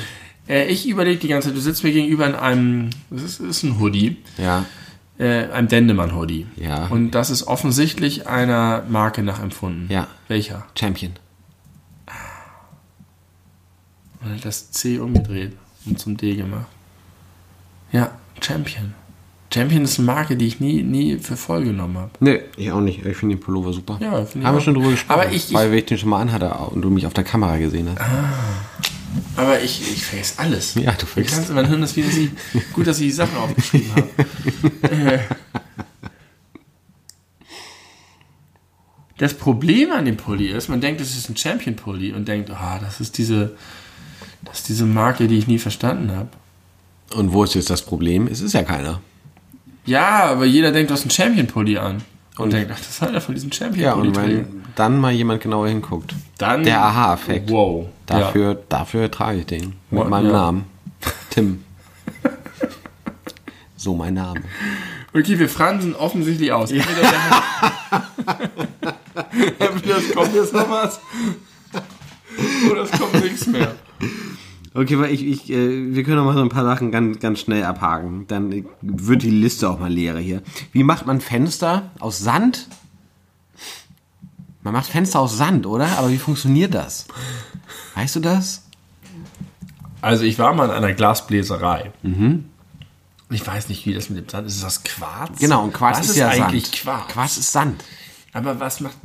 Äh, 0.49 0.67
ich 0.67 0.89
überlege 0.89 1.19
die 1.21 1.29
ganze 1.29 1.49
Zeit, 1.49 1.57
du 1.57 1.61
sitzt 1.61 1.83
mir 1.85 1.93
gegenüber 1.93 2.27
in 2.27 2.35
einem, 2.35 2.91
das 3.11 3.23
ist, 3.23 3.41
ist 3.41 3.63
ein 3.65 3.81
Hoodie, 3.81 4.17
Ja, 4.39 4.65
äh, 5.19 5.47
einem 5.51 5.69
Dendemann-Hoodie. 5.69 6.47
Ja. 6.57 6.87
Und 6.87 7.13
das 7.13 7.31
ist 7.31 7.45
offensichtlich 7.47 8.27
einer 8.27 8.85
Marke 8.89 9.23
nachempfunden. 9.23 9.89
Ja. 9.91 10.07
Welcher? 10.29 10.67
Champion. 10.79 11.13
Und 14.23 14.35
hat 14.35 14.45
das 14.45 14.71
C 14.73 14.99
umgedreht 14.99 15.53
und 15.85 15.99
zum 15.99 16.17
D 16.17 16.35
gemacht. 16.37 16.67
Ja, 17.93 18.11
Champion. 18.41 18.95
Champion 19.53 19.85
ist 19.85 19.99
eine 19.99 20.07
Marke, 20.07 20.37
die 20.37 20.47
ich 20.49 20.59
nie, 20.61 20.83
nie 20.83 21.19
für 21.19 21.37
voll 21.37 21.65
genommen 21.65 21.97
habe. 21.99 22.11
Nee, 22.21 22.41
ich 22.57 22.71
auch 22.73 22.81
nicht. 22.81 23.07
Ich 23.07 23.17
finde 23.17 23.37
den 23.37 23.41
Pullover 23.41 23.73
super. 23.73 23.97
Ja, 24.01 24.25
finde 24.25 24.41
ich 24.41 24.45
Haben 24.47 24.57
wir 24.57 24.61
schon 24.61 24.75
drüber 24.75 24.91
gesprochen. 24.91 25.21
Aber 25.21 25.33
ich- 25.33 25.53
Weil 25.55 25.73
ich 25.75 25.87
den 25.87 25.97
schon 25.99 26.09
mal 26.11 26.21
anhatte 26.21 26.51
und 26.51 26.83
du 26.83 26.91
mich 26.91 27.07
auf 27.07 27.15
der 27.15 27.25
Kamera 27.25 27.57
gesehen 27.57 27.89
hast. 27.89 28.01
Aber 29.37 29.61
ich, 29.63 29.81
ich 29.93 30.05
vergesse 30.05 30.39
alles. 30.39 30.75
Ja, 30.75 30.93
du 30.93 31.07
vergisst. 31.07 31.37
kann's, 31.37 31.49
mein 31.51 31.69
Hirn 31.69 31.83
ist 31.83 31.97
wie 31.97 32.03
sie. 32.03 32.31
Gut, 32.73 32.87
dass 32.87 32.99
ich 32.99 33.07
die 33.07 33.13
Sachen 33.13 33.37
aufgeschrieben 33.37 33.91
habe. 33.93 35.21
Das 39.19 39.35
Problem 39.35 39.93
an 39.93 40.05
dem 40.05 40.17
Pulli 40.17 40.49
ist, 40.49 40.69
man 40.69 40.81
denkt, 40.81 41.01
es 41.01 41.17
ist 41.17 41.31
ein 41.31 41.37
Champion-Pulli 41.37 42.13
und 42.13 42.29
denkt, 42.29 42.51
ah, 42.51 42.79
das 42.79 43.01
ist 43.01 43.17
diese, 43.17 43.57
das 44.45 44.59
ist 44.59 44.69
diese 44.69 44.85
Marke, 44.85 45.27
die 45.27 45.39
ich 45.39 45.47
nie 45.47 45.59
verstanden 45.59 46.13
habe. 46.13 46.29
Und 47.15 47.33
wo 47.33 47.45
ist 47.45 47.55
jetzt 47.55 47.71
das 47.71 47.83
Problem? 47.83 48.27
Es 48.27 48.41
ist 48.41 48.53
ja 48.53 48.63
keiner. 48.63 49.01
Ja, 49.87 50.25
aber 50.25 50.45
jeder 50.45 50.73
denkt, 50.73 50.91
du 50.91 50.95
hast 50.95 51.03
einen 51.03 51.11
Champion-Pulli 51.11 51.79
an. 51.79 52.03
Und, 52.39 52.53
denkt, 52.53 52.71
ach, 52.75 52.79
das 52.79 52.89
ist 52.91 53.03
einer 53.03 53.21
von 53.21 53.35
diesen 53.35 53.51
Ja, 53.51 53.57
Champion-Pulli. 53.57 54.09
und 54.09 54.17
wenn 54.17 54.63
dann 54.75 55.01
mal 55.01 55.13
jemand 55.13 55.43
genauer 55.43 55.69
hinguckt. 55.69 56.15
dann 56.39 56.65
Der 56.65 56.83
Aha-Effekt. 56.83 57.51
Wow. 57.51 57.87
Dafür, 58.05 58.63
dafür 58.69 59.11
trage 59.11 59.39
ich 59.41 59.47
den. 59.47 59.75
Mit 59.91 60.03
Ja, 60.03 60.09
meinem 60.09 60.27
ja. 60.27 60.33
Namen. 60.33 60.65
Tim. 61.31 61.65
so 63.77 63.95
mein 63.95 64.15
Name. 64.15 64.41
Ja. 64.41 64.47
Okay, 65.21 65.39
wir 65.39 65.49
fransen 65.49 65.95
offensichtlich 65.95 66.53
aus. 66.53 66.71
Entweder 69.59 69.97
es 69.99 70.13
kommt 70.15 70.35
jetzt 70.35 70.53
noch 70.53 70.69
was. 70.71 71.01
Oder 72.71 72.83
es 72.83 72.91
kommt 72.91 73.15
nichts 73.25 73.47
mehr. 73.47 73.75
Okay, 74.77 74.99
weil 74.99 75.11
ich, 75.11 75.25
ich 75.25 75.51
äh, 75.51 75.95
wir 75.95 76.05
können 76.05 76.17
noch 76.17 76.27
mal 76.27 76.35
so 76.35 76.43
ein 76.43 76.51
paar 76.51 76.65
Sachen 76.65 76.91
ganz, 76.91 77.19
ganz 77.19 77.41
schnell 77.41 77.65
abhaken. 77.65 78.27
Dann 78.29 78.53
äh, 78.53 78.65
wird 78.83 79.23
die 79.23 79.31
Liste 79.31 79.71
auch 79.71 79.79
mal 79.79 79.91
leerer 79.91 80.19
hier. 80.19 80.43
Wie 80.73 80.83
macht 80.83 81.07
man 81.07 81.23
Fenster 81.23 81.91
aus 81.99 82.19
Sand? 82.19 82.69
Man 84.63 84.75
macht 84.75 84.87
Fenster 84.87 85.21
aus 85.21 85.37
Sand, 85.39 85.65
oder? 85.67 85.99
Aber 85.99 86.11
wie 86.11 86.19
funktioniert 86.19 86.75
das? 86.75 87.07
Weißt 87.95 88.17
du 88.17 88.21
das? 88.21 88.65
Also 90.03 90.25
ich 90.25 90.39
war 90.39 90.53
mal 90.55 90.67
in 90.67 90.73
einer 90.73 90.93
Glasbläserei. 90.93 91.93
Ich 93.31 93.47
weiß 93.47 93.69
nicht, 93.71 93.87
wie 93.87 93.95
das 93.95 94.11
mit 94.11 94.19
dem 94.19 94.29
Sand 94.29 94.47
ist. 94.47 94.57
Ist 94.57 94.65
das 94.65 94.85
Quarz? 94.85 95.39
Genau, 95.39 95.65
und 95.65 95.73
Quarz 95.73 96.01
was 96.01 96.11
ist, 96.11 96.17
ja 96.17 96.29
eigentlich 96.29 96.67
Sand. 96.67 96.83
Quarz. 96.83 97.09
Quarz 97.09 97.37
ist 97.39 97.51
Sand. 97.51 97.83
Aber 98.33 98.61
was 98.61 98.81
macht, 98.81 98.97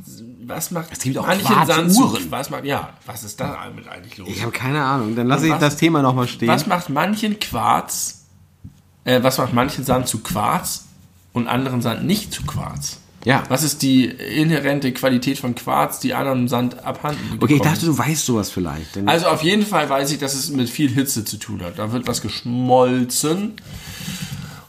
was 0.44 0.70
macht 0.70 0.88
Es 0.92 0.98
gibt 1.00 1.16
auch 1.18 1.26
manchen 1.26 1.46
Quarzuhren. 1.46 1.90
Sand 1.90 2.22
zu- 2.22 2.30
Was 2.30 2.50
macht, 2.50 2.64
ja, 2.64 2.90
was 3.06 3.22
ist 3.24 3.38
da 3.40 3.58
damit 3.64 3.88
eigentlich 3.88 4.16
los? 4.18 4.28
Ich 4.30 4.42
habe 4.42 4.52
keine 4.52 4.82
Ahnung. 4.82 5.14
Dann 5.16 5.26
lasse 5.28 5.46
ich 5.46 5.52
was- 5.52 5.60
das 5.60 5.76
Thema 5.76 6.02
noch 6.02 6.14
mal 6.14 6.26
stehen. 6.28 6.48
Was 6.48 6.66
macht 6.66 6.88
manchen 6.88 7.38
Quarz, 7.40 8.24
äh, 9.04 9.22
was 9.22 9.38
macht 9.38 9.52
manchen 9.52 9.84
Sand 9.84 10.08
zu 10.08 10.18
Quarz 10.20 10.84
und 11.32 11.48
anderen 11.48 11.80
Sand 11.82 12.04
nicht 12.04 12.32
zu 12.32 12.42
Quarz? 12.44 12.98
Ja. 13.24 13.44
Was 13.48 13.62
ist 13.62 13.82
die 13.82 14.06
inhärente 14.06 14.90
Qualität 14.92 15.38
von 15.38 15.54
Quarz, 15.54 16.00
die 16.00 16.12
anderen 16.12 16.48
Sand 16.48 16.84
abhanden 16.84 17.38
Okay, 17.40 17.54
ich 17.54 17.62
dachte, 17.62 17.86
du 17.86 17.96
weißt 17.96 18.26
sowas 18.26 18.50
vielleicht. 18.50 18.96
Denn 18.96 19.08
Also 19.08 19.26
auf 19.28 19.44
jeden 19.44 19.64
Fall 19.64 19.88
weiß 19.88 20.10
ich, 20.10 20.18
dass 20.18 20.34
es 20.34 20.50
mit 20.50 20.68
viel 20.68 20.90
Hitze 20.90 21.24
zu 21.24 21.36
tun 21.36 21.62
hat. 21.62 21.78
Da 21.78 21.92
wird 21.92 22.08
was 22.08 22.20
geschmolzen 22.20 23.52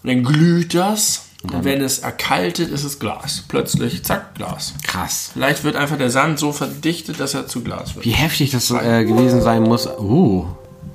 und 0.04 0.08
dann 0.08 0.24
glüht 0.24 0.76
das. 0.76 1.26
Und, 1.44 1.66
wenn 1.66 1.82
es 1.82 2.00
erkaltet, 2.00 2.70
ist 2.70 2.86
es 2.86 3.00
Glas. 3.00 3.44
Plötzlich, 3.48 4.04
zack, 4.04 4.36
Glas. 4.36 4.74
krass. 4.84 5.32
Vielleicht 5.34 5.66
wird 5.66 5.76
einfach 5.76 5.98
der 5.98 6.10
Sand 6.10 6.40
so 6.40 6.54
verdichtet, 6.54 7.20
dass 7.20 7.34
er 7.34 7.48
zu 7.48 7.62
Glas 7.64 7.96
wird. 7.96 8.06
Wie 8.06 8.12
heftig 8.12 8.52
das 8.52 8.72
äh, 8.72 9.04
gewesen 9.04 9.42
sein 9.42 9.64
muss. 9.64 9.86
Uh, 9.88 10.46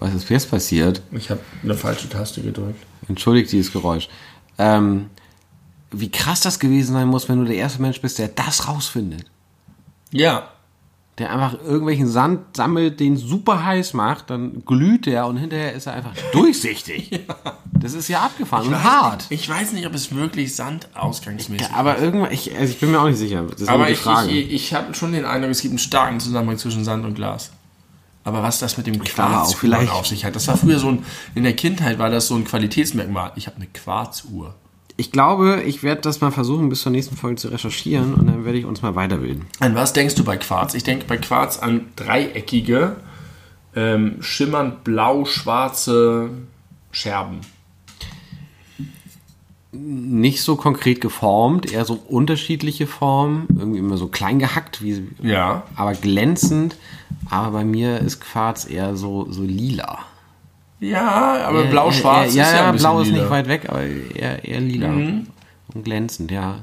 was 0.00 0.14
ist 0.14 0.30
jetzt 0.30 0.50
passiert? 0.50 1.02
Ich 1.12 1.28
habe 1.30 1.40
eine 1.62 1.74
falsche 1.74 2.08
Taste 2.08 2.40
gedrückt. 2.40 2.82
Entschuldigt 3.08 3.52
dieses 3.52 3.72
Geräusch. 3.72 4.08
Ähm, 4.56 5.10
wie 5.90 6.10
krass 6.10 6.40
das 6.40 6.58
gewesen 6.58 6.94
sein 6.94 7.08
muss, 7.08 7.28
wenn 7.28 7.38
du 7.38 7.44
der 7.44 7.56
erste 7.56 7.82
Mensch 7.82 8.00
bist, 8.00 8.18
der 8.18 8.28
das 8.28 8.68
rausfindet. 8.68 9.26
Ja, 10.10 10.48
der 11.18 11.32
einfach 11.32 11.60
irgendwelchen 11.62 12.08
Sand 12.08 12.56
sammelt, 12.56 13.00
den 13.00 13.16
super 13.16 13.64
heiß 13.64 13.94
macht, 13.94 14.30
dann 14.30 14.64
glüht 14.64 15.06
der 15.06 15.26
und 15.26 15.36
hinterher 15.36 15.72
ist 15.72 15.86
er 15.86 15.94
einfach 15.94 16.12
durchsichtig. 16.32 17.24
Das 17.72 17.94
ist 17.94 18.08
ja 18.08 18.20
abgefahren 18.20 18.68
und 18.68 18.82
hart. 18.82 19.26
Ich 19.30 19.48
weiß 19.48 19.72
nicht, 19.72 19.86
ob 19.86 19.94
es 19.94 20.14
wirklich 20.14 20.54
sandausgangsmäßig 20.54 21.68
Ja, 21.68 21.74
aber 21.76 21.98
irgendwann, 21.98 22.32
ich, 22.32 22.56
also 22.56 22.72
ich 22.72 22.78
bin 22.78 22.90
mir 22.90 23.00
auch 23.00 23.08
nicht 23.08 23.18
sicher. 23.18 23.44
Ist 23.56 23.68
Aber 23.68 23.90
ich, 23.90 24.04
ich, 24.28 24.52
ich 24.52 24.74
habe 24.74 24.94
schon 24.94 25.12
den 25.12 25.24
Eindruck, 25.24 25.50
es 25.50 25.60
gibt 25.60 25.72
einen 25.72 25.78
starken 25.78 26.20
Zusammenhang 26.20 26.58
zwischen 26.58 26.84
Sand 26.84 27.04
und 27.04 27.14
Glas. 27.14 27.50
Aber 28.24 28.42
was 28.42 28.58
das 28.58 28.76
mit 28.76 28.86
dem 28.86 29.02
Quarz 29.02 29.54
auf 29.90 30.06
sich 30.06 30.24
hat, 30.24 30.36
das 30.36 30.48
war 30.48 30.56
früher 30.56 30.78
so 30.78 30.88
ein, 30.88 31.04
in 31.34 31.44
der 31.44 31.54
Kindheit 31.54 31.98
war 31.98 32.10
das 32.10 32.26
so 32.26 32.34
ein 32.34 32.44
Qualitätsmerkmal. 32.44 33.32
Ich 33.36 33.46
habe 33.46 33.56
eine 33.56 33.66
Quarzuhr. 33.66 34.54
Ich 35.00 35.12
glaube, 35.12 35.62
ich 35.64 35.84
werde 35.84 36.00
das 36.00 36.20
mal 36.20 36.32
versuchen, 36.32 36.68
bis 36.68 36.82
zur 36.82 36.90
nächsten 36.90 37.16
Folge 37.16 37.36
zu 37.36 37.48
recherchieren 37.48 38.14
und 38.14 38.26
dann 38.26 38.44
werde 38.44 38.58
ich 38.58 38.64
uns 38.64 38.82
mal 38.82 38.96
weiterbilden. 38.96 39.46
An 39.60 39.76
was 39.76 39.92
denkst 39.92 40.16
du 40.16 40.24
bei 40.24 40.36
Quarz? 40.36 40.74
Ich 40.74 40.82
denke 40.82 41.04
bei 41.06 41.16
Quarz 41.18 41.60
an 41.60 41.86
dreieckige, 41.94 42.96
ähm, 43.76 44.16
schimmernd 44.20 44.82
blau-schwarze 44.82 46.30
Scherben. 46.90 47.38
Nicht 49.70 50.42
so 50.42 50.56
konkret 50.56 51.00
geformt, 51.00 51.70
eher 51.72 51.84
so 51.84 51.94
unterschiedliche 51.94 52.88
Formen, 52.88 53.46
irgendwie 53.56 53.78
immer 53.78 53.98
so 53.98 54.08
klein 54.08 54.40
gehackt, 54.40 54.82
wie, 54.82 55.06
Ja. 55.22 55.62
aber 55.76 55.92
glänzend. 55.92 56.76
Aber 57.30 57.52
bei 57.52 57.64
mir 57.64 57.98
ist 58.00 58.20
Quarz 58.20 58.68
eher 58.68 58.96
so, 58.96 59.30
so 59.30 59.42
lila. 59.42 60.00
Ja, 60.80 61.46
aber 61.46 61.64
Eher- 61.64 61.70
blau-schwarz 61.70 62.22
eher- 62.22 62.28
ist 62.28 62.52
ja, 62.52 62.56
ja 62.58 62.64
ja 62.66 62.72
blau 62.72 63.00
ist 63.00 63.08
lila. 63.08 63.18
nicht 63.22 63.30
weit 63.30 63.48
weg, 63.48 63.66
aber 63.68 63.82
eher, 63.82 64.44
eher 64.44 64.60
lila. 64.60 64.88
Mhm. 64.88 65.26
Und 65.74 65.84
glänzend, 65.84 66.30
ja. 66.30 66.60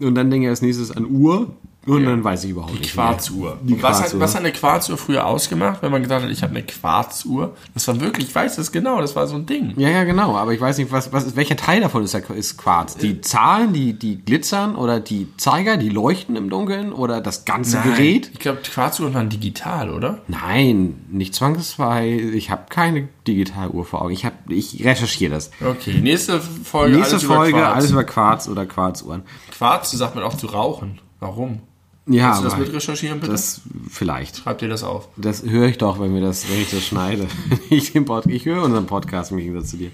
Und 0.00 0.14
dann 0.14 0.30
denke 0.30 0.46
ich 0.46 0.50
als 0.50 0.62
nächstes 0.62 0.90
an 0.96 1.06
Uhr 1.10 1.54
und 1.96 2.04
dann 2.04 2.24
weiß 2.24 2.44
ich 2.44 2.50
überhaupt 2.50 2.72
nicht. 2.72 2.94
mehr. 2.94 3.06
Quarzuhr. 3.06 3.58
Die 3.62 3.74
Und 3.74 3.82
was, 3.82 3.96
hat, 3.96 4.02
Quarzuhr. 4.02 4.20
was 4.20 4.34
hat 4.34 4.40
eine 4.40 4.52
Quarzuhr 4.52 4.96
früher 4.98 5.26
ausgemacht, 5.26 5.82
wenn 5.82 5.90
man 5.90 6.02
gesagt 6.02 6.24
hat, 6.24 6.30
ich 6.30 6.42
habe 6.42 6.54
eine 6.54 6.62
Quarzuhr? 6.64 7.54
Das 7.74 7.88
war 7.88 8.00
wirklich, 8.00 8.28
ich 8.28 8.34
weiß 8.34 8.56
das 8.56 8.72
genau, 8.72 9.00
das 9.00 9.16
war 9.16 9.26
so 9.26 9.36
ein 9.36 9.46
Ding. 9.46 9.74
Ja, 9.76 9.88
ja, 9.88 10.04
genau. 10.04 10.36
Aber 10.36 10.52
ich 10.52 10.60
weiß 10.60 10.78
nicht, 10.78 10.92
was, 10.92 11.12
was 11.12 11.24
ist, 11.24 11.36
welcher 11.36 11.56
Teil 11.56 11.80
davon 11.80 12.04
ist, 12.04 12.14
ist 12.14 12.58
Quarz? 12.58 12.96
Äh. 12.96 13.00
Die 13.00 13.20
Zahlen, 13.20 13.72
die, 13.72 13.92
die 13.94 14.18
glitzern 14.24 14.76
oder 14.76 15.00
die 15.00 15.28
Zeiger, 15.36 15.76
die 15.76 15.88
leuchten 15.88 16.36
im 16.36 16.50
Dunkeln 16.50 16.92
oder 16.92 17.20
das 17.20 17.44
ganze 17.44 17.80
Gerät? 17.80 18.30
Ich 18.32 18.38
glaube, 18.38 18.60
Quarzuhren 18.62 19.14
waren 19.14 19.28
digital, 19.28 19.90
oder? 19.90 20.18
Nein, 20.28 21.04
nicht 21.10 21.34
zwangsweise. 21.34 22.30
Ich 22.30 22.50
habe 22.50 22.64
keine 22.68 23.08
Digitaluhr 23.26 23.84
vor 23.84 24.02
Augen. 24.02 24.12
Ich, 24.12 24.24
hab, 24.24 24.50
ich 24.50 24.84
recherchiere 24.84 25.32
das. 25.34 25.50
Okay, 25.64 25.94
nächste 26.00 26.40
Folge. 26.40 26.96
Nächste 26.96 27.14
alles 27.14 27.24
über 27.24 27.34
Folge, 27.34 27.52
Quarz. 27.58 27.74
alles 27.76 27.90
über 27.90 28.04
Quarz 28.04 28.48
oder 28.48 28.66
Quarzuhren. 28.66 29.22
Quarz 29.56 29.90
sagt 29.92 30.14
man 30.14 30.24
auch 30.24 30.34
zu 30.36 30.46
rauchen. 30.46 31.00
Warum? 31.20 31.60
Ja, 32.08 32.28
Kannst 32.28 32.40
du 32.40 32.44
das 32.48 32.58
mit 32.58 32.72
recherchieren, 32.72 33.20
bitte? 33.20 33.32
das 33.32 33.60
vielleicht. 33.90 34.38
Schreib 34.38 34.58
dir 34.58 34.68
das 34.68 34.82
auf. 34.82 35.08
Das 35.16 35.42
höre 35.42 35.68
ich 35.68 35.78
doch, 35.78 36.00
wenn, 36.00 36.14
wir 36.14 36.22
das, 36.22 36.48
wenn 36.50 36.60
ich 36.60 36.70
das 36.70 36.84
schneide. 36.86 37.26
ich, 37.70 37.92
den 37.92 38.04
Pod, 38.04 38.26
ich 38.26 38.46
höre 38.46 38.62
unseren 38.62 38.86
Podcast 38.86 39.30
im 39.30 39.38
Gegensatz 39.38 39.70
zu 39.70 39.76
dir. 39.76 39.90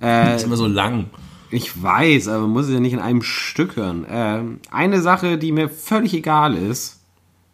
Das 0.00 0.42
ist 0.42 0.46
immer 0.46 0.56
so 0.56 0.66
lang. 0.66 1.06
Ich 1.50 1.80
weiß, 1.82 2.28
aber 2.28 2.42
man 2.42 2.50
muss 2.50 2.66
es 2.66 2.72
ja 2.74 2.80
nicht 2.80 2.92
in 2.92 2.98
einem 2.98 3.22
Stück 3.22 3.76
hören. 3.76 4.04
Ähm, 4.10 4.58
eine 4.70 5.00
Sache, 5.00 5.38
die 5.38 5.52
mir 5.52 5.68
völlig 5.68 6.12
egal 6.12 6.56
ist, 6.56 7.00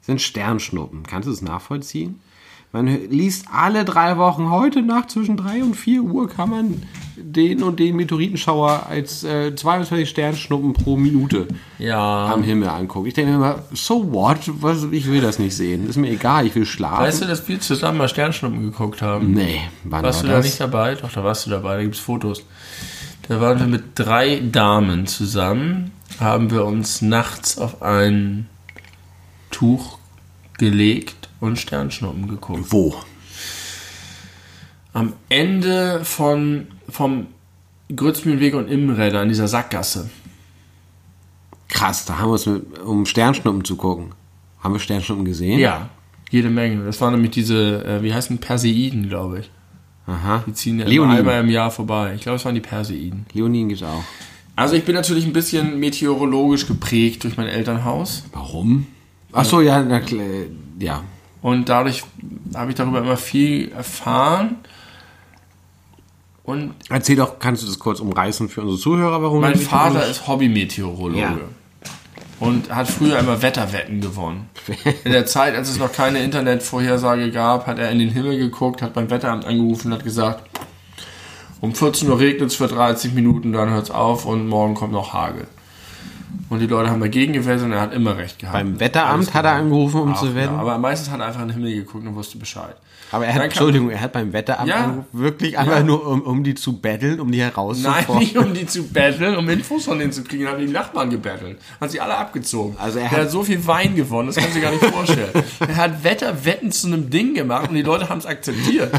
sind 0.00 0.22
Sternschnuppen. 0.22 1.02
Kannst 1.02 1.28
du 1.28 1.32
es 1.32 1.42
nachvollziehen? 1.42 2.20
Man 2.72 2.86
liest 3.10 3.46
alle 3.52 3.84
drei 3.84 4.16
Wochen, 4.16 4.50
heute 4.50 4.80
Nacht 4.82 5.10
zwischen 5.10 5.36
3 5.36 5.64
und 5.64 5.74
4 5.74 6.02
Uhr 6.02 6.28
kann 6.28 6.50
man 6.50 6.82
den 7.16 7.64
und 7.64 7.80
den 7.80 7.96
Meteoritenschauer 7.96 8.86
als 8.88 9.24
äh, 9.24 9.54
22 9.54 10.08
Sternschnuppen 10.08 10.72
pro 10.72 10.96
Minute 10.96 11.48
Ja. 11.78 12.32
am 12.32 12.44
Himmel 12.44 12.68
angucken. 12.68 13.08
Ich 13.08 13.14
denke 13.14 13.32
mir 13.32 13.36
immer, 13.38 13.64
so 13.72 14.12
what? 14.12 14.38
Was, 14.60 14.84
ich 14.92 15.06
will 15.10 15.20
das 15.20 15.40
nicht 15.40 15.54
sehen. 15.56 15.88
Ist 15.88 15.96
mir 15.96 16.10
egal, 16.10 16.46
ich 16.46 16.54
will 16.54 16.64
schlafen. 16.64 17.02
Weißt 17.02 17.22
du, 17.22 17.26
dass 17.26 17.46
wir 17.48 17.60
zusammen 17.60 17.98
mal 17.98 18.08
Sternschnuppen 18.08 18.62
geguckt 18.62 19.02
haben? 19.02 19.32
nee, 19.32 19.60
wann 19.82 20.04
Warst 20.04 20.22
du 20.22 20.26
war 20.26 20.30
da 20.30 20.36
das? 20.38 20.46
nicht 20.46 20.60
dabei? 20.60 20.94
Doch, 20.94 21.10
da 21.12 21.24
warst 21.24 21.46
du 21.46 21.50
dabei, 21.50 21.76
da 21.76 21.82
gibt 21.82 21.96
es 21.96 22.00
Fotos. 22.00 22.44
Da 23.28 23.40
waren 23.40 23.58
wir 23.58 23.66
mit 23.66 23.82
drei 23.96 24.40
Damen 24.40 25.06
zusammen, 25.08 25.90
haben 26.20 26.50
wir 26.52 26.64
uns 26.64 27.02
nachts 27.02 27.58
auf 27.58 27.82
ein 27.82 28.48
Tuch 29.50 29.98
gelegt 30.58 31.19
und 31.40 31.58
Sternschnuppen 31.58 32.28
geguckt. 32.28 32.66
Wo? 32.68 32.94
Am 34.92 35.14
Ende 35.28 36.04
von, 36.04 36.68
vom 36.88 37.28
Grützmühlenweg 37.94 38.54
und 38.54 38.68
Imrenner 38.68 39.22
in 39.22 39.28
dieser 39.28 39.48
Sackgasse. 39.48 40.10
Krass, 41.68 42.04
da 42.04 42.18
haben 42.18 42.28
wir 42.28 42.32
uns, 42.32 42.46
mit, 42.46 42.78
um 42.80 43.06
Sternschnuppen 43.06 43.64
zu 43.64 43.76
gucken. 43.76 44.12
Haben 44.60 44.74
wir 44.74 44.80
Sternschnuppen 44.80 45.24
gesehen? 45.24 45.58
Ja, 45.58 45.88
jede 46.30 46.50
Menge. 46.50 46.84
Das 46.84 47.00
waren 47.00 47.12
nämlich 47.12 47.30
diese, 47.30 47.84
äh, 47.84 48.02
wie 48.02 48.12
heißen 48.12 48.38
Perseiden, 48.38 49.08
glaube 49.08 49.40
ich. 49.40 49.50
Aha. 50.06 50.42
Die 50.46 50.52
ziehen 50.52 50.80
ja 50.80 50.86
Leoniden. 50.86 51.18
einmal 51.18 51.40
im 51.40 51.50
Jahr 51.50 51.70
vorbei. 51.70 52.14
Ich 52.16 52.22
glaube, 52.22 52.36
es 52.36 52.44
waren 52.44 52.54
die 52.54 52.60
Perseiden. 52.60 53.26
Leonin 53.32 53.68
gibt's 53.68 53.84
auch. 53.84 54.02
Also 54.56 54.74
ich 54.74 54.84
bin 54.84 54.94
natürlich 54.94 55.24
ein 55.24 55.32
bisschen 55.32 55.78
meteorologisch 55.78 56.66
geprägt 56.66 57.24
durch 57.24 57.36
mein 57.36 57.46
Elternhaus. 57.46 58.24
Warum? 58.32 58.86
Ach 59.32 59.44
so, 59.44 59.60
ja, 59.60 59.82
na, 59.82 60.00
klar, 60.00 60.26
ja. 60.78 61.02
Und 61.42 61.68
dadurch 61.68 62.04
habe 62.54 62.70
ich 62.70 62.76
darüber 62.76 62.98
immer 62.98 63.16
viel 63.16 63.72
erfahren. 63.72 64.56
Und 66.44 66.74
Erzähl 66.88 67.16
doch, 67.16 67.38
kannst 67.38 67.62
du 67.62 67.66
das 67.66 67.78
kurz 67.78 68.00
umreißen 68.00 68.48
für 68.48 68.62
unsere 68.62 68.78
Zuhörer, 68.78 69.22
warum 69.22 69.40
mein 69.40 69.56
Vater 69.56 70.06
ist 70.06 70.26
Hobby-Meteorologe. 70.26 71.18
Ja. 71.18 71.38
Und 72.40 72.74
hat 72.74 72.88
früher 72.88 73.18
immer 73.18 73.42
Wetterwetten 73.42 74.00
gewonnen. 74.00 74.48
In 75.04 75.12
der 75.12 75.26
Zeit, 75.26 75.54
als 75.54 75.68
es 75.68 75.78
noch 75.78 75.92
keine 75.92 76.22
Internetvorhersage 76.22 77.30
gab, 77.30 77.66
hat 77.66 77.78
er 77.78 77.90
in 77.90 77.98
den 77.98 78.10
Himmel 78.10 78.38
geguckt, 78.38 78.80
hat 78.80 78.94
beim 78.94 79.10
Wetteramt 79.10 79.44
angerufen 79.44 79.88
und 79.88 79.98
hat 79.98 80.04
gesagt, 80.04 80.48
um 81.60 81.74
14 81.74 82.08
Uhr 82.08 82.18
regnet 82.18 82.48
es 82.48 82.56
für 82.56 82.68
30 82.68 83.12
Minuten, 83.12 83.52
dann 83.52 83.68
hört 83.68 83.84
es 83.84 83.90
auf 83.90 84.24
und 84.24 84.48
morgen 84.48 84.74
kommt 84.74 84.92
noch 84.92 85.12
Hagel. 85.12 85.46
Und 86.48 86.58
die 86.60 86.66
Leute 86.66 86.90
haben 86.90 87.00
dagegen 87.00 87.32
gewettet 87.32 87.64
und 87.64 87.72
er 87.72 87.80
hat 87.80 87.94
immer 87.94 88.16
recht 88.16 88.38
gehabt. 88.38 88.54
Beim 88.56 88.80
Wetteramt 88.80 89.32
hat 89.34 89.44
er 89.44 89.52
angerufen, 89.52 90.00
um 90.00 90.12
Ach, 90.14 90.20
zu 90.20 90.34
wetten. 90.34 90.54
Ja, 90.54 90.60
aber 90.60 90.78
meistens 90.78 91.10
hat 91.10 91.20
er 91.20 91.26
einfach 91.26 91.42
in 91.42 91.48
den 91.48 91.56
Himmel 91.58 91.74
geguckt 91.74 92.06
und 92.06 92.14
wusste 92.16 92.38
Bescheid. 92.38 92.74
aber 93.12 93.26
er 93.26 93.34
hat, 93.34 93.42
Entschuldigung, 93.42 93.90
er 93.90 94.00
hat 94.00 94.12
beim 94.12 94.32
Wetteramt 94.32 94.68
Ja. 94.68 94.84
angerufen, 94.84 95.06
wirklich 95.12 95.58
einfach 95.58 95.82
nur, 95.84 96.06
um, 96.06 96.22
um 96.22 96.44
die 96.44 96.54
zu 96.54 96.74
betteln, 96.80 97.18
um 97.20 97.30
die 97.32 97.38
Nein, 97.38 97.48
herauszufordern. 97.50 98.18
nicht 98.18 98.36
um 98.36 98.54
die 98.54 98.66
zu 98.66 98.84
betteln, 98.84 99.36
um 99.36 99.48
Infos 99.48 99.84
von 99.84 99.98
denen 99.98 100.12
zu 100.12 100.22
kriegen, 100.22 100.46
haben 100.46 100.64
die 100.64 100.72
Nachbarn 100.72 101.10
gebettelt. 101.10 101.58
Hat 101.80 101.90
sie 101.90 102.00
alle 102.00 102.16
abgezogen. 102.16 102.76
Also 102.78 102.98
er 102.98 103.04
er 103.06 103.10
hat- 103.10 103.18
hat 103.22 103.30
so 103.30 103.42
viel 103.42 103.64
Wein 103.66 103.94
gewonnen, 103.96 104.28
das 104.28 104.36
kannst 104.36 104.50
du 104.54 104.60
dir 104.60 104.62
gar 104.66 104.70
nicht 104.72 104.84
vorstellen. 104.84 105.30
er 105.60 105.76
hat 105.76 106.04
Wetterwetten 106.04 106.70
zu 106.72 106.86
einem 106.88 107.10
Ding 107.10 107.34
gemacht 107.34 107.68
und 107.70 107.74
die 107.76 107.82
Leute 107.82 108.08
haben 108.08 108.18
es 108.18 108.26
akzeptiert. 108.26 108.92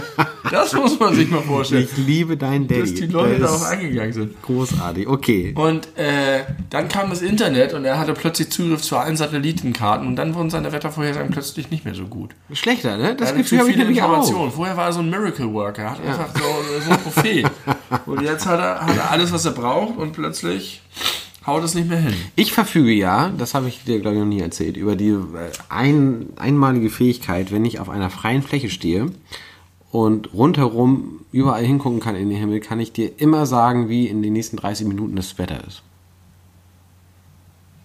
Das 0.49 0.73
muss 0.73 0.99
man 0.99 1.15
sich 1.15 1.29
mal 1.29 1.41
vorstellen. 1.41 1.87
Ich 1.89 1.97
liebe 2.05 2.35
deinen 2.35 2.67
Daddy. 2.67 2.81
dass 2.81 2.93
die 2.95 3.05
Leute 3.05 3.39
darauf 3.39 3.61
ist 3.61 3.67
eingegangen 3.67 4.11
sind. 4.13 4.41
großartig. 4.41 5.07
Okay. 5.07 5.53
Und 5.55 5.87
äh, 5.97 6.41
dann 6.69 6.89
kam 6.89 7.11
das 7.21 7.29
Internet 7.29 7.73
und 7.73 7.85
er 7.85 7.99
hatte 7.99 8.13
plötzlich 8.13 8.51
Zugriff 8.51 8.81
zu 8.81 8.97
allen 8.97 9.15
Satellitenkarten 9.15 10.07
und 10.07 10.15
dann 10.15 10.33
wurden 10.35 10.49
seine 10.49 10.71
Wettervorhersagen 10.71 11.31
plötzlich 11.31 11.69
nicht 11.69 11.85
mehr 11.85 11.95
so 11.95 12.05
gut. 12.05 12.31
Schlechter, 12.53 12.97
ne? 12.97 13.15
Das 13.15 13.35
gibt 13.35 13.47
zu 13.47 13.55
mir 13.55 13.65
viele. 13.65 13.85
Informationen. 13.85 14.51
Vorher 14.51 14.75
war 14.77 14.87
er 14.87 14.93
so 14.93 14.99
ein 14.99 15.09
Miracle 15.09 15.51
Worker, 15.53 15.83
er 15.83 15.91
hat 15.91 16.05
einfach 16.05 16.29
so, 16.35 16.79
so 16.85 16.91
ein 16.91 16.99
Prophet. 16.99 17.51
Und 18.05 18.21
jetzt 18.21 18.45
hat 18.45 18.59
er, 18.59 18.81
hat 18.81 18.97
er 18.97 19.11
alles, 19.11 19.31
was 19.31 19.45
er 19.45 19.51
braucht 19.51 19.97
und 19.97 20.13
plötzlich 20.13 20.81
haut 21.45 21.63
es 21.63 21.75
nicht 21.75 21.89
mehr 21.89 21.99
hin. 21.99 22.13
Ich 22.35 22.53
verfüge 22.53 22.91
ja, 22.91 23.31
das 23.37 23.53
habe 23.53 23.67
ich 23.67 23.83
dir 23.83 23.99
glaube 23.99 24.15
ich 24.15 24.21
noch 24.21 24.27
nie 24.27 24.39
erzählt, 24.39 24.77
über 24.77 24.95
die 24.95 25.09
äh, 25.09 25.51
ein, 25.69 26.27
einmalige 26.37 26.89
Fähigkeit, 26.89 27.51
wenn 27.51 27.65
ich 27.65 27.79
auf 27.79 27.89
einer 27.89 28.09
freien 28.09 28.43
Fläche 28.43 28.69
stehe 28.69 29.11
und 29.91 30.33
rundherum 30.33 31.25
überall 31.31 31.65
hingucken 31.65 31.99
kann 31.99 32.15
in 32.15 32.29
den 32.29 32.37
Himmel, 32.37 32.59
kann 32.59 32.79
ich 32.79 32.93
dir 32.93 33.11
immer 33.17 33.45
sagen, 33.45 33.89
wie 33.89 34.07
in 34.07 34.21
den 34.21 34.33
nächsten 34.33 34.57
30 34.57 34.87
Minuten 34.87 35.15
das 35.15 35.37
Wetter 35.37 35.61
ist. 35.67 35.83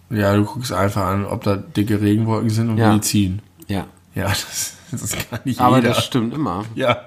Ja, 0.09 0.35
du 0.35 0.45
guckst 0.45 0.71
einfach 0.71 1.05
an, 1.05 1.25
ob 1.25 1.43
da 1.43 1.55
dicke 1.57 1.99
Regenwolken 2.01 2.49
sind 2.49 2.69
und 2.69 2.77
Ja. 2.77 2.93
die 2.93 3.01
ziehen. 3.01 3.41
Ja. 3.67 3.85
Ja, 4.15 4.27
das, 4.29 4.73
das 4.91 5.11
kann 5.29 5.39
nicht 5.43 5.59
Aber 5.59 5.77
jeder. 5.77 5.89
das 5.89 6.05
stimmt 6.05 6.33
immer. 6.33 6.63
ja. 6.75 6.97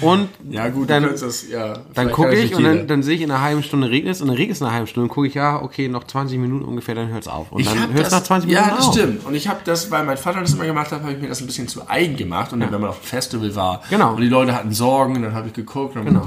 Und 0.00 0.28
Ja, 0.50 0.68
gut, 0.68 0.90
dann, 0.90 1.04
das, 1.04 1.48
ja. 1.48 1.78
dann 1.94 2.10
gucke 2.10 2.34
ich 2.34 2.54
und 2.54 2.64
dann, 2.64 2.86
dann 2.88 3.02
sehe 3.04 3.14
ich 3.14 3.22
in 3.22 3.30
einer 3.30 3.40
halben 3.40 3.62
Stunde 3.62 3.88
regnet 3.88 4.16
es 4.16 4.20
und 4.20 4.26
dann 4.28 4.36
regnet 4.36 4.56
es 4.56 4.60
in 4.60 4.66
einer 4.66 4.74
halben 4.74 4.88
Stunde 4.88 5.04
und 5.08 5.14
gucke 5.14 5.28
ich, 5.28 5.34
ja, 5.34 5.62
okay, 5.62 5.88
noch 5.88 6.04
20 6.04 6.38
Minuten 6.40 6.64
ungefähr, 6.64 6.94
dann 6.96 7.08
hört 7.08 7.22
es 7.22 7.28
auf. 7.28 7.50
Und 7.52 7.60
Ich 7.60 7.68
dann 7.68 7.94
hört 7.94 8.04
es 8.06 8.12
nach 8.12 8.22
20 8.22 8.48
Minuten 8.50 8.66
Ja, 8.68 8.74
das 8.76 8.88
auf. 8.88 8.94
stimmt. 8.94 9.24
Und 9.24 9.34
ich 9.36 9.46
habe 9.48 9.60
das, 9.64 9.90
weil 9.92 10.04
mein 10.04 10.18
Vater 10.18 10.40
das 10.40 10.52
immer 10.52 10.66
gemacht 10.66 10.90
hat, 10.90 11.00
habe 11.02 11.12
ich 11.12 11.20
mir 11.20 11.28
das 11.28 11.40
ein 11.40 11.46
bisschen 11.46 11.68
zu 11.68 11.88
eigen 11.88 12.16
gemacht. 12.16 12.52
Und 12.52 12.60
dann, 12.60 12.72
wenn 12.72 12.80
man 12.80 12.90
auf 12.90 12.98
dem 13.00 13.06
Festival 13.06 13.54
war 13.54 13.82
Genau. 13.88 14.14
und 14.16 14.20
die 14.20 14.28
Leute 14.28 14.52
hatten 14.54 14.72
Sorgen, 14.72 15.22
dann 15.22 15.32
habe 15.32 15.46
ich 15.46 15.54
geguckt 15.54 15.96
und 15.96 16.04
Genau. 16.04 16.26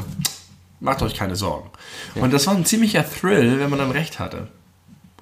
macht 0.79 1.01
euch 1.03 1.13
keine 1.13 1.35
Sorgen. 1.35 1.69
Und 2.15 2.33
das 2.33 2.47
war 2.47 2.55
ein 2.55 2.65
ziemlicher 2.65 3.05
Thrill, 3.07 3.59
wenn 3.59 3.69
man 3.69 3.77
dann 3.77 3.91
recht 3.91 4.19
hatte. 4.19 4.47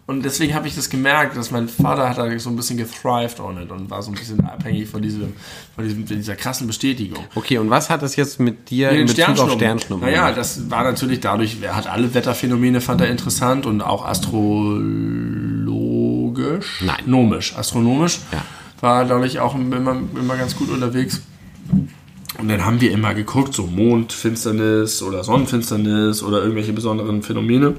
Und 0.08 0.24
deswegen 0.24 0.56
habe 0.56 0.68
ich 0.70 0.76
das 0.76 0.90
gemerkt, 0.90 1.36
dass 1.36 1.52
mein 1.52 1.68
Vater 1.68 2.08
hat 2.08 2.18
da 2.18 2.40
so 2.40 2.50
ein 2.50 2.56
bisschen 2.56 2.78
gethrived 2.78 3.42
on 3.42 3.62
it 3.62 3.70
und 3.72 3.90
war 3.90 4.02
so 4.02 4.10
ein 4.10 4.16
bisschen 4.16 4.40
abhängig 4.40 4.88
von, 4.88 5.02
diesem, 5.02 5.34
von 5.76 5.84
diesem, 5.84 6.06
dieser 6.06 6.38
krassen 6.38 6.66
Bestätigung. 6.66 7.26
Okay, 7.36 7.58
und 7.58 7.70
was 7.70 7.90
hat 7.90 8.02
das 8.02 8.16
jetzt 8.16 8.40
mit 8.40 8.70
dir 8.70 8.92
in 8.92 9.06
Den 9.06 9.08
Bezug 9.08 9.38
auf 9.38 9.52
Sternschnuppen? 9.52 10.08
Naja, 10.08 10.32
das 10.32 10.72
war 10.72 10.86
natürlich 10.86 11.20
dadurch, 11.20 11.58
er 11.62 11.76
hat 11.76 11.88
alle 11.88 12.14
Wetterphänomene, 12.14 12.80
fand 12.80 13.02
er 13.02 13.10
interessant 13.10 13.66
und 13.66 13.82
auch 13.82 14.06
astrologisch. 14.06 14.86
Nein. 16.86 17.04
Nomisch, 17.06 17.58
astronomisch. 17.58 18.20
Ja. 18.32 18.46
war 18.80 19.04
dadurch 19.04 19.42
auch 19.42 19.56
immer, 19.56 19.76
immer 19.78 20.38
ganz 20.38 20.56
gut 20.56 20.70
unterwegs. 20.70 21.22
Und 22.40 22.48
dann 22.48 22.64
haben 22.64 22.80
wir 22.80 22.92
immer 22.92 23.14
geguckt, 23.14 23.54
so 23.54 23.68
Mondfinsternis 23.68 25.02
oder 25.02 25.26
Sonnenfinsternis 25.26 26.24
oder 26.24 26.40
irgendwelche 26.40 26.72
besonderen 26.72 27.24
Phänomene, 27.24 27.74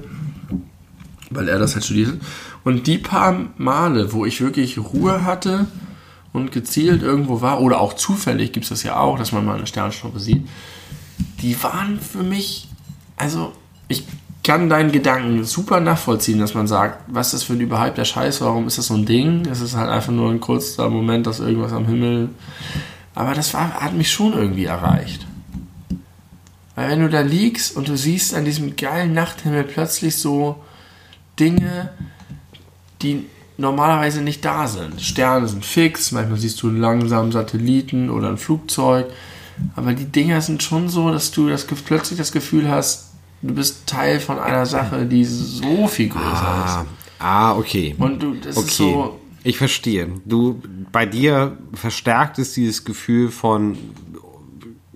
weil 1.29 1.47
er 1.47 1.59
das 1.59 1.75
halt 1.75 1.85
studiert. 1.85 2.19
Und 2.63 2.87
die 2.87 2.97
paar 2.97 3.47
Male, 3.57 4.13
wo 4.13 4.25
ich 4.25 4.41
wirklich 4.41 4.77
Ruhe 4.77 5.23
hatte 5.23 5.67
und 6.33 6.51
gezielt 6.51 7.01
irgendwo 7.01 7.41
war, 7.41 7.61
oder 7.61 7.79
auch 7.79 7.93
zufällig 7.93 8.51
gibt 8.51 8.65
es 8.65 8.69
das 8.69 8.83
ja 8.83 8.97
auch, 8.97 9.17
dass 9.17 9.31
man 9.31 9.45
mal 9.45 9.57
eine 9.57 9.67
Sternschnuppe 9.67 10.19
sieht, 10.19 10.47
die 11.41 11.61
waren 11.63 11.99
für 11.99 12.23
mich, 12.23 12.67
also 13.17 13.53
ich 13.87 14.05
kann 14.43 14.69
deinen 14.69 14.91
Gedanken 14.91 15.43
super 15.43 15.79
nachvollziehen, 15.79 16.39
dass 16.39 16.53
man 16.53 16.67
sagt, 16.67 17.03
was 17.07 17.27
ist 17.27 17.33
das 17.33 17.43
für 17.43 17.53
ein 17.53 17.61
überhypter 17.61 18.05
Scheiß, 18.05 18.41
warum 18.41 18.67
ist 18.67 18.77
das 18.77 18.87
so 18.87 18.95
ein 18.95 19.05
Ding? 19.05 19.45
Es 19.45 19.61
ist 19.61 19.75
halt 19.75 19.89
einfach 19.89 20.11
nur 20.11 20.31
ein 20.31 20.39
kurzer 20.39 20.89
Moment, 20.89 21.27
dass 21.27 21.39
irgendwas 21.39 21.73
am 21.73 21.85
Himmel. 21.85 22.29
Aber 23.15 23.33
das 23.33 23.53
war, 23.53 23.73
hat 23.81 23.93
mich 23.93 24.11
schon 24.11 24.33
irgendwie 24.33 24.65
erreicht. 24.65 25.27
Weil 26.75 26.89
wenn 26.89 27.01
du 27.01 27.09
da 27.09 27.21
liegst 27.21 27.75
und 27.75 27.89
du 27.89 27.97
siehst 27.97 28.33
an 28.33 28.45
diesem 28.45 28.77
geilen 28.77 29.13
Nachthimmel 29.13 29.65
plötzlich 29.65 30.15
so 30.15 30.63
Dinge, 31.39 31.89
die 33.01 33.25
normalerweise 33.57 34.21
nicht 34.21 34.43
da 34.45 34.67
sind. 34.67 35.01
Sterne 35.01 35.47
sind 35.47 35.65
fix, 35.65 36.11
manchmal 36.11 36.39
siehst 36.39 36.61
du 36.61 36.69
einen 36.69 36.79
langsamen 36.79 37.31
Satelliten 37.31 38.09
oder 38.09 38.29
ein 38.29 38.37
Flugzeug. 38.37 39.07
Aber 39.75 39.93
die 39.93 40.05
Dinger 40.05 40.41
sind 40.41 40.63
schon 40.63 40.87
so, 40.89 41.11
dass 41.11 41.31
du 41.31 41.49
das, 41.49 41.65
plötzlich 41.65 42.17
das 42.17 42.31
Gefühl 42.31 42.69
hast, 42.69 43.11
du 43.41 43.53
bist 43.53 43.87
Teil 43.87 44.19
von 44.19 44.39
einer 44.39 44.65
Sache, 44.65 45.05
die 45.05 45.25
so 45.25 45.87
viel 45.87 46.09
größer 46.09 46.25
Ah, 46.25 46.81
ist. 46.81 47.21
ah 47.21 47.55
okay. 47.57 47.95
Und 47.97 48.23
du, 48.23 48.35
das 48.35 48.55
okay. 48.57 48.67
ist 48.67 48.77
so. 48.77 49.19
Ich 49.43 49.57
verstehe. 49.57 50.07
Du, 50.25 50.61
bei 50.91 51.05
dir 51.05 51.57
verstärkt 51.73 52.39
es 52.39 52.53
dieses 52.53 52.83
Gefühl 52.83 53.29
von, 53.29 53.77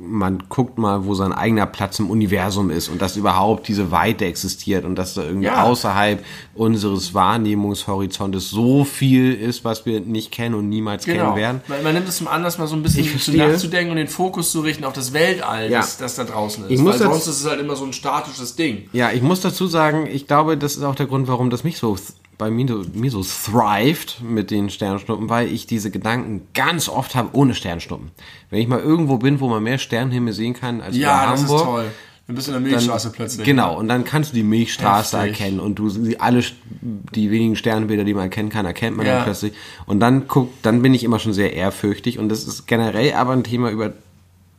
man 0.05 0.43
guckt 0.49 0.77
mal, 0.77 1.05
wo 1.05 1.13
sein 1.15 1.31
eigener 1.33 1.65
Platz 1.65 1.99
im 1.99 2.09
Universum 2.09 2.69
ist 2.69 2.89
und 2.89 3.01
dass 3.01 3.15
überhaupt 3.15 3.67
diese 3.67 3.91
Weite 3.91 4.25
existiert 4.25 4.85
und 4.85 4.95
dass 4.95 5.13
da 5.13 5.23
irgendwie 5.23 5.45
Ja. 5.47 5.63
außerhalb 5.63 6.23
unseres 6.55 7.13
Wahrnehmungshorizontes 7.13 8.49
so 8.49 8.83
viel 8.83 9.33
ist, 9.33 9.63
was 9.65 9.85
wir 9.85 9.99
nicht 10.01 10.31
kennen 10.31 10.55
und 10.55 10.69
niemals 10.69 11.05
kennen 11.05 11.19
Genau. 11.19 11.35
werden. 11.35 11.61
Man, 11.67 11.83
man 11.83 11.93
nimmt 11.93 12.07
es 12.07 12.17
zum 12.17 12.27
Anlass, 12.27 12.57
mal 12.57 12.67
so 12.67 12.75
ein 12.75 12.83
bisschen 12.83 13.07
nachzudenken 13.37 13.91
und 13.91 13.97
den 13.97 14.07
Fokus 14.07 14.51
zu 14.51 14.61
richten 14.61 14.83
auf 14.85 14.93
das 14.93 15.13
Weltall, 15.13 15.69
Ja. 15.71 15.79
das, 15.79 15.97
das 15.97 16.15
da 16.15 16.23
draußen 16.23 16.65
ist. 16.65 16.71
Ich 16.71 16.79
muss 16.79 16.99
Weil 16.99 17.09
sonst 17.09 17.27
ist 17.27 17.41
es 17.41 17.49
halt 17.49 17.59
immer 17.59 17.75
so 17.75 17.85
ein 17.85 17.93
statisches 17.93 18.55
Ding. 18.55 18.89
Ja, 18.93 19.11
ich 19.11 19.21
muss 19.21 19.41
dazu 19.41 19.67
sagen, 19.67 20.07
ich 20.11 20.27
glaube, 20.27 20.57
das 20.57 20.75
ist 20.75 20.83
auch 20.83 20.95
der 20.95 21.05
Grund, 21.05 21.27
warum 21.27 21.49
das 21.49 21.63
mich 21.63 21.77
so 21.77 21.97
bei 22.43 22.51
mir, 22.51 22.67
so- 23.11 23.23
thrived 23.23 24.21
mit 24.21 24.51
den 24.51 24.69
Sternschnuppen, 24.69 25.29
weil 25.29 25.47
ich 25.51 25.65
diese 25.67 25.91
Gedanken 25.91 26.41
ganz 26.53 26.89
oft 26.89 27.15
habe 27.15 27.29
ohne 27.33 27.53
Sternschnuppen. 27.55 28.11
Wenn 28.49 28.59
ich 28.59 28.67
mal 28.67 28.79
irgendwo 28.79 29.17
bin, 29.17 29.39
wo 29.39 29.47
man 29.47 29.63
mehr 29.63 29.77
Sternenhimmel 29.77 30.33
sehen 30.33 30.53
kann 30.53 30.81
als 30.81 30.95
Ja, 30.97 31.23
in 31.25 31.31
das 31.31 31.41
Hamburg, 31.41 31.57
ist 31.59 31.63
toll. 31.65 31.85
Ein 32.25 32.35
bisschen 32.35 32.55
in 32.55 32.63
der 32.63 32.71
Milchstraße 32.71 33.11
plötzlich. 33.11 33.45
Genau, 33.45 33.77
und 33.77 33.89
dann 33.89 34.05
kannst 34.05 34.31
du 34.31 34.35
die 34.35 34.43
Milchstraße 34.43 35.17
Heftig. 35.19 35.39
erkennen 35.41 35.59
und 35.59 35.75
du 35.75 35.89
sie- 35.89 36.19
alle 36.21 36.41
die 36.71 37.31
wenigen 37.31 37.55
Sternbilder, 37.57 38.05
die 38.05 38.13
man 38.13 38.23
erkennen 38.23 38.47
kann, 38.49 38.65
erkennt 38.65 38.95
man 38.95 39.05
Ja. 39.05 39.15
dann 39.15 39.23
plötzlich. 39.25 39.51
Und 39.85 39.99
dann 39.99 40.27
guckt, 40.29 40.53
dann 40.65 40.81
bin 40.81 40.93
ich 40.93 41.03
immer 41.03 41.19
schon 41.19 41.33
sehr 41.33 41.53
ehrfürchtig 41.53 42.19
und 42.19 42.29
das 42.29 42.43
ist 42.47 42.65
generell 42.65 43.13
aber 43.13 43.33
ein 43.33 43.43
Thema 43.43 43.69
über, 43.71 43.91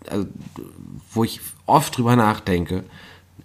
also, 0.09 0.27
wo 1.13 1.25
ich 1.25 1.41
oft 1.67 1.97
drüber 1.97 2.17
nachdenke. 2.17 2.85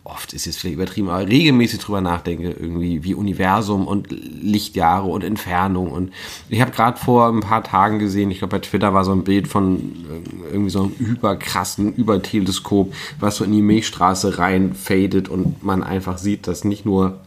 Oft 0.05 0.33
ist 0.33 0.45
jetzt 0.45 0.57
vielleicht 0.59 0.75
übertrieben, 0.75 1.09
aber 1.09 1.27
regelmäßig 1.27 1.79
drüber 1.79 2.01
nachdenke, 2.01 2.49
irgendwie 2.51 3.03
wie 3.03 3.13
Universum 3.13 3.85
und 3.85 4.07
Lichtjahre 4.09 5.07
und 5.07 5.23
Entfernung. 5.23 5.91
Und 5.91 6.11
ich 6.47 6.61
habe 6.61 6.71
gerade 6.71 6.97
vor 6.97 7.27
ein 7.27 7.41
paar 7.41 7.63
Tagen 7.63 7.99
gesehen, 7.99 8.31
ich 8.31 8.39
glaube 8.39 8.57
bei 8.57 8.59
Twitter 8.59 8.93
war 8.93 9.03
so 9.05 9.11
ein 9.11 9.23
Bild 9.23 9.47
von 9.47 9.75
äh, 9.77 10.51
irgendwie 10.53 10.71
so 10.71 10.83
einem 10.83 10.93
überkrassen 10.97 11.93
Überteleskop, 11.93 12.91
was 13.19 13.35
so 13.35 13.43
in 13.43 13.51
die 13.51 13.61
Milchstraße 13.61 14.39
rein 14.39 14.73
fadet 14.73 15.29
und 15.29 15.63
man 15.63 15.83
einfach 15.83 16.17
sieht, 16.17 16.47
dass 16.47 16.63
nicht 16.63 16.85
nur 16.85 17.19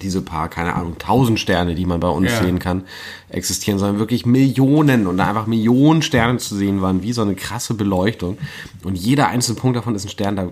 diese 0.00 0.22
paar, 0.22 0.48
keine 0.48 0.74
Ahnung, 0.74 0.96
tausend 0.98 1.40
Sterne, 1.40 1.74
die 1.74 1.86
man 1.86 2.00
bei 2.00 2.08
uns 2.08 2.30
Ja. 2.30 2.42
sehen 2.42 2.58
kann, 2.58 2.84
existieren, 3.30 3.78
sondern 3.78 3.98
wirklich 3.98 4.26
Millionen 4.26 5.06
und 5.06 5.16
da 5.16 5.28
einfach 5.28 5.46
Millionen 5.46 6.02
Sterne 6.02 6.38
zu 6.38 6.54
sehen 6.56 6.82
waren, 6.82 7.02
wie 7.02 7.12
so 7.12 7.22
eine 7.22 7.34
krasse 7.34 7.74
Beleuchtung. 7.74 8.38
Und 8.84 8.96
jeder 8.96 9.28
einzelne 9.28 9.58
Punkt 9.58 9.76
davon 9.76 9.94
ist 9.94 10.04
ein 10.04 10.08
Stern, 10.10 10.36
da 10.36 10.50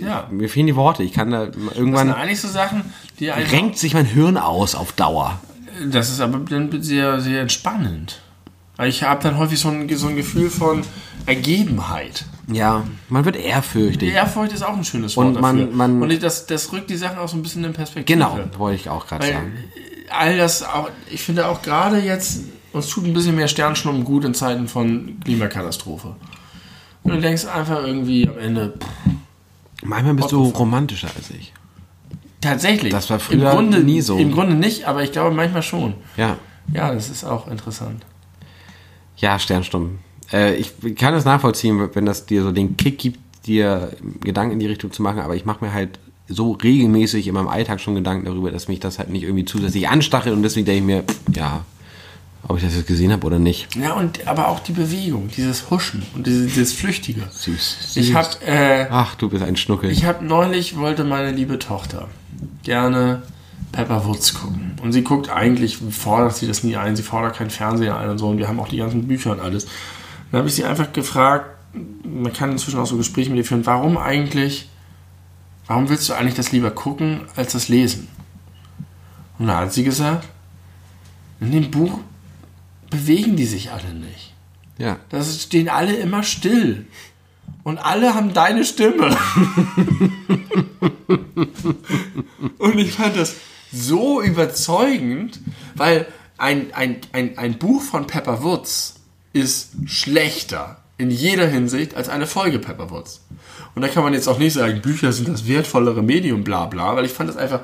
Ja. 0.00 0.26
mir 0.30 0.48
fehlen 0.48 0.66
die 0.66 0.76
Worte. 0.76 1.02
Ich 1.02 1.12
kann 1.12 1.30
da 1.30 1.46
Das 1.46 1.54
sind 1.54 1.76
irgendwann 1.76 2.12
eigentlich 2.12 2.40
so 2.40 2.48
Sachen, 2.48 2.82
die 3.20 3.28
renkt 3.28 3.78
sich 3.78 3.94
mein 3.94 4.06
Hirn 4.06 4.36
aus 4.36 4.74
auf 4.74 4.92
Dauer. 4.92 5.40
Das 5.90 6.10
ist 6.10 6.20
aber 6.20 6.38
dann 6.38 6.70
sehr, 6.82 7.20
sehr 7.20 7.40
entspannend. 7.42 8.20
Weil 8.76 8.88
Ich 8.88 9.02
habe 9.04 9.22
dann 9.22 9.38
häufig 9.38 9.58
so 9.60 9.68
ein, 9.68 9.88
so 9.96 10.08
ein 10.08 10.16
Gefühl 10.16 10.50
von 10.50 10.82
Ergebenheit. 11.26 12.24
Ja, 12.52 12.84
man 13.08 13.24
wird 13.24 13.36
ehrfürchtig. 13.36 14.12
Ehrfurcht 14.12 14.52
ist 14.52 14.62
auch 14.62 14.76
ein 14.76 14.84
schönes 14.84 15.16
Wort 15.16 15.28
Und 15.28 15.40
man- 15.40 15.58
dafür. 15.58 15.74
man- 15.74 16.02
Und 16.02 16.22
das, 16.22 16.46
das 16.46 16.72
rückt 16.72 16.90
die 16.90 16.96
Sachen 16.96 17.18
auch 17.18 17.28
so 17.28 17.36
ein 17.36 17.42
bisschen 17.42 17.64
in 17.64 17.72
Perspektive. 17.72 18.18
Genau, 18.18 18.38
wollte 18.58 18.76
ich 18.80 18.88
auch 18.88 19.06
gerade 19.06 19.26
sagen. 19.26 19.52
all 20.10 20.36
das, 20.36 20.62
auch, 20.62 20.90
ich 21.10 21.22
finde 21.22 21.46
auch 21.48 21.62
gerade 21.62 21.98
jetzt, 21.98 22.40
uns 22.72 22.88
tut 22.88 23.04
ein 23.06 23.14
bisschen 23.14 23.36
mehr 23.36 23.48
Sternschnuppen 23.48 24.04
gut 24.04 24.24
in 24.24 24.34
Zeiten 24.34 24.68
von 24.68 25.18
Klimakatastrophe. 25.24 26.14
Und 27.02 27.12
du 27.14 27.20
denkst 27.20 27.46
einfach 27.46 27.84
irgendwie 27.84 28.28
am 28.28 28.38
Ende, 28.38 28.74
pff, 28.78 28.86
Manchmal 29.84 30.14
bist 30.14 30.32
du 30.32 30.42
romantischer 30.44 31.08
als 31.16 31.30
ich. 31.30 31.52
tatsächlich. 32.40 32.92
Das 32.92 33.08
war 33.10 33.20
früher 33.20 33.50
Im 33.50 33.56
Grunde, 33.56 33.80
nie 33.80 34.00
so. 34.00 34.18
Im 34.18 34.32
Grunde 34.32 34.54
nicht, 34.54 34.86
aber 34.86 35.02
ich 35.02 35.12
glaube 35.12 35.34
manchmal 35.34 35.62
schon. 35.62 35.94
Ja. 36.16 36.38
Ja, 36.72 36.92
das 36.92 37.10
ist 37.10 37.24
auch 37.24 37.48
interessant. 37.48 38.04
Ja, 39.16 39.38
Sternstumm. 39.38 39.98
Äh, 40.32 40.56
ich 40.56 40.72
kann 40.96 41.12
das 41.14 41.24
nachvollziehen, 41.24 41.90
wenn 41.94 42.06
das 42.06 42.26
dir 42.26 42.42
so 42.42 42.52
den 42.52 42.76
Kick 42.76 42.98
gibt, 42.98 43.18
dir 43.46 43.92
Gedanken 44.20 44.54
in 44.54 44.58
die 44.58 44.66
Richtung 44.66 44.90
zu 44.90 45.02
machen, 45.02 45.20
aber 45.20 45.36
ich 45.36 45.44
mache 45.44 45.64
mir 45.64 45.72
halt 45.72 45.98
so 46.26 46.52
regelmäßig 46.52 47.28
in 47.28 47.34
meinem 47.34 47.48
Alltag 47.48 47.80
schon 47.80 47.94
Gedanken 47.94 48.24
darüber, 48.24 48.50
dass 48.50 48.68
mich 48.68 48.80
das 48.80 48.98
halt 48.98 49.10
nicht 49.10 49.24
irgendwie 49.24 49.44
zusätzlich 49.44 49.88
anstachelt 49.88 50.34
und 50.34 50.42
deswegen 50.42 50.64
denke 50.64 50.80
ich 50.80 50.86
mir, 50.86 51.04
ja, 51.34 51.64
ob 52.46 52.58
ich 52.58 52.64
das 52.64 52.74
jetzt 52.74 52.86
gesehen 52.86 53.12
habe 53.12 53.26
oder 53.26 53.38
nicht. 53.38 53.74
Ja, 53.76 53.94
und 53.94 54.26
aber 54.26 54.48
auch 54.48 54.60
die 54.60 54.72
Bewegung, 54.72 55.28
dieses 55.36 55.70
Huschen 55.70 56.02
und 56.14 56.26
dieses, 56.26 56.54
dieses 56.54 56.72
Flüchtige. 56.72 57.22
Süß. 57.30 57.96
Ich 57.96 58.14
habe 58.14 58.28
äh, 58.46 58.86
Ach, 58.90 59.14
du 59.14 59.28
bist 59.28 59.42
ein 59.42 59.56
Schnuckel. 59.56 59.90
Ich 59.90 60.04
habe 60.04 60.24
neulich 60.24 60.76
wollte 60.76 61.04
meine 61.04 61.30
liebe 61.30 61.58
Tochter 61.58 62.08
gerne 62.62 63.22
Pepper 63.72 64.04
Woods 64.06 64.34
gucken. 64.34 64.76
Und 64.82 64.92
sie 64.92 65.02
guckt 65.02 65.30
eigentlich, 65.30 65.78
fordert 65.78 66.36
sie 66.36 66.46
das 66.46 66.62
nie 66.62 66.76
ein, 66.76 66.96
sie 66.96 67.02
fordert 67.02 67.36
keinen 67.36 67.50
Fernseher 67.50 67.96
ein 67.96 68.10
und 68.10 68.18
so. 68.18 68.28
Und 68.28 68.38
wir 68.38 68.46
haben 68.46 68.60
auch 68.60 68.68
die 68.68 68.76
ganzen 68.76 69.08
Bücher 69.08 69.32
und 69.32 69.40
alles. 69.40 69.66
Dann 70.30 70.38
habe 70.38 70.48
ich 70.48 70.54
sie 70.54 70.64
einfach 70.64 70.92
gefragt, 70.92 71.50
man 72.04 72.32
kann 72.32 72.52
inzwischen 72.52 72.78
auch 72.78 72.86
so 72.86 72.96
Gespräche 72.96 73.30
mit 73.30 73.38
ihr 73.38 73.44
führen, 73.44 73.66
warum 73.66 73.96
eigentlich, 73.96 74.68
warum 75.66 75.88
willst 75.88 76.08
du 76.08 76.12
eigentlich 76.12 76.34
das 76.34 76.52
lieber 76.52 76.70
gucken, 76.70 77.22
als 77.34 77.52
das 77.52 77.68
lesen? 77.68 78.08
Und 79.38 79.48
da 79.48 79.60
hat 79.60 79.72
sie 79.72 79.82
gesagt, 79.82 80.28
in 81.40 81.50
dem 81.50 81.70
Buch 81.70 81.98
bewegen 82.94 83.36
die 83.36 83.46
sich 83.46 83.72
alle 83.72 83.92
nicht. 83.92 84.32
ja. 84.78 84.98
Da 85.08 85.22
stehen 85.22 85.68
alle 85.68 85.94
immer 85.96 86.22
still. 86.22 86.86
Und 87.62 87.78
alle 87.78 88.14
haben 88.14 88.32
deine 88.32 88.64
Stimme. 88.64 89.16
Und 92.58 92.78
ich 92.78 92.92
fand 92.92 93.16
das 93.16 93.36
so 93.72 94.22
überzeugend, 94.22 95.40
weil 95.74 96.06
ein, 96.38 96.72
ein, 96.74 96.98
ein, 97.12 97.36
ein 97.38 97.58
Buch 97.58 97.82
von 97.82 98.06
Pepper 98.06 98.42
Woods 98.42 99.00
ist 99.32 99.72
schlechter 99.86 100.78
in 100.96 101.10
jeder 101.10 101.48
Hinsicht 101.48 101.94
als 101.94 102.08
eine 102.08 102.26
Folge 102.26 102.58
Pepper 102.58 102.90
Woods. 102.90 103.22
Und 103.74 103.82
da 103.82 103.88
kann 103.88 104.04
man 104.04 104.14
jetzt 104.14 104.28
auch 104.28 104.38
nicht 104.38 104.52
sagen, 104.52 104.80
Bücher 104.80 105.12
sind 105.12 105.28
das 105.28 105.48
wertvollere 105.48 106.02
Medium, 106.02 106.44
bla 106.44 106.66
bla, 106.66 106.94
weil 106.94 107.04
ich 107.04 107.12
fand 107.12 107.28
das 107.28 107.36
einfach 107.36 107.62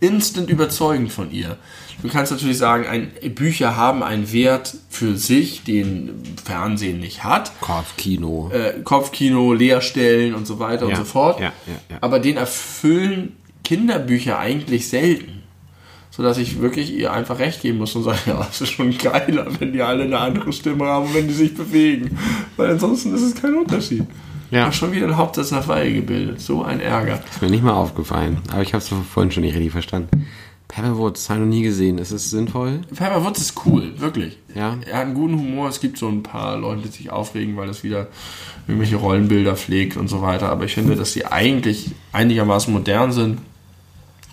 instant 0.00 0.48
überzeugend 0.48 1.12
von 1.12 1.30
ihr. 1.30 1.58
Du 2.02 2.08
kannst 2.08 2.32
natürlich 2.32 2.58
sagen, 2.58 2.86
ein, 2.86 3.12
Bücher 3.34 3.76
haben 3.76 4.02
einen 4.02 4.32
Wert 4.32 4.74
für 4.90 5.16
sich, 5.16 5.62
den 5.62 6.10
Fernsehen 6.44 6.98
nicht 6.98 7.22
hat. 7.22 7.52
Kopfkino. 7.60 8.50
Äh, 8.52 8.80
Kopfkino, 8.82 9.52
Leerstellen 9.52 10.34
und 10.34 10.46
so 10.46 10.58
weiter 10.58 10.82
Ja, 10.82 10.88
und 10.90 10.96
so 10.96 11.04
fort. 11.04 11.40
ja, 11.40 11.52
ja. 11.66 11.98
Aber 12.00 12.18
den 12.18 12.36
erfüllen 12.36 13.36
Kinderbücher 13.62 14.38
eigentlich 14.38 14.88
selten. 14.88 15.42
Sodass 16.10 16.36
ich 16.36 16.60
wirklich 16.60 16.92
ihr 16.92 17.12
einfach 17.12 17.38
recht 17.38 17.62
geben 17.62 17.78
muss 17.78 17.94
und 17.94 18.02
sage, 18.02 18.18
ja, 18.26 18.46
es 18.50 18.60
ist 18.60 18.72
schon 18.72 18.96
geiler, 18.98 19.46
wenn 19.60 19.72
die 19.72 19.80
alle 19.80 20.02
eine 20.04 20.18
andere 20.18 20.52
Stimme 20.52 20.84
haben 20.84 21.06
und 21.06 21.14
wenn 21.14 21.28
die 21.28 21.34
sich 21.34 21.54
bewegen. 21.54 22.18
Weil 22.56 22.72
ansonsten 22.72 23.14
ist 23.14 23.22
es 23.22 23.34
kein 23.34 23.54
Unterschied. 23.54 24.04
Ja. 24.50 24.66
Ach, 24.68 24.72
schon 24.72 24.92
wieder 24.92 25.06
ein 25.06 25.16
Hauptsatz 25.16 25.52
nach 25.52 25.66
Weihe 25.68 25.94
gebildet. 25.94 26.40
So 26.40 26.62
ein 26.62 26.80
Ärger. 26.80 27.22
Ist 27.30 27.40
mir 27.40 27.48
nicht 27.48 27.64
mal 27.64 27.72
aufgefallen, 27.72 28.38
aber 28.50 28.60
ich 28.60 28.74
habe 28.74 28.82
es 28.84 28.88
vorhin 28.88 29.30
schon 29.30 29.44
nicht 29.44 29.54
richtig 29.54 29.72
verstanden. 29.72 30.26
Pepperwoods 30.72 31.28
habe 31.28 31.40
ich 31.40 31.44
noch 31.44 31.54
nie 31.54 31.62
gesehen. 31.62 31.98
Ist 31.98 32.12
es 32.12 32.30
sinnvoll? 32.30 32.80
Pepper 32.94 33.22
Woods 33.22 33.42
ist 33.42 33.66
cool, 33.66 33.92
wirklich. 34.00 34.38
Ja. 34.54 34.78
Er 34.86 34.96
hat 34.96 35.04
einen 35.04 35.14
guten 35.14 35.38
Humor. 35.38 35.68
Es 35.68 35.80
gibt 35.80 35.98
so 35.98 36.08
ein 36.08 36.22
paar 36.22 36.56
Leute, 36.56 36.82
die 36.82 36.88
sich 36.88 37.10
aufregen, 37.10 37.58
weil 37.58 37.68
es 37.68 37.84
wieder 37.84 38.08
irgendwelche 38.66 38.96
Rollenbilder 38.96 39.54
pflegt 39.54 39.98
und 39.98 40.08
so 40.08 40.22
weiter. 40.22 40.48
Aber 40.48 40.64
ich 40.64 40.72
finde, 40.72 40.96
dass 40.96 41.12
sie 41.12 41.26
eigentlich 41.26 41.90
einigermaßen 42.12 42.72
modern 42.72 43.12
sind, 43.12 43.40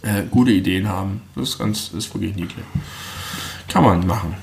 äh, 0.02 0.24
gute 0.32 0.52
Ideen 0.52 0.88
haben. 0.88 1.24
Das 1.36 1.50
ist 1.50 1.60
ganz, 1.60 1.90
ist 1.90 2.14
wirklich 2.16 2.34
niedlich. 2.36 2.66
Kann 3.68 3.84
man 3.84 4.08
machen. 4.08 4.36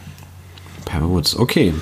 Tiger 0.84 1.08
Woods, 1.08 1.34
okay. 1.34 1.72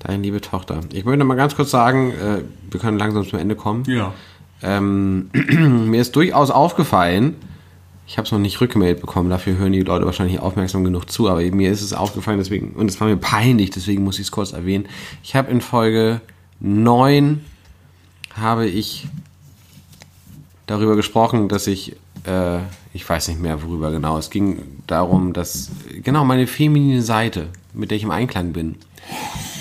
Deine 0.00 0.20
liebe 0.20 0.40
Tochter. 0.40 0.80
Ich 0.92 1.04
möchte 1.04 1.22
mal 1.22 1.36
ganz 1.36 1.54
kurz 1.54 1.70
sagen, 1.70 2.10
äh, 2.10 2.42
wir 2.72 2.80
können 2.80 2.98
langsam 2.98 3.24
zum 3.24 3.38
Ende 3.38 3.54
kommen. 3.54 3.84
Ja. 3.86 4.14
Ähm, 4.62 5.30
mir 5.88 6.00
ist 6.00 6.16
durchaus 6.16 6.50
aufgefallen, 6.50 7.36
ich 8.08 8.16
habe 8.16 8.24
es 8.24 8.32
noch 8.32 8.38
nicht 8.38 8.58
rückgemeldet 8.62 9.02
bekommen, 9.02 9.28
dafür 9.28 9.58
hören 9.58 9.72
die 9.72 9.82
Leute 9.82 10.06
wahrscheinlich 10.06 10.40
aufmerksam 10.40 10.82
genug 10.82 11.10
zu, 11.10 11.28
aber 11.28 11.42
mir 11.42 11.70
ist 11.70 11.82
es 11.82 11.92
aufgefallen, 11.92 12.38
deswegen, 12.38 12.70
und 12.70 12.88
es 12.88 12.98
war 13.00 13.06
mir 13.06 13.18
peinlich, 13.18 13.68
deswegen 13.68 14.02
muss 14.02 14.18
ich 14.18 14.26
es 14.26 14.30
kurz 14.30 14.52
erwähnen. 14.52 14.86
Ich 15.22 15.36
habe 15.36 15.50
in 15.50 15.60
Folge 15.60 16.22
9 16.60 17.44
habe 18.34 18.66
ich 18.66 19.06
darüber 20.66 20.96
gesprochen, 20.96 21.50
dass 21.50 21.66
ich, 21.66 21.96
äh, 22.24 22.60
ich 22.94 23.06
weiß 23.06 23.28
nicht 23.28 23.40
mehr 23.40 23.62
worüber 23.62 23.90
genau, 23.90 24.16
es 24.16 24.30
ging 24.30 24.62
darum, 24.86 25.34
dass, 25.34 25.70
genau, 26.02 26.24
meine 26.24 26.46
feminine 26.46 27.02
Seite, 27.02 27.48
mit 27.74 27.90
der 27.90 27.98
ich 27.98 28.04
im 28.04 28.10
Einklang 28.10 28.54
bin. 28.54 28.76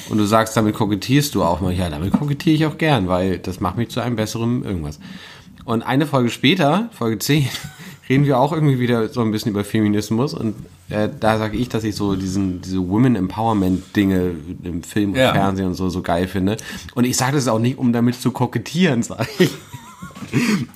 Und 0.10 0.19
du 0.19 0.26
sagst, 0.26 0.56
damit 0.56 0.74
kokettierst 0.74 1.36
du 1.36 1.44
auch 1.44 1.60
mal. 1.60 1.74
Ja, 1.74 1.90
damit 1.90 2.14
kokettiere 2.14 2.56
ich 2.56 2.65
auch 2.65 2.78
gern, 2.78 3.10
weil 3.10 3.40
das 3.40 3.60
macht 3.60 3.76
mich 3.76 3.90
zu 3.90 3.99
einem 3.99 4.15
besseren 4.15 4.64
irgendwas. 4.64 4.99
Und 5.65 5.82
eine 5.82 6.07
Folge 6.07 6.30
später, 6.30 6.90
Folge 6.94 7.19
10, 7.19 7.49
reden 8.09 8.25
wir 8.25 8.39
auch 8.39 8.53
irgendwie 8.53 8.79
wieder 8.79 9.09
so 9.09 9.21
ein 9.21 9.31
bisschen 9.31 9.51
über 9.51 9.63
Feminismus. 9.63 10.34
Und 10.34 10.55
äh, 10.89 11.09
da 11.19 11.38
sage 11.38 11.57
ich, 11.57 11.69
dass 11.69 11.84
ich 11.84 11.95
so 11.95 12.15
diesen, 12.15 12.61
diese 12.61 12.88
Women 12.88 13.15
Empowerment 13.15 13.95
Dinge 13.95 14.31
im 14.63 14.84
Film 14.84 15.11
und 15.11 15.17
Ja. 15.17 15.34
Fernsehen 15.34 15.67
und 15.67 15.73
so 15.75 15.89
so 15.89 16.01
geil 16.01 16.27
finde. 16.27 16.57
Und 16.95 17.03
ich 17.05 17.17
sage 17.17 17.34
das 17.35 17.47
auch 17.47 17.59
nicht, 17.59 17.77
um 17.77 17.91
damit 17.93 18.15
zu 18.21 18.31
kokettieren, 18.31 19.03
sage 19.03 19.27
ich. 19.39 19.51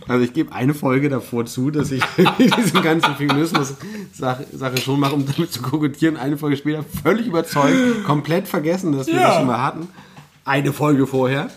Also 0.08 0.24
ich 0.24 0.34
gebe 0.34 0.52
eine 0.54 0.74
Folge 0.74 1.10
davor 1.10 1.46
zu, 1.46 1.72
dass 1.72 1.92
ich 1.92 2.04
diesen 2.58 2.82
ganzen 2.82 3.16
Feminismus-Sache 3.16 4.46
Sache 4.54 4.78
schon 4.78 5.00
mache, 5.00 5.14
um 5.14 5.26
damit 5.26 5.52
zu 5.52 5.62
kokettieren. 5.62 6.16
Eine 6.18 6.38
Folge 6.38 6.58
später 6.58 6.84
völlig 7.04 7.28
überzeugt, 7.28 8.04
komplett 8.06 8.48
vergessen, 8.48 8.96
dass 8.96 9.08
wir 9.08 9.16
Ja. 9.16 9.28
das 9.28 9.36
schon 9.38 9.48
mal 9.48 9.62
hatten. 9.62 9.88
Eine 10.46 10.72
Folge 10.74 11.06
vorher. 11.06 11.50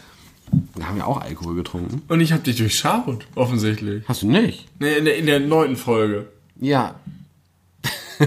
Da 0.76 0.86
haben 0.86 0.96
wir 0.96 1.06
auch 1.06 1.20
Alkohol 1.20 1.54
getrunken. 1.54 2.02
Und 2.08 2.20
ich 2.20 2.32
habe 2.32 2.42
dich 2.42 2.56
durchschaut, 2.56 3.26
offensichtlich. 3.34 4.04
Hast 4.08 4.22
du 4.22 4.26
nicht? 4.30 4.66
Nee, 4.78 4.94
in 4.96 5.04
der, 5.04 5.16
in 5.16 5.26
der 5.26 5.40
neunten 5.40 5.76
Folge. 5.76 6.26
Ja. 6.60 6.94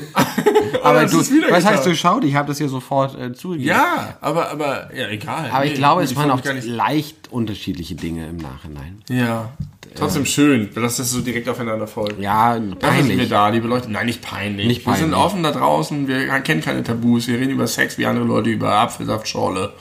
Aber 0.84 1.06
du, 1.06 1.18
was 1.18 1.30
heißt 1.32 1.66
getan. 1.66 1.84
durchschaut? 1.84 2.24
Ich 2.26 2.36
habe 2.36 2.48
das 2.50 2.58
hier 2.58 2.70
sofort 2.70 3.18
äh, 3.20 3.34
zugegeben. 3.34 3.70
Ja, 3.70 4.18
aber, 4.22 4.50
aber, 4.52 4.94
ja, 4.96 5.08
egal. 5.10 5.50
Aber 5.50 5.66
ich 5.66 5.72
Nee, 5.72 5.78
glaube, 5.78 6.02
die 6.06 6.12
es 6.12 6.16
waren 6.16 6.30
auch 6.30 6.42
leicht 6.44 7.32
unterschiedliche 7.32 7.96
Dinge 7.96 8.28
im 8.28 8.38
Nachhinein. 8.38 9.02
Ja. 9.10 9.54
Trotzdem 9.96 10.26
schön, 10.26 10.70
dass 10.76 10.98
das 10.98 11.10
so 11.10 11.22
direkt 11.22 11.48
aufeinander 11.50 11.88
folgt. 11.88 12.20
Ja, 12.20 12.54
sind 12.56 12.70
wir 12.70 12.76
peinlich. 12.76 13.30
da, 13.30 13.48
liebe 13.50 13.68
Leute. 13.68 13.90
Nein, 13.92 14.06
nicht 14.06 14.22
peinlich. 14.22 14.68
Nicht 14.68 14.86
Wir 14.86 14.94
sind 14.94 15.12
peinlich. 15.12 15.20
offen 15.26 15.42
da 15.44 15.52
draußen, 15.52 16.08
wir 16.08 16.28
kennen 16.42 16.62
keine 16.62 16.84
Tabus, 16.84 17.28
wir 17.28 17.40
reden 17.40 17.52
über 17.52 17.66
Sex 17.66 17.98
wie 17.98 18.06
andere 18.06 18.26
Leute 18.26 18.50
über 18.50 18.74
Apfelsaftschorle. 18.74 19.74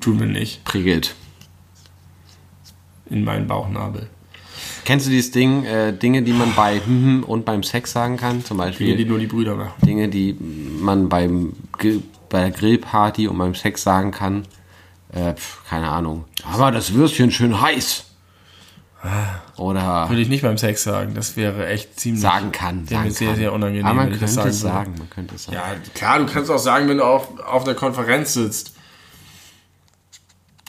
Tun 0.00 0.18
wir 0.18 0.26
nicht. 0.26 0.64
Prickelt. 0.64 1.14
In 3.10 3.24
meinen 3.24 3.46
Bauchnabel. 3.46 4.08
Kennst 4.84 5.06
du 5.06 5.10
dieses 5.10 5.30
Ding, 5.30 5.64
äh, 5.64 5.92
Dinge, 5.92 6.22
die 6.22 6.32
man 6.32 6.54
bei 6.54 6.78
hm 6.80 7.24
und 7.24 7.44
beim 7.44 7.62
Sex 7.62 7.92
sagen 7.92 8.16
kann? 8.16 8.44
Zum 8.44 8.58
Beispiel 8.58 8.86
Dinge, 8.88 8.98
die 8.98 9.04
nur 9.06 9.18
die 9.18 9.26
Brüder 9.26 9.56
machen. 9.56 9.72
Dinge, 9.84 10.08
die 10.08 10.36
man 10.40 11.08
beim 11.08 11.54
bei 12.28 12.40
der 12.40 12.50
Grillparty 12.50 13.28
und 13.28 13.38
beim 13.38 13.54
Sex 13.54 13.82
sagen 13.82 14.10
kann. 14.10 14.46
Äh, 15.12 15.34
pf, 15.34 15.64
keine 15.68 15.88
Ahnung. 15.90 16.24
Aber 16.52 16.70
das 16.70 16.92
Würstchen 16.94 17.30
schön 17.30 17.60
heiß. 17.60 18.04
Oder 19.56 20.08
Würde 20.08 20.22
ich 20.22 20.28
nicht 20.28 20.42
beim 20.42 20.56
Sex 20.56 20.82
sagen. 20.82 21.14
Das 21.14 21.36
wäre 21.36 21.66
echt 21.68 22.00
ziemlich. 22.00 22.22
sagen 22.22 22.52
kann. 22.52 22.88
Wäre 22.88 23.02
Sagen 23.02 23.10
sehr, 23.14 23.28
kann. 23.28 23.36
sehr 23.36 23.52
unangenehm. 23.52 23.84
Aber 23.84 23.94
man 23.96 24.08
könnte 24.08 24.20
das 24.20 24.30
es 24.32 24.36
würde. 24.38 24.52
sagen. 24.54 24.94
Man 24.98 25.10
könnte 25.10 25.34
es 25.34 25.44
sagen. 25.44 25.56
Ja, 25.58 25.74
klar, 25.94 26.18
du 26.20 26.26
kannst 26.26 26.50
auch 26.50 26.58
sagen, 26.58 26.88
wenn 26.88 26.96
du 26.96 27.04
auf, 27.04 27.38
auf 27.40 27.64
der 27.64 27.74
Konferenz 27.74 28.32
sitzt. 28.32 28.74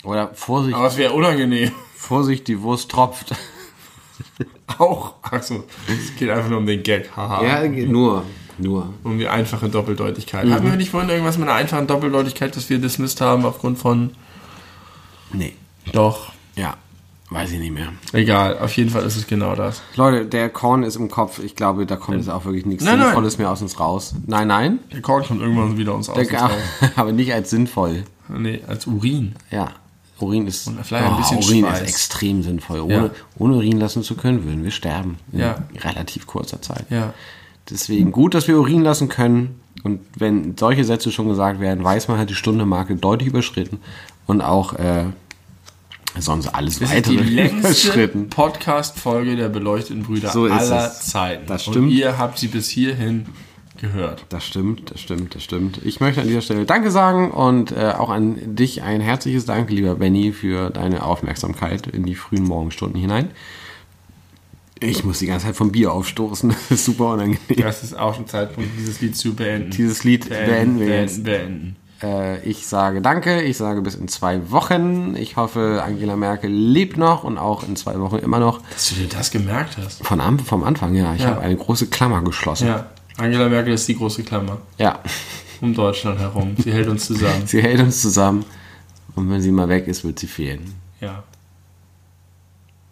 Oder 0.03 0.31
Vorsicht, 0.33 0.75
Aber 0.75 0.87
es 0.87 0.97
wäre 0.97 1.13
unangenehm. 1.13 1.71
Vorsicht, 2.05 2.47
die 2.47 2.61
Wurst 2.61 2.89
tropft. 2.91 3.33
Auch. 4.77 5.15
Achso, 5.23 5.63
es 5.87 6.15
geht 6.15 6.29
einfach 6.29 6.49
nur 6.49 6.59
um 6.59 6.65
den 6.65 6.83
Gag. 6.83 7.09
Haha. 7.15 7.43
ja, 7.43 7.67
nur. 7.67 8.23
Nur. 8.57 8.93
Um 9.03 9.17
die 9.17 9.27
einfache 9.27 9.67
Doppeldeutigkeit. 9.67 10.49
Hatten 10.49 10.69
wir 10.69 10.77
nicht 10.77 10.91
vorhin 10.91 11.09
irgendwas 11.09 11.37
mit 11.37 11.49
einer 11.49 11.57
einfachen 11.57 11.87
Doppeldeutigkeit, 11.87 12.55
das 12.55 12.69
wir 12.69 12.77
dismissed 12.77 13.19
haben 13.19 13.45
aufgrund 13.45 13.77
von. 13.79 14.11
Nee. 15.33 15.53
Doch. 15.91 16.31
Ja. 16.55 16.75
Weiß 17.31 17.51
ich 17.51 17.59
nicht 17.59 17.73
mehr. 17.73 17.89
Egal, 18.13 18.59
auf 18.59 18.77
jeden 18.77 18.91
Fall 18.91 19.03
ist 19.03 19.17
es 19.17 19.25
genau 19.25 19.55
das. 19.55 19.81
Leute, 19.95 20.25
der 20.25 20.49
Korn 20.49 20.83
ist 20.83 20.95
im 20.95 21.09
Kopf. 21.09 21.39
Ich 21.39 21.55
glaube, 21.55 21.85
da 21.87 21.95
kommt 21.95 22.17
jetzt 22.17 22.29
auch 22.29 22.45
wirklich 22.45 22.67
nichts 22.67 22.83
Nein, 22.83 22.97
nein. 22.97 23.07
Sinnvolles 23.07 23.37
mehr 23.39 23.49
aus 23.51 23.61
uns 23.63 23.79
raus. 23.79 24.13
Nein, 24.27 24.47
nein. 24.47 24.79
Der 24.93 25.01
Korn 25.01 25.23
kommt 25.23 25.41
irgendwann 25.41 25.77
wieder 25.77 25.95
uns 25.95 26.07
aus. 26.07 26.27
Der, 26.27 26.51
aber 26.95 27.11
nicht 27.11 27.33
als 27.33 27.49
sinnvoll. 27.49 28.03
Nee, 28.29 28.61
als 28.67 28.85
Urin. 28.85 29.35
Ja. 29.49 29.71
Urin 30.19 30.47
ist, 30.47 30.67
Und 30.67 30.83
vielleicht 30.85 31.05
ein 31.07 31.17
bisschen 31.17 31.37
Urin 31.39 31.59
Schweiß. 31.65 31.81
ist 31.81 31.87
extrem 31.89 32.41
sinnvoll. 32.43 32.79
Ohne, 32.79 32.93
Ja. 32.93 33.09
ohne 33.37 33.55
Urin 33.55 33.79
lassen 33.79 34.01
zu 34.03 34.15
können, 34.15 34.45
würden 34.45 34.63
wir 34.63 34.71
sterben. 34.71 35.17
In 35.33 35.39
Ja. 35.39 35.63
relativ 35.83 36.25
kurzer 36.27 36.61
Zeit. 36.61 36.85
Ja. 36.89 37.13
Deswegen 37.69 38.11
gut, 38.11 38.33
dass 38.33 38.47
wir 38.47 38.57
Urin 38.57 38.81
lassen 38.83 39.09
können. 39.09 39.59
Und 39.83 39.99
wenn 40.17 40.55
solche 40.57 40.83
Sätze 40.85 41.11
schon 41.11 41.27
gesagt 41.27 41.59
werden, 41.59 41.83
weiß 41.83 42.07
man, 42.07 42.17
hat 42.17 42.29
die 42.29 42.35
Stundenmarke 42.35 42.95
deutlich 42.95 43.27
überschritten. 43.29 43.79
Und 44.25 44.41
auch 44.41 44.73
äh, 44.73 45.05
sonst 46.17 46.47
alles 46.47 46.79
Das 46.79 46.89
ist 46.89 46.95
weitere 46.95 47.17
die 47.17 47.23
längste 47.35 47.57
überschritten. 47.59 48.29
Podcast-Folge 48.29 49.35
der 49.35 49.49
beleuchteten 49.49 50.03
Brüder 50.03 50.31
So 50.31 50.45
ist 50.45 50.53
aller. 50.53 50.91
Zeiten. 50.93 51.45
Das 51.47 51.67
Und 51.67 51.73
stimmt. 51.73 51.91
ihr 51.91 52.17
habt 52.17 52.37
sie 52.39 52.47
bis 52.47 52.69
hierhin 52.69 53.25
gehört. 53.81 54.25
Das 54.29 54.45
stimmt, 54.45 54.91
das 54.91 55.01
stimmt, 55.01 55.35
das 55.35 55.43
stimmt. 55.43 55.79
Ich 55.83 55.99
möchte 55.99 56.21
an 56.21 56.27
dieser 56.27 56.41
Stelle 56.41 56.65
Danke 56.65 56.91
sagen 56.91 57.31
und 57.31 57.71
äh, 57.71 57.93
auch 57.97 58.09
an 58.09 58.55
dich 58.55 58.81
ein 58.83 59.01
herzliches 59.01 59.45
Dank, 59.45 59.69
lieber 59.69 59.95
Benny, 59.95 60.31
für 60.31 60.69
deine 60.69 61.03
Aufmerksamkeit 61.03 61.87
in 61.87 62.03
die 62.05 62.15
frühen 62.15 62.43
Morgenstunden 62.43 62.99
hinein. 62.99 63.31
Ich 64.79 65.03
muss 65.03 65.19
die 65.19 65.25
ganze 65.27 65.45
Zeit 65.47 65.55
vom 65.55 65.71
Bier 65.71 65.91
aufstoßen. 65.93 66.49
Das 66.69 66.71
ist 66.79 66.85
super 66.85 67.13
unangenehm. 67.13 67.39
Das 67.57 67.83
ist 67.83 67.97
auch 67.97 68.17
ein 68.19 68.27
Zeitpunkt, 68.27 68.69
dieses 68.77 69.01
Lied 69.01 69.15
zu 69.15 69.33
beenden. 69.33 69.71
Dieses 69.71 70.03
Lied 70.03 70.27
beenden 70.27 70.79
wir 70.79 70.85
beenden, 70.87 71.01
jetzt. 71.01 71.23
beenden. 71.23 71.75
Äh, 72.03 72.41
ich 72.47 72.67
sage 72.67 73.01
Danke. 73.01 73.41
Ich 73.41 73.57
sage 73.57 73.81
bis 73.81 73.95
in 73.95 74.07
zwei 74.07 74.51
Wochen. 74.51 75.15
Ich 75.17 75.37
hoffe, 75.37 75.81
Angela 75.85 76.15
Merkel 76.15 76.51
lebt 76.51 76.97
noch 76.97 77.23
und 77.23 77.37
auch 77.37 77.65
in 77.67 77.75
zwei 77.75 77.99
Wochen 77.99 78.17
immer 78.17 78.39
noch. 78.39 78.61
Dass 78.73 78.89
du 78.89 78.95
dir 78.95 79.07
das 79.07 79.31
gemerkt 79.31 79.77
hast. 79.77 80.05
Von 80.05 80.39
vom 80.39 80.63
Anfang, 80.63 80.93
ja. 80.93 81.13
Ich 81.15 81.21
Ja. 81.21 81.29
habe 81.29 81.41
eine 81.41 81.55
große 81.55 81.87
Klammer 81.87 82.21
geschlossen. 82.21 82.67
Ja. 82.67 82.89
Angela 83.17 83.49
Merkel 83.49 83.73
ist 83.73 83.87
die 83.87 83.95
große 83.95 84.23
Klammer 84.23 84.57
ja. 84.77 84.99
um 85.61 85.73
Deutschland 85.73 86.19
herum. 86.19 86.55
Sie 86.57 86.71
hält 86.71 86.87
uns 86.87 87.05
zusammen. 87.05 87.41
Sie 87.45 87.61
hält 87.61 87.79
uns 87.79 88.01
zusammen. 88.01 88.45
Und 89.15 89.29
wenn 89.29 89.41
sie 89.41 89.51
mal 89.51 89.69
weg 89.69 89.87
ist, 89.87 90.03
wird 90.03 90.19
sie 90.19 90.27
fehlen. 90.27 90.73
Ja. 90.99 91.23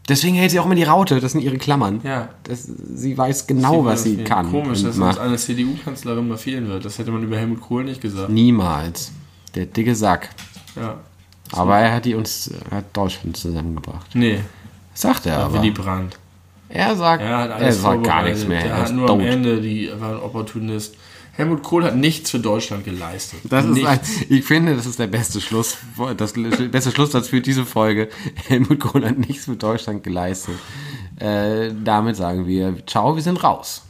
Deswegen 0.07 0.35
hält 0.35 0.51
sie 0.51 0.59
auch 0.59 0.65
immer 0.65 0.75
die 0.75 0.83
Raute, 0.83 1.19
das 1.19 1.33
sind 1.33 1.41
ihre 1.41 1.57
Klammern. 1.57 1.99
Ja. 2.03 2.29
Das, 2.43 2.63
sie 2.63 3.17
weiß 3.17 3.47
genau, 3.47 3.83
was 3.83 4.03
sie 4.03 4.15
fehlen. 4.15 4.27
kann. 4.27 4.49
Komisch, 4.49 4.83
dass 4.83 4.97
uns 4.97 5.17
eine 5.17 5.35
CDU-Kanzlerin 5.35 6.27
mal 6.27 6.37
fehlen 6.37 6.67
wird. 6.69 6.85
Das 6.85 6.97
hätte 6.97 7.11
man 7.11 7.23
über 7.23 7.37
Helmut 7.37 7.59
Kohl 7.59 7.83
nicht 7.83 7.99
gesagt. 7.99 8.29
Niemals. 8.29 9.11
Der 9.55 9.65
dicke 9.65 9.95
Sack. 9.95 10.29
Ja. 10.77 10.99
Aber 11.51 11.77
er 11.77 11.95
hat 11.95 12.05
die 12.05 12.15
uns, 12.15 12.49
hat 12.71 12.85
Deutschland 12.95 13.35
zusammengebracht. 13.35 14.07
Nee, 14.13 14.39
Sagt 14.93 15.25
er 15.25 15.39
aber. 15.39 15.55
Willy 15.55 15.71
Brandt. 15.71 16.17
Er 16.73 16.95
sagt, 16.95 17.21
Er 17.21 17.49
er 17.49 17.71
sagt 17.71 18.03
gar 18.03 18.23
nichts 18.23 18.47
mehr. 18.47 18.63
Der 18.63 18.71
Er 18.71 18.77
hat 18.83 18.93
nur 18.93 19.07
am 19.07 19.19
tot. 19.19 19.27
Ende, 19.27 19.61
die 19.61 19.89
er 19.89 20.01
war 20.01 20.09
ein 20.09 20.21
Opportunist. 20.21 20.95
Helmut 21.33 21.61
Kohl 21.63 21.83
hat 21.83 21.95
nichts 21.95 22.31
für 22.31 22.39
Deutschland 22.39 22.83
geleistet. 22.83 23.39
Das 23.43 23.65
ist 23.65 23.85
ein, 23.85 23.99
ich 24.29 24.43
finde, 24.43 24.75
das 24.75 24.85
ist 24.85 24.97
der 24.99 25.07
beste 25.07 25.39
Schluss, 25.41 25.77
das 26.17 26.33
beste 26.33 26.91
Schlusssatz 26.91 27.27
für 27.27 27.41
diese 27.41 27.65
Folge. 27.65 28.09
Helmut 28.47 28.79
Kohl 28.79 29.05
hat 29.05 29.17
nichts 29.19 29.45
für 29.45 29.55
Deutschland 29.55 30.03
geleistet. 30.03 30.55
Äh, 31.19 31.71
damit 31.83 32.15
sagen 32.15 32.47
wir, 32.47 32.75
ciao, 32.87 33.15
wir 33.15 33.21
sind 33.23 33.43
raus. 33.43 33.83